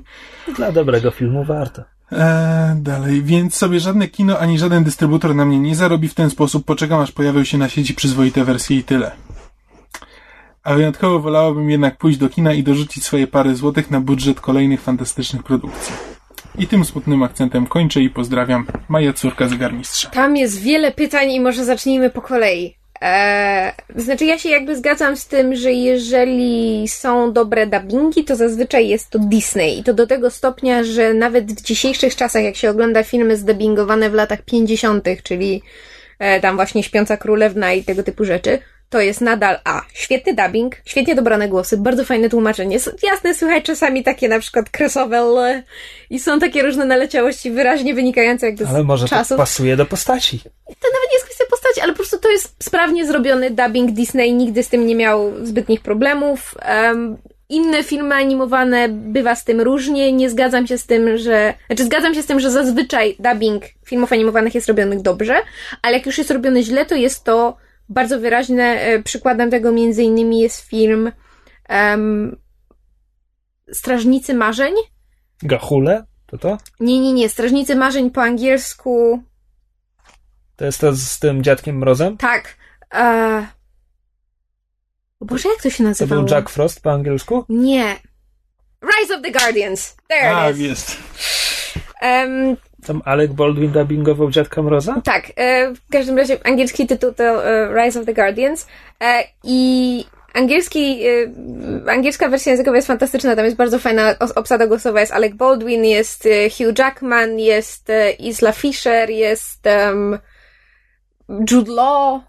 Dla 0.56 0.72
dobrego 0.72 1.10
filmu 1.10 1.44
warto. 1.44 1.82
Eee, 2.12 2.76
dalej, 2.76 3.22
więc 3.22 3.54
sobie 3.54 3.80
żadne 3.80 4.08
kino 4.08 4.38
ani 4.38 4.58
żaden 4.58 4.84
dystrybutor 4.84 5.34
na 5.34 5.44
mnie 5.44 5.58
nie 5.58 5.76
zarobi 5.76 6.08
w 6.08 6.14
ten 6.14 6.30
sposób. 6.30 6.64
Poczekam 6.64 7.00
aż 7.00 7.12
pojawią 7.12 7.44
się 7.44 7.58
na 7.58 7.68
sieci 7.68 7.94
przyzwoite 7.94 8.44
wersje 8.44 8.76
i 8.76 8.84
tyle. 8.84 9.12
A 10.64 10.74
wyjątkowo 10.74 11.20
wolałabym 11.20 11.70
jednak 11.70 11.98
pójść 11.98 12.18
do 12.18 12.28
kina 12.28 12.52
i 12.52 12.62
dorzucić 12.62 13.04
swoje 13.04 13.26
parę 13.26 13.54
złotych 13.54 13.90
na 13.90 14.00
budżet 14.00 14.40
kolejnych 14.40 14.80
fantastycznych 14.80 15.42
produkcji. 15.42 15.94
I 16.58 16.66
tym 16.66 16.84
smutnym 16.84 17.22
akcentem 17.22 17.66
kończę 17.66 18.00
i 18.00 18.10
pozdrawiam. 18.10 18.66
Maja 18.88 19.12
córka 19.12 19.48
zegarmistrza. 19.48 20.10
Tam 20.10 20.36
jest 20.36 20.60
wiele 20.60 20.92
pytań 20.92 21.30
i 21.30 21.40
może 21.40 21.64
zacznijmy 21.64 22.10
po 22.10 22.22
kolei. 22.22 22.81
Eee, 23.04 23.72
znaczy 23.96 24.24
ja 24.24 24.38
się 24.38 24.48
jakby 24.48 24.76
zgadzam 24.76 25.16
z 25.16 25.26
tym, 25.26 25.56
że 25.56 25.72
jeżeli 25.72 26.88
są 26.88 27.32
dobre 27.32 27.66
dubbingi, 27.66 28.24
to 28.24 28.36
zazwyczaj 28.36 28.88
jest 28.88 29.10
to 29.10 29.18
Disney. 29.18 29.78
I 29.78 29.84
to 29.84 29.94
do 29.94 30.06
tego 30.06 30.30
stopnia, 30.30 30.84
że 30.84 31.14
nawet 31.14 31.52
w 31.52 31.62
dzisiejszych 31.62 32.16
czasach, 32.16 32.42
jak 32.42 32.56
się 32.56 32.70
ogląda 32.70 33.02
filmy 33.02 33.36
zdubbingowane 33.36 34.10
w 34.10 34.14
latach 34.14 34.42
50., 34.42 35.08
czyli 35.22 35.62
e, 36.18 36.40
tam 36.40 36.56
właśnie 36.56 36.82
Śpiąca 36.82 37.16
Królewna 37.16 37.72
i 37.72 37.84
tego 37.84 38.02
typu 38.02 38.24
rzeczy, 38.24 38.58
to 38.92 39.00
jest 39.00 39.20
nadal 39.20 39.58
A. 39.64 39.82
Świetny 39.94 40.34
dubbing, 40.34 40.76
świetnie 40.84 41.14
dobrane 41.14 41.48
głosy, 41.48 41.76
bardzo 41.76 42.04
fajne 42.04 42.28
tłumaczenie. 42.28 42.78
Jasne, 43.02 43.34
słychać 43.34 43.64
czasami 43.64 44.02
takie 44.02 44.28
na 44.28 44.38
przykład 44.38 44.66
L 45.12 45.62
i 46.10 46.18
są 46.18 46.40
takie 46.40 46.62
różne 46.62 46.84
naleciałości 46.84 47.50
wyraźnie 47.50 47.94
wynikające 47.94 48.46
jakby 48.46 48.64
z 48.64 48.68
Ale 48.68 48.84
może 48.84 49.08
czasów. 49.08 49.28
to 49.28 49.36
pasuje 49.36 49.76
do 49.76 49.86
postaci. 49.86 50.40
To 50.66 50.88
ale 51.78 51.92
po 51.92 51.96
prostu 51.96 52.18
to 52.18 52.30
jest 52.30 52.64
sprawnie 52.64 53.06
zrobiony 53.06 53.50
dubbing 53.50 53.90
Disney, 53.90 54.34
nigdy 54.34 54.62
z 54.62 54.68
tym 54.68 54.86
nie 54.86 54.94
miał 54.94 55.32
zbytnich 55.46 55.80
problemów. 55.80 56.54
Um, 56.68 57.16
inne 57.48 57.84
filmy 57.84 58.14
animowane 58.14 58.88
bywa 58.88 59.34
z 59.34 59.44
tym 59.44 59.60
różnie. 59.60 60.12
Nie 60.12 60.30
zgadzam 60.30 60.66
się 60.66 60.78
z 60.78 60.86
tym, 60.86 61.18
że. 61.18 61.54
Znaczy, 61.66 61.84
zgadzam 61.84 62.14
się 62.14 62.22
z 62.22 62.26
tym, 62.26 62.40
że 62.40 62.50
zazwyczaj 62.50 63.16
dubbing 63.18 63.64
filmów 63.86 64.12
animowanych 64.12 64.54
jest 64.54 64.68
robiony 64.68 65.02
dobrze, 65.02 65.34
ale 65.82 65.96
jak 65.96 66.06
już 66.06 66.18
jest 66.18 66.30
robiony 66.30 66.62
źle, 66.62 66.86
to 66.86 66.94
jest 66.94 67.24
to 67.24 67.56
bardzo 67.88 68.20
wyraźne. 68.20 68.64
E, 68.64 69.02
przykładem 69.02 69.50
tego 69.50 69.72
między 69.72 70.02
innymi 70.02 70.40
jest 70.40 70.60
film 70.60 71.12
um, 71.68 72.36
Strażnicy 73.72 74.34
Marzeń. 74.34 74.74
Gahule? 75.42 76.04
To 76.26 76.38
to? 76.38 76.58
Nie, 76.80 77.00
nie, 77.00 77.12
nie. 77.12 77.28
Strażnicy 77.28 77.76
Marzeń 77.76 78.10
po 78.10 78.22
angielsku. 78.22 79.22
To 80.56 80.64
jest 80.64 80.80
to 80.80 80.92
z 80.92 81.18
tym 81.18 81.42
dziadkiem 81.42 81.78
Mrozem? 81.78 82.16
Tak. 82.16 82.56
E... 82.94 83.46
O 85.20 85.24
Boże, 85.24 85.48
jak 85.48 85.62
to 85.62 85.70
się 85.70 85.76
To 85.76 85.82
nazywało? 85.84 86.22
był 86.22 86.34
Jack 86.36 86.50
Frost 86.50 86.80
po 86.82 86.92
angielsku? 86.92 87.44
Nie. 87.48 87.96
Rise 89.00 89.14
of 89.16 89.22
the 89.22 89.30
Guardians. 89.30 89.96
There 90.08 90.36
A, 90.36 90.50
it 90.50 90.56
is. 90.56 90.62
jest. 90.62 90.96
Em, 92.00 92.56
Tam 92.86 93.02
Alec 93.04 93.32
Baldwin 93.32 93.72
dubbingował 93.72 94.30
dziadka 94.30 94.62
Mroza? 94.62 95.00
tak, 95.04 95.32
e, 95.36 95.72
w 95.74 95.88
każdym 95.92 96.18
razie 96.18 96.38
angielski 96.46 96.86
tytuł 96.86 97.12
to 97.12 97.46
e, 97.48 97.74
Rise 97.84 98.00
of 98.00 98.06
the 98.06 98.14
Guardians 98.14 98.66
e, 99.00 99.24
i 99.44 100.04
angielski, 100.34 101.02
e, 101.86 101.90
angielska 101.90 102.28
wersja 102.28 102.52
językowa 102.52 102.76
jest 102.76 102.86
fantastyczna, 102.88 103.36
tam 103.36 103.44
jest 103.44 103.56
bardzo 103.56 103.78
fajna 103.78 104.14
obsada 104.34 104.66
głosowa, 104.66 105.00
jest 105.00 105.12
Alec 105.12 105.34
Baldwin, 105.34 105.84
jest 105.84 106.26
e, 106.26 106.50
Hugh 106.50 106.78
Jackman, 106.78 107.38
jest 107.38 107.90
e, 107.90 108.10
Isla 108.12 108.52
Fisher, 108.52 109.10
jest 109.10 109.66
em, 109.66 110.18
Jude 111.50 111.72
Law, 111.72 112.20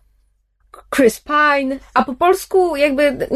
Chris 0.95 1.19
Pine, 1.21 1.79
a 1.93 2.03
po 2.03 2.13
polsku 2.13 2.75
jakby 2.75 3.27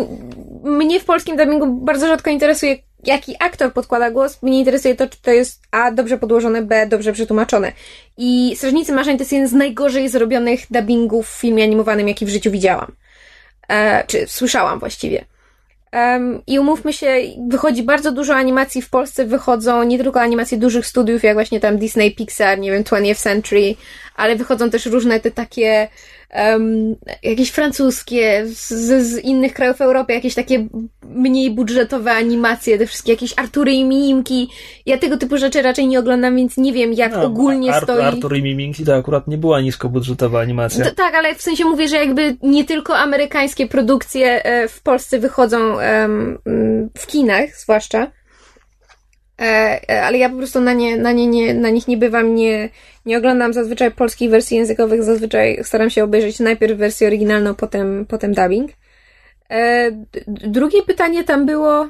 mnie 0.64 1.00
w 1.00 1.06
polskim 1.06 1.38
dubbingu 1.38 1.68
bardzo 1.68 2.08
rzadko 2.08 2.30
interesuje 2.30 2.88
jaki 3.04 3.36
aktor 3.40 3.74
podkłada 3.74 4.12
głos, 4.12 4.44
mnie 4.44 4.60
interesuje 4.60 4.96
to, 4.96 5.08
czy 5.08 5.22
to 5.22 5.32
jest 5.32 5.62
A, 5.72 5.92
dobrze 5.92 6.18
podłożone, 6.18 6.62
B, 6.62 6.88
dobrze 6.88 7.14
przetłumaczone. 7.14 7.72
I 8.18 8.54
Strażnicy 8.58 8.94
Marzeń 8.94 9.18
to 9.18 9.22
jest 9.22 9.32
jeden 9.32 9.48
z 9.48 9.54
najgorzej 9.54 10.10
zrobionych 10.10 10.60
dubbingów 10.72 11.30
w 11.30 11.40
filmie 11.40 11.64
animowanym, 11.64 12.08
jaki 12.08 12.26
w 12.26 12.30
życiu 12.30 12.52
widziałam. 12.52 12.92
E, 13.70 14.04
czy 14.08 14.28
słyszałam 14.28 14.80
właściwie. 14.80 15.26
Em, 15.98 16.42
I 16.48 16.60
umówmy 16.60 16.94
się, 16.94 17.16
wychodzi 17.48 17.84
bardzo 17.84 18.12
dużo 18.12 18.36
animacji 18.36 18.82
w 18.82 18.90
Polsce, 18.90 19.26
wychodzą 19.26 19.84
nie 19.84 19.98
tylko 19.98 20.22
animacje 20.22 20.58
dużych 20.58 20.86
studiów, 20.88 21.24
jak 21.24 21.34
właśnie 21.34 21.60
tam 21.60 21.78
Disney, 21.78 22.16
Pixar, 22.16 22.60
nie 22.60 22.72
wiem, 22.72 22.84
20th 22.84 23.22
Century, 23.22 23.76
ale 24.16 24.36
wychodzą 24.36 24.70
też 24.70 24.86
różne 24.86 25.20
te 25.20 25.32
takie 25.32 25.88
em, 26.30 26.96
jakieś 27.24 27.50
francuskie, 27.52 28.44
z, 28.48 28.68
z 29.04 29.18
innych 29.24 29.54
krajów 29.54 29.82
Europy, 29.82 30.14
jakieś 30.14 30.36
takie 30.36 30.68
mniej 31.04 31.52
budżetowe 31.52 32.12
animacje, 32.12 32.78
te 32.78 32.88
wszystkie 32.88 33.12
jakieś 33.12 33.34
Artury 33.38 33.72
i 33.74 33.86
Mimki. 33.86 34.50
Ja 34.86 34.98
tego 34.98 35.18
typu 35.18 35.38
rzeczy 35.38 35.62
raczej 35.62 35.88
nie 35.88 36.00
oglądam, 36.00 36.36
więc 36.36 36.58
nie 36.58 36.74
wiem, 36.74 36.94
jak 36.94 37.12
No, 37.12 37.24
ogólnie 37.24 37.74
Ar- 37.74 37.84
stoi. 37.84 38.02
Artur 38.02 38.38
i 38.38 38.44
Miminki 38.44 38.86
to 38.86 38.96
akurat 38.96 39.28
nie 39.28 39.38
była 39.38 39.62
niskobudżetowa 39.62 40.40
animacja. 40.40 40.84
D- 40.84 40.92
tak, 40.92 41.16
ale 41.16 41.36
w 41.36 41.42
sensie 41.42 41.66
mówię, 41.66 41.88
że 41.88 41.96
jakby 41.96 42.38
nie 42.44 42.66
tylko 42.66 42.98
amerykańskie 42.98 43.68
produkcje 43.68 44.44
e, 44.46 44.68
w 44.68 44.82
Polsce 44.82 45.20
wychodzą 45.20 45.80
mm, 45.80 46.38
w 46.98 47.08
kinach, 47.08 47.50
zwłaszcza. 47.58 48.12
E, 49.42 49.80
e, 49.90 50.04
ale 50.04 50.18
ja 50.18 50.30
po 50.30 50.38
prostu 50.38 50.62
na, 50.62 50.74
nie, 50.74 50.98
na, 50.98 51.12
nie, 51.12 51.28
nie, 51.28 51.54
na 51.54 51.70
nich 51.70 51.88
nie 51.88 51.98
bywam, 51.98 52.36
nie, 52.36 52.70
nie 53.06 53.18
oglądam 53.18 53.54
zazwyczaj 53.54 53.92
polskich 53.92 54.30
wersji 54.30 54.58
językowych, 54.58 55.04
zazwyczaj 55.04 55.60
staram 55.64 55.90
się 55.90 56.04
obejrzeć 56.04 56.40
najpierw 56.40 56.78
wersję 56.78 57.08
oryginalną, 57.08 57.56
potem, 57.56 58.06
potem 58.06 58.34
dubbing. 58.34 58.72
E, 59.50 59.92
drugie 60.28 60.84
pytanie 60.84 61.24
tam 61.24 61.46
było. 61.46 61.88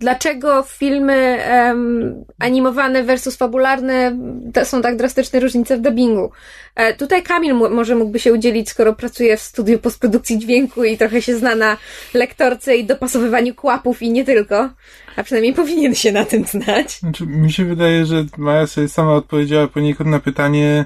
Dlaczego 0.00 0.62
filmy 0.62 1.14
em, 1.44 2.24
animowane 2.38 3.02
versus 3.02 3.36
fabularne 3.36 4.16
są 4.64 4.82
tak 4.82 4.96
drastyczne 4.96 5.40
różnice 5.40 5.76
w 5.76 5.80
dubbingu? 5.80 6.30
E, 6.74 6.94
tutaj 6.94 7.22
Kamil 7.22 7.54
może 7.54 7.94
mógłby 7.94 8.18
się 8.18 8.32
udzielić, 8.32 8.70
skoro 8.70 8.94
pracuje 8.94 9.36
w 9.36 9.40
studiu 9.40 9.78
postprodukcji 9.78 10.38
dźwięku 10.38 10.84
i 10.84 10.98
trochę 10.98 11.22
się 11.22 11.36
zna 11.38 11.54
na 11.54 11.76
lektorce 12.14 12.76
i 12.76 12.84
dopasowywaniu 12.84 13.54
kłapów 13.54 14.02
i 14.02 14.10
nie 14.10 14.24
tylko. 14.24 14.70
A 15.16 15.22
przynajmniej 15.22 15.54
powinien 15.54 15.94
się 15.94 16.12
na 16.12 16.24
tym 16.24 16.44
znać. 16.44 16.98
Znaczy, 16.98 17.26
mi 17.26 17.52
się 17.52 17.64
wydaje, 17.64 18.06
że 18.06 18.24
Maja 18.38 18.66
sobie 18.66 18.88
sama 18.88 19.14
odpowiedziała 19.14 19.68
poniekąd 19.68 20.10
na 20.10 20.20
pytanie 20.20 20.84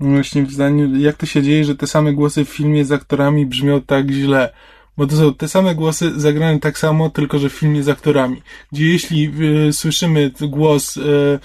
właśnie 0.00 0.42
w 0.42 0.52
zdaniu, 0.52 0.96
jak 0.96 1.16
to 1.16 1.26
się 1.26 1.42
dzieje, 1.42 1.64
że 1.64 1.76
te 1.76 1.86
same 1.86 2.12
głosy 2.12 2.44
w 2.44 2.48
filmie 2.48 2.84
z 2.84 2.92
aktorami 2.92 3.46
brzmią 3.46 3.80
tak 3.80 4.10
źle. 4.10 4.52
Bo 4.96 5.06
to 5.06 5.16
są 5.16 5.34
te 5.34 5.48
same 5.48 5.74
głosy 5.74 6.20
zagrane 6.20 6.60
tak 6.60 6.78
samo, 6.78 7.10
tylko 7.10 7.38
że 7.38 7.48
w 7.48 7.52
filmie 7.52 7.82
z 7.82 7.88
aktorami. 7.88 8.42
Gdzie 8.72 8.86
jeśli 8.86 9.32
y, 9.68 9.72
słyszymy 9.72 10.30
głos, 10.40 10.96
y, 10.96 11.38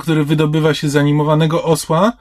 który 0.00 0.24
wydobywa 0.24 0.74
się 0.74 0.88
z 0.88 0.96
animowanego 0.96 1.64
osła, 1.64 2.12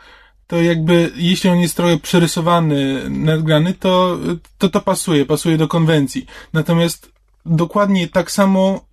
to 0.48 0.62
jakby, 0.62 1.12
jeśli 1.16 1.50
on 1.50 1.60
jest 1.60 1.78
trochę 1.78 1.98
przerysowany, 1.98 3.10
nadgrany, 3.10 3.74
to, 3.74 4.18
to 4.58 4.70
to 4.70 4.82
pasuje, 4.82 5.26
pasuje 5.26 5.58
do 5.58 5.68
konwencji. 5.68 6.26
Natomiast 6.54 7.12
dokładnie 7.46 8.08
tak 8.08 8.32
samo, 8.32 8.86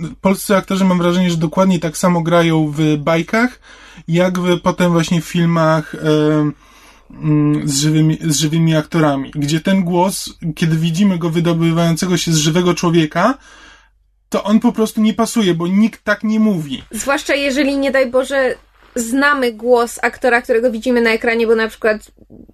y, 0.00 0.14
polscy 0.20 0.56
aktorzy 0.56 0.84
mam 0.84 0.98
wrażenie, 0.98 1.30
że 1.30 1.36
dokładnie 1.36 1.78
tak 1.78 1.96
samo 1.96 2.22
grają 2.22 2.72
w 2.76 2.96
bajkach, 2.96 3.60
jak 4.08 4.38
w 4.38 4.60
potem 4.60 4.92
właśnie 4.92 5.20
w 5.20 5.24
filmach 5.24 5.94
y, 5.94 5.98
z 7.64 7.80
żywymi, 7.80 8.18
z 8.22 8.36
żywymi 8.36 8.76
aktorami, 8.76 9.30
gdzie 9.34 9.60
ten 9.60 9.84
głos, 9.84 10.34
kiedy 10.54 10.76
widzimy 10.76 11.18
go 11.18 11.30
wydobywającego 11.30 12.16
się 12.16 12.32
z 12.32 12.36
żywego 12.36 12.74
człowieka, 12.74 13.38
to 14.28 14.44
on 14.44 14.60
po 14.60 14.72
prostu 14.72 15.00
nie 15.00 15.14
pasuje, 15.14 15.54
bo 15.54 15.66
nikt 15.66 16.04
tak 16.04 16.24
nie 16.24 16.40
mówi. 16.40 16.82
Zwłaszcza 16.90 17.34
jeżeli, 17.34 17.78
nie 17.78 17.90
daj 17.90 18.10
Boże, 18.10 18.54
znamy 18.94 19.52
głos 19.52 19.98
aktora, 20.02 20.42
którego 20.42 20.70
widzimy 20.70 21.00
na 21.00 21.10
ekranie, 21.10 21.46
bo 21.46 21.54
na 21.54 21.68
przykład 21.68 22.10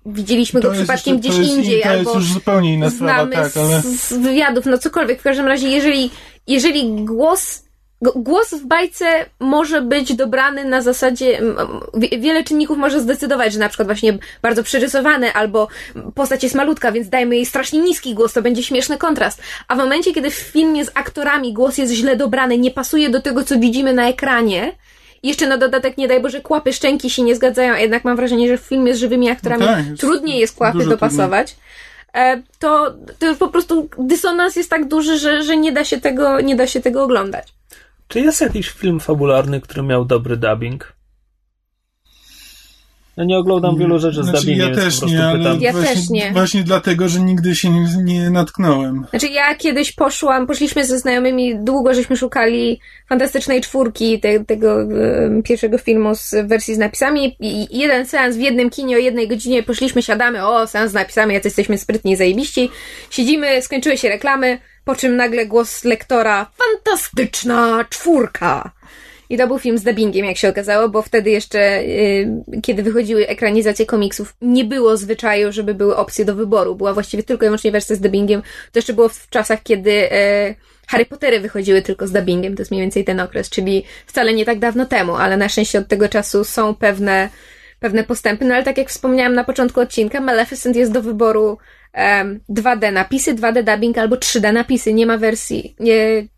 widzieliśmy 0.07 0.61
go 0.61 0.71
przypadkiem 0.71 1.17
jeszcze- 1.17 1.31
gdzieś 1.31 1.49
to 1.49 1.55
indziej, 1.57 1.83
to 1.83 1.89
albo 1.89 2.01
jest 2.01 2.15
już 2.15 2.33
zupełnie 2.33 2.75
inna 2.75 2.91
sprawa, 2.91 3.15
znamy 3.15 3.35
tak, 3.35 3.57
ale... 3.57 3.83
z, 3.83 4.09
z 4.09 4.13
wywiadów, 4.13 4.67
no 4.67 4.79
cokolwiek. 4.79 5.21
W 5.21 5.23
każdym 5.23 5.47
razie, 5.47 5.69
jeżeli, 5.69 6.11
jeżeli 6.47 7.05
głos 7.05 7.63
Głos 8.03 8.55
w 8.55 8.67
bajce 8.67 9.07
może 9.41 9.83
być 9.83 10.15
dobrany 10.15 10.65
na 10.65 10.83
zasadzie, 10.83 11.41
wiele 12.19 12.45
czynników 12.45 12.79
może 12.79 13.01
zdecydować, 13.01 13.53
że 13.53 13.59
na 13.59 13.69
przykład 13.69 13.89
właśnie 13.89 14.19
bardzo 14.43 14.63
przerysowany 14.63 15.33
albo 15.33 15.69
postać 16.15 16.43
jest 16.43 16.55
malutka, 16.55 16.93
więc 16.93 17.09
dajmy 17.09 17.37
jej 17.37 17.47
strasznie 17.47 17.81
niski 17.81 18.15
głos, 18.15 18.33
to 18.33 18.43
będzie 18.43 18.63
śmieszny 18.63 18.99
kontrast. 18.99 19.43
A 19.69 19.75
w 19.75 19.79
momencie, 19.79 20.15
kiedy 20.15 20.31
w 20.31 20.35
filmie 20.35 20.85
z 20.85 20.91
aktorami 20.95 21.53
głos 21.53 21.79
jest 21.79 21.93
źle 21.93 22.17
dobrany, 22.17 22.59
nie 22.59 22.71
pasuje 22.71 23.11
do 23.11 23.23
tego, 23.23 23.45
co 23.45 23.59
widzimy 23.59 23.93
na 23.93 24.09
ekranie, 24.09 24.73
jeszcze 25.23 25.47
na 25.47 25.57
dodatek, 25.57 25.99
nie 25.99 26.09
daj 26.09 26.21
Boże, 26.21 26.41
kłapy 26.41 26.73
szczęki 26.73 27.11
się 27.11 27.23
nie 27.23 27.37
zgadzają, 27.37 27.75
a 27.75 27.79
jednak 27.79 28.05
mam 28.05 28.17
wrażenie, 28.17 28.49
że 28.49 28.59
w 28.59 28.61
filmie 28.61 28.95
z 28.95 28.99
żywymi 28.99 29.31
aktorami 29.31 29.65
no 29.65 29.73
tak, 29.73 29.85
trudniej 29.99 30.39
jest 30.39 30.57
kłapy 30.57 30.87
dopasować. 30.87 31.57
E, 32.15 32.43
to, 32.59 32.95
to 33.19 33.35
po 33.35 33.49
prostu 33.49 33.89
dysonans 33.99 34.57
jest 34.57 34.71
tak 34.71 34.89
duży, 34.89 35.19
że, 35.19 35.43
że 35.43 35.57
nie, 35.57 35.73
da 35.73 35.85
się 35.85 36.01
tego, 36.01 36.41
nie 36.41 36.57
da 36.57 36.67
się 36.67 36.81
tego 36.81 37.03
oglądać. 37.05 37.53
Czy 38.13 38.21
jest 38.21 38.41
jakiś 38.41 38.71
film 38.71 39.01
fabularny, 39.01 39.61
który 39.61 39.83
miał 39.83 40.05
dobry 40.05 40.37
dubbing? 40.37 40.93
Ja 43.17 43.25
nie 43.25 43.39
oglądam 43.39 43.79
wielu 43.79 43.99
rzeczy 43.99 44.23
znaczy, 44.23 44.39
z 44.39 44.41
dubbingiem, 44.41 44.69
ja 44.69 44.75
też 44.75 45.03
nie, 45.03 45.25
ale 45.25 45.57
ja 45.61 45.73
właśnie, 45.73 45.95
też 45.95 46.11
nie. 46.11 46.33
Właśnie 46.33 46.63
dlatego, 46.63 47.09
że 47.09 47.21
nigdy 47.21 47.55
się 47.55 47.71
nie, 47.71 47.87
nie 48.03 48.31
natknąłem. 48.31 49.07
Znaczy 49.11 49.27
ja 49.27 49.55
kiedyś 49.55 49.93
poszłam, 49.93 50.47
poszliśmy 50.47 50.85
ze 50.85 50.99
znajomymi, 50.99 51.59
długo 51.59 51.95
żeśmy 51.95 52.17
szukali 52.17 52.81
fantastycznej 53.09 53.61
czwórki 53.61 54.21
te, 54.21 54.45
tego 54.45 54.75
um, 54.75 55.43
pierwszego 55.43 55.79
filmu 55.79 56.15
z 56.15 56.35
wersji 56.47 56.75
z 56.75 56.79
napisami 56.79 57.37
i 57.41 57.79
jeden 57.79 58.07
seans 58.07 58.37
w 58.37 58.41
jednym 58.41 58.71
kinie 58.71 58.97
o 58.97 58.99
jednej 58.99 59.29
godzinie 59.29 59.63
poszliśmy, 59.63 60.03
siadamy, 60.03 60.47
o, 60.47 60.67
seans 60.67 60.91
z 60.91 60.95
napisami, 60.95 61.35
jacy 61.35 61.49
jesteśmy 61.49 61.79
sprytni 61.79 62.13
i 62.13 62.17
zajebiści. 62.17 62.71
Siedzimy, 63.11 63.63
skończyły 63.63 63.99
się 63.99 64.09
reklamy, 64.09 64.59
po 64.85 64.95
czym 64.95 65.17
nagle 65.17 65.47
głos 65.47 65.85
lektora, 65.85 66.51
fantastyczna 66.57 67.85
czwórka! 67.91 68.71
I 69.33 69.37
to 69.39 69.47
był 69.47 69.59
film 69.59 69.79
z 69.79 69.83
dubbingiem, 69.83 70.27
jak 70.27 70.37
się 70.37 70.49
okazało, 70.49 70.89
bo 70.89 71.03
wtedy 71.03 71.31
jeszcze, 71.31 71.85
yy, 71.85 72.61
kiedy 72.63 72.83
wychodziły 72.83 73.29
ekranizacje 73.29 73.87
komiksów, 73.87 74.35
nie 74.43 74.65
było 74.65 74.97
zwyczaju, 74.97 75.53
żeby 75.53 75.75
były 75.75 75.97
opcje 75.97 76.25
do 76.25 76.35
wyboru. 76.35 76.75
Była 76.75 76.95
właściwie 76.95 77.23
tylko 77.23 77.45
i 77.45 77.49
wyłącznie 77.49 77.73
wersja 77.73 77.97
z 77.97 78.01
dubbingiem. 78.01 78.43
To 78.43 78.79
jeszcze 78.79 78.93
było 78.93 79.09
w 79.09 79.29
czasach, 79.29 79.63
kiedy 79.63 79.91
yy, 79.91 80.55
Harry 80.87 81.07
Pottery 81.07 81.41
wychodziły 81.41 81.83
tylko 81.83 82.07
z 82.07 82.13
dubbingiem. 82.13 82.57
To 82.57 82.61
jest 82.61 82.71
mniej 82.71 82.83
więcej 82.83 83.05
ten 83.05 83.21
okres, 83.21 83.51
czyli 83.51 83.85
wcale 84.07 84.35
nie 84.35 84.45
tak 84.45 84.59
dawno 84.59 84.87
temu, 84.87 85.17
ale 85.17 85.37
na 85.37 85.49
szczęście 85.49 85.79
od 85.79 85.89
tego 85.89 86.09
czasu 86.09 86.45
są 86.45 86.75
pewne, 86.75 87.29
pewne 87.81 88.05
postępy. 88.05 88.45
No 88.45 88.55
ale 88.55 88.65
tak 88.65 88.79
jak 88.79 88.89
wspomniałam 88.89 89.35
na 89.35 89.45
początku 89.45 89.81
odcinka, 89.81 90.21
Maleficent 90.21 90.77
jest 90.77 90.93
do 90.93 91.03
wyboru 91.03 91.59
um, 91.95 92.41
2D 92.49 92.93
napisy, 92.93 93.35
2D 93.35 93.63
dubbing 93.65 93.99
albo 93.99 94.17
3D 94.17 94.53
napisy. 94.53 94.95
Nie 94.95 95.07
ma 95.07 95.19
wersji, 95.19 95.75
nie, 95.81 96.29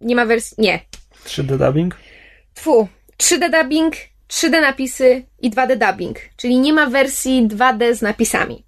nie 0.00 0.16
ma 0.16 0.26
wersji, 0.26 0.56
nie. 0.58 0.80
3D 1.26 1.58
dubbing? 1.58 1.96
Tfu, 2.54 2.88
3D 3.18 3.50
dubbing, 3.50 3.94
3D 4.28 4.60
napisy 4.60 5.22
i 5.42 5.50
2D 5.50 5.78
dubbing, 5.78 6.18
czyli 6.36 6.58
nie 6.58 6.72
ma 6.72 6.86
wersji 6.86 7.48
2D 7.48 7.94
z 7.94 8.02
napisami. 8.02 8.64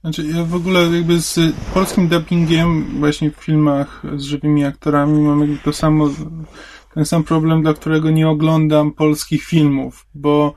Znaczy, 0.00 0.24
ja 0.34 0.44
w 0.44 0.54
ogóle 0.54 0.80
jakby 0.80 1.20
z 1.20 1.38
polskim 1.74 2.08
dubbingiem, 2.08 3.00
właśnie 3.00 3.30
w 3.30 3.34
filmach 3.34 4.02
z 4.16 4.22
żywymi 4.22 4.64
aktorami, 4.64 5.20
mam 5.20 5.40
jakby 5.40 5.58
to 5.58 5.72
samo, 5.72 6.10
ten 6.94 7.04
sam 7.04 7.24
problem, 7.24 7.62
dla 7.62 7.74
którego 7.74 8.10
nie 8.10 8.28
oglądam 8.28 8.92
polskich 8.92 9.44
filmów, 9.44 10.06
bo 10.14 10.54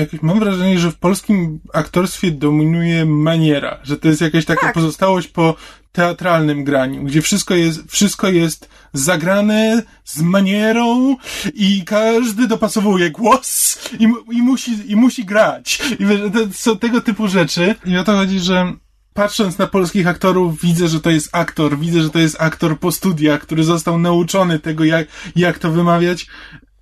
jakoś 0.00 0.22
mam 0.22 0.40
wrażenie, 0.40 0.78
że 0.78 0.90
w 0.90 0.96
polskim 0.96 1.60
aktorstwie 1.72 2.30
dominuje 2.30 3.06
maniera, 3.06 3.78
że 3.82 3.96
to 3.96 4.08
jest 4.08 4.20
jakaś 4.20 4.44
taka 4.44 4.60
tak. 4.60 4.74
pozostałość 4.74 5.28
po 5.28 5.54
teatralnym 5.92 6.64
graniu, 6.64 7.04
gdzie 7.04 7.22
wszystko 7.22 7.54
jest, 7.54 7.90
wszystko 7.90 8.28
jest 8.28 8.68
zagrane 8.92 9.82
z 10.04 10.20
manierą 10.20 11.16
i 11.54 11.84
każdy 11.84 12.46
dopasowuje 12.46 13.10
głos 13.10 13.78
i, 13.98 14.08
i 14.32 14.42
musi, 14.42 14.92
i 14.92 14.96
musi 14.96 15.24
grać. 15.24 15.82
I 16.00 16.04
to 16.32 16.38
są 16.52 16.78
tego 16.78 17.00
typu 17.00 17.28
rzeczy. 17.28 17.74
I 17.86 17.96
o 17.96 18.04
to 18.04 18.12
chodzi, 18.12 18.40
że 18.40 18.72
patrząc 19.14 19.58
na 19.58 19.66
polskich 19.66 20.06
aktorów, 20.06 20.60
widzę, 20.60 20.88
że 20.88 21.00
to 21.00 21.10
jest 21.10 21.28
aktor, 21.32 21.78
widzę, 21.78 22.02
że 22.02 22.10
to 22.10 22.18
jest 22.18 22.36
aktor 22.40 22.78
po 22.78 22.92
studiach, 22.92 23.40
który 23.40 23.64
został 23.64 23.98
nauczony 23.98 24.58
tego, 24.58 24.84
jak, 24.84 25.08
jak 25.36 25.58
to 25.58 25.70
wymawiać. 25.70 26.26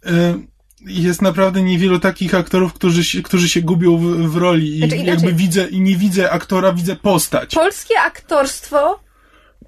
Y, 0.07 0.54
jest 0.87 1.23
naprawdę 1.23 1.63
niewielu 1.63 1.99
takich 1.99 2.35
aktorów, 2.35 2.73
którzy 2.73 3.05
się, 3.05 3.23
którzy 3.23 3.49
się 3.49 3.61
gubią 3.61 3.97
w, 3.99 4.03
w 4.05 4.37
roli 4.37 4.75
i 4.75 4.79
znaczy, 4.79 4.97
jakby 4.97 5.33
widzę, 5.33 5.69
i 5.69 5.81
nie 5.81 5.97
widzę 5.97 6.31
aktora, 6.31 6.73
widzę 6.73 6.97
postać. 6.97 7.55
Polskie 7.55 8.01
aktorstwo 8.01 9.01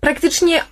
praktycznie 0.00 0.62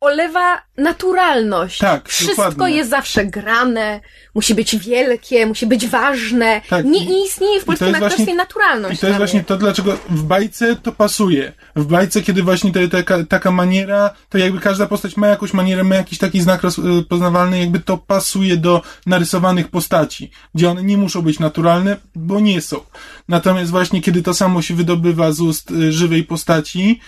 olewa 0.00 0.62
naturalność. 0.76 1.78
Tak, 1.78 2.08
Wszystko 2.08 2.50
dokładnie. 2.50 2.76
jest 2.76 2.90
zawsze 2.90 3.26
grane, 3.26 4.00
musi 4.34 4.54
być 4.54 4.76
wielkie, 4.76 5.46
musi 5.46 5.66
być 5.66 5.86
ważne. 5.86 6.60
Tak, 6.68 6.84
nie, 6.84 7.06
nie 7.06 7.26
istnieje 7.26 7.60
w 7.60 7.64
polskim 7.64 7.88
aktorstwie 7.88 8.16
właśnie, 8.16 8.34
naturalność. 8.34 8.96
I 8.96 9.00
to 9.00 9.06
jest 9.06 9.18
właśnie 9.18 9.44
to, 9.44 9.56
dlaczego 9.56 9.96
w 10.10 10.22
bajce 10.22 10.76
to 10.76 10.92
pasuje. 10.92 11.52
W 11.76 11.86
bajce, 11.86 12.22
kiedy 12.22 12.42
właśnie 12.42 12.72
to, 12.72 12.80
taka, 12.90 13.24
taka 13.24 13.50
maniera, 13.50 14.10
to 14.28 14.38
jakby 14.38 14.60
każda 14.60 14.86
postać 14.86 15.16
ma 15.16 15.26
jakąś 15.26 15.52
manierę, 15.52 15.84
ma 15.84 15.94
jakiś 15.94 16.18
taki 16.18 16.40
znak 16.40 16.62
poznawalny, 17.08 17.60
jakby 17.60 17.80
to 17.80 17.98
pasuje 17.98 18.56
do 18.56 18.82
narysowanych 19.06 19.68
postaci, 19.68 20.30
gdzie 20.54 20.70
one 20.70 20.82
nie 20.82 20.96
muszą 20.96 21.22
być 21.22 21.38
naturalne, 21.38 21.96
bo 22.14 22.40
nie 22.40 22.60
są. 22.60 22.80
Natomiast 23.28 23.70
właśnie, 23.70 24.02
kiedy 24.02 24.22
to 24.22 24.34
samo 24.34 24.62
się 24.62 24.74
wydobywa 24.74 25.32
z 25.32 25.40
ust 25.40 25.70
y, 25.70 25.92
żywej 25.92 26.24
postaci, 26.24 27.00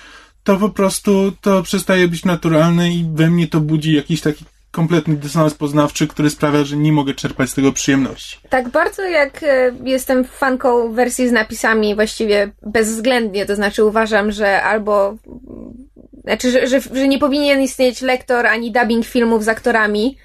to 0.45 0.57
po 0.57 0.69
prostu 0.69 1.33
to 1.41 1.63
przestaje 1.63 2.09
być 2.09 2.25
naturalne 2.25 2.91
i 2.91 3.07
we 3.15 3.31
mnie 3.31 3.49
to 3.49 3.61
budzi 3.61 3.93
jakiś 3.93 4.21
taki 4.21 4.45
kompletny 4.71 5.17
dysonans 5.17 5.55
poznawczy, 5.55 6.09
który 6.09 6.31
sprawia, 6.31 6.65
że 6.65 6.77
nie 6.77 6.93
mogę 6.93 7.15
czerpać 7.15 7.51
z 7.51 7.55
tego 7.55 7.73
przyjemności. 7.73 8.39
Tak 8.49 8.69
bardzo 8.69 9.03
jak 9.03 9.43
e, 9.43 9.73
jestem 9.85 10.25
fanką 10.25 10.93
wersji 10.93 11.29
z 11.29 11.33
napisami 11.33 11.95
właściwie 11.95 12.51
bezwzględnie, 12.63 13.47
to 13.47 13.57
znaczy 13.57 13.85
uważam, 13.85 14.33
że 14.33 14.63
albo 14.63 15.17
znaczy, 16.25 16.51
że, 16.51 16.67
że, 16.67 16.81
że 16.81 17.09
nie 17.09 17.19
powinien 17.19 17.61
istnieć 17.61 18.01
lektor 18.01 18.47
ani 18.47 18.73
dubbing 18.73 19.07
filmów 19.07 19.45
z 19.45 19.49
aktorami. 19.49 20.17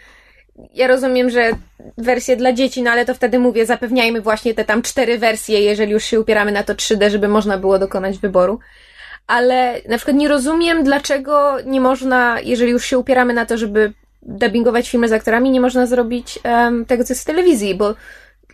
Ja 0.74 0.88
rozumiem, 0.88 1.30
że 1.30 1.52
wersje 1.98 2.36
dla 2.36 2.54
dzieci, 2.54 2.84
no 2.84 2.92
ale 2.92 3.06
to 3.06 3.14
wtedy 3.14 3.40
mówię, 3.40 3.66
zapewniajmy 3.66 4.22
właśnie 4.22 4.54
te 4.54 4.66
tam 4.66 4.82
cztery 4.82 5.18
wersje, 5.18 5.62
jeżeli 5.62 5.92
już 5.92 6.04
się 6.04 6.20
upieramy 6.20 6.52
na 6.52 6.64
to 6.64 6.74
3D, 6.74 7.10
żeby 7.10 7.28
można 7.28 7.58
było 7.58 7.80
dokonać 7.80 8.18
wyboru 8.18 8.60
ale 9.28 9.82
na 9.90 9.98
przykład 9.98 10.18
nie 10.18 10.28
rozumiem, 10.28 10.84
dlaczego 10.84 11.58
nie 11.66 11.82
można, 11.82 12.40
jeżeli 12.44 12.72
już 12.72 12.86
się 12.86 12.98
upieramy 12.98 13.34
na 13.34 13.46
to, 13.46 13.58
żeby 13.58 13.94
dubbingować 14.22 14.90
filmy 14.90 15.08
z 15.08 15.12
aktorami, 15.12 15.52
nie 15.52 15.62
można 15.62 15.86
zrobić 15.86 16.40
um, 16.44 16.86
tego, 16.86 17.04
co 17.04 17.14
jest 17.14 17.24
w 17.24 17.26
telewizji, 17.26 17.76
bo 17.76 17.96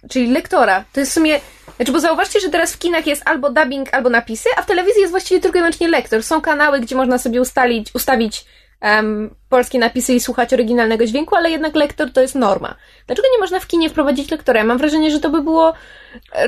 czyli 0.10 0.32
lektora. 0.32 0.84
To 0.94 1.00
jest 1.00 1.12
w 1.12 1.16
sumie. 1.16 1.40
Znaczy, 1.76 1.92
bo 1.92 2.00
zauważcie, 2.00 2.40
że 2.40 2.50
teraz 2.50 2.74
w 2.74 2.80
kinach 2.80 3.08
jest 3.08 3.22
albo 3.26 3.50
dubbing, 3.50 3.94
albo 3.94 4.10
napisy, 4.10 4.50
a 4.58 4.62
w 4.62 4.66
telewizji 4.66 5.02
jest 5.02 5.12
właściwie 5.12 5.42
tylko 5.42 5.58
i 5.58 5.62
wyłącznie 5.62 5.88
lektor. 5.88 6.24
Są 6.24 6.42
kanały, 6.42 6.80
gdzie 6.80 6.96
można 6.96 7.18
sobie 7.18 7.42
ustalić, 7.42 7.96
ustawić 7.96 8.46
um, 8.84 9.36
polskie 9.50 9.80
napisy 9.80 10.14
i 10.14 10.20
słuchać 10.20 10.54
oryginalnego 10.54 11.06
dźwięku, 11.06 11.36
ale 11.36 11.52
jednak 11.52 11.76
lektor 11.76 12.12
to 12.12 12.22
jest 12.22 12.36
norma. 12.36 12.76
Dlaczego 13.08 13.28
nie 13.34 13.40
można 13.40 13.60
w 13.60 13.68
kinie 13.68 13.90
wprowadzić 13.90 14.32
lektora? 14.32 14.60
Ja 14.60 14.66
mam 14.66 14.78
wrażenie, 14.78 15.12
że 15.12 15.20
to 15.20 15.30
by 15.30 15.44
było 15.44 15.74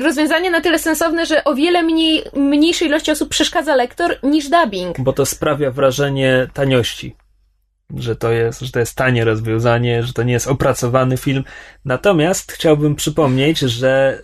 rozwiązanie 0.00 0.50
na 0.50 0.60
tyle 0.60 0.78
sensowne, 0.78 1.26
że 1.26 1.44
o 1.44 1.54
wiele 1.54 1.82
mniej, 1.82 2.22
mniejszej 2.36 2.88
ilości 2.88 3.10
osób 3.10 3.28
przeszkadza 3.28 3.74
lektor 3.74 4.16
niż 4.22 4.48
dubbing. 4.48 5.00
Bo 5.00 5.12
to 5.12 5.26
sprawia 5.26 5.70
wrażenie 5.70 6.46
taniości. 6.52 7.16
Że 7.96 8.16
to, 8.16 8.32
jest, 8.32 8.60
że 8.60 8.72
to 8.72 8.78
jest 8.78 8.96
tanie 8.96 9.24
rozwiązanie, 9.24 10.02
że 10.02 10.12
to 10.12 10.22
nie 10.22 10.32
jest 10.32 10.46
opracowany 10.46 11.16
film. 11.16 11.44
Natomiast 11.84 12.52
chciałbym 12.52 12.96
przypomnieć, 12.96 13.58
że 13.58 14.22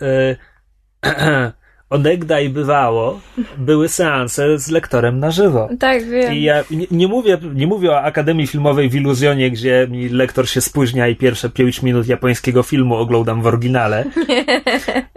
yy, 1.03 1.13
onegdaj 1.93 2.49
bywało, 2.49 3.21
były 3.59 3.89
seanse 3.89 4.59
z 4.59 4.71
lektorem 4.71 5.19
na 5.19 5.31
żywo. 5.31 5.69
Tak, 5.79 6.05
wiem. 6.05 6.35
I 6.35 6.43
ja 6.43 6.65
nie, 6.71 6.87
nie, 6.91 7.09
mówię, 7.09 7.39
nie 7.55 7.67
mówię 7.67 7.91
o 7.91 8.01
Akademii 8.01 8.47
Filmowej 8.47 8.89
w 8.91 8.95
Iluzjonie, 8.95 9.51
gdzie 9.51 9.87
mi 9.91 10.09
lektor 10.09 10.49
się 10.49 10.61
spóźnia 10.61 11.09
i 11.09 11.17
pierwsze 11.17 11.51
5 11.51 11.83
minut 11.83 12.07
japońskiego 12.07 12.63
filmu 12.63 12.95
oglądam 12.95 13.43
w 13.43 13.47
oryginale. 13.47 14.05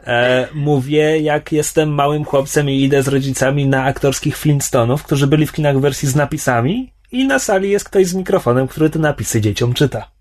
E, 0.08 0.48
mówię, 0.54 1.20
jak 1.20 1.52
jestem 1.52 1.90
małym 1.90 2.26
chłopcem 2.26 2.70
i 2.70 2.84
idę 2.84 3.04
z 3.04 3.08
rodzicami 3.08 3.68
na 3.68 3.84
aktorskich 3.84 4.38
Flintstonów, 4.38 5.04
którzy 5.04 5.28
byli 5.28 5.48
w 5.48 5.52
kinach 5.52 5.78
w 5.78 5.82
wersji 5.82 6.08
z 6.08 6.16
napisami 6.16 6.94
i 7.12 7.28
na 7.28 7.40
sali 7.40 7.70
jest 7.70 7.86
ktoś 7.86 8.08
z 8.08 8.16
mikrofonem, 8.16 8.68
który 8.68 8.90
te 8.90 9.00
napisy 9.00 9.42
dzieciom 9.42 9.74
czyta. 9.74 10.15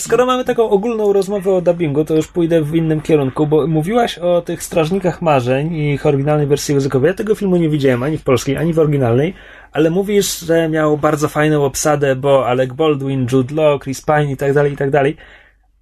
Skoro 0.00 0.26
mamy 0.26 0.44
taką 0.44 0.70
ogólną 0.70 1.12
rozmowę 1.12 1.52
o 1.52 1.60
dubbingu, 1.60 2.04
to 2.04 2.14
już 2.14 2.28
pójdę 2.28 2.62
w 2.62 2.74
innym 2.74 3.00
kierunku, 3.00 3.46
bo 3.46 3.66
mówiłaś 3.66 4.18
o 4.18 4.42
tych 4.42 4.62
Strażnikach 4.62 5.22
Marzeń 5.22 5.74
i 5.74 5.92
ich 5.92 6.06
oryginalnej 6.06 6.46
wersji 6.46 6.74
językowej. 6.74 7.08
Ja 7.08 7.14
tego 7.14 7.34
filmu 7.34 7.56
nie 7.56 7.68
widziałem 7.68 8.02
ani 8.02 8.18
w 8.18 8.22
polskiej, 8.22 8.56
ani 8.56 8.72
w 8.72 8.78
oryginalnej, 8.78 9.34
ale 9.72 9.90
mówisz, 9.90 10.38
że 10.38 10.68
miał 10.68 10.98
bardzo 10.98 11.28
fajną 11.28 11.64
obsadę, 11.64 12.16
bo 12.16 12.46
Alec 12.46 12.72
Baldwin, 12.72 13.26
Jude 13.32 13.54
Law, 13.54 13.80
Chris 13.82 14.04
Pine 14.04 14.32
i 14.32 14.36
tak 14.36 14.52
dalej, 14.54 14.72
i 14.72 14.76
tak 14.76 14.90
dalej. 14.90 15.16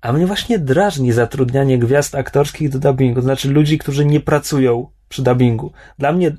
A 0.01 0.13
mnie 0.13 0.27
właśnie 0.27 0.59
drażni 0.59 1.13
zatrudnianie 1.13 1.79
gwiazd 1.79 2.15
aktorskich 2.15 2.69
do 2.69 2.79
dubbingu, 2.79 3.15
to 3.15 3.23
znaczy 3.23 3.51
ludzi, 3.51 3.79
którzy 3.79 4.05
nie 4.05 4.21
pracują 4.21 4.87
przy 5.09 5.23
dubbingu. 5.23 5.73
Dla 5.99 6.13
mnie 6.13 6.37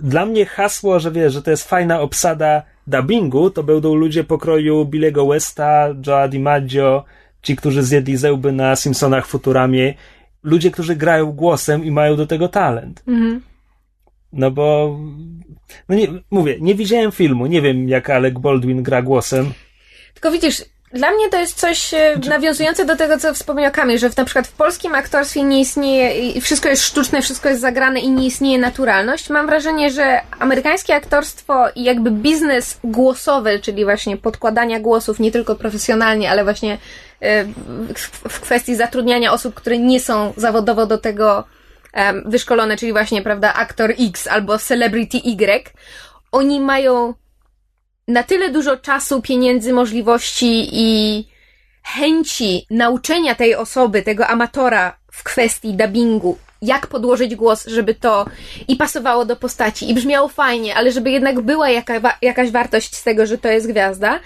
dla 0.00 0.26
mnie 0.26 0.46
hasło, 0.46 1.00
że 1.00 1.12
wiesz, 1.12 1.32
że 1.32 1.42
to 1.42 1.50
jest 1.50 1.68
fajna 1.68 2.00
obsada 2.00 2.62
dubbingu, 2.86 3.50
to 3.50 3.62
będą 3.62 3.94
ludzie 3.94 4.24
pokroju 4.24 4.84
Billego 4.84 5.26
Westa, 5.26 5.94
Joe 6.06 6.28
DiMaggio, 6.28 7.04
ci, 7.42 7.56
którzy 7.56 7.82
zjedli 7.82 8.16
zełby 8.16 8.52
na 8.52 8.76
Simpsonach 8.76 9.26
Futuramie, 9.26 9.94
ludzie, 10.42 10.70
którzy 10.70 10.96
grają 10.96 11.32
głosem 11.32 11.84
i 11.84 11.90
mają 11.90 12.16
do 12.16 12.26
tego 12.26 12.48
talent. 12.48 13.02
Mhm. 13.06 13.40
No 14.32 14.50
bo, 14.50 14.98
no 15.88 15.94
nie, 15.94 16.08
mówię, 16.30 16.56
nie 16.60 16.74
widziałem 16.74 17.12
filmu, 17.12 17.46
nie 17.46 17.62
wiem 17.62 17.88
jak 17.88 18.10
Alec 18.10 18.34
Baldwin 18.34 18.82
gra 18.82 19.02
głosem. 19.02 19.52
Tylko 20.14 20.30
widzisz, 20.30 20.64
dla 20.92 21.10
mnie 21.10 21.28
to 21.30 21.38
jest 21.38 21.60
coś 21.60 21.94
e, 21.94 22.20
nawiązujące 22.28 22.84
do 22.84 22.96
tego, 22.96 23.18
co 23.18 23.34
wspomniał 23.34 23.72
Kamil, 23.72 23.98
że 23.98 24.10
w, 24.10 24.16
na 24.16 24.24
przykład 24.24 24.46
w 24.46 24.52
polskim 24.52 24.94
aktorstwie 24.94 25.42
nie 25.42 25.60
istnieje, 25.60 26.30
i 26.30 26.40
wszystko 26.40 26.68
jest 26.68 26.82
sztuczne, 26.82 27.22
wszystko 27.22 27.48
jest 27.48 27.60
zagrane 27.60 28.00
i 28.00 28.10
nie 28.10 28.26
istnieje 28.26 28.58
naturalność. 28.58 29.30
Mam 29.30 29.46
wrażenie, 29.46 29.90
że 29.90 30.20
amerykańskie 30.38 30.94
aktorstwo 30.94 31.68
i 31.74 31.84
jakby 31.84 32.10
biznes 32.10 32.78
głosowy, 32.84 33.60
czyli 33.60 33.84
właśnie 33.84 34.16
podkładania 34.16 34.80
głosów 34.80 35.20
nie 35.20 35.32
tylko 35.32 35.54
profesjonalnie, 35.54 36.30
ale 36.30 36.44
właśnie 36.44 36.78
e, 37.20 37.44
w, 38.28 38.40
kwestii 38.40 38.76
zatrudniania 38.76 39.32
osób, 39.32 39.54
które 39.54 39.78
nie 39.78 40.00
są 40.00 40.32
zawodowo 40.36 40.86
do 40.86 40.98
tego 40.98 41.44
wyszkolone, 42.24 42.76
czyli 42.76 42.92
właśnie, 42.92 43.22
prawda, 43.22 43.54
aktor 43.54 43.94
X 43.98 44.26
albo 44.26 44.58
celebrity 44.58 45.18
Y, 45.18 45.74
oni 46.32 46.60
mają 46.60 47.14
na 48.08 48.22
tyle 48.22 48.50
dużo 48.50 48.76
czasu, 48.76 49.22
pieniędzy, 49.22 49.72
możliwości 49.72 50.68
i 50.72 51.24
chęci 51.82 52.66
nauczenia 52.70 53.34
tej 53.34 53.54
osoby, 53.54 54.02
tego 54.02 54.26
amatora 54.26 54.96
w 55.12 55.22
kwestii 55.22 55.74
dubbingu, 55.74 56.38
jak 56.62 56.86
podłożyć 56.86 57.34
głos, 57.34 57.66
żeby 57.66 57.94
to 57.94 58.26
i 58.68 58.76
pasowało 58.76 59.24
do 59.24 59.36
postaci, 59.36 59.90
i 59.90 59.94
brzmiało 59.94 60.28
fajnie, 60.28 60.74
ale 60.74 60.92
żeby 60.92 61.10
jednak 61.10 61.40
była 61.40 61.70
jaka, 61.70 62.18
jakaś 62.22 62.50
wartość 62.50 62.96
z 62.96 63.02
tego, 63.04 63.26
że 63.26 63.38
to 63.38 63.48
jest 63.48 63.68
gwiazda, 63.68 64.20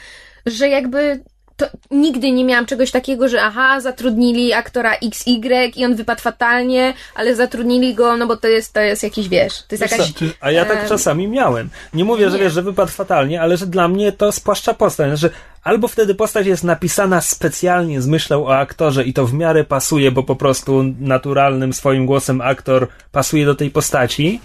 że 0.46 0.68
jakby 0.68 1.20
to 1.56 1.66
nigdy 1.90 2.30
nie 2.32 2.44
miałam 2.44 2.66
czegoś 2.66 2.90
takiego, 2.90 3.28
że 3.28 3.42
aha, 3.42 3.80
zatrudnili 3.80 4.52
aktora 4.52 4.92
XY 4.94 5.70
i 5.76 5.84
on 5.84 5.94
wypadł 5.94 6.20
fatalnie, 6.20 6.94
ale 7.14 7.36
zatrudnili 7.36 7.94
go, 7.94 8.16
no 8.16 8.26
bo 8.26 8.36
to 8.36 8.48
jest, 8.48 8.72
to 8.72 8.80
jest 8.80 9.02
jakiś, 9.02 9.28
wiesz, 9.28 9.52
to 9.58 9.66
jest 9.70 9.82
Wiesz 9.82 9.90
jakaś... 9.92 10.12
co, 10.12 10.24
A 10.40 10.50
ja 10.50 10.64
tak 10.64 10.78
em, 10.82 10.88
czasami 10.88 11.28
miałem. 11.28 11.70
Nie 11.94 12.04
mówię, 12.04 12.30
że 12.30 12.36
nie. 12.36 12.42
wiesz, 12.42 12.52
że 12.52 12.62
wypadł 12.62 12.90
fatalnie, 12.92 13.40
ale 13.40 13.56
że 13.56 13.66
dla 13.66 13.88
mnie 13.88 14.12
to 14.12 14.32
spłaszcza 14.32 14.74
postać. 14.74 15.18
Że 15.18 15.30
albo 15.64 15.88
wtedy 15.88 16.14
postać 16.14 16.46
jest 16.46 16.64
napisana 16.64 17.20
specjalnie 17.20 18.02
z 18.02 18.06
myślą 18.06 18.46
o 18.46 18.56
aktorze 18.56 19.04
i 19.04 19.12
to 19.12 19.26
w 19.26 19.34
miarę 19.34 19.64
pasuje, 19.64 20.10
bo 20.12 20.22
po 20.22 20.36
prostu 20.36 20.82
naturalnym 21.00 21.72
swoim 21.72 22.06
głosem 22.06 22.40
aktor 22.40 22.88
pasuje 23.12 23.46
do 23.46 23.54
tej 23.54 23.70
postaci, 23.70 24.40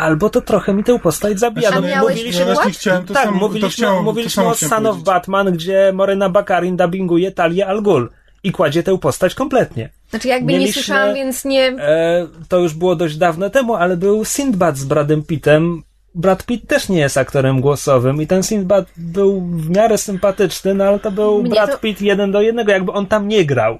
albo 0.00 0.30
to 0.30 0.40
trochę 0.40 0.72
mi 0.74 0.84
tę 0.84 0.98
postać 0.98 1.38
zabija. 1.40 1.70
No, 1.70 1.80
miałeś 1.80 2.14
mówiliśmy, 2.16 2.44
właśnie 2.44 2.54
przykład? 2.54 2.76
chciałem 2.76 3.04
to 3.06 3.14
tak, 3.14 3.24
samo, 3.24 3.38
to 3.40 3.46
mówiliśmy, 3.46 3.70
chciałem, 3.70 3.96
to 3.96 4.02
mówiliśmy 4.02 4.42
samo 4.42 4.50
o 4.50 4.54
Son 4.54 4.86
of. 4.86 4.98
Batman, 5.02 5.52
gdzie 5.52 5.92
Morena 5.94 6.28
Bakarin 6.28 6.76
dubbinguje 6.76 7.32
Talię 7.32 7.66
Al 7.66 7.82
Ghul 7.82 8.10
i 8.42 8.52
kładzie 8.52 8.82
tę 8.82 8.98
postać 8.98 9.34
kompletnie. 9.34 9.88
Znaczy 10.10 10.28
jakby 10.28 10.52
nie 10.52 10.58
Mieliśmy- 10.58 10.82
słyszałam, 10.82 11.14
więc 11.14 11.44
nie... 11.44 11.66
E, 11.68 12.26
to 12.48 12.58
już 12.58 12.74
było 12.74 12.96
dość 12.96 13.16
dawno 13.16 13.50
temu, 13.50 13.74
ale 13.74 13.96
był 13.96 14.24
Sindbad 14.24 14.76
z 14.78 14.84
Bradem 14.84 15.22
Pittem. 15.22 15.82
Brad 16.14 16.44
Pitt 16.46 16.66
też 16.68 16.88
nie 16.88 16.98
jest 16.98 17.16
aktorem 17.16 17.60
głosowym 17.60 18.22
i 18.22 18.26
ten 18.26 18.42
Sindbad 18.42 18.84
był 18.96 19.40
w 19.40 19.70
miarę 19.70 19.98
sympatyczny, 19.98 20.74
no 20.74 20.84
ale 20.84 20.98
to 20.98 21.10
był 21.10 21.42
Mnie 21.42 21.50
Brad 21.50 21.70
to- 21.70 21.78
Pitt 21.78 22.02
jeden 22.02 22.32
do 22.32 22.40
jednego, 22.40 22.72
jakby 22.72 22.92
on 22.92 23.06
tam 23.06 23.28
nie 23.28 23.44
grał. 23.44 23.78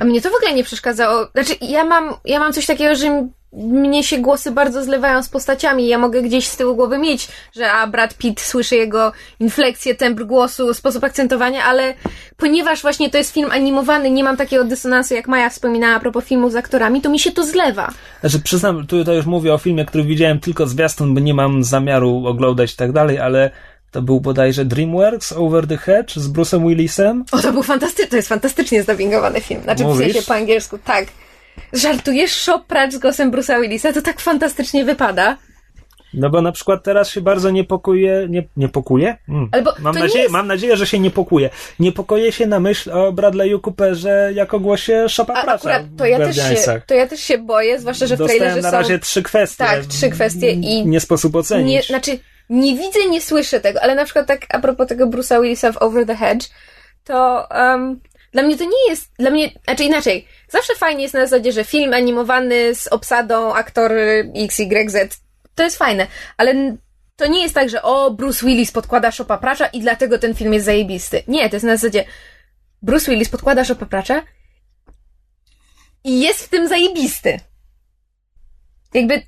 A 0.00 0.04
mnie 0.04 0.20
to 0.20 0.30
w 0.30 0.34
ogóle 0.34 0.54
nie 0.54 0.64
przeszkadzało. 0.64 1.26
Znaczy, 1.32 1.54
ja 1.60 1.84
mam, 1.84 2.14
ja 2.24 2.38
mam 2.38 2.52
coś 2.52 2.66
takiego, 2.66 2.94
że 2.96 3.28
mnie 3.56 4.04
się 4.04 4.18
głosy 4.18 4.50
bardzo 4.50 4.84
zlewają 4.84 5.22
z 5.22 5.28
postaciami. 5.28 5.88
Ja 5.88 5.98
mogę 5.98 6.22
gdzieś 6.22 6.48
z 6.48 6.56
tyłu 6.56 6.76
głowy 6.76 6.98
mieć, 6.98 7.28
że 7.56 7.72
a 7.72 7.86
Brad 7.86 8.14
Pitt 8.14 8.40
słyszy 8.40 8.76
jego 8.76 9.12
infleksję, 9.40 9.94
tembr 9.94 10.24
głosu, 10.24 10.74
sposób 10.74 11.04
akcentowania, 11.04 11.64
ale 11.64 11.94
ponieważ 12.36 12.82
właśnie 12.82 13.10
to 13.10 13.18
jest 13.18 13.34
film 13.34 13.50
animowany, 13.50 14.10
nie 14.10 14.24
mam 14.24 14.36
takiego 14.36 14.64
dysonansu, 14.64 15.14
jak 15.14 15.28
Maja 15.28 15.50
wspominała 15.50 15.94
a 15.94 16.00
propos 16.00 16.24
filmu 16.24 16.50
z 16.50 16.56
aktorami, 16.56 17.00
to 17.00 17.10
mi 17.10 17.18
się 17.18 17.32
to 17.32 17.46
zlewa. 17.46 17.90
Znaczy, 18.20 18.40
przyznam, 18.40 18.86
tutaj 18.86 19.16
już 19.16 19.26
mówię 19.26 19.54
o 19.54 19.58
filmie, 19.58 19.84
który 19.84 20.04
widziałem 20.04 20.40
tylko 20.40 20.66
zwiastun, 20.66 21.14
bo 21.14 21.20
nie 21.20 21.34
mam 21.34 21.64
zamiaru 21.64 22.26
oglądać 22.26 22.72
i 22.72 22.76
tak 22.76 22.92
dalej, 22.92 23.18
ale 23.18 23.50
to 23.90 24.02
był 24.02 24.20
bodajże 24.20 24.64
DreamWorks 24.64 25.32
Over 25.32 25.66
the 25.66 25.76
Hedge 25.76 26.14
z 26.16 26.28
Bruce'em 26.28 26.68
Willisem. 26.68 27.24
O, 27.32 27.38
to 27.38 27.52
był 27.52 27.62
fantastyczny, 27.62 28.10
to 28.10 28.16
jest 28.16 28.28
fantastycznie 28.28 28.82
zdubbingowany 28.82 29.40
film. 29.40 29.62
Znaczy, 29.62 29.84
w 29.84 29.86
Mówisz? 29.86 30.12
sensie 30.12 30.28
po 30.28 30.34
angielsku, 30.34 30.78
tak. 30.78 31.06
Żartujesz, 31.74 32.32
shop 32.32 32.60
pracz 32.68 32.92
z 32.92 32.98
głosem 32.98 33.30
Bruce'a 33.32 33.60
Willisa, 33.60 33.92
to 33.92 34.02
tak 34.02 34.20
fantastycznie 34.20 34.84
wypada. 34.84 35.36
No 36.14 36.30
bo 36.30 36.42
na 36.42 36.52
przykład 36.52 36.82
teraz 36.84 37.10
się 37.10 37.20
bardzo 37.20 37.50
niepokuje, 37.50 38.26
nie, 38.30 38.42
niepokuje? 38.56 39.16
Mm. 39.28 39.48
Albo 39.52 39.72
mam, 39.78 39.94
nadzieję, 39.94 40.22
jest- 40.22 40.32
mam 40.32 40.46
nadzieję, 40.46 40.76
że 40.76 40.86
się 40.86 40.98
niepokuje. 40.98 41.50
Niepokoję 41.80 42.32
się 42.32 42.46
na 42.46 42.60
myśl 42.60 42.90
o 42.92 43.12
Bradley'u 43.12 43.60
Cooperze 43.60 44.30
jako 44.34 44.60
głosie 44.60 45.06
Shopa 45.08 45.34
A 45.34 45.42
akurat 45.42 45.82
to 45.98 46.06
ja, 46.06 46.18
w 46.18 46.20
też 46.20 46.36
się, 46.36 46.80
to 46.86 46.94
ja 46.94 47.06
też 47.06 47.20
się 47.20 47.38
boję, 47.38 47.80
zwłaszcza, 47.80 48.06
że 48.06 48.16
w 48.16 48.18
Dostałem 48.18 48.40
trailerze 48.40 48.62
na 48.62 48.70
są... 48.70 48.76
razie 48.76 48.98
trzy 48.98 49.22
kwestie. 49.22 49.64
Tak, 49.64 49.84
trzy 49.86 50.10
kwestie 50.10 50.50
i- 50.50 50.86
Nie 50.86 51.00
sposób 51.00 51.36
ocenić. 51.36 51.66
Nie, 51.74 51.82
znaczy, 51.82 52.18
nie 52.50 52.76
widzę, 52.76 52.98
nie 53.10 53.20
słyszę 53.20 53.60
tego, 53.60 53.82
ale 53.82 53.94
na 53.94 54.04
przykład 54.04 54.26
tak 54.26 54.46
a 54.48 54.58
propos 54.58 54.88
tego 54.88 55.06
Bruce'a 55.06 55.42
Willisa 55.42 55.72
w 55.72 55.76
Over 55.82 56.06
the 56.06 56.14
Hedge, 56.16 56.44
to 57.04 57.48
um, 57.50 58.00
dla 58.32 58.42
mnie 58.42 58.56
to 58.58 58.64
nie 58.64 58.90
jest, 58.90 59.10
dla 59.18 59.30
mnie, 59.30 59.50
znaczy 59.64 59.84
inaczej, 59.84 60.26
zawsze 60.54 60.74
fajnie 60.74 61.02
jest 61.02 61.14
na 61.14 61.26
zasadzie, 61.26 61.52
że 61.52 61.64
film 61.64 61.94
animowany 61.94 62.74
z 62.74 62.86
obsadą 62.86 63.54
aktor 63.54 63.92
XYZ, 64.34 65.20
to 65.54 65.62
jest 65.62 65.76
fajne, 65.78 66.06
ale 66.36 66.76
to 67.16 67.26
nie 67.26 67.42
jest 67.42 67.54
tak, 67.54 67.70
że 67.70 67.82
o, 67.82 68.10
Bruce 68.10 68.46
Willis 68.46 68.72
podkłada 68.72 69.10
Shopa 69.10 69.38
Pracza 69.38 69.66
i 69.66 69.80
dlatego 69.80 70.18
ten 70.18 70.34
film 70.34 70.52
jest 70.52 70.66
zajebisty. 70.66 71.22
Nie, 71.28 71.50
to 71.50 71.56
jest 71.56 71.66
na 71.66 71.76
zasadzie 71.76 72.04
Bruce 72.82 73.10
Willis 73.10 73.28
podkłada 73.28 73.64
Shopa 73.64 73.86
Pracza 73.86 74.22
i 76.04 76.20
jest 76.20 76.44
w 76.44 76.48
tym 76.48 76.68
zajebisty. 76.68 77.40
Jakby 78.94 79.22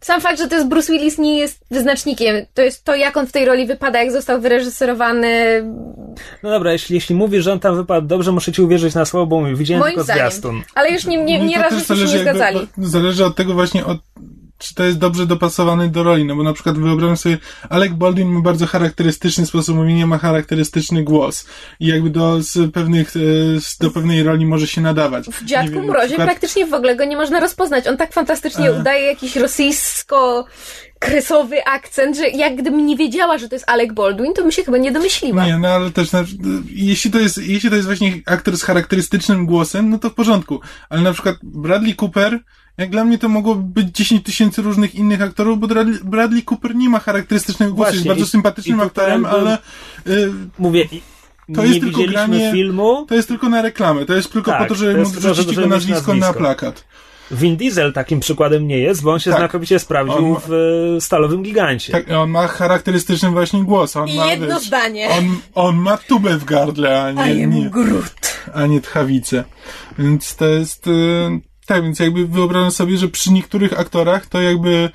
sam 0.00 0.20
fakt, 0.20 0.38
że 0.38 0.48
to 0.48 0.54
jest 0.54 0.68
Bruce 0.68 0.92
Willis 0.92 1.18
nie 1.18 1.38
jest 1.38 1.64
wyznacznikiem. 1.70 2.36
To 2.54 2.62
jest 2.62 2.84
to, 2.84 2.94
jak 2.94 3.16
on 3.16 3.26
w 3.26 3.32
tej 3.32 3.44
roli 3.44 3.66
wypada, 3.66 4.02
jak 4.02 4.12
został 4.12 4.40
wyreżyserowany. 4.40 5.62
No 6.42 6.50
dobra, 6.50 6.72
jeśli, 6.72 6.94
jeśli 6.94 7.14
mówisz, 7.14 7.44
że 7.44 7.52
on 7.52 7.60
tam 7.60 7.76
wypadł 7.76 8.06
dobrze, 8.06 8.32
muszę 8.32 8.52
ci 8.52 8.62
uwierzyć 8.62 8.94
na 8.94 9.04
słowo, 9.04 9.26
bo 9.26 9.44
widziałem 9.56 9.80
Moim 9.80 9.90
tylko 9.94 10.04
zdaniem. 10.04 10.22
zwiastun. 10.30 10.62
Ale 10.74 10.90
już 10.90 11.04
nie, 11.06 11.24
nie, 11.24 11.40
nie 11.44 11.58
raz 11.58 11.86
się 11.86 11.94
nie 11.94 12.00
jakby- 12.00 12.18
zgadzali. 12.18 12.68
Zależy 12.78 13.24
od 13.24 13.36
tego 13.36 13.54
właśnie, 13.54 13.86
od, 13.86 13.98
czy 14.58 14.74
to 14.74 14.84
jest 14.84 14.98
dobrze 14.98 15.26
dopasowany 15.26 15.88
do 15.88 16.02
roli, 16.02 16.24
no 16.24 16.36
bo 16.36 16.42
na 16.42 16.52
przykład 16.52 16.78
wyobrażam 16.78 17.16
sobie, 17.16 17.38
Alec 17.68 17.92
Baldwin 17.92 18.28
ma 18.28 18.40
bardzo 18.40 18.66
charakterystyczny 18.66 19.46
sposób 19.46 19.76
mówienia, 19.76 20.06
ma 20.06 20.18
charakterystyczny 20.18 21.04
głos 21.04 21.46
i 21.80 21.86
jakby 21.86 22.10
do, 22.10 22.42
z 22.42 22.72
pewnych, 22.72 23.08
e, 23.16 23.20
z, 23.60 23.78
do 23.78 23.90
pewnej 23.90 24.22
roli 24.22 24.46
może 24.46 24.66
się 24.66 24.80
nadawać. 24.80 25.26
W 25.26 25.44
Dziadku 25.44 25.74
wiem, 25.74 25.84
Mrozie 25.84 26.06
przykład- 26.06 26.28
praktycznie 26.28 26.66
w 26.66 26.74
ogóle 26.74 26.96
go 26.96 27.04
nie 27.04 27.16
można 27.16 27.40
rozpoznać. 27.40 27.86
On 27.86 27.96
tak 27.96 28.12
fantastycznie 28.12 28.72
udaje 28.72 29.06
jakiś 29.06 29.36
rosyjsko-kresowy 29.36 31.56
akcent, 31.66 32.16
że 32.16 32.28
jak 32.28 32.56
gdybym 32.56 32.86
nie 32.86 32.96
wiedziała, 32.96 33.38
że 33.38 33.48
to 33.48 33.54
jest 33.54 33.70
Alec 33.70 33.92
Baldwin, 33.92 34.34
to 34.34 34.42
bym 34.42 34.52
się 34.52 34.64
chyba 34.64 34.78
nie 34.78 34.92
domyśliła. 34.92 35.46
Nie, 35.46 35.58
no 35.58 35.68
ale 35.68 35.90
też, 35.90 36.08
jeśli 36.70 37.10
to 37.10 37.18
jest, 37.18 37.38
jeśli 37.38 37.70
to 37.70 37.76
jest 37.76 37.86
właśnie 37.86 38.20
aktor 38.26 38.56
z 38.56 38.62
charakterystycznym 38.62 39.46
głosem, 39.46 39.90
no 39.90 39.98
to 39.98 40.10
w 40.10 40.14
porządku. 40.14 40.60
Ale 40.88 41.02
na 41.02 41.12
przykład 41.12 41.36
Bradley 41.42 41.94
Cooper, 41.94 42.38
jak 42.78 42.90
dla 42.90 43.04
mnie 43.04 43.18
to 43.18 43.28
mogło 43.28 43.54
być 43.54 43.88
10 43.96 44.24
tysięcy 44.24 44.62
różnych 44.62 44.94
innych 44.94 45.22
aktorów, 45.22 45.58
bo 45.60 45.66
Bradley, 45.68 45.98
Bradley 46.04 46.42
Cooper 46.50 46.74
nie 46.74 46.88
ma 46.88 46.98
charakterystycznego 46.98 47.72
głosu, 47.72 47.94
jest 47.94 48.06
bardzo 48.06 48.24
i- 48.24 48.28
sympatycznym 48.28 48.78
i 48.78 48.82
aktorem, 48.82 49.22
był- 49.22 49.30
ale 49.30 49.58
y, 50.06 50.30
Mówię, 50.58 50.88
To 51.54 51.62
nie 51.62 51.68
jest 51.68 51.80
tylko 51.80 52.02
granie- 52.02 52.52
filmu. 52.52 53.06
to 53.08 53.14
jest 53.14 53.28
tylko 53.28 53.48
na 53.48 53.62
reklamę, 53.62 54.04
to 54.06 54.14
jest 54.14 54.32
tylko 54.32 54.50
Tak, 54.50 54.62
po 54.62 54.66
to, 54.68 54.74
żeby 54.74 55.04
wrzucić 55.04 55.46
żeby 55.46 55.50
jego 55.62 55.66
nazwisko 55.74 56.14
na 56.14 56.32
plakat. 56.32 56.84
Vin 57.30 57.56
Diesel 57.56 57.92
takim 57.92 58.20
przykładem 58.20 58.66
nie 58.68 58.78
jest, 58.78 59.02
bo 59.02 59.12
on 59.12 59.18
się 59.20 59.30
Tak. 59.30 59.40
znakomicie 59.40 59.78
sprawdził 59.78 60.32
On- 60.34 60.36
w 60.48 60.52
e, 60.96 61.00
Stalowym 61.00 61.42
Gigancie. 61.42 61.92
Tak, 61.92 62.10
on 62.10 62.30
ma 62.30 62.46
charakterystyczny 62.48 63.30
właśnie 63.30 63.64
głos. 63.64 63.96
On 63.96 64.08
I 64.08 64.16
ma, 64.16 64.26
jedno 64.30 64.46
wiesz, 64.46 64.66
zdanie. 64.66 65.08
On, 65.10 65.38
on 65.54 65.76
ma 65.76 65.96
tubę 65.96 66.38
w 66.38 66.44
gardle, 66.44 67.02
a 67.02 67.12
nie, 67.12 67.46
nie, 67.46 67.70
Groot. 67.70 68.38
a 68.54 68.66
nie 68.66 68.80
tchawicę. 68.80 69.44
Więc 69.98 70.36
to 70.36 70.46
jest, 70.46 70.86
y, 70.86 70.90
tak, 71.68 71.82
więc 71.82 71.98
jakby 71.98 72.26
wyobrażam 72.26 72.70
sobie, 72.70 72.98
że 72.98 73.08
przy 73.08 73.32
niektórych 73.32 73.80
aktorach 73.80 74.26
to 74.26 74.40
jakby 74.40 74.90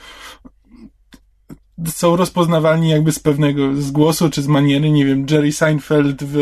są 1.88 2.16
rozpoznawalni 2.16 2.90
jakby 2.90 3.12
z 3.12 3.20
pewnego, 3.20 3.76
z 3.76 3.92
głosu 3.92 4.30
czy 4.30 4.42
z 4.42 4.48
maniery, 4.48 4.92
nie 4.92 5.06
wiem, 5.06 5.26
Jerry 5.32 5.52
Seinfeld 5.52 6.24
w, 6.24 6.38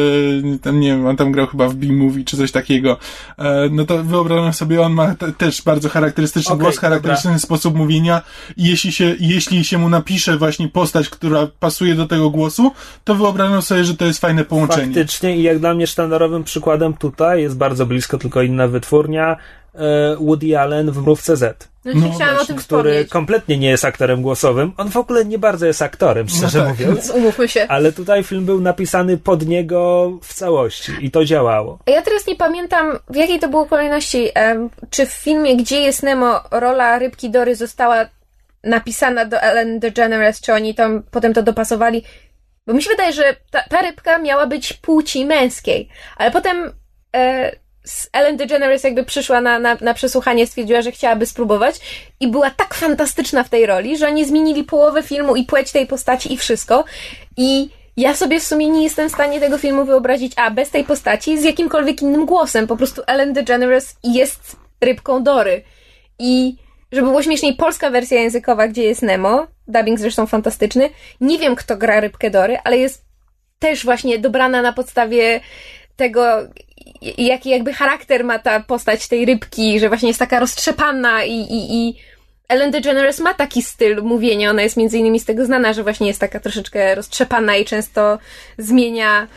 tam 0.62 0.80
nie 0.80 0.88
wiem, 0.88 1.08
on 1.08 1.18
tam 1.18 1.32
grał 1.32 1.48
chyba 1.48 1.68
w 1.68 1.76
B-Movie 1.76 2.24
czy 2.24 2.38
coś 2.38 2.52
takiego, 2.52 2.98
e, 3.38 3.70
no 3.72 3.86
to 3.86 4.04
wyobrażam 4.04 4.54
sobie, 4.54 4.82
on 4.82 4.94
ma 4.94 5.16
te, 5.16 5.32
też 5.32 5.62
bardzo 5.62 5.90
charakterystyczny 5.90 6.54
Okej, 6.54 6.64
głos, 6.64 6.78
charakterystyczny 6.78 7.40
sposób 7.40 7.76
mówienia 7.76 8.22
i 8.58 8.64
jeśli 8.64 8.92
się, 8.92 9.16
jeśli 9.20 9.66
się 9.66 9.78
mu 9.78 9.90
napisze 9.90 10.38
właśnie 10.38 10.68
postać, 10.68 11.10
która 11.10 11.48
pasuje 11.60 11.96
do 11.96 12.08
tego 12.08 12.30
głosu, 12.30 12.72
to 13.04 13.16
wyobrażam 13.16 13.62
sobie, 13.62 13.84
że 13.84 13.96
to 13.96 14.06
jest 14.06 14.20
fajne 14.20 14.46
połączenie. 14.46 14.86
Faktycznie 14.86 15.38
i 15.38 15.44
jak 15.44 15.60
dla 15.60 15.74
mnie 15.74 15.88
sztandarowym 15.88 16.44
przykładem 16.44 16.94
tutaj 16.94 17.42
jest 17.42 17.58
bardzo 17.58 17.86
blisko, 17.86 18.18
tylko 18.18 18.42
inna 18.42 18.68
wytwórnia. 18.68 19.38
E, 19.76 20.16
Woody 20.20 20.60
Allen 20.60 20.92
w 20.92 20.98
Mrówce 21.02 21.38
Z. 21.38 21.70
No, 21.86 21.92
No 21.96 22.12
chciałam 22.16 22.38
o 22.38 22.46
tym 22.46 22.56
który 22.58 22.90
wspomnieć. 22.90 23.10
kompletnie 23.10 23.58
nie 23.58 23.70
jest 23.70 23.86
aktorem 23.86 24.22
głosowym. 24.22 24.72
On 24.78 24.90
w 24.90 24.98
ogóle 24.98 25.26
nie 25.26 25.40
bardzo 25.40 25.66
jest 25.66 25.82
aktorem, 25.82 26.30
szczerze 26.30 26.60
tak. 26.60 26.70
mówiąc. 26.70 27.10
Umówmy 27.16 27.48
się. 27.48 27.68
Ale 27.68 27.92
tutaj 27.92 28.24
film 28.24 28.46
był 28.46 28.62
napisany 28.62 29.18
pod 29.18 29.46
niego 29.48 30.12
w 30.24 30.34
całości 30.34 30.92
i 31.02 31.12
to 31.12 31.26
działało. 31.26 31.80
A 31.88 31.92
Ja 31.92 32.02
teraz 32.02 32.28
nie 32.28 32.36
pamiętam, 32.36 33.00
w 33.10 33.16
jakiej 33.16 33.40
to 33.40 33.48
było 33.50 33.66
kolejności. 33.66 34.30
Czy 34.90 35.06
w 35.06 35.12
filmie 35.12 35.58
Gdzie 35.58 35.82
jest 35.82 36.04
Nemo 36.04 36.40
rola 36.52 37.00
rybki 37.00 37.30
Dory 37.30 37.56
została 37.56 38.06
napisana 38.64 39.26
do 39.26 39.42
Ellen 39.42 39.80
DeGeneres, 39.80 40.42
czy 40.42 40.54
oni 40.54 40.76
tam 40.76 41.04
potem 41.12 41.34
to 41.34 41.44
dopasowali? 41.44 42.04
Bo 42.68 42.74
mi 42.74 42.84
się 42.84 42.90
wydaje, 42.90 43.14
że 43.14 43.24
ta, 43.52 43.62
ta 43.70 43.82
rybka 43.82 44.18
miała 44.18 44.48
być 44.48 44.74
płci 44.74 45.26
męskiej, 45.26 45.90
ale 46.18 46.32
potem 46.32 46.72
e, 47.16 47.52
Ellen 48.14 48.38
DeGeneres 48.38 48.84
jakby 48.84 49.04
przyszła 49.04 49.42
na, 49.42 49.60
na, 49.60 49.78
na 49.82 49.94
przesłuchanie, 49.94 50.48
stwierdziła, 50.48 50.82
że 50.82 50.92
chciałaby 50.92 51.26
spróbować 51.26 51.76
i 52.20 52.28
była 52.28 52.50
tak 52.50 52.74
fantastyczna 52.74 53.44
w 53.44 53.50
tej 53.50 53.66
roli, 53.66 53.98
że 53.98 54.08
oni 54.08 54.26
zmienili 54.26 54.64
połowę 54.64 55.04
filmu 55.04 55.36
i 55.36 55.44
płeć 55.44 55.72
tej 55.72 55.88
postaci 55.88 56.34
i 56.34 56.38
wszystko. 56.38 56.84
I 57.38 57.70
ja 57.98 58.16
sobie 58.16 58.40
w 58.40 58.44
sumie 58.44 58.68
nie 58.68 58.84
jestem 58.84 59.10
w 59.10 59.12
stanie 59.12 59.40
tego 59.40 59.58
filmu 59.58 59.86
wyobrazić, 59.86 60.34
a 60.36 60.52
bez 60.52 60.70
tej 60.70 60.84
postaci 60.84 61.40
z 61.40 61.44
jakimkolwiek 61.44 62.02
innym 62.02 62.26
głosem. 62.26 62.68
Po 62.68 62.78
prostu 62.78 63.02
Ellen 63.08 63.34
DeGeneres 63.34 63.96
jest 64.04 64.56
rybką 64.82 65.24
Dory. 65.24 65.64
I 66.20 66.56
żeby 66.92 67.08
było 67.08 67.24
śmieszniej, 67.24 67.56
polska 67.56 67.90
wersja 67.90 68.22
językowa, 68.22 68.68
gdzie 68.68 68.84
jest 68.84 69.02
Nemo, 69.02 69.48
dubbing 69.68 70.00
zresztą 70.00 70.28
fantastyczny. 70.28 70.90
Nie 71.22 71.40
wiem, 71.40 71.56
kto 71.56 71.78
gra 71.78 72.00
rybkę 72.00 72.30
Dory, 72.30 72.58
ale 72.64 72.78
jest 72.78 73.06
też 73.60 73.86
właśnie 73.86 74.20
dobrana 74.20 74.62
na 74.62 74.74
podstawie 74.74 75.40
tego, 76.02 76.26
jaki 77.18 77.50
jakby 77.50 77.74
charakter 77.74 78.24
ma 78.24 78.40
ta 78.40 78.60
postać 78.60 79.08
tej 79.08 79.26
rybki, 79.26 79.80
że 79.80 79.90
właśnie 79.90 80.08
jest 80.08 80.20
taka 80.20 80.40
roztrzepana 80.40 81.24
i, 81.24 81.36
i, 81.36 81.76
i 81.76 81.96
Ellen 82.50 82.72
DeGeneres 82.72 83.20
ma 83.20 83.34
taki 83.34 83.64
styl 83.64 84.04
mówienia. 84.04 84.50
Ona 84.50 84.62
jest 84.62 84.78
między 84.78 84.98
innymi 84.98 85.20
z 85.20 85.26
tego 85.26 85.46
znana, 85.46 85.74
że 85.74 85.84
właśnie 85.84 86.08
jest 86.08 86.20
taka 86.20 86.40
troszeczkę 86.40 86.96
roztrzepana 86.96 87.56
i 87.56 87.66
często 87.66 88.20
zmienia 88.58 89.28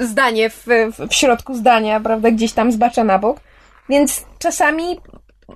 zdanie 0.00 0.50
w, 0.50 0.66
w, 0.66 1.08
w 1.10 1.14
środku 1.14 1.54
zdania, 1.54 2.00
prawda, 2.00 2.30
gdzieś 2.30 2.52
tam 2.52 2.72
zbacza 2.72 3.04
na 3.04 3.18
bok. 3.18 3.40
Więc 3.88 4.24
czasami 4.38 5.00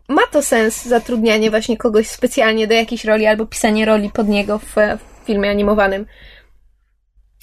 ma 0.08 0.22
to 0.32 0.42
sens 0.42 0.84
zatrudnianie 0.84 1.50
właśnie 1.50 1.76
kogoś 1.76 2.06
specjalnie 2.08 2.66
do 2.66 2.74
jakiejś 2.74 3.04
roli 3.04 3.26
albo 3.26 3.46
pisanie 3.46 3.84
roli 3.84 4.10
pod 4.10 4.28
niego 4.28 4.58
w, 4.58 4.74
w 4.74 5.26
filmie 5.26 5.50
animowanym. 5.50 6.06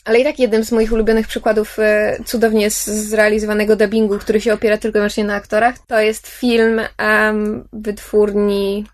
Ale 0.05 0.19
i 0.19 0.23
tak 0.23 0.39
jednym 0.39 0.63
z 0.63 0.71
moich 0.71 0.91
ulubionych 0.91 1.27
przykładów 1.27 1.79
e, 1.79 2.17
cudownie 2.25 2.69
zrealizowanego 2.69 3.75
dubbingu, 3.75 4.19
który 4.19 4.41
się 4.41 4.53
opiera 4.53 4.77
tylko 4.77 4.97
i 4.97 4.99
wyłącznie 4.99 5.23
na 5.23 5.35
aktorach, 5.35 5.75
to 5.87 5.99
jest 5.99 6.27
film 6.27 6.81
em, 6.97 7.67
wytwórni, 7.73 8.85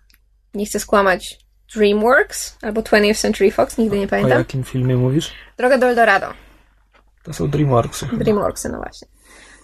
nie 0.54 0.66
chcę 0.66 0.80
skłamać, 0.80 1.38
DreamWorks 1.74 2.56
albo 2.62 2.80
20th 2.80 3.20
Century 3.20 3.50
Fox, 3.50 3.78
nigdy 3.78 3.98
nie 3.98 4.04
O 4.04 4.08
pamiętam. 4.08 4.38
jakim 4.38 4.64
filmie 4.64 4.96
mówisz? 4.96 5.32
Droga 5.58 5.78
do 5.78 5.86
Eldorado. 5.86 6.26
To 7.22 7.32
są 7.32 7.50
DreamWorksy. 7.50 8.06
chyba. 8.08 8.24
DreamWorksy, 8.24 8.68
no 8.68 8.78
właśnie. 8.78 9.08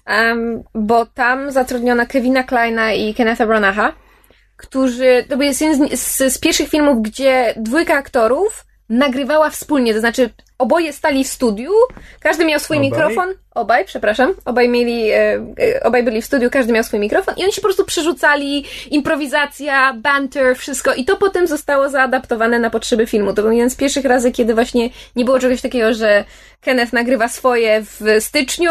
Em, 0.07 0.63
bo 0.75 1.07
tam 1.07 1.51
zatrudniono 1.53 2.07
Kevina 2.07 2.43
Kleina 2.45 2.93
i 2.93 3.15
Kennetha 3.15 3.47
Branacha, 3.47 3.93
którzy, 4.57 5.25
to 5.29 5.37
był 5.37 5.47
jest 5.47 5.61
jeden 5.61 5.89
z, 5.97 6.01
z, 6.01 6.35
z 6.35 6.39
pierwszych 6.39 6.69
filmów, 6.69 7.03
gdzie 7.03 7.55
dwójka 7.57 7.95
aktorów 7.95 8.67
nagrywała 8.89 9.51
wspólnie, 9.51 9.95
to 9.95 10.01
znaczy 10.01 10.31
oboje 10.59 10.93
stali 10.93 11.25
w 11.25 11.29
studiu, 11.29 11.71
każdy 12.21 12.45
miał 12.45 12.61
swój 12.61 12.77
Obaj? 12.77 12.91
mikrofon, 12.91 13.29
obaj, 13.55 13.85
przepraszam, 13.85 14.35
obaj 14.45 14.69
mieli, 14.69 15.11
e, 15.11 15.17
e, 15.61 15.83
obaj 15.83 16.03
byli 16.03 16.23
w 16.23 16.25
studiu, 16.25 16.51
każdy 16.51 16.73
miał 16.73 16.85
swój 16.85 17.01
mikrofon 17.01 17.35
i 17.37 17.43
oni 17.43 17.53
się 17.53 17.61
po 17.61 17.67
prostu 17.67 17.85
przerzucali, 17.85 18.65
improwizacja, 18.91 19.93
banter, 19.93 20.57
wszystko 20.57 20.95
i 20.95 21.05
to 21.05 21.17
potem 21.17 21.47
zostało 21.47 21.89
zaadaptowane 21.89 22.59
na 22.59 22.71
potrzeby 22.71 23.07
filmu. 23.07 23.35
To 23.35 23.43
był 23.43 23.53
jeden 23.53 23.71
z 23.71 23.77
pierwszych 23.77 24.05
razy, 24.05 24.33
kiedy 24.33 24.55
właśnie 24.55 24.91
nie 25.17 25.25
było 25.25 25.39
czegoś 25.39 25.61
takiego, 25.61 25.95
że 25.95 26.25
Kenneth 26.61 26.93
nagrywa 26.93 27.29
swoje 27.29 27.83
w 27.83 28.01
styczniu, 28.21 28.71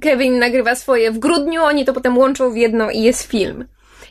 Kevin 0.00 0.38
nagrywa 0.38 0.74
swoje 0.74 1.10
w 1.10 1.18
grudniu, 1.18 1.62
oni 1.62 1.84
to 1.84 1.92
potem 1.92 2.18
łączą 2.18 2.52
w 2.52 2.56
jedno 2.56 2.90
i 2.90 3.02
jest 3.02 3.22
film. 3.22 3.64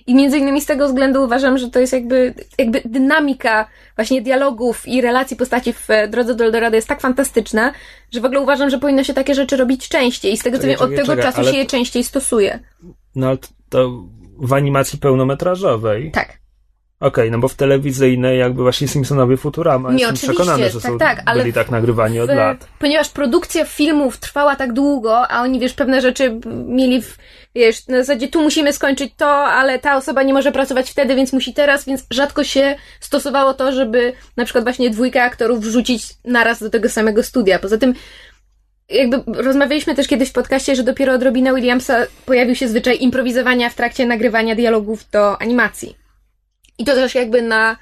I 0.07 0.15
między 0.15 0.37
innymi 0.37 0.61
z 0.61 0.65
tego 0.65 0.87
względu 0.87 1.23
uważam, 1.23 1.57
że 1.57 1.69
to 1.69 1.79
jest 1.79 1.93
jakby, 1.93 2.33
jakby 2.57 2.81
dynamika 2.85 3.67
właśnie 3.95 4.21
dialogów 4.21 4.87
i 4.87 5.01
relacji 5.01 5.37
postaci 5.37 5.73
w 5.73 5.89
e, 5.89 6.07
Drodze 6.07 6.35
do 6.35 6.43
Eldorado 6.43 6.75
jest 6.75 6.87
tak 6.87 7.01
fantastyczna, 7.01 7.73
że 8.11 8.21
w 8.21 8.25
ogóle 8.25 8.41
uważam, 8.41 8.69
że 8.69 8.79
powinno 8.79 9.03
się 9.03 9.13
takie 9.13 9.35
rzeczy 9.35 9.57
robić 9.57 9.89
częściej. 9.89 10.33
I 10.33 10.37
z 10.37 10.43
tego 10.43 10.57
co 10.57 10.67
wiem, 10.67 10.79
od 10.79 10.95
tego 10.95 11.15
czasu 11.15 11.41
ale 11.41 11.51
się 11.51 11.57
je 11.57 11.65
częściej 11.65 12.03
stosuje. 12.03 12.59
No 13.15 13.27
ale 13.27 13.37
to 13.69 14.03
w 14.37 14.53
animacji 14.53 14.99
pełnometrażowej. 14.99 16.11
Tak. 16.11 16.42
Okej, 17.03 17.31
no 17.31 17.39
bo 17.39 17.47
w 17.47 17.55
telewizyjnej 17.55 18.39
jakby 18.39 18.61
właśnie 18.61 18.87
Simpsonowie 18.87 19.37
Futurama. 19.37 19.89
Nie, 19.89 19.93
Jestem 19.93 20.13
oczywiście, 20.13 20.33
przekonany, 20.33 20.69
że 20.69 20.81
tak, 20.81 20.91
są, 20.91 20.97
tak, 20.97 21.21
ale 21.25 21.41
byli 21.41 21.53
tak 21.53 21.71
nagrywani 21.71 22.19
od 22.19 22.29
w- 22.29 22.33
lat. 22.35 22.67
Ponieważ 22.79 23.09
produkcja 23.09 23.65
filmów 23.65 24.17
trwała 24.17 24.55
tak 24.55 24.73
długo, 24.73 25.27
a 25.31 25.41
oni, 25.41 25.59
wiesz, 25.59 25.73
pewne 25.73 26.01
rzeczy 26.01 26.39
mieli 26.67 27.01
w, 27.01 27.17
wiesz, 27.55 27.87
na 27.87 27.97
zasadzie 27.97 28.27
tu 28.27 28.41
musimy 28.41 28.73
skończyć 28.73 29.13
to, 29.17 29.27
ale 29.27 29.79
ta 29.79 29.97
osoba 29.97 30.23
nie 30.23 30.33
może 30.33 30.51
pracować 30.51 30.91
wtedy, 30.91 31.15
więc 31.15 31.33
musi 31.33 31.53
teraz, 31.53 31.85
więc 31.85 32.05
rzadko 32.11 32.43
się 32.43 32.75
stosowało 32.99 33.53
to, 33.53 33.71
żeby 33.71 34.13
na 34.37 34.45
przykład 34.45 34.63
właśnie 34.63 34.89
dwójkę 34.89 35.23
aktorów 35.23 35.61
wrzucić 35.61 36.03
naraz 36.25 36.59
do 36.59 36.69
tego 36.69 36.89
samego 36.89 37.23
studia. 37.23 37.59
Poza 37.59 37.77
tym 37.77 37.93
jakby 38.89 39.23
rozmawialiśmy 39.27 39.95
też 39.95 40.07
kiedyś 40.07 40.29
w 40.29 40.33
podcaście, 40.33 40.75
że 40.75 40.83
dopiero 40.83 41.13
od 41.13 41.23
Robina 41.23 41.53
Williamsa 41.53 41.97
pojawił 42.25 42.55
się 42.55 42.67
zwyczaj 42.67 42.97
improwizowania 42.99 43.69
w 43.69 43.75
trakcie 43.75 44.05
nagrywania 44.05 44.55
dialogów 44.55 45.09
do 45.11 45.41
animacji. 45.41 46.02
I 46.77 46.85
to 46.85 46.93
też 46.95 47.15
jakby 47.15 47.41
na 47.41 47.77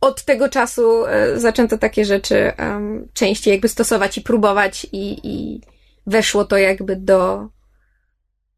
od 0.00 0.24
tego 0.24 0.48
czasu 0.48 1.06
e, 1.06 1.40
zaczęto 1.40 1.78
takie 1.78 2.04
rzeczy 2.04 2.56
em, 2.56 3.08
częściej 3.12 3.52
jakby 3.52 3.68
stosować 3.68 4.18
i 4.18 4.20
próbować 4.20 4.86
i, 4.92 5.20
i 5.28 5.60
weszło 6.06 6.44
to 6.44 6.56
jakby 6.56 6.96
do 6.96 7.48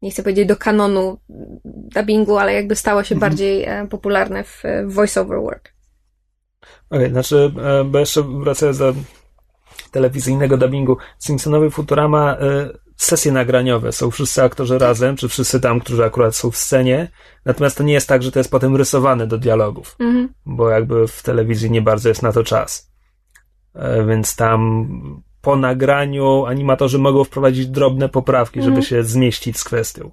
nie 0.01 0.11
chcę 0.11 0.23
powiedzieć 0.23 0.47
do 0.47 0.55
kanonu 0.55 1.17
dubbingu, 1.65 2.37
ale 2.37 2.53
jakby 2.53 2.75
stało 2.75 3.03
się 3.03 3.15
Mhm. 3.15 3.29
bardziej 3.31 3.63
e, 3.63 3.87
popularne 3.87 4.43
w, 4.43 4.65
e, 4.65 4.85
w 4.85 4.93
voice-over 4.93 5.41
work. 5.41 5.73
Okej, 6.89 7.09
znaczy, 7.09 7.51
e, 7.63 7.83
bo 7.83 7.99
jeszcze 7.99 8.23
wracając 8.23 8.77
do 8.77 8.95
telewizyjnego 9.91 10.57
dubbingu, 10.57 10.97
Simpsonowie 11.19 11.69
Futurama, 11.69 12.37
sesje 12.97 13.31
nagraniowe, 13.31 13.91
są 13.91 14.11
wszyscy 14.11 14.43
aktorzy 14.43 14.79
razem, 14.79 15.15
czy 15.17 15.27
wszyscy 15.29 15.59
tam, 15.59 15.79
którzy 15.79 16.03
akurat 16.05 16.35
są 16.35 16.51
w 16.51 16.57
scenie, 16.57 17.11
natomiast 17.45 17.77
to 17.77 17.83
nie 17.83 17.93
jest 17.93 18.07
tak, 18.07 18.23
że 18.23 18.31
to 18.31 18.39
jest 18.39 18.51
potem 18.51 18.75
rysowane 18.75 19.27
do 19.27 19.37
dialogów, 19.37 19.95
Mhm. 19.99 20.29
bo 20.45 20.69
jakby 20.69 21.07
w 21.07 21.23
telewizji 21.23 21.71
nie 21.71 21.81
bardzo 21.81 22.09
jest 22.09 22.23
na 22.23 22.31
to 22.31 22.43
czas. 22.43 22.91
E, 23.75 24.05
Więc 24.05 24.35
tam 24.35 24.87
po 25.41 25.55
nagraniu 25.55 26.45
animatorzy 26.45 26.97
mogą 26.97 27.23
wprowadzić 27.23 27.67
drobne 27.67 28.09
poprawki, 28.09 28.59
żeby 28.59 28.67
Mhm. 28.77 28.85
się 28.85 29.03
zmieścić 29.03 29.57
z 29.59 29.63
kwestią. 29.63 30.11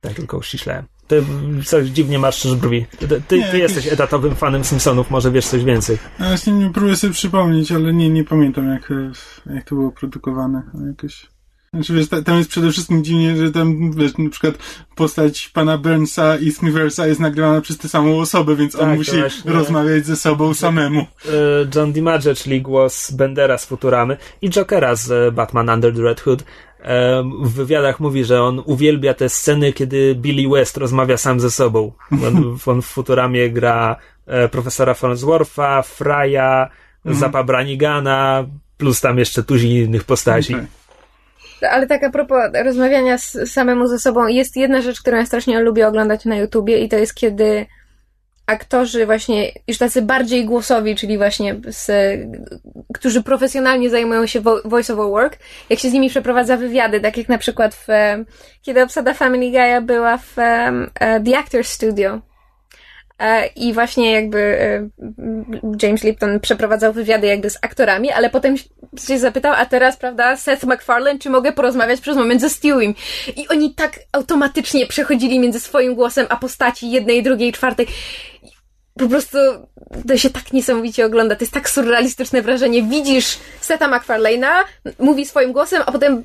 Tak 0.00 0.14
tylko 0.14 0.36
uściślałem. 0.38 0.84
Ty 1.06 1.24
coś 1.64 1.86
dziwnie 1.88 2.18
marszczysz 2.18 2.54
brwi. 2.54 2.86
Ty, 2.98 3.08
ty, 3.08 3.22
ty 3.28 3.38
Nie, 3.38 3.44
jakieś- 3.44 3.60
jesteś 3.60 3.86
etatowym 3.92 4.34
fanem 4.34 4.64
Simpsonów, 4.64 5.10
może 5.10 5.30
wiesz 5.30 5.46
coś 5.46 5.64
więcej. 5.64 5.98
No 6.18 6.26
właśnie 6.26 6.52
nie 6.52 6.70
próbuję 6.70 6.96
sobie 6.96 7.12
przypomnieć, 7.12 7.72
ale 7.72 7.92
nie, 7.92 8.10
nie 8.10 8.24
pamiętam 8.24 8.68
jak, 8.68 8.92
jak 9.54 9.64
to 9.64 9.74
było 9.74 9.92
produkowane. 9.92 10.62
Jakoś... 10.88 11.26
Znaczy 11.74 11.94
wiesz, 11.94 12.08
ta- 12.08 12.22
tam 12.22 12.38
jest 12.38 12.50
przede 12.50 12.70
wszystkim 12.72 13.04
dziwnie, 13.04 13.36
że 13.36 13.52
tam, 13.52 13.92
wiesz, 13.92 14.18
na 14.18 14.30
przykład 14.30 14.54
postać 14.94 15.48
pana 15.48 15.78
Burnsa 15.78 16.36
i 16.36 16.52
Smithersa 16.52 17.06
jest 17.06 17.20
nagrywana 17.20 17.60
przez 17.60 17.78
tę 17.78 17.88
samą 17.88 18.18
osobę, 18.20 18.56
więc 18.56 18.74
on 18.74 18.80
Tak, 18.80 18.90
to 18.90 18.96
musi 18.96 19.18
właśnie. 19.20 19.52
rozmawiać 19.52 20.06
ze 20.06 20.16
sobą 20.16 20.54
samemu. 20.54 21.00
E, 21.00 21.06
John 21.74 21.92
DiMaggio, 21.92 22.34
czyli 22.34 22.62
głos 22.62 23.10
Bendera 23.10 23.58
z 23.58 23.66
Futuramy 23.66 24.16
i 24.42 24.50
Jokera 24.50 24.94
z 24.94 25.10
e, 25.10 25.32
Batman 25.32 25.68
Under 25.68 25.94
the 25.94 26.02
Red 26.02 26.20
Hood. 26.20 26.44
e, 26.80 27.22
W 27.42 27.52
wywiadach 27.52 28.00
mówi, 28.00 28.24
że 28.24 28.42
on 28.42 28.62
uwielbia 28.66 29.14
te 29.14 29.28
sceny, 29.28 29.72
kiedy 29.72 30.14
Billy 30.14 30.48
West 30.48 30.76
rozmawia 30.76 31.16
sam 31.16 31.40
ze 31.40 31.50
sobą. 31.50 31.92
On, 32.12 32.58
on 32.66 32.82
w 32.82 32.86
Futuramie 32.86 33.50
gra 33.50 33.96
profesora 34.50 34.94
Farnswortha, 34.94 35.82
Frya, 35.82 36.68
Zapa 37.04 37.42
Branigana, 37.44 38.44
plus 38.76 39.00
tam 39.00 39.18
jeszcze 39.18 39.42
tuzi 39.42 39.74
innych 39.74 40.04
postaci. 40.04 40.54
Okej. 40.54 40.66
Ale 41.70 41.86
tak 41.86 42.04
a 42.04 42.10
propos 42.10 42.38
rozmawiania 42.64 43.18
z, 43.18 43.52
samemu 43.52 43.86
ze 43.86 43.98
sobą, 43.98 44.26
jest 44.26 44.56
jedna 44.56 44.82
rzecz, 44.82 45.00
którą 45.00 45.16
ja 45.16 45.26
strasznie 45.26 45.60
lubię 45.60 45.88
oglądać 45.88 46.24
na 46.24 46.36
YouTubie 46.36 46.78
i 46.78 46.88
to 46.88 46.96
jest 46.96 47.14
kiedy 47.14 47.66
aktorzy 48.48 49.06
właśnie 49.06 49.52
już 49.66 49.78
tacy 49.78 50.02
bardziej 50.02 50.44
głosowi, 50.44 50.96
czyli 50.96 51.18
właśnie 51.18 51.56
z, 51.68 51.90
którzy 52.94 53.22
profesjonalnie 53.22 53.90
zajmują 53.90 54.26
się 54.26 54.40
vo- 54.40 54.60
voice 54.64 54.92
over 54.92 55.06
work, 55.06 55.38
jak 55.70 55.78
się 55.78 55.90
z 55.90 55.92
nimi 55.92 56.10
przeprowadza 56.10 56.56
wywiady, 56.56 57.00
tak 57.00 57.16
jak 57.16 57.28
na 57.28 57.38
przykład 57.38 57.74
w, 57.74 57.86
kiedy 58.62 58.82
obsada 58.82 59.14
Family 59.14 59.52
Guy'a 59.52 59.82
była 59.82 60.18
w 60.18 60.38
e, 60.38 61.20
The 61.20 61.38
Actors 61.38 61.72
Studio. 61.72 62.20
E, 63.18 63.46
I 63.46 63.72
właśnie 63.72 64.12
jakby 64.12 64.38
e, 64.38 64.88
James 65.82 66.04
Lipton 66.04 66.40
przeprowadzał 66.40 66.92
wywiady 66.92 67.26
jakby 67.26 67.50
z 67.50 67.58
aktorami, 67.62 68.10
ale 68.10 68.30
potem 68.30 68.56
się 69.06 69.18
zapytał, 69.18 69.54
a 69.56 69.66
teraz, 69.66 69.96
prawda, 69.96 70.36
Seth 70.36 70.64
MacFarlane, 70.64 71.18
czy 71.18 71.30
mogę 71.30 71.52
porozmawiać 71.52 72.00
przez 72.00 72.16
moment 72.16 72.40
ze 72.40 72.50
Stewiem? 72.50 72.94
I 73.36 73.48
oni 73.48 73.74
tak 73.74 74.00
automatycznie 74.12 74.86
przechodzili 74.86 75.40
między 75.40 75.60
swoim 75.60 75.94
głosem 75.94 76.26
a 76.28 76.36
postaci 76.36 76.90
jednej, 76.90 77.22
drugiej, 77.22 77.52
czwartej. 77.52 77.86
Po 78.98 79.08
prostu 79.08 79.38
to 80.08 80.16
się 80.16 80.30
tak 80.30 80.52
niesamowicie 80.52 81.06
ogląda. 81.06 81.36
To 81.36 81.42
jest 81.42 81.54
tak 81.54 81.70
surrealistyczne 81.70 82.42
wrażenie. 82.42 82.82
Widzisz 82.82 83.38
Seta 83.60 83.88
MacFarlane'a, 83.88 84.50
mówi 84.98 85.26
swoim 85.26 85.52
głosem, 85.52 85.82
a 85.86 85.92
potem 85.92 86.24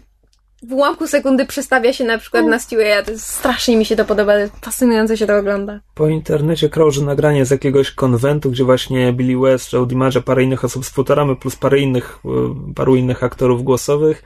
w 0.64 0.74
ułamku 0.74 1.08
sekundy 1.08 1.46
przestawia 1.46 1.94
się 1.94 2.04
na 2.04 2.18
przykład 2.18 2.46
na 2.46 2.60
Stewie. 2.60 3.04
To 3.06 3.12
jest, 3.12 3.26
strasznie 3.26 3.78
mi 3.78 3.86
się 3.86 3.96
to 3.96 4.06
podoba. 4.06 4.34
Fascynujące 4.62 5.18
się 5.18 5.28
to 5.28 5.38
ogląda. 5.38 5.80
Po 5.96 6.08
internecie 6.08 6.70
krąży 6.70 7.06
nagranie 7.06 7.46
z 7.46 7.52
jakiegoś 7.52 7.92
konwentu, 7.92 8.52
gdzie 8.52 8.64
właśnie 8.64 9.14
Billy 9.14 9.40
West, 9.40 9.74
Joe 9.74 9.86
DiMaggio, 9.86 10.22
parę 10.22 10.44
innych 10.44 10.66
osób 10.66 10.86
z 10.86 10.90
Futuramy, 10.90 11.36
plus 11.36 11.56
parę 11.56 11.80
innych, 11.80 12.20
e, 12.26 12.74
paru 12.76 12.96
innych 12.96 13.24
aktorów 13.24 13.64
głosowych 13.64 14.24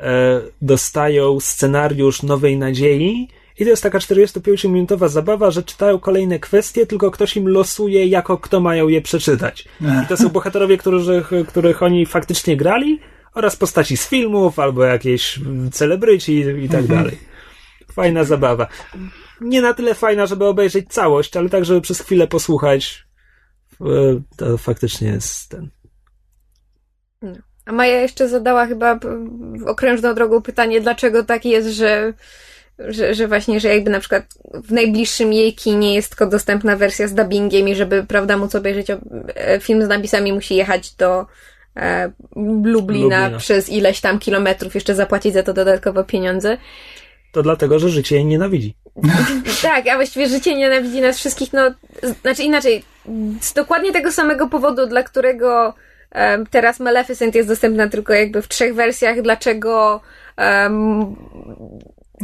e, 0.00 0.40
dostają 0.62 1.40
scenariusz 1.40 2.22
Nowej 2.22 2.58
Nadziei 2.58 3.28
i 3.58 3.64
to 3.64 3.70
jest 3.70 3.82
taka 3.82 3.98
45-minutowa 3.98 5.08
zabawa, 5.08 5.50
że 5.50 5.62
czytają 5.62 5.98
kolejne 5.98 6.38
kwestie, 6.38 6.86
tylko 6.86 7.10
ktoś 7.10 7.36
im 7.36 7.48
losuje, 7.48 8.06
jako 8.06 8.38
kto 8.38 8.60
mają 8.60 8.88
je 8.88 9.02
przeczytać. 9.02 9.68
I 9.80 10.06
to 10.08 10.16
są 10.16 10.28
bohaterowie, 10.28 10.78
których, 10.78 11.30
których 11.48 11.82
oni 11.82 12.06
faktycznie 12.06 12.56
grali, 12.56 13.00
oraz 13.38 13.56
postaci 13.56 13.96
z 13.96 14.08
filmów, 14.08 14.58
albo 14.58 14.84
jakieś 14.84 15.40
celebryci 15.72 16.38
i 16.38 16.68
tak 16.68 16.80
mhm. 16.80 16.98
dalej. 16.98 17.18
Fajna 17.92 18.24
zabawa. 18.24 18.66
Nie 19.40 19.62
na 19.62 19.74
tyle 19.74 19.94
fajna, 19.94 20.26
żeby 20.26 20.44
obejrzeć 20.44 20.88
całość, 20.88 21.36
ale 21.36 21.48
tak, 21.48 21.64
żeby 21.64 21.80
przez 21.80 22.00
chwilę 22.00 22.26
posłuchać. 22.26 23.06
E, 23.80 23.84
to 24.36 24.58
faktycznie 24.58 25.08
jest 25.08 25.48
ten. 25.48 25.70
A 27.66 27.72
Maja 27.72 28.00
jeszcze 28.00 28.28
zadała 28.28 28.66
chyba 28.66 28.98
okrężną 29.66 30.14
drogą 30.14 30.42
pytanie, 30.42 30.80
dlaczego 30.80 31.24
tak 31.24 31.44
jest, 31.44 31.68
że, 31.68 32.12
że, 32.78 33.14
że 33.14 33.28
właśnie, 33.28 33.60
że 33.60 33.68
jakby 33.68 33.90
na 33.90 34.00
przykład 34.00 34.24
w 34.54 34.72
najbliższym 34.72 35.32
jej 35.32 35.54
kinie 35.54 35.94
jest 35.94 36.08
tylko 36.08 36.26
dostępna 36.26 36.76
wersja 36.76 37.08
z 37.08 37.14
dubbingiem 37.14 37.68
i 37.68 37.74
żeby, 37.74 38.04
prawda, 38.04 38.36
móc 38.36 38.54
obejrzeć 38.54 38.86
e, 38.90 39.60
film 39.60 39.84
z 39.84 39.88
napisami 39.88 40.32
musi 40.32 40.54
jechać 40.54 40.94
do, 40.94 41.26
e, 41.78 42.12
Lublina, 42.36 42.72
Lublina 42.72 43.38
przez 43.38 43.68
ileś 43.68 44.00
tam 44.00 44.18
kilometrów, 44.18 44.74
jeszcze 44.74 44.94
zapłacić 44.94 45.34
za 45.34 45.42
to 45.42 45.52
dodatkowe 45.52 46.04
pieniądze. 46.04 46.56
To 47.32 47.42
dlatego, 47.42 47.78
że 47.78 47.88
życie 47.88 48.16
jej 48.16 48.24
nienawidzi. 48.24 48.74
tak, 49.62 49.88
a 49.88 49.96
właściwie 49.96 50.28
życie 50.28 50.56
nienawidzi 50.56 51.00
nas 51.00 51.18
wszystkich, 51.18 51.52
no, 51.52 51.74
znaczy 52.22 52.42
inaczej, 52.42 52.84
z 53.40 53.52
dokładnie 53.52 53.92
tego 53.92 54.12
samego 54.12 54.48
powodu, 54.48 54.86
dla 54.86 55.02
którego 55.02 55.74
um, 56.14 56.46
teraz 56.46 56.80
Maleficent 56.80 57.34
jest 57.34 57.48
dostępna 57.48 57.88
tylko 57.88 58.12
jakby 58.12 58.42
w 58.42 58.48
trzech 58.48 58.74
wersjach, 58.74 59.22
dlaczego 59.22 60.00
um, 60.38 61.16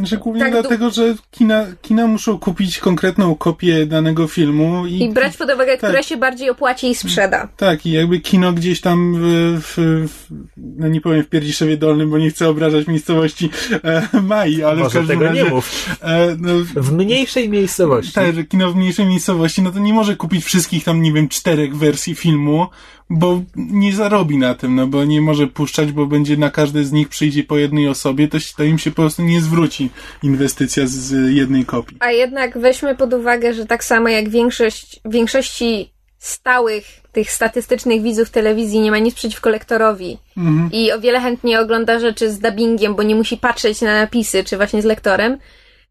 że 0.03 0.17
głównie 0.17 0.41
tak, 0.41 0.53
dlatego, 0.53 0.91
że 0.91 1.15
kina, 1.31 1.67
kina 1.83 2.07
muszą 2.07 2.39
kupić 2.39 2.79
konkretną 2.79 3.35
kopię 3.35 3.87
danego 3.87 4.27
filmu 4.29 4.87
i, 4.87 5.03
i 5.03 5.13
brać 5.13 5.37
pod 5.37 5.51
uwagę, 5.55 5.79
tak. 5.79 5.91
która 5.91 6.03
się 6.03 6.17
bardziej 6.17 6.51
opłaci 6.51 6.91
i 6.91 6.95
sprzeda. 6.95 7.49
Tak, 7.57 7.87
i 7.87 7.93
jakby 7.93 8.21
kino 8.21 8.53
gdzieś 8.53 8.81
tam 8.81 9.15
w, 9.19 9.61
w, 9.63 10.09
w 10.09 10.29
no 10.57 10.89
nie 10.89 11.01
powiem 11.01 11.23
w 11.23 11.29
Pierdziszewie 11.29 11.77
Dolnym, 11.77 12.11
bo 12.11 12.19
nie 12.19 12.31
chcę 12.31 12.49
obrażać 12.49 12.87
miejscowości 12.87 13.51
e, 13.85 14.09
Mai, 14.23 14.63
ale 14.63 14.77
Może 14.77 14.91
w 14.91 14.93
każdym 14.93 15.19
tego 15.19 15.25
razie... 15.25 15.45
nie 15.45 15.51
mów. 15.51 15.97
E, 16.03 16.37
no, 16.39 16.53
w 16.77 16.93
mniejszej 16.93 17.49
miejscowości. 17.49 18.13
Tak, 18.13 18.35
że 18.35 18.45
kino 18.45 18.73
w 18.73 18.77
mniejszej 18.77 19.07
miejscowości, 19.07 19.63
no 19.63 19.73
to 19.73 19.79
nie 19.79 19.93
może 19.93 20.17
kupić 20.17 20.45
wszystkich 20.45 20.85
tam, 20.85 21.03
nie 21.03 21.13
wiem, 21.13 21.29
czterech 21.29 21.77
wersji 21.77 22.15
filmu, 22.15 22.67
bo 23.11 23.43
nie 23.57 23.93
zarobi 23.93 24.39
na 24.39 24.55
tym, 24.55 24.75
no 24.75 24.87
bo 24.87 25.05
nie 25.05 25.21
może 25.21 25.47
puszczać, 25.47 25.93
bo 25.93 26.07
będzie 26.07 26.37
na 26.37 26.51
każde 26.51 26.85
z 26.85 26.93
nich 26.93 27.09
przyjdzie 27.09 27.45
po 27.45 27.57
jednej 27.57 27.89
osobie, 27.89 28.29
to, 28.29 28.39
to 28.57 28.65
im 28.65 28.79
się 28.79 28.91
po 28.91 29.03
prostu 29.03 29.23
nie 29.23 29.41
zwróci 29.41 29.84
inwestycja 30.23 30.87
z, 30.87 30.91
z 30.91 31.35
jednej 31.35 31.65
kopii. 31.65 31.97
A 32.01 32.11
jednak 32.11 32.59
weźmy 32.59 32.95
pod 32.95 33.15
uwagę, 33.15 33.55
że 33.55 33.67
tak 33.67 33.85
samo 33.85 34.09
jak 34.09 34.29
większość, 34.29 35.01
większości 35.05 35.95
stałych 36.19 36.85
tych 37.13 37.31
statystycznych 37.31 38.03
widzów 38.03 38.31
telewizji 38.31 38.81
nie 38.81 38.91
ma 38.91 38.99
nic 38.99 39.15
przeciwko 39.15 39.51
lektorowi 39.51 40.19
mhm. 40.37 40.71
i 40.73 40.93
o 40.93 41.01
wiele 41.01 41.21
chętniej 41.21 41.57
ogląda 41.57 41.99
rzeczy 41.99 42.31
z 42.31 42.39
dubbingiem, 42.39 42.95
bo 42.95 43.03
nie 43.03 43.15
musi 43.15 43.37
patrzeć 43.37 43.81
na 43.81 44.01
napisy, 44.01 44.45
czy 44.45 44.57
właśnie 44.57 44.83
z 44.83 44.85
lektorem, 44.85 45.39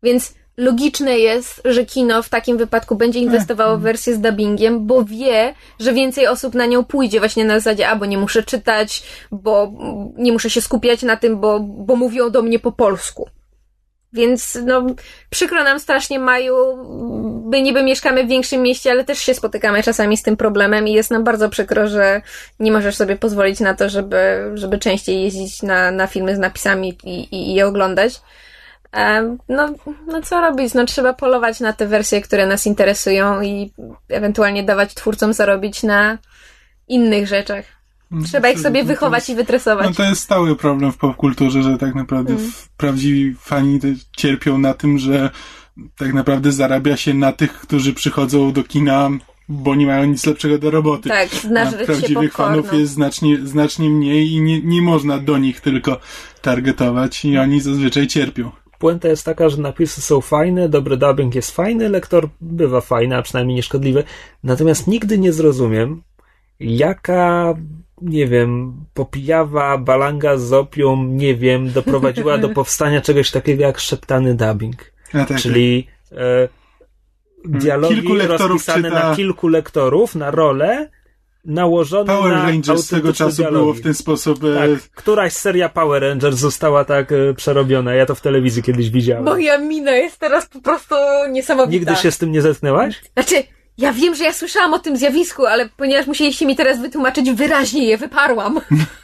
więc 0.03 0.33
logiczne 0.57 1.19
jest, 1.19 1.61
że 1.65 1.85
kino 1.85 2.23
w 2.23 2.29
takim 2.29 2.57
wypadku 2.57 2.95
będzie 2.95 3.19
inwestowało 3.19 3.77
w 3.77 3.81
wersję 3.81 4.15
z 4.15 4.21
dubbingiem, 4.21 4.87
bo 4.87 5.05
wie, 5.05 5.53
że 5.79 5.93
więcej 5.93 6.27
osób 6.27 6.55
na 6.55 6.65
nią 6.65 6.83
pójdzie 6.83 7.19
właśnie 7.19 7.45
na 7.45 7.59
zasadzie, 7.59 7.89
a 7.89 7.95
bo 7.95 8.05
nie 8.05 8.17
muszę 8.17 8.43
czytać, 8.43 9.03
bo 9.31 9.73
nie 10.17 10.31
muszę 10.31 10.49
się 10.49 10.61
skupiać 10.61 11.03
na 11.03 11.17
tym, 11.17 11.39
bo, 11.39 11.59
bo 11.59 11.95
mówią 11.95 12.29
do 12.29 12.41
mnie 12.41 12.59
po 12.59 12.71
polsku. 12.71 13.29
Więc 14.13 14.59
no, 14.65 14.85
przykro 15.29 15.63
nam 15.63 15.79
strasznie 15.79 16.19
Maju, 16.19 16.55
my 17.51 17.61
niby 17.61 17.83
mieszkamy 17.83 18.23
w 18.23 18.27
większym 18.27 18.61
mieście, 18.61 18.91
ale 18.91 19.03
też 19.03 19.19
się 19.19 19.33
spotykamy 19.33 19.83
czasami 19.83 20.17
z 20.17 20.23
tym 20.23 20.37
problemem 20.37 20.87
i 20.87 20.93
jest 20.93 21.11
nam 21.11 21.23
bardzo 21.23 21.49
przykro, 21.49 21.87
że 21.87 22.21
nie 22.59 22.71
możesz 22.71 22.95
sobie 22.95 23.15
pozwolić 23.15 23.59
na 23.59 23.73
to, 23.73 23.89
żeby, 23.89 24.51
żeby 24.53 24.77
częściej 24.77 25.21
jeździć 25.21 25.63
na, 25.63 25.91
na 25.91 26.07
filmy 26.07 26.35
z 26.35 26.39
napisami 26.39 26.97
i, 27.03 27.09
i, 27.09 27.51
i 27.51 27.53
je 27.53 27.67
oglądać. 27.67 28.21
No, 29.49 29.73
no 30.07 30.21
co 30.21 30.41
robić? 30.41 30.73
No 30.73 30.85
trzeba 30.85 31.13
polować 31.13 31.59
na 31.59 31.73
te 31.73 31.87
wersje, 31.87 32.21
które 32.21 32.47
nas 32.47 32.65
interesują 32.67 33.41
i 33.41 33.73
ewentualnie 34.09 34.63
dawać 34.63 34.93
twórcom 34.93 35.33
zarobić 35.33 35.83
na 35.83 36.17
innych 36.87 37.27
rzeczach. 37.27 37.65
Mm, 38.13 38.25
trzeba 38.25 38.49
ich 38.49 38.59
sobie 38.59 38.83
wychować 38.83 39.29
i 39.29 39.35
wytresować. 39.35 39.87
No 39.87 39.93
to 39.93 40.03
jest 40.03 40.21
stały 40.21 40.55
problem 40.55 40.91
w 40.91 40.97
popkulturze, 40.97 41.63
że 41.63 41.77
tak 41.77 41.95
naprawdę 41.95 42.33
mm. 42.33 42.51
prawdziwi 42.77 43.35
fani 43.39 43.79
cierpią 44.17 44.57
na 44.57 44.73
tym, 44.73 44.97
że 44.97 45.29
tak 45.97 46.13
naprawdę 46.13 46.51
zarabia 46.51 46.97
się 46.97 47.13
na 47.13 47.31
tych, 47.31 47.53
którzy 47.53 47.93
przychodzą 47.93 48.51
do 48.51 48.63
kina 48.63 49.09
bo 49.49 49.75
nie 49.75 49.85
mają 49.85 50.05
nic 50.05 50.25
lepszego 50.25 50.57
do 50.57 50.71
roboty. 50.71 51.09
Tak, 51.09 51.29
znaczy 51.29 51.85
prawdziwych 51.85 52.33
fanów 52.33 52.73
jest 52.73 52.93
znacznie, 52.93 53.37
znacznie 53.43 53.89
mniej 53.89 54.31
i 54.31 54.41
nie, 54.41 54.61
nie 54.61 54.81
można 54.81 55.17
do 55.17 55.37
nich 55.37 55.61
tylko 55.61 55.99
targetować 56.41 57.25
i 57.25 57.37
oni 57.37 57.61
zazwyczaj 57.61 58.07
cierpią 58.07 58.51
puenta 58.83 59.07
jest 59.07 59.25
taka, 59.25 59.49
że 59.49 59.57
napisy 59.57 60.01
są 60.01 60.21
fajne, 60.21 60.69
dobry 60.69 60.97
dubbing 60.97 61.35
jest 61.35 61.51
fajny, 61.51 61.89
lektor 61.89 62.29
bywa 62.41 62.81
fajny, 62.81 63.17
a 63.17 63.21
przynajmniej 63.21 63.55
nieszkodliwy. 63.55 64.03
Natomiast 64.43 64.87
nigdy 64.87 65.17
nie 65.17 65.33
zrozumiem, 65.33 66.03
jaka, 66.59 67.53
nie 68.01 68.27
wiem, 68.27 68.73
popijawa 68.93 69.77
balanga 69.77 70.37
z 70.37 70.53
opium, 70.53 71.17
nie 71.17 71.35
wiem, 71.35 71.71
doprowadziła 71.71 72.37
do 72.37 72.49
powstania 72.59 73.01
czegoś 73.01 73.31
takiego 73.31 73.63
jak 73.63 73.79
szeptany 73.79 74.35
dubbing. 74.35 74.93
Tak, 75.11 75.35
Czyli 75.41 75.87
tak. 76.09 76.19
e, 76.19 76.47
dialogi 77.45 78.17
rozpisane 78.27 78.89
czyta... 78.89 79.09
na 79.09 79.15
kilku 79.15 79.47
lektorów, 79.47 80.15
na 80.15 80.31
rolę, 80.31 80.89
nałożony 81.45 82.07
Power 82.07 82.31
na 82.31 82.43
Rangers 82.43 82.87
tego 82.87 83.13
czasu 83.13 83.37
dialogi. 83.37 83.63
było 83.63 83.73
w 83.73 83.81
ten 83.81 83.93
sposób. 83.93 84.43
E, 84.43 84.55
tak, 84.55 84.89
któraś 84.89 85.33
seria 85.33 85.69
Power 85.69 86.01
Rangers 86.01 86.37
została 86.37 86.85
tak 86.85 87.11
e, 87.11 87.33
przerobiona. 87.33 87.93
Ja 87.93 88.05
to 88.05 88.15
w 88.15 88.21
telewizji 88.21 88.63
kiedyś 88.63 88.89
widziałem. 88.89 89.23
Moja 89.23 89.57
mina 89.57 89.91
jest 89.91 90.19
teraz 90.19 90.45
po 90.45 90.61
prostu 90.61 90.95
niesamowita. 91.31 91.71
Nigdy 91.71 91.95
się 91.95 92.11
z 92.11 92.17
tym 92.17 92.31
nie 92.31 92.41
zetknęłaś? 92.41 93.01
Znaczy, 93.13 93.43
ja 93.77 93.93
wiem, 93.93 94.15
że 94.15 94.23
ja 94.23 94.33
słyszałam 94.33 94.73
o 94.73 94.79
tym 94.79 94.97
zjawisku, 94.97 95.45
ale 95.45 95.69
ponieważ 95.77 96.07
musieliście 96.07 96.45
mi 96.45 96.55
teraz 96.55 96.79
wytłumaczyć, 96.79 97.31
wyraźnie 97.31 97.87
je 97.87 97.97
wyparłam. 97.97 98.61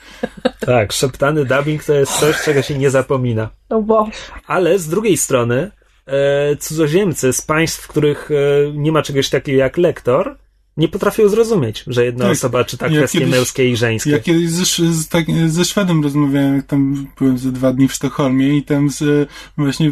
tak, 0.59 0.93
szeptany 0.93 1.45
dubbing 1.45 1.83
to 1.83 1.93
jest 1.93 2.19
coś, 2.19 2.43
czego 2.43 2.61
się 2.61 2.77
nie 2.77 2.89
zapomina. 2.89 3.49
No 3.69 3.81
bo. 3.81 4.09
Ale 4.47 4.79
z 4.79 4.87
drugiej 4.87 5.17
strony, 5.17 5.71
e, 6.05 6.55
cudzoziemcy 6.55 7.33
z 7.33 7.41
państw, 7.41 7.81
w 7.81 7.87
których 7.87 8.29
e, 8.31 8.71
nie 8.73 8.91
ma 8.91 9.01
czegoś 9.01 9.29
takiego 9.29 9.57
jak 9.57 9.77
lektor, 9.77 10.37
nie 10.77 10.87
potrafią 10.87 11.29
zrozumieć, 11.29 11.83
że 11.87 12.05
jedna 12.05 12.25
tak, 12.25 12.33
osoba 12.33 12.63
czyta 12.63 12.87
ja 12.87 12.97
kwestie 12.97 13.19
kiedyś, 13.19 13.35
męskie 13.35 13.69
i 13.69 13.77
żeńskie. 13.77 14.09
Ja 14.09 14.19
kiedyś 14.19 14.49
ze, 14.49 14.93
z, 14.93 15.07
tak, 15.07 15.25
ze 15.47 15.65
Szwedem 15.65 16.03
rozmawiałem, 16.03 16.55
jak 16.55 16.65
tam 16.65 17.07
byłem 17.17 17.37
ze 17.37 17.51
dwa 17.51 17.73
dni 17.73 17.87
w 17.87 17.93
Sztokholmie 17.93 18.57
i 18.57 18.63
tam 18.63 18.89
z, 18.89 19.29
właśnie 19.57 19.91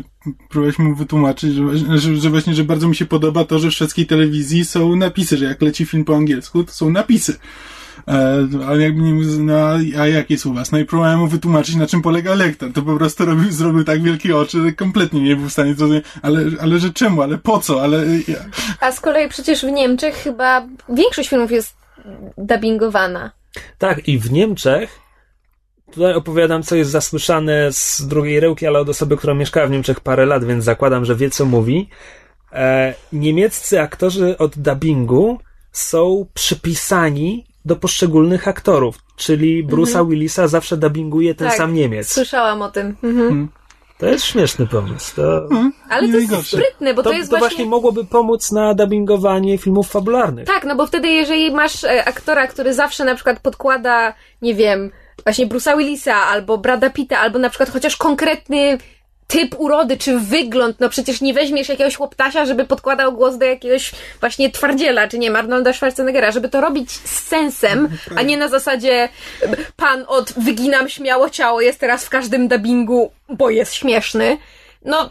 próbowaliśmy 0.49 0.85
mu 0.85 0.95
wytłumaczyć, 0.95 1.53
że, 1.53 1.97
że, 1.97 2.15
że, 2.15 2.29
właśnie, 2.29 2.53
że 2.53 2.63
bardzo 2.63 2.87
mi 2.87 2.95
się 2.95 3.05
podoba 3.05 3.43
to, 3.43 3.59
że 3.59 3.69
w 3.69 3.73
szwedzkiej 3.73 4.05
telewizji 4.05 4.65
są 4.65 4.95
napisy, 4.95 5.37
że 5.37 5.45
jak 5.45 5.61
leci 5.61 5.85
film 5.85 6.05
po 6.05 6.15
angielsku, 6.15 6.63
to 6.63 6.71
są 6.71 6.89
napisy. 6.89 7.35
E, 8.07 8.47
ale 8.67 8.83
jakby 8.83 9.01
nie 9.01 9.13
no, 9.39 9.55
a 9.99 10.07
jak 10.07 10.29
jest 10.29 10.45
u 10.45 10.53
was? 10.53 10.71
No 10.71 10.79
i 10.79 10.85
próbowałem 10.85 11.19
mu 11.19 11.27
wytłumaczyć, 11.27 11.75
na 11.75 11.87
czym 11.87 12.01
polega 12.01 12.35
lektor. 12.35 12.73
To 12.73 12.81
po 12.81 12.97
prostu 12.97 13.25
robił, 13.25 13.51
zrobił 13.51 13.83
tak 13.83 14.01
wielkie 14.01 14.37
oczy, 14.37 14.61
że 14.61 14.71
kompletnie 14.71 15.21
nie 15.21 15.35
był 15.35 15.49
w 15.49 15.51
stanie 15.51 15.75
zrozumieć, 15.75 16.05
ale, 16.21 16.41
ale 16.61 16.79
że 16.79 16.89
czemu, 16.89 17.21
ale 17.21 17.37
po 17.37 17.59
co, 17.59 17.83
ale... 17.83 18.05
Ja. 18.27 18.39
A 18.81 18.91
z 18.91 18.99
kolei 18.99 19.29
przecież 19.29 19.65
w 19.65 19.71
Niemczech 19.71 20.15
chyba 20.15 20.67
większość 20.89 21.29
filmów 21.29 21.51
jest 21.51 21.75
dubbingowana. 22.37 23.31
Tak, 23.77 24.07
i 24.07 24.19
w 24.19 24.31
Niemczech 24.31 25.06
Tutaj 25.91 26.13
opowiadam, 26.13 26.63
co 26.63 26.75
jest 26.75 26.91
zasłyszane 26.91 27.71
z 27.71 28.07
drugiej 28.07 28.39
rełki, 28.39 28.67
ale 28.67 28.79
od 28.79 28.89
osoby, 28.89 29.17
która 29.17 29.33
mieszkała 29.33 29.67
w 29.67 29.71
Niemczech 29.71 29.99
parę 29.99 30.25
lat, 30.25 30.43
więc 30.43 30.63
zakładam, 30.63 31.05
że 31.05 31.15
wie, 31.15 31.29
co 31.29 31.45
mówi. 31.45 31.89
E, 32.53 32.93
niemieccy 33.13 33.81
aktorzy 33.81 34.37
od 34.37 34.57
dubbingu 34.57 35.39
są 35.71 36.25
przypisani 36.33 37.45
do 37.65 37.75
poszczególnych 37.75 38.47
aktorów, 38.47 38.97
czyli 39.15 39.67
Bruce'a 39.67 40.09
Willisa 40.09 40.47
zawsze 40.47 40.77
dubbinguje 40.77 41.35
ten 41.35 41.47
Tak. 41.47 41.57
sam 41.57 41.73
Niemiec. 41.73 42.13
Słyszałam 42.13 42.61
o 42.61 42.71
tym. 42.71 42.95
Mhm. 43.03 43.49
To 43.97 44.05
jest 44.05 44.25
śmieszny 44.25 44.67
pomysł. 44.67 45.15
To, 45.15 45.49
Ale 45.89 46.07
Nie 46.07 46.13
to 46.13 46.19
jest 46.19 46.47
sprytne, 46.47 46.93
bo 46.93 47.03
to, 47.03 47.09
to, 47.09 47.15
jest 47.15 47.31
to 47.31 47.37
właśnie... 47.37 47.55
właśnie 47.55 47.69
mogłoby 47.69 48.05
pomóc 48.05 48.51
na 48.51 48.73
dubbingowanie 48.73 49.57
filmów 49.57 49.89
fabularnych. 49.89 50.47
Tak, 50.47 50.65
no 50.65 50.75
bo 50.75 50.87
wtedy 50.87 51.07
jeżeli 51.07 51.51
masz 51.51 51.83
e, 51.83 52.05
aktora, 52.05 52.47
który 52.47 52.73
zawsze 52.73 53.05
na 53.05 53.15
przykład 53.15 53.39
podkłada, 53.39 54.13
nie 54.41 54.55
wiem, 54.55 54.91
właśnie 55.23 55.47
Bruce'a 55.47 55.77
Willisa 55.77 56.15
albo 56.15 56.57
Brada 56.57 56.89
Pitta, 56.89 57.19
albo 57.19 57.39
na 57.39 57.49
przykład 57.49 57.69
chociaż 57.69 57.97
konkretny 57.97 58.77
typ 59.27 59.55
urody 59.59 59.97
czy 59.97 60.19
wygląd, 60.19 60.79
no 60.79 60.89
przecież 60.89 61.21
nie 61.21 61.33
weźmiesz 61.33 61.69
jakiegoś 61.69 61.95
chłoptasia, 61.95 62.45
żeby 62.45 62.65
podkładał 62.65 63.13
głos 63.13 63.37
do 63.37 63.45
jakiegoś 63.45 63.91
właśnie 64.19 64.51
twardziela, 64.51 65.07
czy 65.07 65.19
nie, 65.19 65.37
Arnolda 65.37 65.73
Schwarzeneggera, 65.73 66.31
żeby 66.31 66.49
to 66.49 66.61
robić 66.61 66.91
z 66.91 67.27
sensem, 67.27 67.89
a 68.15 68.21
nie 68.21 68.37
na 68.37 68.47
zasadzie 68.47 69.09
pan 69.75 70.05
od 70.07 70.33
wyginam 70.33 70.89
śmiało 70.89 71.29
ciało 71.29 71.61
jest 71.61 71.79
teraz 71.79 72.05
w 72.05 72.09
każdym 72.09 72.47
dubbingu, 72.47 73.11
bo 73.29 73.49
jest 73.49 73.73
śmieszny. 73.73 74.37
No, 74.85 75.09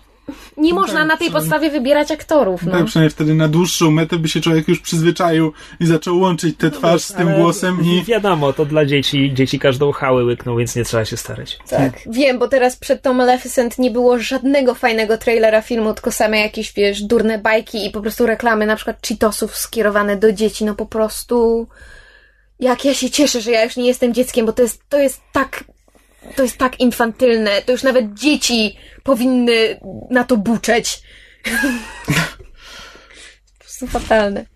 nie 0.57 0.75
można 0.75 1.05
na 1.05 1.17
tej 1.17 1.31
podstawie 1.31 1.71
wybierać 1.71 2.11
aktorów, 2.11 2.63
no. 2.63 2.73
Tak, 2.73 2.85
przynajmniej 2.85 3.11
wtedy 3.11 3.35
na 3.35 3.49
dłuższą 3.49 3.91
metę 3.91 4.19
by 4.19 4.29
się 4.29 4.41
człowiek 4.41 4.69
już 4.69 4.81
przyzwyczaił 4.81 5.53
i 5.81 5.87
zaczął 5.87 6.19
łączyć 6.21 6.57
tę 6.59 6.71
twarz 6.71 7.03
z 7.03 7.13
tym 7.13 7.29
Ale 7.29 7.39
głosem 7.39 7.85
i... 7.85 8.05
Wiadomo, 8.05 8.53
to 8.53 8.65
dla 8.65 8.85
dzieci, 8.85 9.35
dzieci 9.35 9.59
każdą 9.59 9.93
chałę 9.93 10.25
łykną, 10.25 10.57
więc 10.57 10.77
nie 10.77 10.85
trzeba 10.85 11.05
się 11.05 11.17
starać. 11.17 11.59
Tak. 11.69 11.93
Wiem, 12.07 12.39
bo 12.39 12.49
teraz 12.49 12.77
przed 12.77 13.03
tą 13.03 13.15
Maleficent 13.15 13.79
nie 13.79 13.91
było 13.91 14.19
żadnego 14.19 14.75
fajnego 14.75 15.19
trailera 15.19 15.63
filmu, 15.63 15.95
tylko 15.95 16.13
same 16.13 16.39
jakieś, 16.41 16.73
wiesz, 16.73 17.03
durne 17.03 17.39
bajki 17.39 17.87
i 17.87 17.91
po 17.91 18.01
prostu 18.01 18.27
reklamy, 18.27 18.67
na 18.67 18.77
przykład 18.77 19.07
Cheetosów 19.09 19.57
skierowane 19.57 20.17
do 20.17 20.33
dzieci. 20.33 20.65
No 20.65 20.75
po 20.75 20.87
prostu. 20.87 21.69
Jak 22.61 22.85
ja 22.85 22.95
się 22.95 23.11
cieszę, 23.11 23.41
że 23.41 23.51
ja 23.51 23.65
już 23.65 23.77
nie 23.77 23.87
jestem 23.87 24.15
dzieckiem, 24.15 24.47
bo 24.47 24.53
to 24.53 24.63
jest, 24.63 24.83
to 24.89 24.99
jest 24.99 25.21
tak. 25.33 25.65
To 26.37 26.43
jest 26.43 26.59
tak 26.59 26.81
infantylne. 26.81 27.63
To 27.63 27.73
już 27.73 27.83
nawet 27.83 28.15
dzieci 28.15 28.77
powinny 29.03 29.81
na 30.11 30.25
to 30.25 30.37
buczeć. 30.37 31.03
po 33.59 33.65
prostu 33.65 33.87
fatalne. 33.87 34.47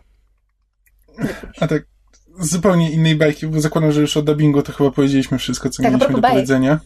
A 1.60 1.66
tak 1.66 1.82
zupełnie 2.40 2.90
innej 2.90 3.16
bajki, 3.16 3.46
bo 3.46 3.60
zakładam, 3.60 3.92
że 3.92 4.00
już 4.00 4.16
o 4.16 4.22
dubbingu 4.22 4.62
to 4.62 4.72
chyba 4.72 4.90
powiedzieliśmy 4.90 5.38
wszystko, 5.38 5.70
co 5.70 5.82
Tak, 5.82 5.92
mieliśmy 5.92 6.14
do 6.14 6.20
bajek. 6.20 6.34
powiedzenia. 6.34 6.78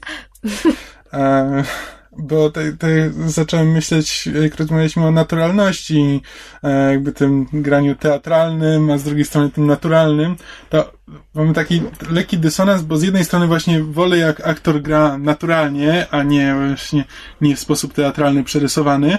E, 1.13 1.65
bo 2.19 2.51
te, 2.51 2.73
te 2.73 3.11
zacząłem 3.27 3.73
myśleć, 3.73 4.27
jak 4.43 4.57
rozmawialiśmy 4.57 5.07
o 5.07 5.11
naturalności, 5.11 6.23
e, 6.63 6.91
jakby 6.91 7.13
tym 7.13 7.47
graniu 7.53 7.95
teatralnym, 7.95 8.91
a 8.91 8.99
z 8.99 9.05
drugiej 9.05 9.25
strony 9.25 9.51
tym 9.51 9.67
naturalnym, 9.67 10.37
to 10.71 10.93
mamy 11.35 11.55
taki 11.55 11.83
lekki 12.11 12.39
dysonans, 12.39 12.83
bo 12.83 12.97
z 12.97 13.03
jednej 13.03 13.25
strony 13.25 13.47
właśnie 13.47 13.83
wolę 13.83 14.19
jak 14.19 14.47
aktor 14.47 14.83
gra 14.83 15.19
naturalnie, 15.19 16.07
a 16.11 16.23
nie 16.23 16.55
właśnie 16.55 17.05
nie 17.41 17.57
w 17.57 17.61
sposób 17.61 17.93
teatralny 17.93 18.45
przerysowany, 18.45 19.19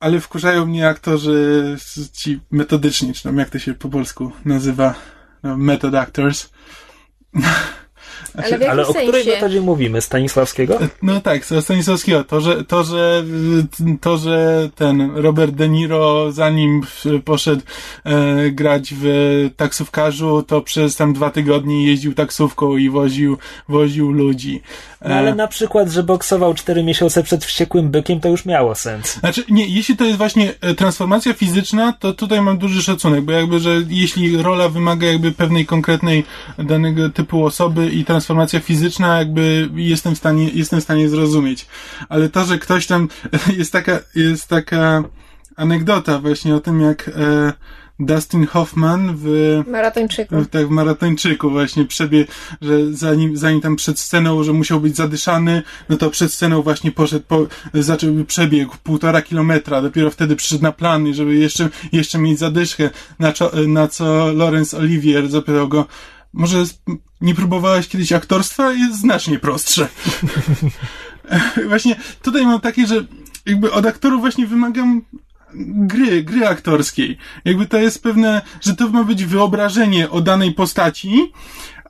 ale 0.00 0.20
wkurzają 0.20 0.66
mnie 0.66 0.88
aktorzy 0.88 1.76
ci 2.12 2.40
metodyczni, 2.50 3.14
czy 3.14 3.22
tam 3.22 3.38
jak 3.38 3.50
to 3.50 3.58
się 3.58 3.74
po 3.74 3.88
polsku 3.88 4.32
nazywa, 4.44 4.94
no, 5.42 5.56
method 5.56 5.94
actors. 5.94 6.48
Ale 8.34 8.46
w 8.46 8.50
jakim 8.50 8.70
Ale 8.70 8.86
o 8.86 8.94
której 8.94 9.26
metodzie 9.26 9.60
mówimy? 9.60 10.00
Stanisławskiego? 10.00 10.78
No 11.02 11.20
tak, 11.20 11.44
z 11.44 11.64
Stanisławskiego. 11.64 12.24
To, 12.24 12.40
że, 12.40 12.64
to, 12.64 12.84
że, 12.84 13.24
to, 14.00 14.16
że 14.16 14.68
ten 14.74 15.10
Robert 15.16 15.52
De 15.52 15.68
Niro, 15.68 16.32
zanim 16.32 16.82
poszedł 17.24 17.62
e, 18.04 18.50
grać 18.50 18.94
w 18.96 19.06
taksówkarzu, 19.56 20.42
to 20.42 20.60
przez 20.60 20.96
tam 20.96 21.12
dwa 21.12 21.30
tygodnie 21.30 21.86
jeździł 21.86 22.14
taksówką 22.14 22.76
i 22.76 22.90
woził, 22.90 23.38
woził 23.68 24.12
ludzi. 24.12 24.62
E, 25.00 25.08
No 25.08 25.14
ale 25.14 25.34
na 25.34 25.48
przykład, 25.48 25.88
że 25.88 26.02
boksował 26.02 26.54
4 26.54 26.82
miesiące 26.84 27.22
przed 27.22 27.44
wściekłym 27.44 27.90
bykiem, 27.90 28.20
to 28.20 28.28
już 28.28 28.44
miało 28.44 28.74
sens. 28.74 29.14
Znaczy, 29.14 29.44
nie, 29.48 29.66
jeśli 29.66 29.96
to 29.96 30.04
jest 30.04 30.18
właśnie 30.18 30.54
e, 30.60 30.74
transformacja 30.74 31.34
fizyczna, 31.34 31.92
to 31.92 32.12
tutaj 32.12 32.40
mam 32.40 32.58
duży 32.58 32.82
szacunek, 32.82 33.24
bo 33.24 33.32
jakby, 33.32 33.58
że 33.58 33.70
jeśli 33.88 34.36
rola 34.42 34.68
wymaga 34.68 35.06
jakby 35.06 35.32
pewnej 35.32 35.66
konkretnej 35.66 36.24
danego 36.58 37.10
typu 37.10 37.44
osoby 37.44 37.90
i 37.90 38.04
transformacja 38.20 38.60
fizyczna, 38.60 39.18
jakby 39.18 39.68
jestem 39.74 40.14
w 40.14 40.18
stanie, 40.18 40.50
jestem 40.54 40.80
w 40.80 40.82
stanie 40.82 41.08
zrozumieć. 41.08 41.66
Ale 42.08 42.28
to, 42.28 42.44
że 42.44 42.58
ktoś 42.58 42.86
tam, 42.86 43.08
jest 43.58 43.72
taka, 43.72 43.98
jest 44.14 44.48
taka 44.48 45.02
anegdota 45.56 46.18
właśnie 46.18 46.54
o 46.54 46.60
tym, 46.60 46.80
jak 46.80 47.08
e, 47.08 47.52
Dustin 48.00 48.46
Hoffman 48.46 49.14
w 49.16 49.62
Maratończyku. 49.70 50.36
w- 50.40 50.48
tak 50.48 50.66
w 50.66 50.70
maratończyku 50.70 51.50
właśnie 51.50 51.84
przebie, 51.84 52.24
że 52.62 52.92
zanim, 52.92 53.36
zanim 53.36 53.60
tam 53.60 53.76
przed 53.76 53.98
sceną, 53.98 54.44
że 54.44 54.52
musiał 54.52 54.80
być 54.80 54.96
zadyszany, 54.96 55.62
no 55.88 55.96
to 55.96 56.10
przed 56.10 56.32
sceną 56.32 56.62
właśnie 56.62 56.92
poszedł, 56.92 57.24
po, 57.28 57.46
zaczął 57.74 58.24
przebiegł 58.26 58.74
półtora 58.82 59.22
kilometra, 59.22 59.82
dopiero 59.82 60.10
wtedy 60.10 60.36
przyszedł 60.36 60.62
na 60.62 60.72
plany, 60.72 61.14
żeby 61.14 61.34
jeszcze, 61.34 61.68
jeszcze 61.92 62.18
mieć 62.18 62.38
zadyszkę, 62.38 62.90
na, 63.18 63.32
co- 63.32 63.50
na 63.68 63.88
co 63.88 64.32
Laurence 64.32 64.76
Olivier 64.78 65.28
zapytał 65.30 65.68
go, 65.68 65.84
może 66.36 66.64
nie 67.20 67.34
próbowałeś 67.34 67.88
kiedyś 67.88 68.12
aktorstwa? 68.12 68.72
Jest 68.72 69.00
znacznie 69.00 69.38
prostsze. 69.38 69.88
właśnie 71.68 71.96
tutaj 72.22 72.46
mam 72.46 72.60
takie, 72.60 72.86
że 72.86 73.04
jakby 73.46 73.72
od 73.72 73.86
aktorów 73.86 74.20
właśnie 74.20 74.46
wymagam 74.46 75.02
gry, 75.54 76.22
gry 76.22 76.46
aktorskiej. 76.46 77.18
Jakby 77.44 77.66
to 77.66 77.78
jest 77.78 78.02
pewne, 78.02 78.42
że 78.60 78.76
to 78.76 78.88
ma 78.88 79.04
być 79.04 79.24
wyobrażenie 79.24 80.10
o 80.10 80.20
danej 80.20 80.52
postaci, 80.52 81.32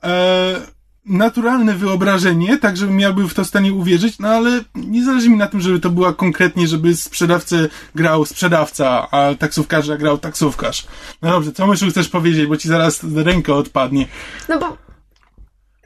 e, 0.03 0.76
naturalne 1.07 1.73
wyobrażenie, 1.73 2.57
tak 2.57 2.77
żebym 2.77 2.99
ja 2.99 3.11
w 3.11 3.33
to 3.33 3.45
stanie 3.45 3.73
uwierzyć, 3.73 4.19
no 4.19 4.29
ale 4.29 4.61
nie 4.75 5.03
zależy 5.03 5.29
mi 5.29 5.37
na 5.37 5.47
tym, 5.47 5.61
żeby 5.61 5.79
to 5.79 5.89
była 5.89 6.13
konkretnie, 6.13 6.67
żeby 6.67 6.95
sprzedawcę 6.95 7.69
grał 7.95 8.25
sprzedawca, 8.25 9.07
a 9.11 9.35
taksówkarza 9.35 9.97
grał 9.97 10.17
taksówkarz. 10.17 10.87
No 11.21 11.31
dobrze, 11.31 11.51
co 11.51 11.67
myślisz 11.67 11.91
chcesz 11.91 12.09
powiedzieć, 12.09 12.45
bo 12.45 12.57
ci 12.57 12.67
zaraz 12.67 13.01
ręka 13.15 13.53
odpadnie. 13.53 14.07
No 14.49 14.59
bo. 14.59 14.77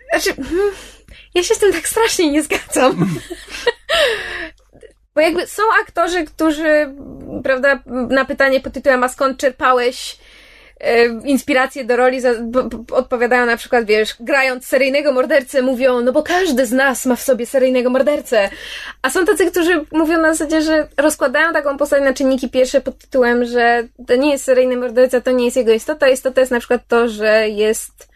Znaczy, 0.10 0.44
hmm, 0.44 0.72
ja 1.36 1.44
się 1.44 1.56
z 1.56 1.60
tym 1.60 1.74
tak 1.74 1.88
strasznie 1.88 2.32
nie 2.32 2.44
zgadzam. 2.44 2.96
Bo 5.16 5.22
jakby 5.22 5.48
są 5.48 5.64
aktorzy, 5.82 6.26
którzy, 6.26 6.96
prawda, 7.44 7.84
na 8.10 8.26
pytanie 8.26 8.60
pod 8.60 8.74
tytułem, 8.74 9.04
a 9.04 9.10
skąd 9.10 9.38
czerpałeś 9.38 10.18
e, 10.82 11.06
inspirację 11.06 11.86
do 11.86 11.96
roli, 11.96 12.22
za, 12.22 12.34
b, 12.34 12.64
b, 12.64 12.84
odpowiadają 12.92 13.46
na 13.46 13.58
przykład, 13.58 13.86
wiesz, 13.86 14.16
grając 14.20 14.66
seryjnego 14.66 15.12
mordercę, 15.12 15.62
mówią, 15.62 16.02
no 16.02 16.12
bo 16.12 16.24
każdy 16.24 16.66
z 16.66 16.72
nas 16.72 17.06
ma 17.06 17.16
w 17.16 17.22
sobie 17.22 17.46
seryjnego 17.46 17.90
mordercę. 17.90 18.50
A 19.02 19.10
są 19.10 19.26
tacy, 19.26 19.52
którzy 19.52 19.86
mówią 19.92 20.22
na 20.22 20.34
zasadzie, 20.34 20.62
że 20.62 20.88
rozkładają 20.98 21.54
taką 21.54 21.78
postać 21.78 22.04
na 22.04 22.14
czynniki 22.14 22.50
pierwsze 22.50 22.82
pod 22.82 22.98
tytułem, 22.98 23.46
że 23.46 23.88
to 24.08 24.16
nie 24.16 24.32
jest 24.32 24.44
seryjny 24.44 24.78
morderca, 24.78 25.22
to 25.22 25.32
nie 25.32 25.46
jest 25.46 25.58
jego 25.58 25.72
istota. 25.72 26.10
Istota 26.10 26.42
jest 26.42 26.52
na 26.52 26.60
przykład 26.60 26.82
to, 26.88 27.08
że 27.08 27.50
jest 27.50 28.12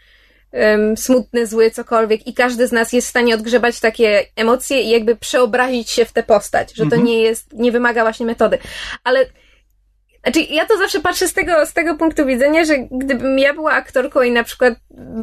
em, 0.52 0.96
smutny, 0.96 1.46
zły, 1.46 1.70
cokolwiek 1.70 2.26
i 2.26 2.34
każdy 2.34 2.66
z 2.66 2.72
nas 2.72 2.92
jest 2.92 3.06
w 3.06 3.10
stanie 3.10 3.34
odgrzebać 3.34 3.80
takie 3.80 4.26
emocje 4.36 4.82
i 4.82 4.90
jakby 4.90 5.16
przeobrazić 5.16 5.90
się 5.90 6.04
w 6.04 6.12
tę 6.12 6.22
postać, 6.22 6.74
że 6.74 6.86
to 6.86 6.96
nie 6.96 7.22
jest, 7.22 7.52
nie 7.52 7.72
wymaga 7.72 8.02
właśnie 8.02 8.26
metody. 8.26 8.58
Ale 9.04 9.26
znaczy, 10.26 10.40
ja 10.50 10.66
to 10.66 10.78
zawsze 10.78 11.00
patrzę 11.00 11.28
z 11.28 11.32
tego, 11.32 11.66
z 11.66 11.72
tego 11.72 11.94
punktu 11.94 12.26
widzenia, 12.26 12.64
że 12.64 12.78
gdybym 12.90 13.38
ja 13.38 13.54
była 13.54 13.72
aktorką 13.72 14.22
i 14.22 14.30
na 14.30 14.44
przykład 14.44 14.74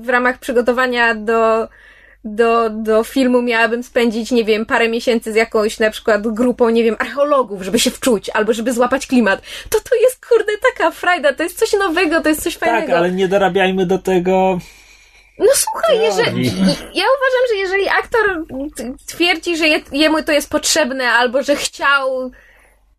w 0.02 0.10
ramach 0.10 0.38
przygotowania 0.38 1.16
do, 1.16 1.68
do, 2.24 2.70
do 2.70 3.04
filmu 3.04 3.42
miałabym 3.42 3.84
spędzić, 3.84 4.32
nie 4.32 4.44
wiem, 4.44 4.66
parę 4.66 4.90
miesięcy 4.90 5.34
z 5.34 5.36
jakąś 5.36 5.80
na 5.80 5.90
przykład 5.90 6.28
grupą, 6.28 6.70
nie 6.70 6.84
wiem, 6.84 6.96
archeologów, 7.00 7.62
żeby 7.62 7.80
się 7.80 7.92
wczuć, 7.92 8.30
albo 8.30 8.54
żeby 8.54 8.74
złapać 8.74 9.08
klimat, 9.08 9.42
to 9.70 9.80
to 9.80 9.96
jest, 9.96 10.26
kurde, 10.26 10.52
taka 10.74 10.92
frajda, 10.92 11.34
to 11.34 11.44
jest 11.44 11.60
coś 11.60 11.74
nowego, 11.74 12.22
to 12.22 12.30
jest 12.30 12.44
coś 12.44 12.58
fajnego. 12.58 12.88
Tak, 12.88 12.96
ale 12.96 13.12
nie 13.12 13.28
dorabiamy 13.28 13.86
do 13.86 13.98
tego. 13.98 14.60
No 15.40 15.52
słuchaj, 15.54 16.00
jeżeli, 16.00 16.46
ja 16.76 17.04
uważam, 17.18 17.44
że 17.50 17.56
jeżeli 17.56 17.90
aktor 17.90 18.46
twierdzi, 19.08 19.58
że 19.58 19.68
je, 19.68 19.80
jemu 19.92 20.24
to 20.24 20.32
jest 20.32 20.50
potrzebne, 20.50 21.10
albo 21.10 21.44
że 21.44 21.56
chciał, 21.56 22.32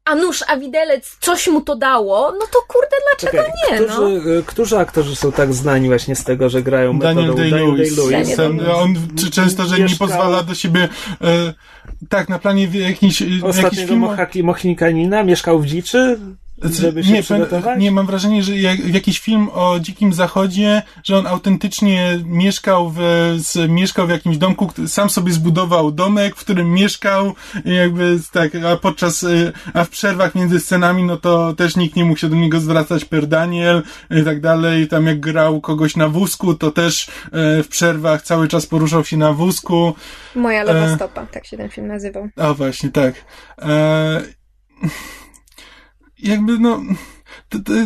a 0.05 0.15
nóż, 0.15 0.45
a 0.49 0.57
widelec, 0.57 1.17
coś 1.21 1.49
mu 1.49 1.61
to 1.61 1.77
dało, 1.77 2.33
no 2.33 2.47
to 2.53 2.59
kurde, 2.69 2.97
dlaczego 3.11 3.43
Czekaj, 3.45 3.53
nie, 3.71 3.87
którzy, 3.87 4.01
no? 4.37 4.43
którzy 4.47 4.79
aktorzy 4.79 5.17
są 5.17 5.33
tak 5.33 5.55
znani 5.55 5.89
właśnie 5.89 6.17
z 6.17 6.25
tego, 6.25 6.49
że 6.49 6.63
grają 6.63 6.99
Daniel 6.99 7.25
metodą 7.25 7.43
Day-Lewis. 7.43 8.11
Daniel 8.11 8.37
Ten- 8.37 8.59
Day-Lewis. 8.59 8.75
On 8.75 8.95
czy 9.19 9.31
często, 9.31 9.65
że 9.67 9.79
nie 9.79 9.97
pozwala 9.99 10.43
do 10.43 10.55
siebie 10.55 10.89
e, 11.21 11.55
tak, 12.09 12.29
na 12.29 12.39
planie 12.39 12.69
w 12.69 12.75
jakichś, 12.75 13.23
Ostatniego 13.43 13.89
filmach. 13.89 14.11
Mohaki- 14.19 14.43
Mohikanina 14.45 15.23
mieszkał 15.23 15.59
w 15.59 15.67
dziczy, 15.67 16.19
żeby 16.63 17.05
się 17.05 17.13
nie, 17.13 17.23
przygotować? 17.23 17.81
nie, 17.81 17.91
mam 17.91 18.07
wrażenie, 18.07 18.43
że 18.43 18.57
jak, 18.59 18.95
jakiś 18.95 19.21
film 19.21 19.49
o 19.53 19.81
dzikim 19.81 20.13
zachodzie, 20.13 20.83
że 21.05 21.19
on 21.19 21.27
autentycznie 21.27 22.21
mieszkał 22.25 22.93
w, 22.97 22.99
z, 23.39 23.71
mieszkał 23.71 24.07
w 24.07 24.11
jakimś 24.11 24.37
domku, 24.37 24.71
sam 24.87 25.11
sobie 25.11 25.33
zbudował 25.33 25.91
domek, 25.91 26.37
w 26.37 26.41
którym 26.41 26.73
mieszkał, 26.73 27.35
jakby 27.65 28.19
tak, 28.33 28.53
a 28.55 28.77
podczas, 28.77 29.23
y, 29.23 29.53
a 29.75 29.85
w 29.85 29.89
przerwach 29.89 30.35
między 30.35 30.61
scenami, 30.61 31.05
no 31.05 31.17
to 31.17 31.55
też 31.55 31.77
nikt 31.77 31.97
nie 31.97 32.05
mógł 32.05 32.21
się 32.21 32.29
do 32.29 32.37
niego 32.37 32.61
zwracać 32.61 33.05
per 33.05 33.27
Daniel 33.27 33.83
i 34.11 34.25
tak 34.25 34.41
dalej. 34.41 34.89
Tam 34.89 35.07
jak 35.07 35.21
grał 35.21 35.61
kogoś 35.61 35.97
na 35.97 36.09
wózku, 36.09 36.55
to 36.55 36.71
też 36.71 37.09
e, 37.33 37.63
w 37.63 37.69
przerwach 37.69 38.23
cały 38.23 38.49
czas 38.49 38.67
poruszał 38.67 39.05
się 39.05 39.17
na 39.17 39.33
wózku. 39.33 39.95
Moja 40.35 40.65
lewa 40.65 40.87
E. 40.87 40.97
stopa, 40.97 41.27
tak 41.27 41.47
się 41.47 41.57
ten 41.57 41.69
film 41.69 41.87
nazywał. 41.87 42.29
A 42.37 42.55
właśnie, 42.55 42.91
tak. 42.91 43.15
E, 43.59 44.23
jakby 46.25 46.59
no. 46.59 46.83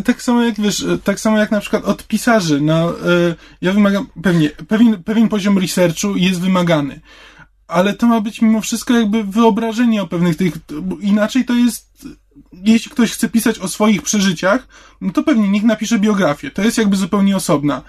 Tak 0.04 0.22
samo 0.22 0.42
jak 0.42 0.60
wiesz, 0.60 0.86
tak 1.04 1.20
samo 1.20 1.38
jak 1.38 1.50
na 1.50 1.60
przykład 1.60 1.84
od 1.84 2.06
pisarzy, 2.06 2.60
no, 2.60 2.90
e, 2.90 3.34
ja 3.60 3.72
wymagam, 3.72 4.06
pewnie, 4.22 4.50
pewien, 4.50 5.02
pewien 5.02 5.28
poziom 5.28 5.58
researchu 5.58 6.16
jest 6.16 6.40
wymagany, 6.40 7.00
ale 7.68 7.94
to 7.94 8.06
ma 8.06 8.20
być 8.20 8.42
mimo 8.42 8.60
wszystko 8.60 8.94
jakby 8.94 9.24
wyobrażenie 9.24 10.02
o 10.02 10.06
pewnych 10.06 10.36
tych, 10.36 10.54
inaczej 11.00 11.44
to 11.44 11.54
jest, 11.54 12.08
jeśli 12.52 12.90
ktoś 12.90 13.12
chce 13.12 13.28
pisać 13.28 13.58
o 13.58 13.68
swoich 13.68 14.02
przeżyciach, 14.02 14.68
no 15.00 15.12
to 15.12 15.22
pewnie 15.22 15.48
niech 15.48 15.62
napisze 15.62 15.98
biografię, 15.98 16.50
to 16.50 16.62
jest 16.62 16.78
jakby 16.78 16.96
zupełnie 16.96 17.36
osobna. 17.36 17.82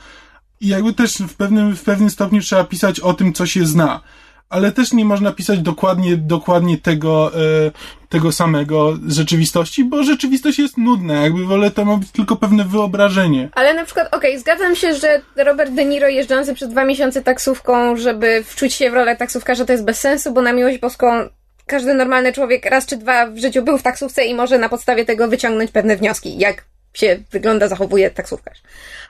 I 0.61 0.67
jakby 0.67 0.93
też 0.93 1.17
w 1.17 1.35
pewnym, 1.35 1.76
w 1.76 1.84
pewnym 1.84 2.09
stopniu 2.09 2.41
trzeba 2.41 2.63
pisać 2.63 2.99
o 2.99 3.13
tym, 3.13 3.34
co 3.34 3.45
się 3.45 3.65
zna. 3.65 4.01
Ale 4.49 4.71
też 4.71 4.93
nie 4.93 5.05
można 5.05 5.31
pisać 5.31 5.59
dokładnie, 5.59 6.17
dokładnie 6.17 6.77
tego, 6.77 7.31
e, 7.35 7.71
tego 8.09 8.31
samego 8.31 8.97
rzeczywistości, 9.07 9.84
bo 9.84 10.03
rzeczywistość 10.03 10.59
jest 10.59 10.77
nudna. 10.77 11.13
Jakby 11.13 11.45
wolę 11.45 11.71
to 11.71 11.85
ma 11.85 11.97
być 11.97 12.11
tylko 12.11 12.35
pewne 12.35 12.63
wyobrażenie. 12.63 13.49
Ale 13.51 13.73
na 13.73 13.85
przykład, 13.85 14.13
okej, 14.13 14.39
zgadzam 14.39 14.76
się, 14.76 14.95
że 14.95 15.21
Robert 15.35 15.71
De 15.71 15.85
Niro 15.85 16.07
jeżdżący 16.07 16.53
przez 16.53 16.69
dwa 16.69 16.85
miesiące 16.85 17.21
taksówką, 17.21 17.97
żeby 17.97 18.43
wczuć 18.43 18.73
się 18.73 18.91
w 18.91 18.93
rolę 18.93 19.15
taksówkarza, 19.15 19.65
to 19.65 19.71
jest 19.71 19.85
bez 19.85 19.99
sensu, 19.99 20.34
bo 20.34 20.41
na 20.41 20.53
miłość 20.53 20.77
boską 20.77 21.30
każdy 21.65 21.93
normalny 21.93 22.34
człowiek 22.34 22.65
raz 22.65 22.85
czy 22.85 22.97
dwa 22.97 23.27
w 23.27 23.38
życiu 23.38 23.63
był 23.63 23.77
w 23.77 23.84
taksówce 23.84 24.26
i 24.26 24.35
może 24.35 24.57
na 24.57 24.69
podstawie 24.69 25.05
tego 25.05 25.27
wyciągnąć 25.27 25.71
pewne 25.71 25.97
wnioski, 25.97 26.38
jak 26.38 26.65
się 26.93 27.17
wygląda, 27.31 27.67
zachowuje 27.67 28.11
taksówkarz. 28.11 28.61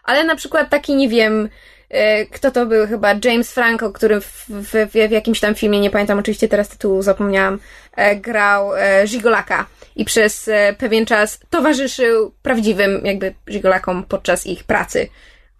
Ale 0.04 0.24
na 0.24 0.36
przykład 0.36 0.70
taki, 0.70 0.96
nie 0.96 1.10
wiem, 1.10 1.50
kto 2.32 2.52
to 2.52 2.66
był, 2.66 2.88
chyba 2.88 3.16
James 3.24 3.52
Franco, 3.52 3.92
który 3.92 4.22
w, 4.22 4.46
w, 4.50 4.92
w 4.92 5.12
jakimś 5.12 5.40
tam 5.40 5.56
filmie, 5.56 5.80
nie 5.80 5.90
pamiętam 5.90 6.20
oczywiście 6.20 6.48
teraz 6.48 6.70
tytułu, 6.70 7.02
zapomniałam, 7.02 7.60
e, 7.96 8.16
grał 8.16 8.76
e, 8.76 9.08
Żigolaka 9.08 9.66
i 9.96 10.06
przez 10.06 10.48
e, 10.48 10.76
pewien 10.78 11.06
czas 11.06 11.40
towarzyszył 11.50 12.34
prawdziwym 12.42 13.06
jakby 13.06 13.34
Żigolakom 13.48 14.04
podczas 14.04 14.48
ich 14.48 14.64
pracy. 14.64 15.08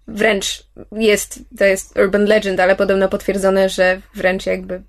Wręcz 0.08 0.64
jest, 0.92 1.40
to 1.58 1.66
jest 1.66 2.00
urban 2.00 2.26
legend, 2.26 2.60
ale 2.60 2.76
podobno 2.76 3.10
potwierdzone, 3.10 3.70
że 3.70 4.02
wręcz 4.16 4.46
jakby 4.46 4.82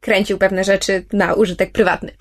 kręcił 0.00 0.38
pewne 0.38 0.64
rzeczy 0.64 1.04
na 1.12 1.34
użytek 1.34 1.72
prywatny. 1.72 2.12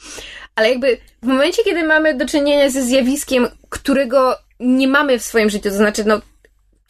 Ale 0.55 0.69
jakby 0.69 0.97
w 1.23 1.25
momencie, 1.25 1.63
kiedy 1.63 1.83
mamy 1.83 2.13
do 2.13 2.25
czynienia 2.25 2.69
ze 2.69 2.81
zjawiskiem, 2.81 3.47
którego 3.69 4.37
nie 4.59 4.87
mamy 4.87 5.19
w 5.19 5.23
swoim 5.23 5.49
życiu, 5.49 5.69
to 5.69 5.75
znaczy, 5.75 6.03
no, 6.05 6.21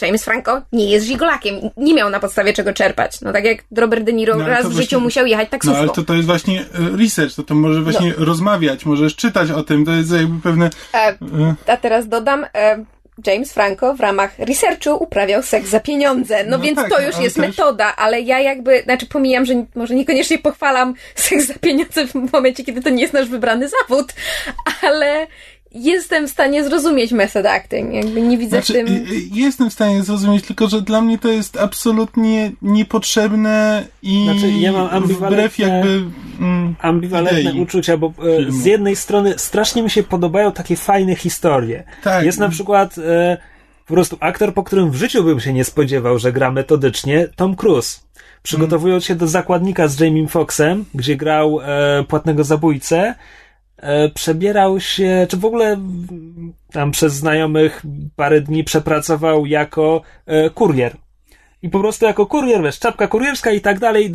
James 0.02 0.24
Franco 0.26 0.62
nie 0.72 0.90
jest 0.90 1.06
żigolakiem, 1.08 1.56
nie 1.78 1.94
miał 1.94 2.10
na 2.10 2.20
podstawie 2.20 2.54
czego 2.54 2.74
czerpać. 2.74 3.22
No 3.22 3.34
tak 3.34 3.46
jak 3.46 3.58
Robert 3.78 4.04
De 4.04 4.14
Niro 4.14 4.36
No, 4.38 4.48
raz 4.48 4.60
w 4.60 4.64
właśnie- 4.64 4.82
życiu 4.82 5.00
musiał 5.02 5.26
jechać 5.26 5.48
No 5.48 5.52
taksówką. 5.52 5.80
ale 5.80 5.90
to, 5.90 6.04
to 6.04 6.14
jest 6.14 6.26
właśnie 6.28 6.62
e, 6.62 6.98
research, 6.98 7.36
to, 7.36 7.44
to 7.44 7.56
może 7.56 7.82
właśnie 7.82 8.14
rozmawiać, 8.18 8.86
możesz 8.86 9.16
czytać 9.16 9.52
o 9.52 9.64
tym, 9.64 9.86
to 9.86 9.92
jest 9.92 10.12
jakby 10.12 10.42
pewne... 10.42 10.70
E, 10.94 10.98
E, 10.98 11.16
a 11.68 11.78
teraz 11.78 12.08
dodam, 12.08 12.46
e, 12.56 12.86
James 13.28 13.54
Franco 13.54 13.94
w 13.94 14.00
ramach 14.00 14.40
researchu 14.40 15.04
uprawiał 15.04 15.44
seks 15.44 15.70
za 15.70 15.80
pieniądze. 15.80 16.44
No, 16.44 16.58
No 16.58 16.64
więc 16.64 16.78
tak, 16.78 16.90
to 16.90 16.96
no, 17.00 17.06
już 17.08 17.18
jest 17.20 17.36
też- 17.36 17.48
metoda, 17.48 17.96
ale 17.96 18.22
ja 18.22 18.40
jakby, 18.40 18.82
znaczy 18.84 19.06
pomijam, 19.06 19.46
że 19.46 19.66
może 19.76 19.96
niekoniecznie 19.96 20.38
pochwalam 20.40 20.94
seks 21.16 21.46
za 21.48 21.54
pieniądze 21.54 22.08
w 22.08 22.32
momencie, 22.34 22.64
kiedy 22.64 22.82
to 22.82 22.90
nie 22.90 23.02
jest 23.02 23.14
nasz 23.14 23.30
wybrany 23.30 23.70
zawód, 23.70 24.14
ale 24.82 25.28
jestem 25.76 26.28
w 26.28 26.32
stanie 26.32 26.64
zrozumieć 26.64 27.12
method 27.12 27.46
acting. 27.46 27.94
Jakby 27.94 28.22
nie 28.22 28.38
widzę 28.38 28.50
Znaczy, 28.62 28.74
w 28.74 28.76
tym... 28.76 28.88
y, 28.88 29.12
y, 29.12 29.22
jestem 29.34 29.70
w 29.70 29.74
stanie 29.74 30.04
zrozumieć, 30.04 30.46
tylko 30.46 30.68
że 30.68 30.82
dla 30.82 31.02
mnie 31.02 31.18
to 31.20 31.28
jest 31.28 31.58
absolutnie 31.58 32.52
niepotrzebne 32.62 33.86
i 34.02 34.24
Znaczy, 34.24 34.52
ja 34.52 34.72
mam 34.72 34.88
wbrew 34.88 35.20
ambiwalentne- 35.20 35.68
jakby... 35.68 36.04
Mm, 36.40 36.76
ambiwalentne 36.82 37.42
idei 37.42 37.62
uczucia, 37.62 37.98
bo 37.98 38.08
e, 38.08 38.38
filmu. 38.38 38.52
z 38.62 38.66
jednej 38.66 38.96
strony 38.96 39.34
strasznie 39.38 39.84
mi 39.84 39.90
się 39.90 40.04
podobają 40.04 40.52
takie 40.52 40.76
fajne 40.76 41.16
historie. 41.16 41.84
Tak. 42.04 42.26
Jest 42.26 42.40
na 42.40 42.50
przykład 42.50 42.98
e, 42.98 43.38
po 43.88 43.94
prostu 43.94 44.18
aktor, 44.20 44.54
po 44.54 44.64
którym 44.64 44.92
w 44.92 44.96
życiu 44.96 45.24
bym 45.24 45.40
się 45.40 45.54
nie 45.54 45.64
spodziewał, 45.64 46.20
że 46.20 46.32
gra 46.34 46.52
metodycznie, 46.52 47.28
Tom 47.36 47.56
Cruise. 47.56 48.00
Przygotowując 48.44 49.06
się 49.06 49.16
do 49.16 49.28
zakładnika 49.28 49.88
z 49.88 50.00
Jamie 50.00 50.28
Foxxem, 50.28 50.86
gdzie 50.96 51.16
grał 51.16 51.60
e, 51.62 52.04
płatnego 52.08 52.44
zabójcę, 52.44 53.16
przebierał 54.14 54.80
się, 54.80 55.28
czy 55.30 55.38
w 55.38 55.46
ogóle 55.46 55.78
tam 56.72 56.92
przez 56.92 57.14
znajomych 57.14 57.84
parę 58.16 58.42
dni 58.42 58.64
przepracował 58.64 59.46
jako 59.46 60.02
e, 60.26 60.50
kurier. 60.50 60.98
I 61.62 61.70
po 61.70 61.80
prostu 61.80 62.06
jako 62.06 62.26
kurier, 62.26 62.64
wiesz, 62.64 62.80
czapka 62.80 63.08
kurierska 63.08 63.52
i 63.52 63.62
tak 63.62 63.80
dalej, 63.80 64.12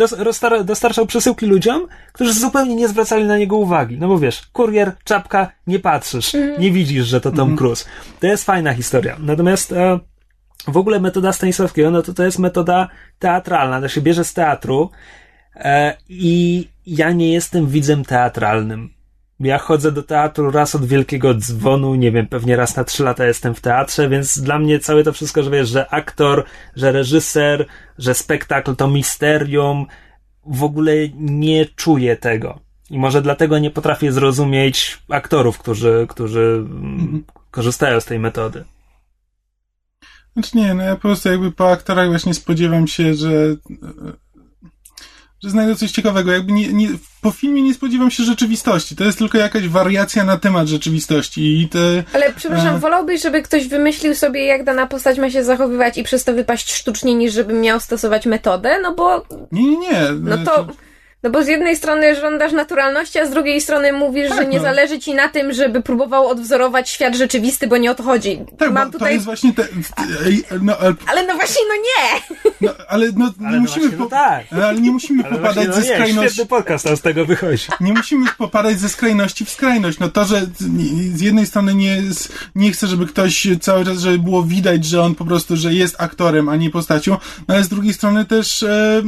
dostarczał 0.64 1.06
przesyłki 1.06 1.46
ludziom, 1.46 1.86
którzy 2.12 2.32
zupełnie 2.32 2.74
nie 2.74 2.88
zwracali 2.88 3.24
na 3.24 3.38
niego 3.38 3.56
uwagi. 3.56 3.98
No 3.98 4.08
bo 4.08 4.18
wiesz, 4.18 4.46
kurier, 4.52 4.92
czapka, 5.04 5.52
nie 5.66 5.78
patrzysz, 5.78 6.32
nie 6.58 6.72
widzisz, 6.72 7.06
że 7.06 7.20
to 7.20 7.30
Tom 7.32 7.56
Cruise. 7.56 7.84
To 8.20 8.26
jest 8.26 8.44
fajna 8.44 8.74
historia. 8.74 9.16
Natomiast 9.20 9.72
e, 9.72 9.98
w 10.68 10.76
ogóle 10.76 11.00
metoda 11.00 11.32
Stanisławskiego, 11.32 11.90
no 11.90 12.02
to 12.02 12.14
to 12.14 12.24
jest 12.24 12.38
metoda 12.38 12.88
teatralna, 13.18 13.80
to 13.80 13.88
się 13.88 14.00
bierze 14.00 14.24
z 14.24 14.34
teatru 14.34 14.90
e, 15.54 15.96
i 16.08 16.68
ja 16.86 17.12
nie 17.12 17.32
jestem 17.32 17.66
widzem 17.66 18.04
teatralnym. 18.04 18.99
Ja 19.40 19.58
chodzę 19.58 19.92
do 19.92 20.02
teatru 20.02 20.50
raz 20.50 20.74
od 20.74 20.84
wielkiego 20.84 21.34
dzwonu, 21.34 21.94
nie 21.94 22.12
wiem, 22.12 22.26
pewnie 22.26 22.56
raz 22.56 22.76
na 22.76 22.84
trzy 22.84 23.04
lata 23.04 23.26
jestem 23.26 23.54
w 23.54 23.60
teatrze, 23.60 24.08
więc 24.08 24.40
dla 24.40 24.58
mnie 24.58 24.78
całe 24.78 25.04
to 25.04 25.12
wszystko, 25.12 25.42
że 25.42 25.50
wiesz, 25.50 25.68
że 25.68 25.90
aktor, 25.90 26.44
że 26.76 26.92
reżyser, 26.92 27.66
że 27.98 28.14
spektakl 28.14 28.76
to 28.76 28.88
misterium, 28.88 29.86
w 30.46 30.64
ogóle 30.64 30.92
nie 31.14 31.66
czuję 31.66 32.16
tego. 32.16 32.60
I 32.90 32.98
może 32.98 33.22
dlatego 33.22 33.58
nie 33.58 33.70
potrafię 33.70 34.12
zrozumieć 34.12 34.98
aktorów, 35.08 35.58
którzy, 35.58 36.06
którzy 36.08 36.64
mm, 36.66 37.24
korzystają 37.50 38.00
z 38.00 38.04
tej 38.04 38.18
metody. 38.18 38.64
Znaczy 40.32 40.56
nie, 40.56 40.74
no 40.74 40.82
ja 40.82 40.94
po 40.94 41.00
prostu 41.00 41.28
jakby 41.28 41.52
po 41.52 41.70
aktorach 41.70 42.08
właśnie 42.08 42.34
spodziewam 42.34 42.86
się, 42.86 43.14
że 43.14 43.56
że 45.42 45.50
znajdę 45.50 45.76
coś 45.76 45.90
ciekawego. 45.90 46.32
Jakby 46.32 46.52
nie, 46.52 46.72
nie, 46.72 46.88
po 47.20 47.30
filmie 47.30 47.62
nie 47.62 47.74
spodziewam 47.74 48.10
się 48.10 48.22
rzeczywistości. 48.22 48.96
To 48.96 49.04
jest 49.04 49.18
tylko 49.18 49.38
jakaś 49.38 49.68
wariacja 49.68 50.24
na 50.24 50.36
temat 50.36 50.68
rzeczywistości 50.68 51.60
i 51.60 51.68
te... 51.68 51.78
Ale 52.12 52.32
przepraszam, 52.32 52.76
E. 52.76 52.78
wolałbyś, 52.78 53.22
żeby 53.22 53.42
ktoś 53.42 53.68
wymyślił 53.68 54.14
sobie, 54.14 54.44
jak 54.46 54.64
dana 54.64 54.86
postać 54.86 55.18
ma 55.18 55.30
się 55.30 55.44
zachowywać 55.44 55.98
i 55.98 56.02
przez 56.02 56.24
to 56.24 56.34
wypaść 56.34 56.72
sztucznie, 56.72 57.14
niż 57.14 57.34
żeby 57.34 57.52
miał 57.52 57.80
stosować 57.80 58.26
metodę? 58.26 58.78
No 58.82 58.94
bo 58.94 59.24
Nie, 59.52 59.62
nie, 59.62 59.78
nie. 59.78 60.02
No 60.20 60.38
to. 60.38 60.66
No 61.22 61.30
bo 61.30 61.44
z 61.44 61.48
jednej 61.48 61.76
strony 61.76 62.14
żądasz 62.16 62.52
naturalności, 62.52 63.18
a 63.18 63.26
z 63.26 63.30
drugiej 63.30 63.60
strony 63.60 63.92
mówisz, 63.92 64.28
Tak, 64.28 64.38
że 64.38 64.46
nie 64.46 64.56
no. 64.56 64.62
zależy 64.62 64.98
ci 64.98 65.14
na 65.14 65.28
tym, 65.28 65.52
żeby 65.52 65.82
próbował 65.82 66.28
odwzorować 66.28 66.90
świat 66.90 67.14
rzeczywisty, 67.14 67.66
bo 67.66 67.76
nie 67.76 67.90
o 67.90 67.94
to 67.94 68.02
chodzi. 68.02 68.40
Tak, 68.58 68.72
Mam 68.72 68.84
bo 68.86 68.92
to 68.92 68.98
tutaj. 68.98 69.12
jest 69.12 69.24
właśnie 69.24 69.52
te... 69.52 69.68
No, 70.62 70.76
ale, 70.78 70.94
Ale 71.06 71.26
no 71.26 71.34
właśnie, 71.34 71.62
no 71.68 71.74
nie! 71.74 72.40
no, 72.60 72.70
ale 72.88 73.06
no, 73.16 73.32
Ale 73.40 73.50
nie 73.50 73.56
no 73.56 73.60
musimy... 73.60 73.88
właśnie, 73.88 73.98
no 73.98 74.06
tak. 74.06 74.44
Ale 74.52 74.80
nie 74.80 74.90
musimy 74.90 75.24
Ale 75.24 75.36
popadać 75.36 75.54
właśnie, 75.54 75.68
no 75.68 75.74
ze 75.74 75.80
nie, 75.80 75.94
skrajności. 75.94 76.30
świetny 76.34 76.46
podcast 76.48 76.88
z 76.96 77.00
tego 77.00 77.24
wychodzi. 77.26 77.66
nie 77.80 77.92
musimy 77.92 78.26
popadać 78.38 78.80
ze 78.80 78.88
skrajności 78.88 79.44
w 79.44 79.50
skrajność. 79.50 79.98
No 79.98 80.08
to, 80.08 80.24
że 80.24 80.46
z 81.14 81.20
jednej 81.20 81.46
strony 81.46 81.74
nie, 81.74 82.02
nie 82.54 82.72
chcę, 82.72 82.86
żeby 82.86 83.06
ktoś 83.06 83.48
cały 83.60 83.84
czas, 83.84 83.98
żeby 83.98 84.18
było 84.18 84.42
widać, 84.42 84.84
że 84.84 85.02
on 85.02 85.14
po 85.14 85.24
prostu, 85.24 85.56
że 85.56 85.74
jest 85.74 85.96
aktorem, 85.98 86.48
a 86.48 86.56
nie 86.56 86.70
postacią, 86.70 87.16
no 87.48 87.54
ale 87.54 87.64
z 87.64 87.68
drugiej 87.68 87.94
strony 87.94 88.24
też 88.24 88.62
e, 88.62 89.02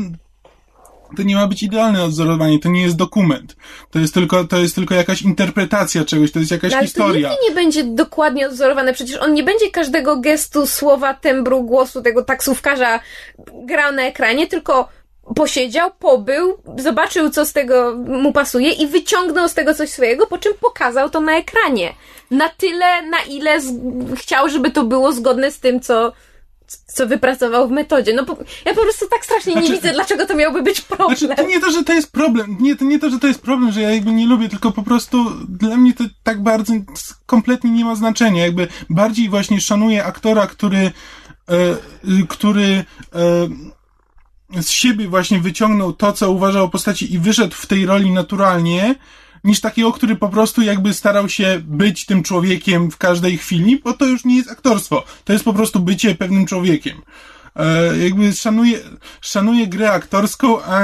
to 1.16 1.22
nie 1.22 1.34
ma 1.34 1.46
być 1.46 1.62
idealne 1.62 2.04
odzorowanie, 2.04 2.58
to 2.58 2.68
nie 2.68 2.82
jest 2.82 2.96
dokument. 2.96 3.56
To 3.90 3.98
jest 3.98 4.14
tylko, 4.14 4.44
to 4.44 4.58
jest 4.58 4.74
tylko 4.74 4.94
jakaś 4.94 5.22
interpretacja 5.22 6.04
czegoś, 6.04 6.32
to 6.32 6.38
jest 6.38 6.50
jakaś 6.50 6.70
No, 6.72 6.76
ale 6.78 6.86
to 6.86 6.88
historia. 6.92 7.30
nigdy 7.30 7.44
nie 7.48 7.54
będzie 7.54 7.84
dokładnie 7.84 8.46
odwzorowane. 8.46 8.92
Przecież 8.92 9.16
on 9.16 9.34
nie 9.34 9.42
będzie 9.42 9.70
każdego 9.70 10.16
gestu, 10.16 10.66
słowa, 10.66 11.14
tembru, 11.14 11.62
głosu 11.62 12.02
tego 12.02 12.22
taksówkarza 12.24 13.00
grał 13.66 13.92
na 13.92 14.02
ekranie, 14.02 14.46
tylko 14.46 14.88
posiedział, 15.36 15.90
pobył, 15.98 16.56
zobaczył, 16.78 17.30
co 17.30 17.44
z 17.46 17.52
tego 17.52 17.96
mu 17.96 18.32
pasuje 18.32 18.70
i 18.72 18.86
wyciągnął 18.86 19.48
z 19.48 19.54
tego 19.54 19.74
coś 19.74 19.90
swojego, 19.90 20.26
po 20.26 20.38
czym 20.38 20.52
pokazał 20.60 21.10
to 21.10 21.20
na 21.20 21.36
ekranie. 21.36 21.94
Na 22.30 22.48
tyle, 22.48 23.02
na 23.02 23.18
ile 23.30 23.60
z- 23.60 23.72
chciał, 24.16 24.48
żeby 24.48 24.70
to 24.70 24.84
było 24.84 25.12
zgodne 25.12 25.50
z 25.50 25.60
tym, 25.60 25.80
co, 25.80 26.12
co 26.86 27.06
wypracował 27.06 27.68
w 27.68 27.70
metodzie. 27.70 28.14
No 28.14 28.22
ja 28.64 28.74
po 28.74 28.82
prostu 28.82 29.08
tak 29.08 29.24
strasznie 29.24 29.54
nie 29.54 29.60
Znaczy- 29.60 29.76
widzę, 29.76 29.92
dlaczego 29.92 30.26
to 30.26 30.34
miałby 30.34 30.62
być 30.62 30.80
problem. 30.80 31.18
Znaczy, 31.18 31.36
to 31.36 31.42
nie 31.48 31.60
to, 31.60 31.70
że 31.70 31.84
to 31.84 31.92
jest 31.92 32.12
problem. 32.12 32.56
Nie, 32.60 32.76
to 32.76 32.84
nie 32.84 32.98
to, 32.98 33.10
że 33.10 33.18
to 33.18 33.26
jest 33.26 33.42
problem, 33.42 33.72
że 33.72 33.82
ja 33.82 33.90
jakby 33.90 34.12
nie 34.12 34.26
lubię, 34.26 34.48
tylko 34.48 34.72
po 34.72 34.82
prostu 34.82 35.30
dla 35.48 35.76
mnie 35.76 35.94
to 35.94 36.04
tak 36.22 36.42
bardzo 36.42 36.72
kompletnie 37.26 37.70
nie 37.70 37.84
ma 37.84 37.94
znaczenia. 37.94 38.44
Jakby 38.44 38.68
bardziej 38.90 39.28
właśnie 39.28 39.60
szanuję 39.60 40.04
aktora, 40.04 40.46
który, 40.46 40.78
e, 40.78 40.92
który 42.28 42.84
e, 43.14 44.62
z 44.62 44.70
siebie 44.70 45.08
właśnie 45.08 45.38
wyciągnął 45.40 45.92
to, 45.92 46.12
co 46.12 46.30
uważał 46.30 46.64
o 46.64 46.68
postaci 46.68 47.14
i 47.14 47.18
wyszedł 47.18 47.54
w 47.54 47.66
tej 47.66 47.86
roli 47.86 48.10
naturalnie, 48.10 48.94
niż 49.44 49.60
takiego, 49.60 49.92
który 49.92 50.16
po 50.16 50.28
prostu 50.28 50.62
jakby 50.62 50.94
starał 50.94 51.28
się 51.28 51.60
być 51.64 52.06
tym 52.06 52.22
człowiekiem 52.22 52.90
w 52.90 52.96
każdej 52.96 53.38
chwili, 53.38 53.80
bo 53.84 53.92
to 53.92 54.06
już 54.06 54.24
nie 54.24 54.36
jest 54.36 54.50
aktorstwo. 54.50 55.04
To 55.24 55.32
jest 55.32 55.44
po 55.44 55.52
prostu 55.52 55.80
bycie 55.80 56.14
pewnym 56.14 56.46
człowiekiem. 56.46 57.02
E, 57.56 57.98
jakby 57.98 58.32
szanuję, 58.32 58.78
szanuję 59.20 59.66
grę 59.66 59.92
aktorską, 59.92 60.62
a, 60.62 60.80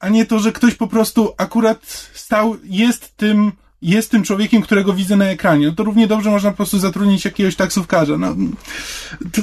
a 0.00 0.08
nie 0.08 0.26
to, 0.26 0.38
że 0.38 0.52
ktoś 0.52 0.74
po 0.74 0.86
prostu 0.86 1.34
akurat 1.36 2.10
stał, 2.14 2.56
jest 2.64 3.16
tym, 3.16 3.52
jest 3.82 4.10
tym 4.10 4.22
człowiekiem, 4.22 4.62
którego 4.62 4.94
widzę 4.94 5.16
na 5.16 5.24
ekranie. 5.24 5.66
No 5.66 5.72
to 5.72 5.84
równie 5.84 6.06
dobrze 6.06 6.30
można 6.30 6.50
po 6.50 6.56
prostu 6.56 6.78
zatrudnić 6.78 7.24
jakiegoś 7.24 7.56
taksówkarza. 7.56 8.18
No, 8.18 8.36
to, 9.32 9.42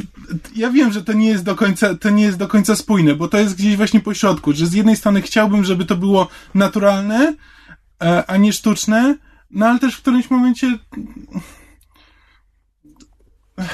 ja 0.56 0.70
wiem, 0.70 0.92
że 0.92 1.04
to 1.04 1.14
nie 1.14 1.28
jest 1.28 1.44
do 1.44 1.56
końca, 1.56 1.96
to 1.96 2.10
nie 2.10 2.24
jest 2.24 2.38
do 2.38 2.48
końca 2.48 2.76
spójne, 2.76 3.16
bo 3.16 3.28
to 3.28 3.38
jest 3.38 3.56
gdzieś 3.56 3.78
właśnie 3.78 4.00
po 4.00 4.14
środku, 4.14 4.54
że 4.54 4.68
z 4.68 4.74
jednej 4.74 4.96
strony 4.96 5.22
chciałbym, 5.22 5.64
żeby 5.64 5.86
to 5.86 5.96
było 5.96 6.28
naturalne, 6.54 7.36
e, 8.04 8.26
a 8.28 8.38
nie 8.38 8.54
sztuczne, 8.54 9.16
no 9.52 9.66
ale 9.66 9.80
też 9.80 9.96
w 9.96 10.02
którymś 10.02 10.30
momencie 10.30 10.78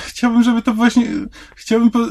chciałbym, 0.05 0.43
żeby 0.43 0.61
to 0.61 0.73
właśnie, 0.73 1.07
chciałbym 1.55 1.91
po... 1.91 1.99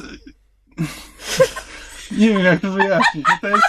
nie 2.18 2.28
wiem, 2.28 2.44
jak 2.44 2.60
to 2.60 2.72
wyjaśnić. 2.72 3.26
To 3.40 3.48
jest, 3.48 3.64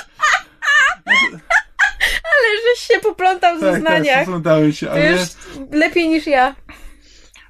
Ale 2.49 2.75
żeś 2.75 2.87
się 2.87 2.99
poplątał 2.99 3.57
w 3.57 3.59
tak, 3.59 3.69
tak, 3.69 3.75
zeznaniach. 3.75 4.25
poplątałem 4.25 4.73
się, 4.73 4.91
ale... 4.91 5.17
lepiej 5.71 6.09
niż 6.09 6.27
ja. 6.27 6.55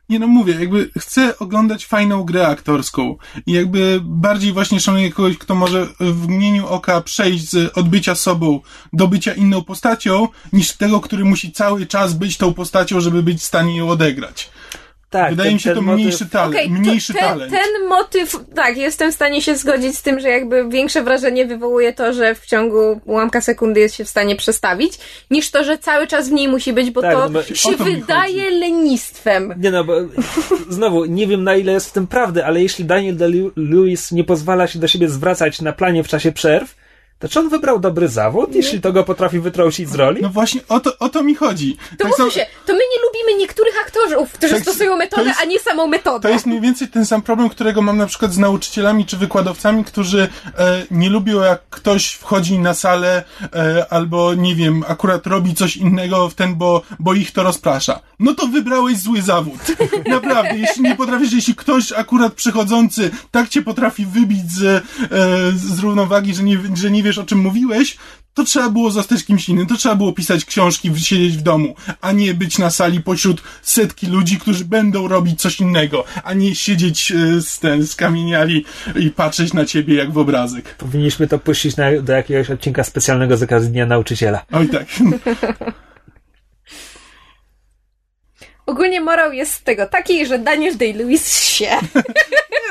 Nie 0.10 0.20
no 0.20 0.28
mówię, 0.28 0.54
jakby 0.60 0.90
chcę 1.00 1.40
oglądać 1.40 1.86
fajną 1.86 2.24
grę 2.24 2.48
aktorską 2.48 3.18
i 3.46 3.52
jakby 3.52 4.00
bardziej 4.04 4.54
właśnie 4.54 4.80
szanuję 4.80 5.12
kogoś, 5.12 5.38
kto 5.38 5.56
może 5.56 5.88
w 6.00 6.28
mgnieniu 6.28 6.68
oka 6.68 7.02
przejść 7.02 7.50
z 7.50 7.78
odbycia 7.78 8.16
sobą 8.16 8.60
do 8.94 9.08
bycia 9.08 9.34
inną 9.34 9.64
postacią, 9.64 10.28
niż 10.54 10.74
tego, 10.74 11.02
który 11.02 11.26
musi 11.26 11.52
cały 11.52 11.86
czas 11.86 12.14
być 12.14 12.38
tą 12.38 12.54
postacią, 12.54 13.00
żeby 13.00 13.24
być 13.24 13.40
w 13.40 13.44
stanie 13.44 13.78
ją 13.78 13.90
odegrać. 13.90 14.50
Tak, 15.14 15.30
Wydaje 15.30 15.48
ten- 15.50 15.54
mi 15.54 15.60
się 15.60 15.70
ten 15.70 15.76
to 15.76 15.82
motyw- 15.82 15.96
mniejszy 15.96 16.30
talent, 16.30 16.56
Okej, 16.56 16.68
to 16.68 16.74
mniejszy 16.74 17.14
te, 17.14 17.20
talent. 17.20 17.52
ten 17.52 17.88
motyw, 17.90 18.40
tak, 18.56 18.78
jestem 18.78 19.12
w 19.12 19.16
stanie 19.16 19.42
się 19.42 19.56
zgodzić 19.56 19.98
z 19.98 20.02
tym, 20.02 20.20
że 20.20 20.30
jakby 20.30 20.70
większe 20.70 21.04
wrażenie 21.04 21.46
wywołuje 21.46 21.94
to, 21.94 22.14
że 22.14 22.36
w 22.36 22.46
ciągu 22.46 23.02
ułamka 23.06 23.42
sekundy 23.42 23.80
jest 23.80 23.96
się 23.96 24.06
w 24.06 24.10
stanie 24.10 24.36
przestawić, 24.36 24.94
niż 25.32 25.52
to, 25.52 25.64
że 25.64 25.78
cały 25.78 26.08
czas 26.08 26.30
w 26.30 26.32
niej 26.32 26.48
musi 26.48 26.74
być, 26.74 26.92
bo 26.92 27.02
Tak, 27.02 27.14
to 27.14 27.30
no 27.30 27.44
się 27.44 27.78
to 27.78 27.84
wydaje 27.84 28.50
lenistwem. 28.52 29.54
Nie 29.58 29.72
no, 29.72 29.84
bo 29.84 29.94
znowu, 30.70 31.06
nie 31.06 31.28
wiem 31.28 31.44
na 31.44 31.56
ile 31.56 31.72
jest 31.72 31.90
w 31.90 31.94
tym 31.94 32.08
prawdy, 32.08 32.46
ale 32.46 32.62
jeśli 32.62 32.86
Daniel 32.86 33.18
Day-Lewis 33.18 34.12
nie 34.12 34.24
pozwala 34.24 34.68
się 34.68 34.80
do 34.80 34.88
siebie 34.88 35.10
zwracać 35.10 35.62
na 35.62 35.74
planie 35.74 36.04
w 36.04 36.08
czasie 36.08 36.32
przerw, 36.32 36.76
to 37.24 37.30
czy 37.30 37.40
on 37.40 37.50
wybrał 37.50 37.80
dobry 37.80 38.08
zawód, 38.08 38.56
jeśli 38.56 38.82
to 38.82 38.94
go 38.94 39.04
potrafi 39.04 39.40
wytrącić 39.40 39.90
z 39.90 39.96
roli? 39.96 40.22
No 40.22 40.30
właśnie 40.30 40.62
o 40.70 40.80
to, 40.80 40.98
o 41.00 41.10
to 41.10 41.24
mi 41.24 41.36
chodzi. 41.36 41.78
To 41.98 42.04
Tak 42.06 42.14
samo- 42.18 42.30
się, 42.30 42.46
to 42.66 42.74
my 42.74 42.80
nie 42.80 43.02
lubimy 43.06 43.40
niektórych 43.40 43.74
aktorów, 43.82 44.32
którzy 44.32 44.54
Tak, 44.54 44.64
stosują 44.64 44.98
metodę, 44.98 45.22
to 45.24 45.28
jest- 45.28 45.42
a 45.42 45.46
nie 45.46 45.60
samą 45.60 45.88
metodę. 45.88 46.20
To 46.28 46.34
jest 46.34 46.46
mniej 46.46 46.62
więcej 46.62 46.88
ten 46.88 47.06
sam 47.06 47.22
problem, 47.22 47.50
którego 47.50 47.82
mam 47.82 47.98
na 47.98 48.06
przykład 48.08 48.34
z 48.34 48.38
nauczycielami 48.38 49.06
czy 49.06 49.18
wykładowcami, 49.18 49.84
którzy 49.84 50.28
e, 50.58 50.84
nie 50.92 51.10
lubią 51.10 51.42
jak 51.42 51.62
ktoś 51.70 52.08
wchodzi 52.12 52.60
na 52.60 52.74
salę 52.74 53.24
e, 53.56 53.86
albo 53.90 54.34
nie 54.34 54.56
wiem, 54.56 54.84
akurat 54.88 55.28
robi 55.28 55.56
coś 55.56 55.78
innego 55.78 56.30
w 56.30 56.34
ten, 56.34 56.56
bo, 56.56 56.82
bo 57.00 57.14
ich 57.14 57.32
to 57.32 57.44
rozprasza. 57.44 58.00
No 58.20 58.34
to 58.36 58.48
wybrałeś 58.48 58.98
zły 58.98 59.22
zawód. 59.22 59.60
Naprawdę, 60.08 60.58
jeśli 60.58 60.84
nie 60.84 60.96
potrafisz, 60.96 61.34
jeśli 61.34 61.56
ktoś 61.56 61.92
akurat 61.92 62.34
przychodzący 62.34 63.12
tak 63.32 63.50
cię 63.50 63.62
potrafi 63.62 64.06
wybić 64.06 64.52
z, 64.52 64.64
e, 64.64 64.82
z 65.56 65.80
równowagi, 65.80 66.36
że 66.36 66.44
nie, 66.44 66.58
że 66.76 66.92
nie 66.92 67.04
wiesz 67.04 67.13
o 67.18 67.24
czym 67.24 67.40
mówiłeś, 67.40 67.98
to 68.34 68.44
trzeba 68.44 68.70
było 68.70 68.92
zostać 68.92 69.26
kimś 69.26 69.50
innym, 69.50 69.68
to 69.68 69.78
trzeba 69.78 69.96
było 69.96 70.14
pisać 70.14 70.46
książki, 70.46 70.92
siedzieć 70.98 71.38
w 71.38 71.42
domu, 71.42 71.76
a 72.02 72.12
nie 72.12 72.34
być 72.34 72.58
na 72.58 72.70
sali 72.70 73.02
pośród 73.02 73.42
setki 73.62 74.08
ludzi, 74.08 74.38
którzy 74.38 74.66
będą 74.66 75.08
robić 75.08 75.42
coś 75.42 75.60
innego, 75.60 76.04
a 76.24 76.34
nie 76.34 76.56
siedzieć 76.56 77.12
e, 77.12 77.42
z 77.42 77.60
ten, 77.60 77.88
skamieniali 77.88 78.66
i 78.96 79.10
patrzeć 79.10 79.54
na 79.54 79.66
ciebie 79.66 79.96
jak 79.96 80.12
w 80.12 80.18
obrazek. 80.18 80.76
Powinniśmy 80.76 81.28
to 81.28 81.40
puścić 81.40 81.78
na, 81.78 82.02
do 82.02 82.14
jakiegoś 82.14 82.50
odcinka 82.50 82.84
specjalnego 82.84 83.38
z 83.38 83.44
okazji 83.44 83.70
Dnia 83.70 83.86
Nauczyciela. 83.86 84.46
Oj 84.52 84.70
tak. 84.70 84.88
Ogólnie 88.66 89.02
morał 89.02 89.34
jest 89.34 89.54
z 89.54 89.64
tego 89.64 89.86
taki, 89.88 90.26
że 90.26 90.40
Daniel 90.40 90.78
Day-Lewis 90.78 91.44
się. 91.50 91.66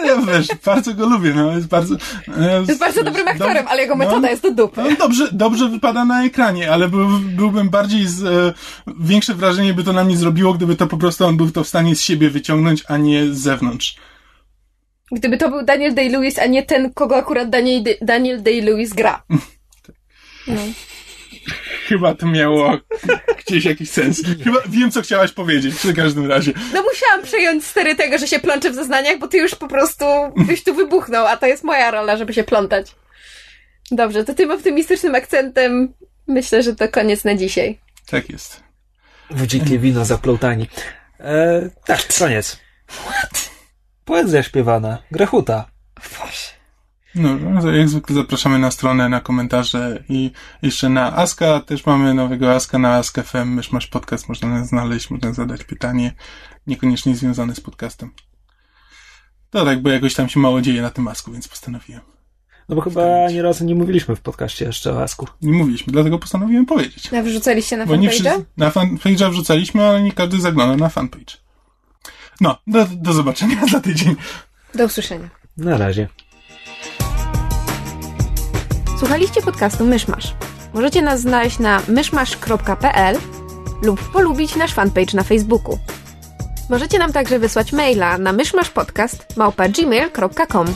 Ja 0.07 0.17
wiesz, 0.17 0.47
bardzo 0.65 0.95
go 0.95 1.07
lubię, 1.07 1.33
no, 1.35 1.55
jest 1.55 1.67
bardzo... 1.69 1.95
e, 2.41 2.65
Jest 2.69 2.81
bardzo 2.81 3.05
dobrym 3.05 3.29
aktorem, 3.29 3.69
ale 3.69 3.83
jego 3.83 3.97
metoda 3.97 4.21
no, 4.21 4.29
jest 4.29 4.43
do 4.43 4.51
dupy. 4.51 4.83
No, 4.83 4.97
dobrze, 4.99 5.29
dobrze 5.33 5.69
wypada 5.69 6.05
na 6.05 6.25
ekranie, 6.25 6.73
ale 6.73 6.89
był, 6.89 7.09
byłbym 7.21 7.71
bardziej 7.71 8.07
z, 8.07 8.23
e, 8.25 8.53
większe 9.01 9.35
wrażenie 9.35 9.75
by 9.75 9.85
to 9.85 9.93
na 9.93 10.05
mnie 10.05 10.17
zrobiło, 10.17 10.55
gdyby 10.55 10.77
to 10.77 10.87
po 10.87 10.97
prostu 10.97 11.25
on 11.27 11.37
był 11.37 11.51
to 11.51 11.65
w 11.65 11.69
stanie 11.69 11.97
z 11.97 12.03
siebie 12.03 12.31
wyciągnąć, 12.31 12.85
a 12.89 12.97
nie 12.97 13.27
z 13.27 13.39
zewnątrz. 13.39 13.97
Gdyby 15.13 15.39
to 15.39 15.51
był 15.51 15.65
Daniel 15.65 15.95
Day-Lewis, 15.95 16.41
a 16.43 16.47
nie 16.47 16.63
ten, 16.63 16.93
kogo 16.93 17.17
akurat 17.17 17.51
Daniel, 17.51 17.83
Daniel 18.03 18.43
Day-Lewis 18.43 18.95
gra. 18.95 19.23
No. 20.47 20.55
Chyba 21.89 22.15
to 22.15 22.27
miało 22.27 22.79
gdzieś 23.47 23.65
jakiś 23.65 23.91
sens. 23.91 24.23
Chyba 24.45 24.59
wiem, 24.69 24.91
co 24.91 25.03
chciałaś 25.03 25.33
powiedzieć, 25.33 25.75
przy 25.75 25.95
każdym 25.95 26.27
razie. 26.31 26.53
no 26.75 26.83
musiałam 26.83 27.23
przejąć 27.23 27.65
stery 27.65 27.97
tego, 27.97 28.19
że 28.19 28.27
się 28.27 28.39
plączę 28.39 28.71
w 28.71 28.75
zeznaniach, 28.75 29.19
bo 29.19 29.29
ty 29.29 29.39
już 29.39 29.55
po 29.55 29.69
prostu 29.69 30.05
byś 30.37 30.65
tu 30.65 30.75
wybuchnął, 30.75 31.27
a 31.27 31.37
to 31.37 31.47
jest 31.47 31.65
moja 31.65 31.91
rola, 31.91 32.17
żeby 32.17 32.35
się 32.35 32.45
plątać. 32.45 32.87
Dobrze, 33.91 34.25
to 34.25 34.35
tym 34.35 34.51
optymistycznym 34.51 35.15
akcentem 35.15 35.95
myślę, 36.29 36.63
że 36.63 36.77
to 36.77 36.89
koniec 36.89 37.25
na 37.25 37.35
dzisiaj. 37.35 37.79
Tak 38.07 38.31
jest. 38.31 38.63
W 39.31 39.47
dzikie 39.47 39.79
wino 39.79 40.05
zaplątani. 40.05 40.69
E, 41.21 41.71
tak, 41.87 42.01
koniec. 42.19 42.61
Poezja 44.05 44.43
śpiewana. 44.43 44.99
Grechuta. 45.11 45.65
No, 45.97 46.03
no, 47.15 47.71
jak 47.73 47.89
zwykle 47.89 48.17
zapraszamy 48.17 48.59
na 48.59 48.71
stronę, 48.71 49.09
na 49.09 49.21
komentarze 49.21 50.05
i 50.09 50.31
jeszcze 50.63 50.89
na 50.89 51.17
Aska. 51.17 51.61
Też 51.61 51.87
mamy 51.87 52.15
nowego 52.15 52.55
Aska 52.55 52.79
na 52.79 52.95
Ask 52.95 53.23
FM. 53.23 53.49
Mysz 53.49 53.73
masz 53.73 53.87
podcast, 53.87 54.29
można 54.29 54.49
nas 54.49 54.69
znaleźć, 54.69 55.11
można 55.11 55.33
zadać 55.33 55.65
pytanie, 55.65 56.13
niekoniecznie 56.67 57.17
związane 57.17 57.55
z 57.55 57.61
podcastem. 57.61 58.11
To 59.51 59.65
tak, 59.65 59.83
bo 59.83 59.91
jakoś 59.91 60.15
tam 60.15 60.29
się 60.29 60.41
mało 60.41 60.61
dzieje 60.61 60.83
na 60.83 60.91
tym 60.91 61.09
Asku, 61.09 61.33
więc 61.33 61.49
postanowiłem. 61.49 62.01
No 62.69 62.77
bo 62.77 62.83
chyba 62.83 63.25
ani 63.27 63.43
razu 63.43 63.65
nie 63.65 63.75
mówiliśmy 63.75 64.17
w 64.17 64.21
podcaście 64.21 64.65
jeszcze 64.65 64.93
o 64.93 65.03
Asku. 65.03 65.27
Nie 65.43 65.53
mówiliśmy, 65.53 65.93
dlatego 65.93 66.19
postanowiłem 66.19 66.67
powiedzieć. 66.67 67.15
A 67.15 67.23
wrzucaliście 67.23 67.77
na 67.77 67.85
nie 67.85 67.91
fanpage'a? 67.91 68.11
wszyscy, 68.11 68.45
na 68.57 68.71
fanpage'a 68.71 69.31
wrzucaliśmy, 69.31 69.85
ale 69.85 70.03
nie 70.03 70.13
każdy 70.13 70.41
zagląda 70.41 70.77
na 70.77 70.89
fanpage. 70.89 71.37
No, 72.41 72.59
do, 72.67 72.87
do 72.87 73.13
zobaczenia 73.13 73.67
za 73.73 73.81
tydzień. 73.81 74.17
Do 74.75 74.85
usłyszenia. 74.85 75.29
Na 75.57 75.79
razie. 75.79 76.09
Słuchaliście 79.03 79.43
podcastu 79.43 79.85
Myszmasz. 79.85 80.35
Możecie 80.75 81.03
nas 81.03 81.21
znaleźć 81.21 81.59
na 81.59 81.83
myszmasz.pl 81.89 83.19
lub 83.83 84.13
polubić 84.13 84.57
nasz 84.57 84.75
fanpage 84.75 85.15
na 85.15 85.23
Facebooku. 85.23 85.79
Możecie 86.71 86.99
nam 86.99 87.13
także 87.13 87.39
wysłać 87.39 87.73
maila 87.73 88.19
na 88.19 88.33
myszmaszpodcast.gmail.com 88.33 90.67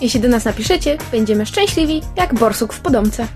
Jeśli 0.00 0.20
do 0.20 0.28
nas 0.28 0.44
napiszecie, 0.44 0.98
będziemy 1.12 1.46
szczęśliwi 1.46 2.02
jak 2.16 2.34
borsuk 2.34 2.72
w 2.72 2.80
podomce. 2.80 3.26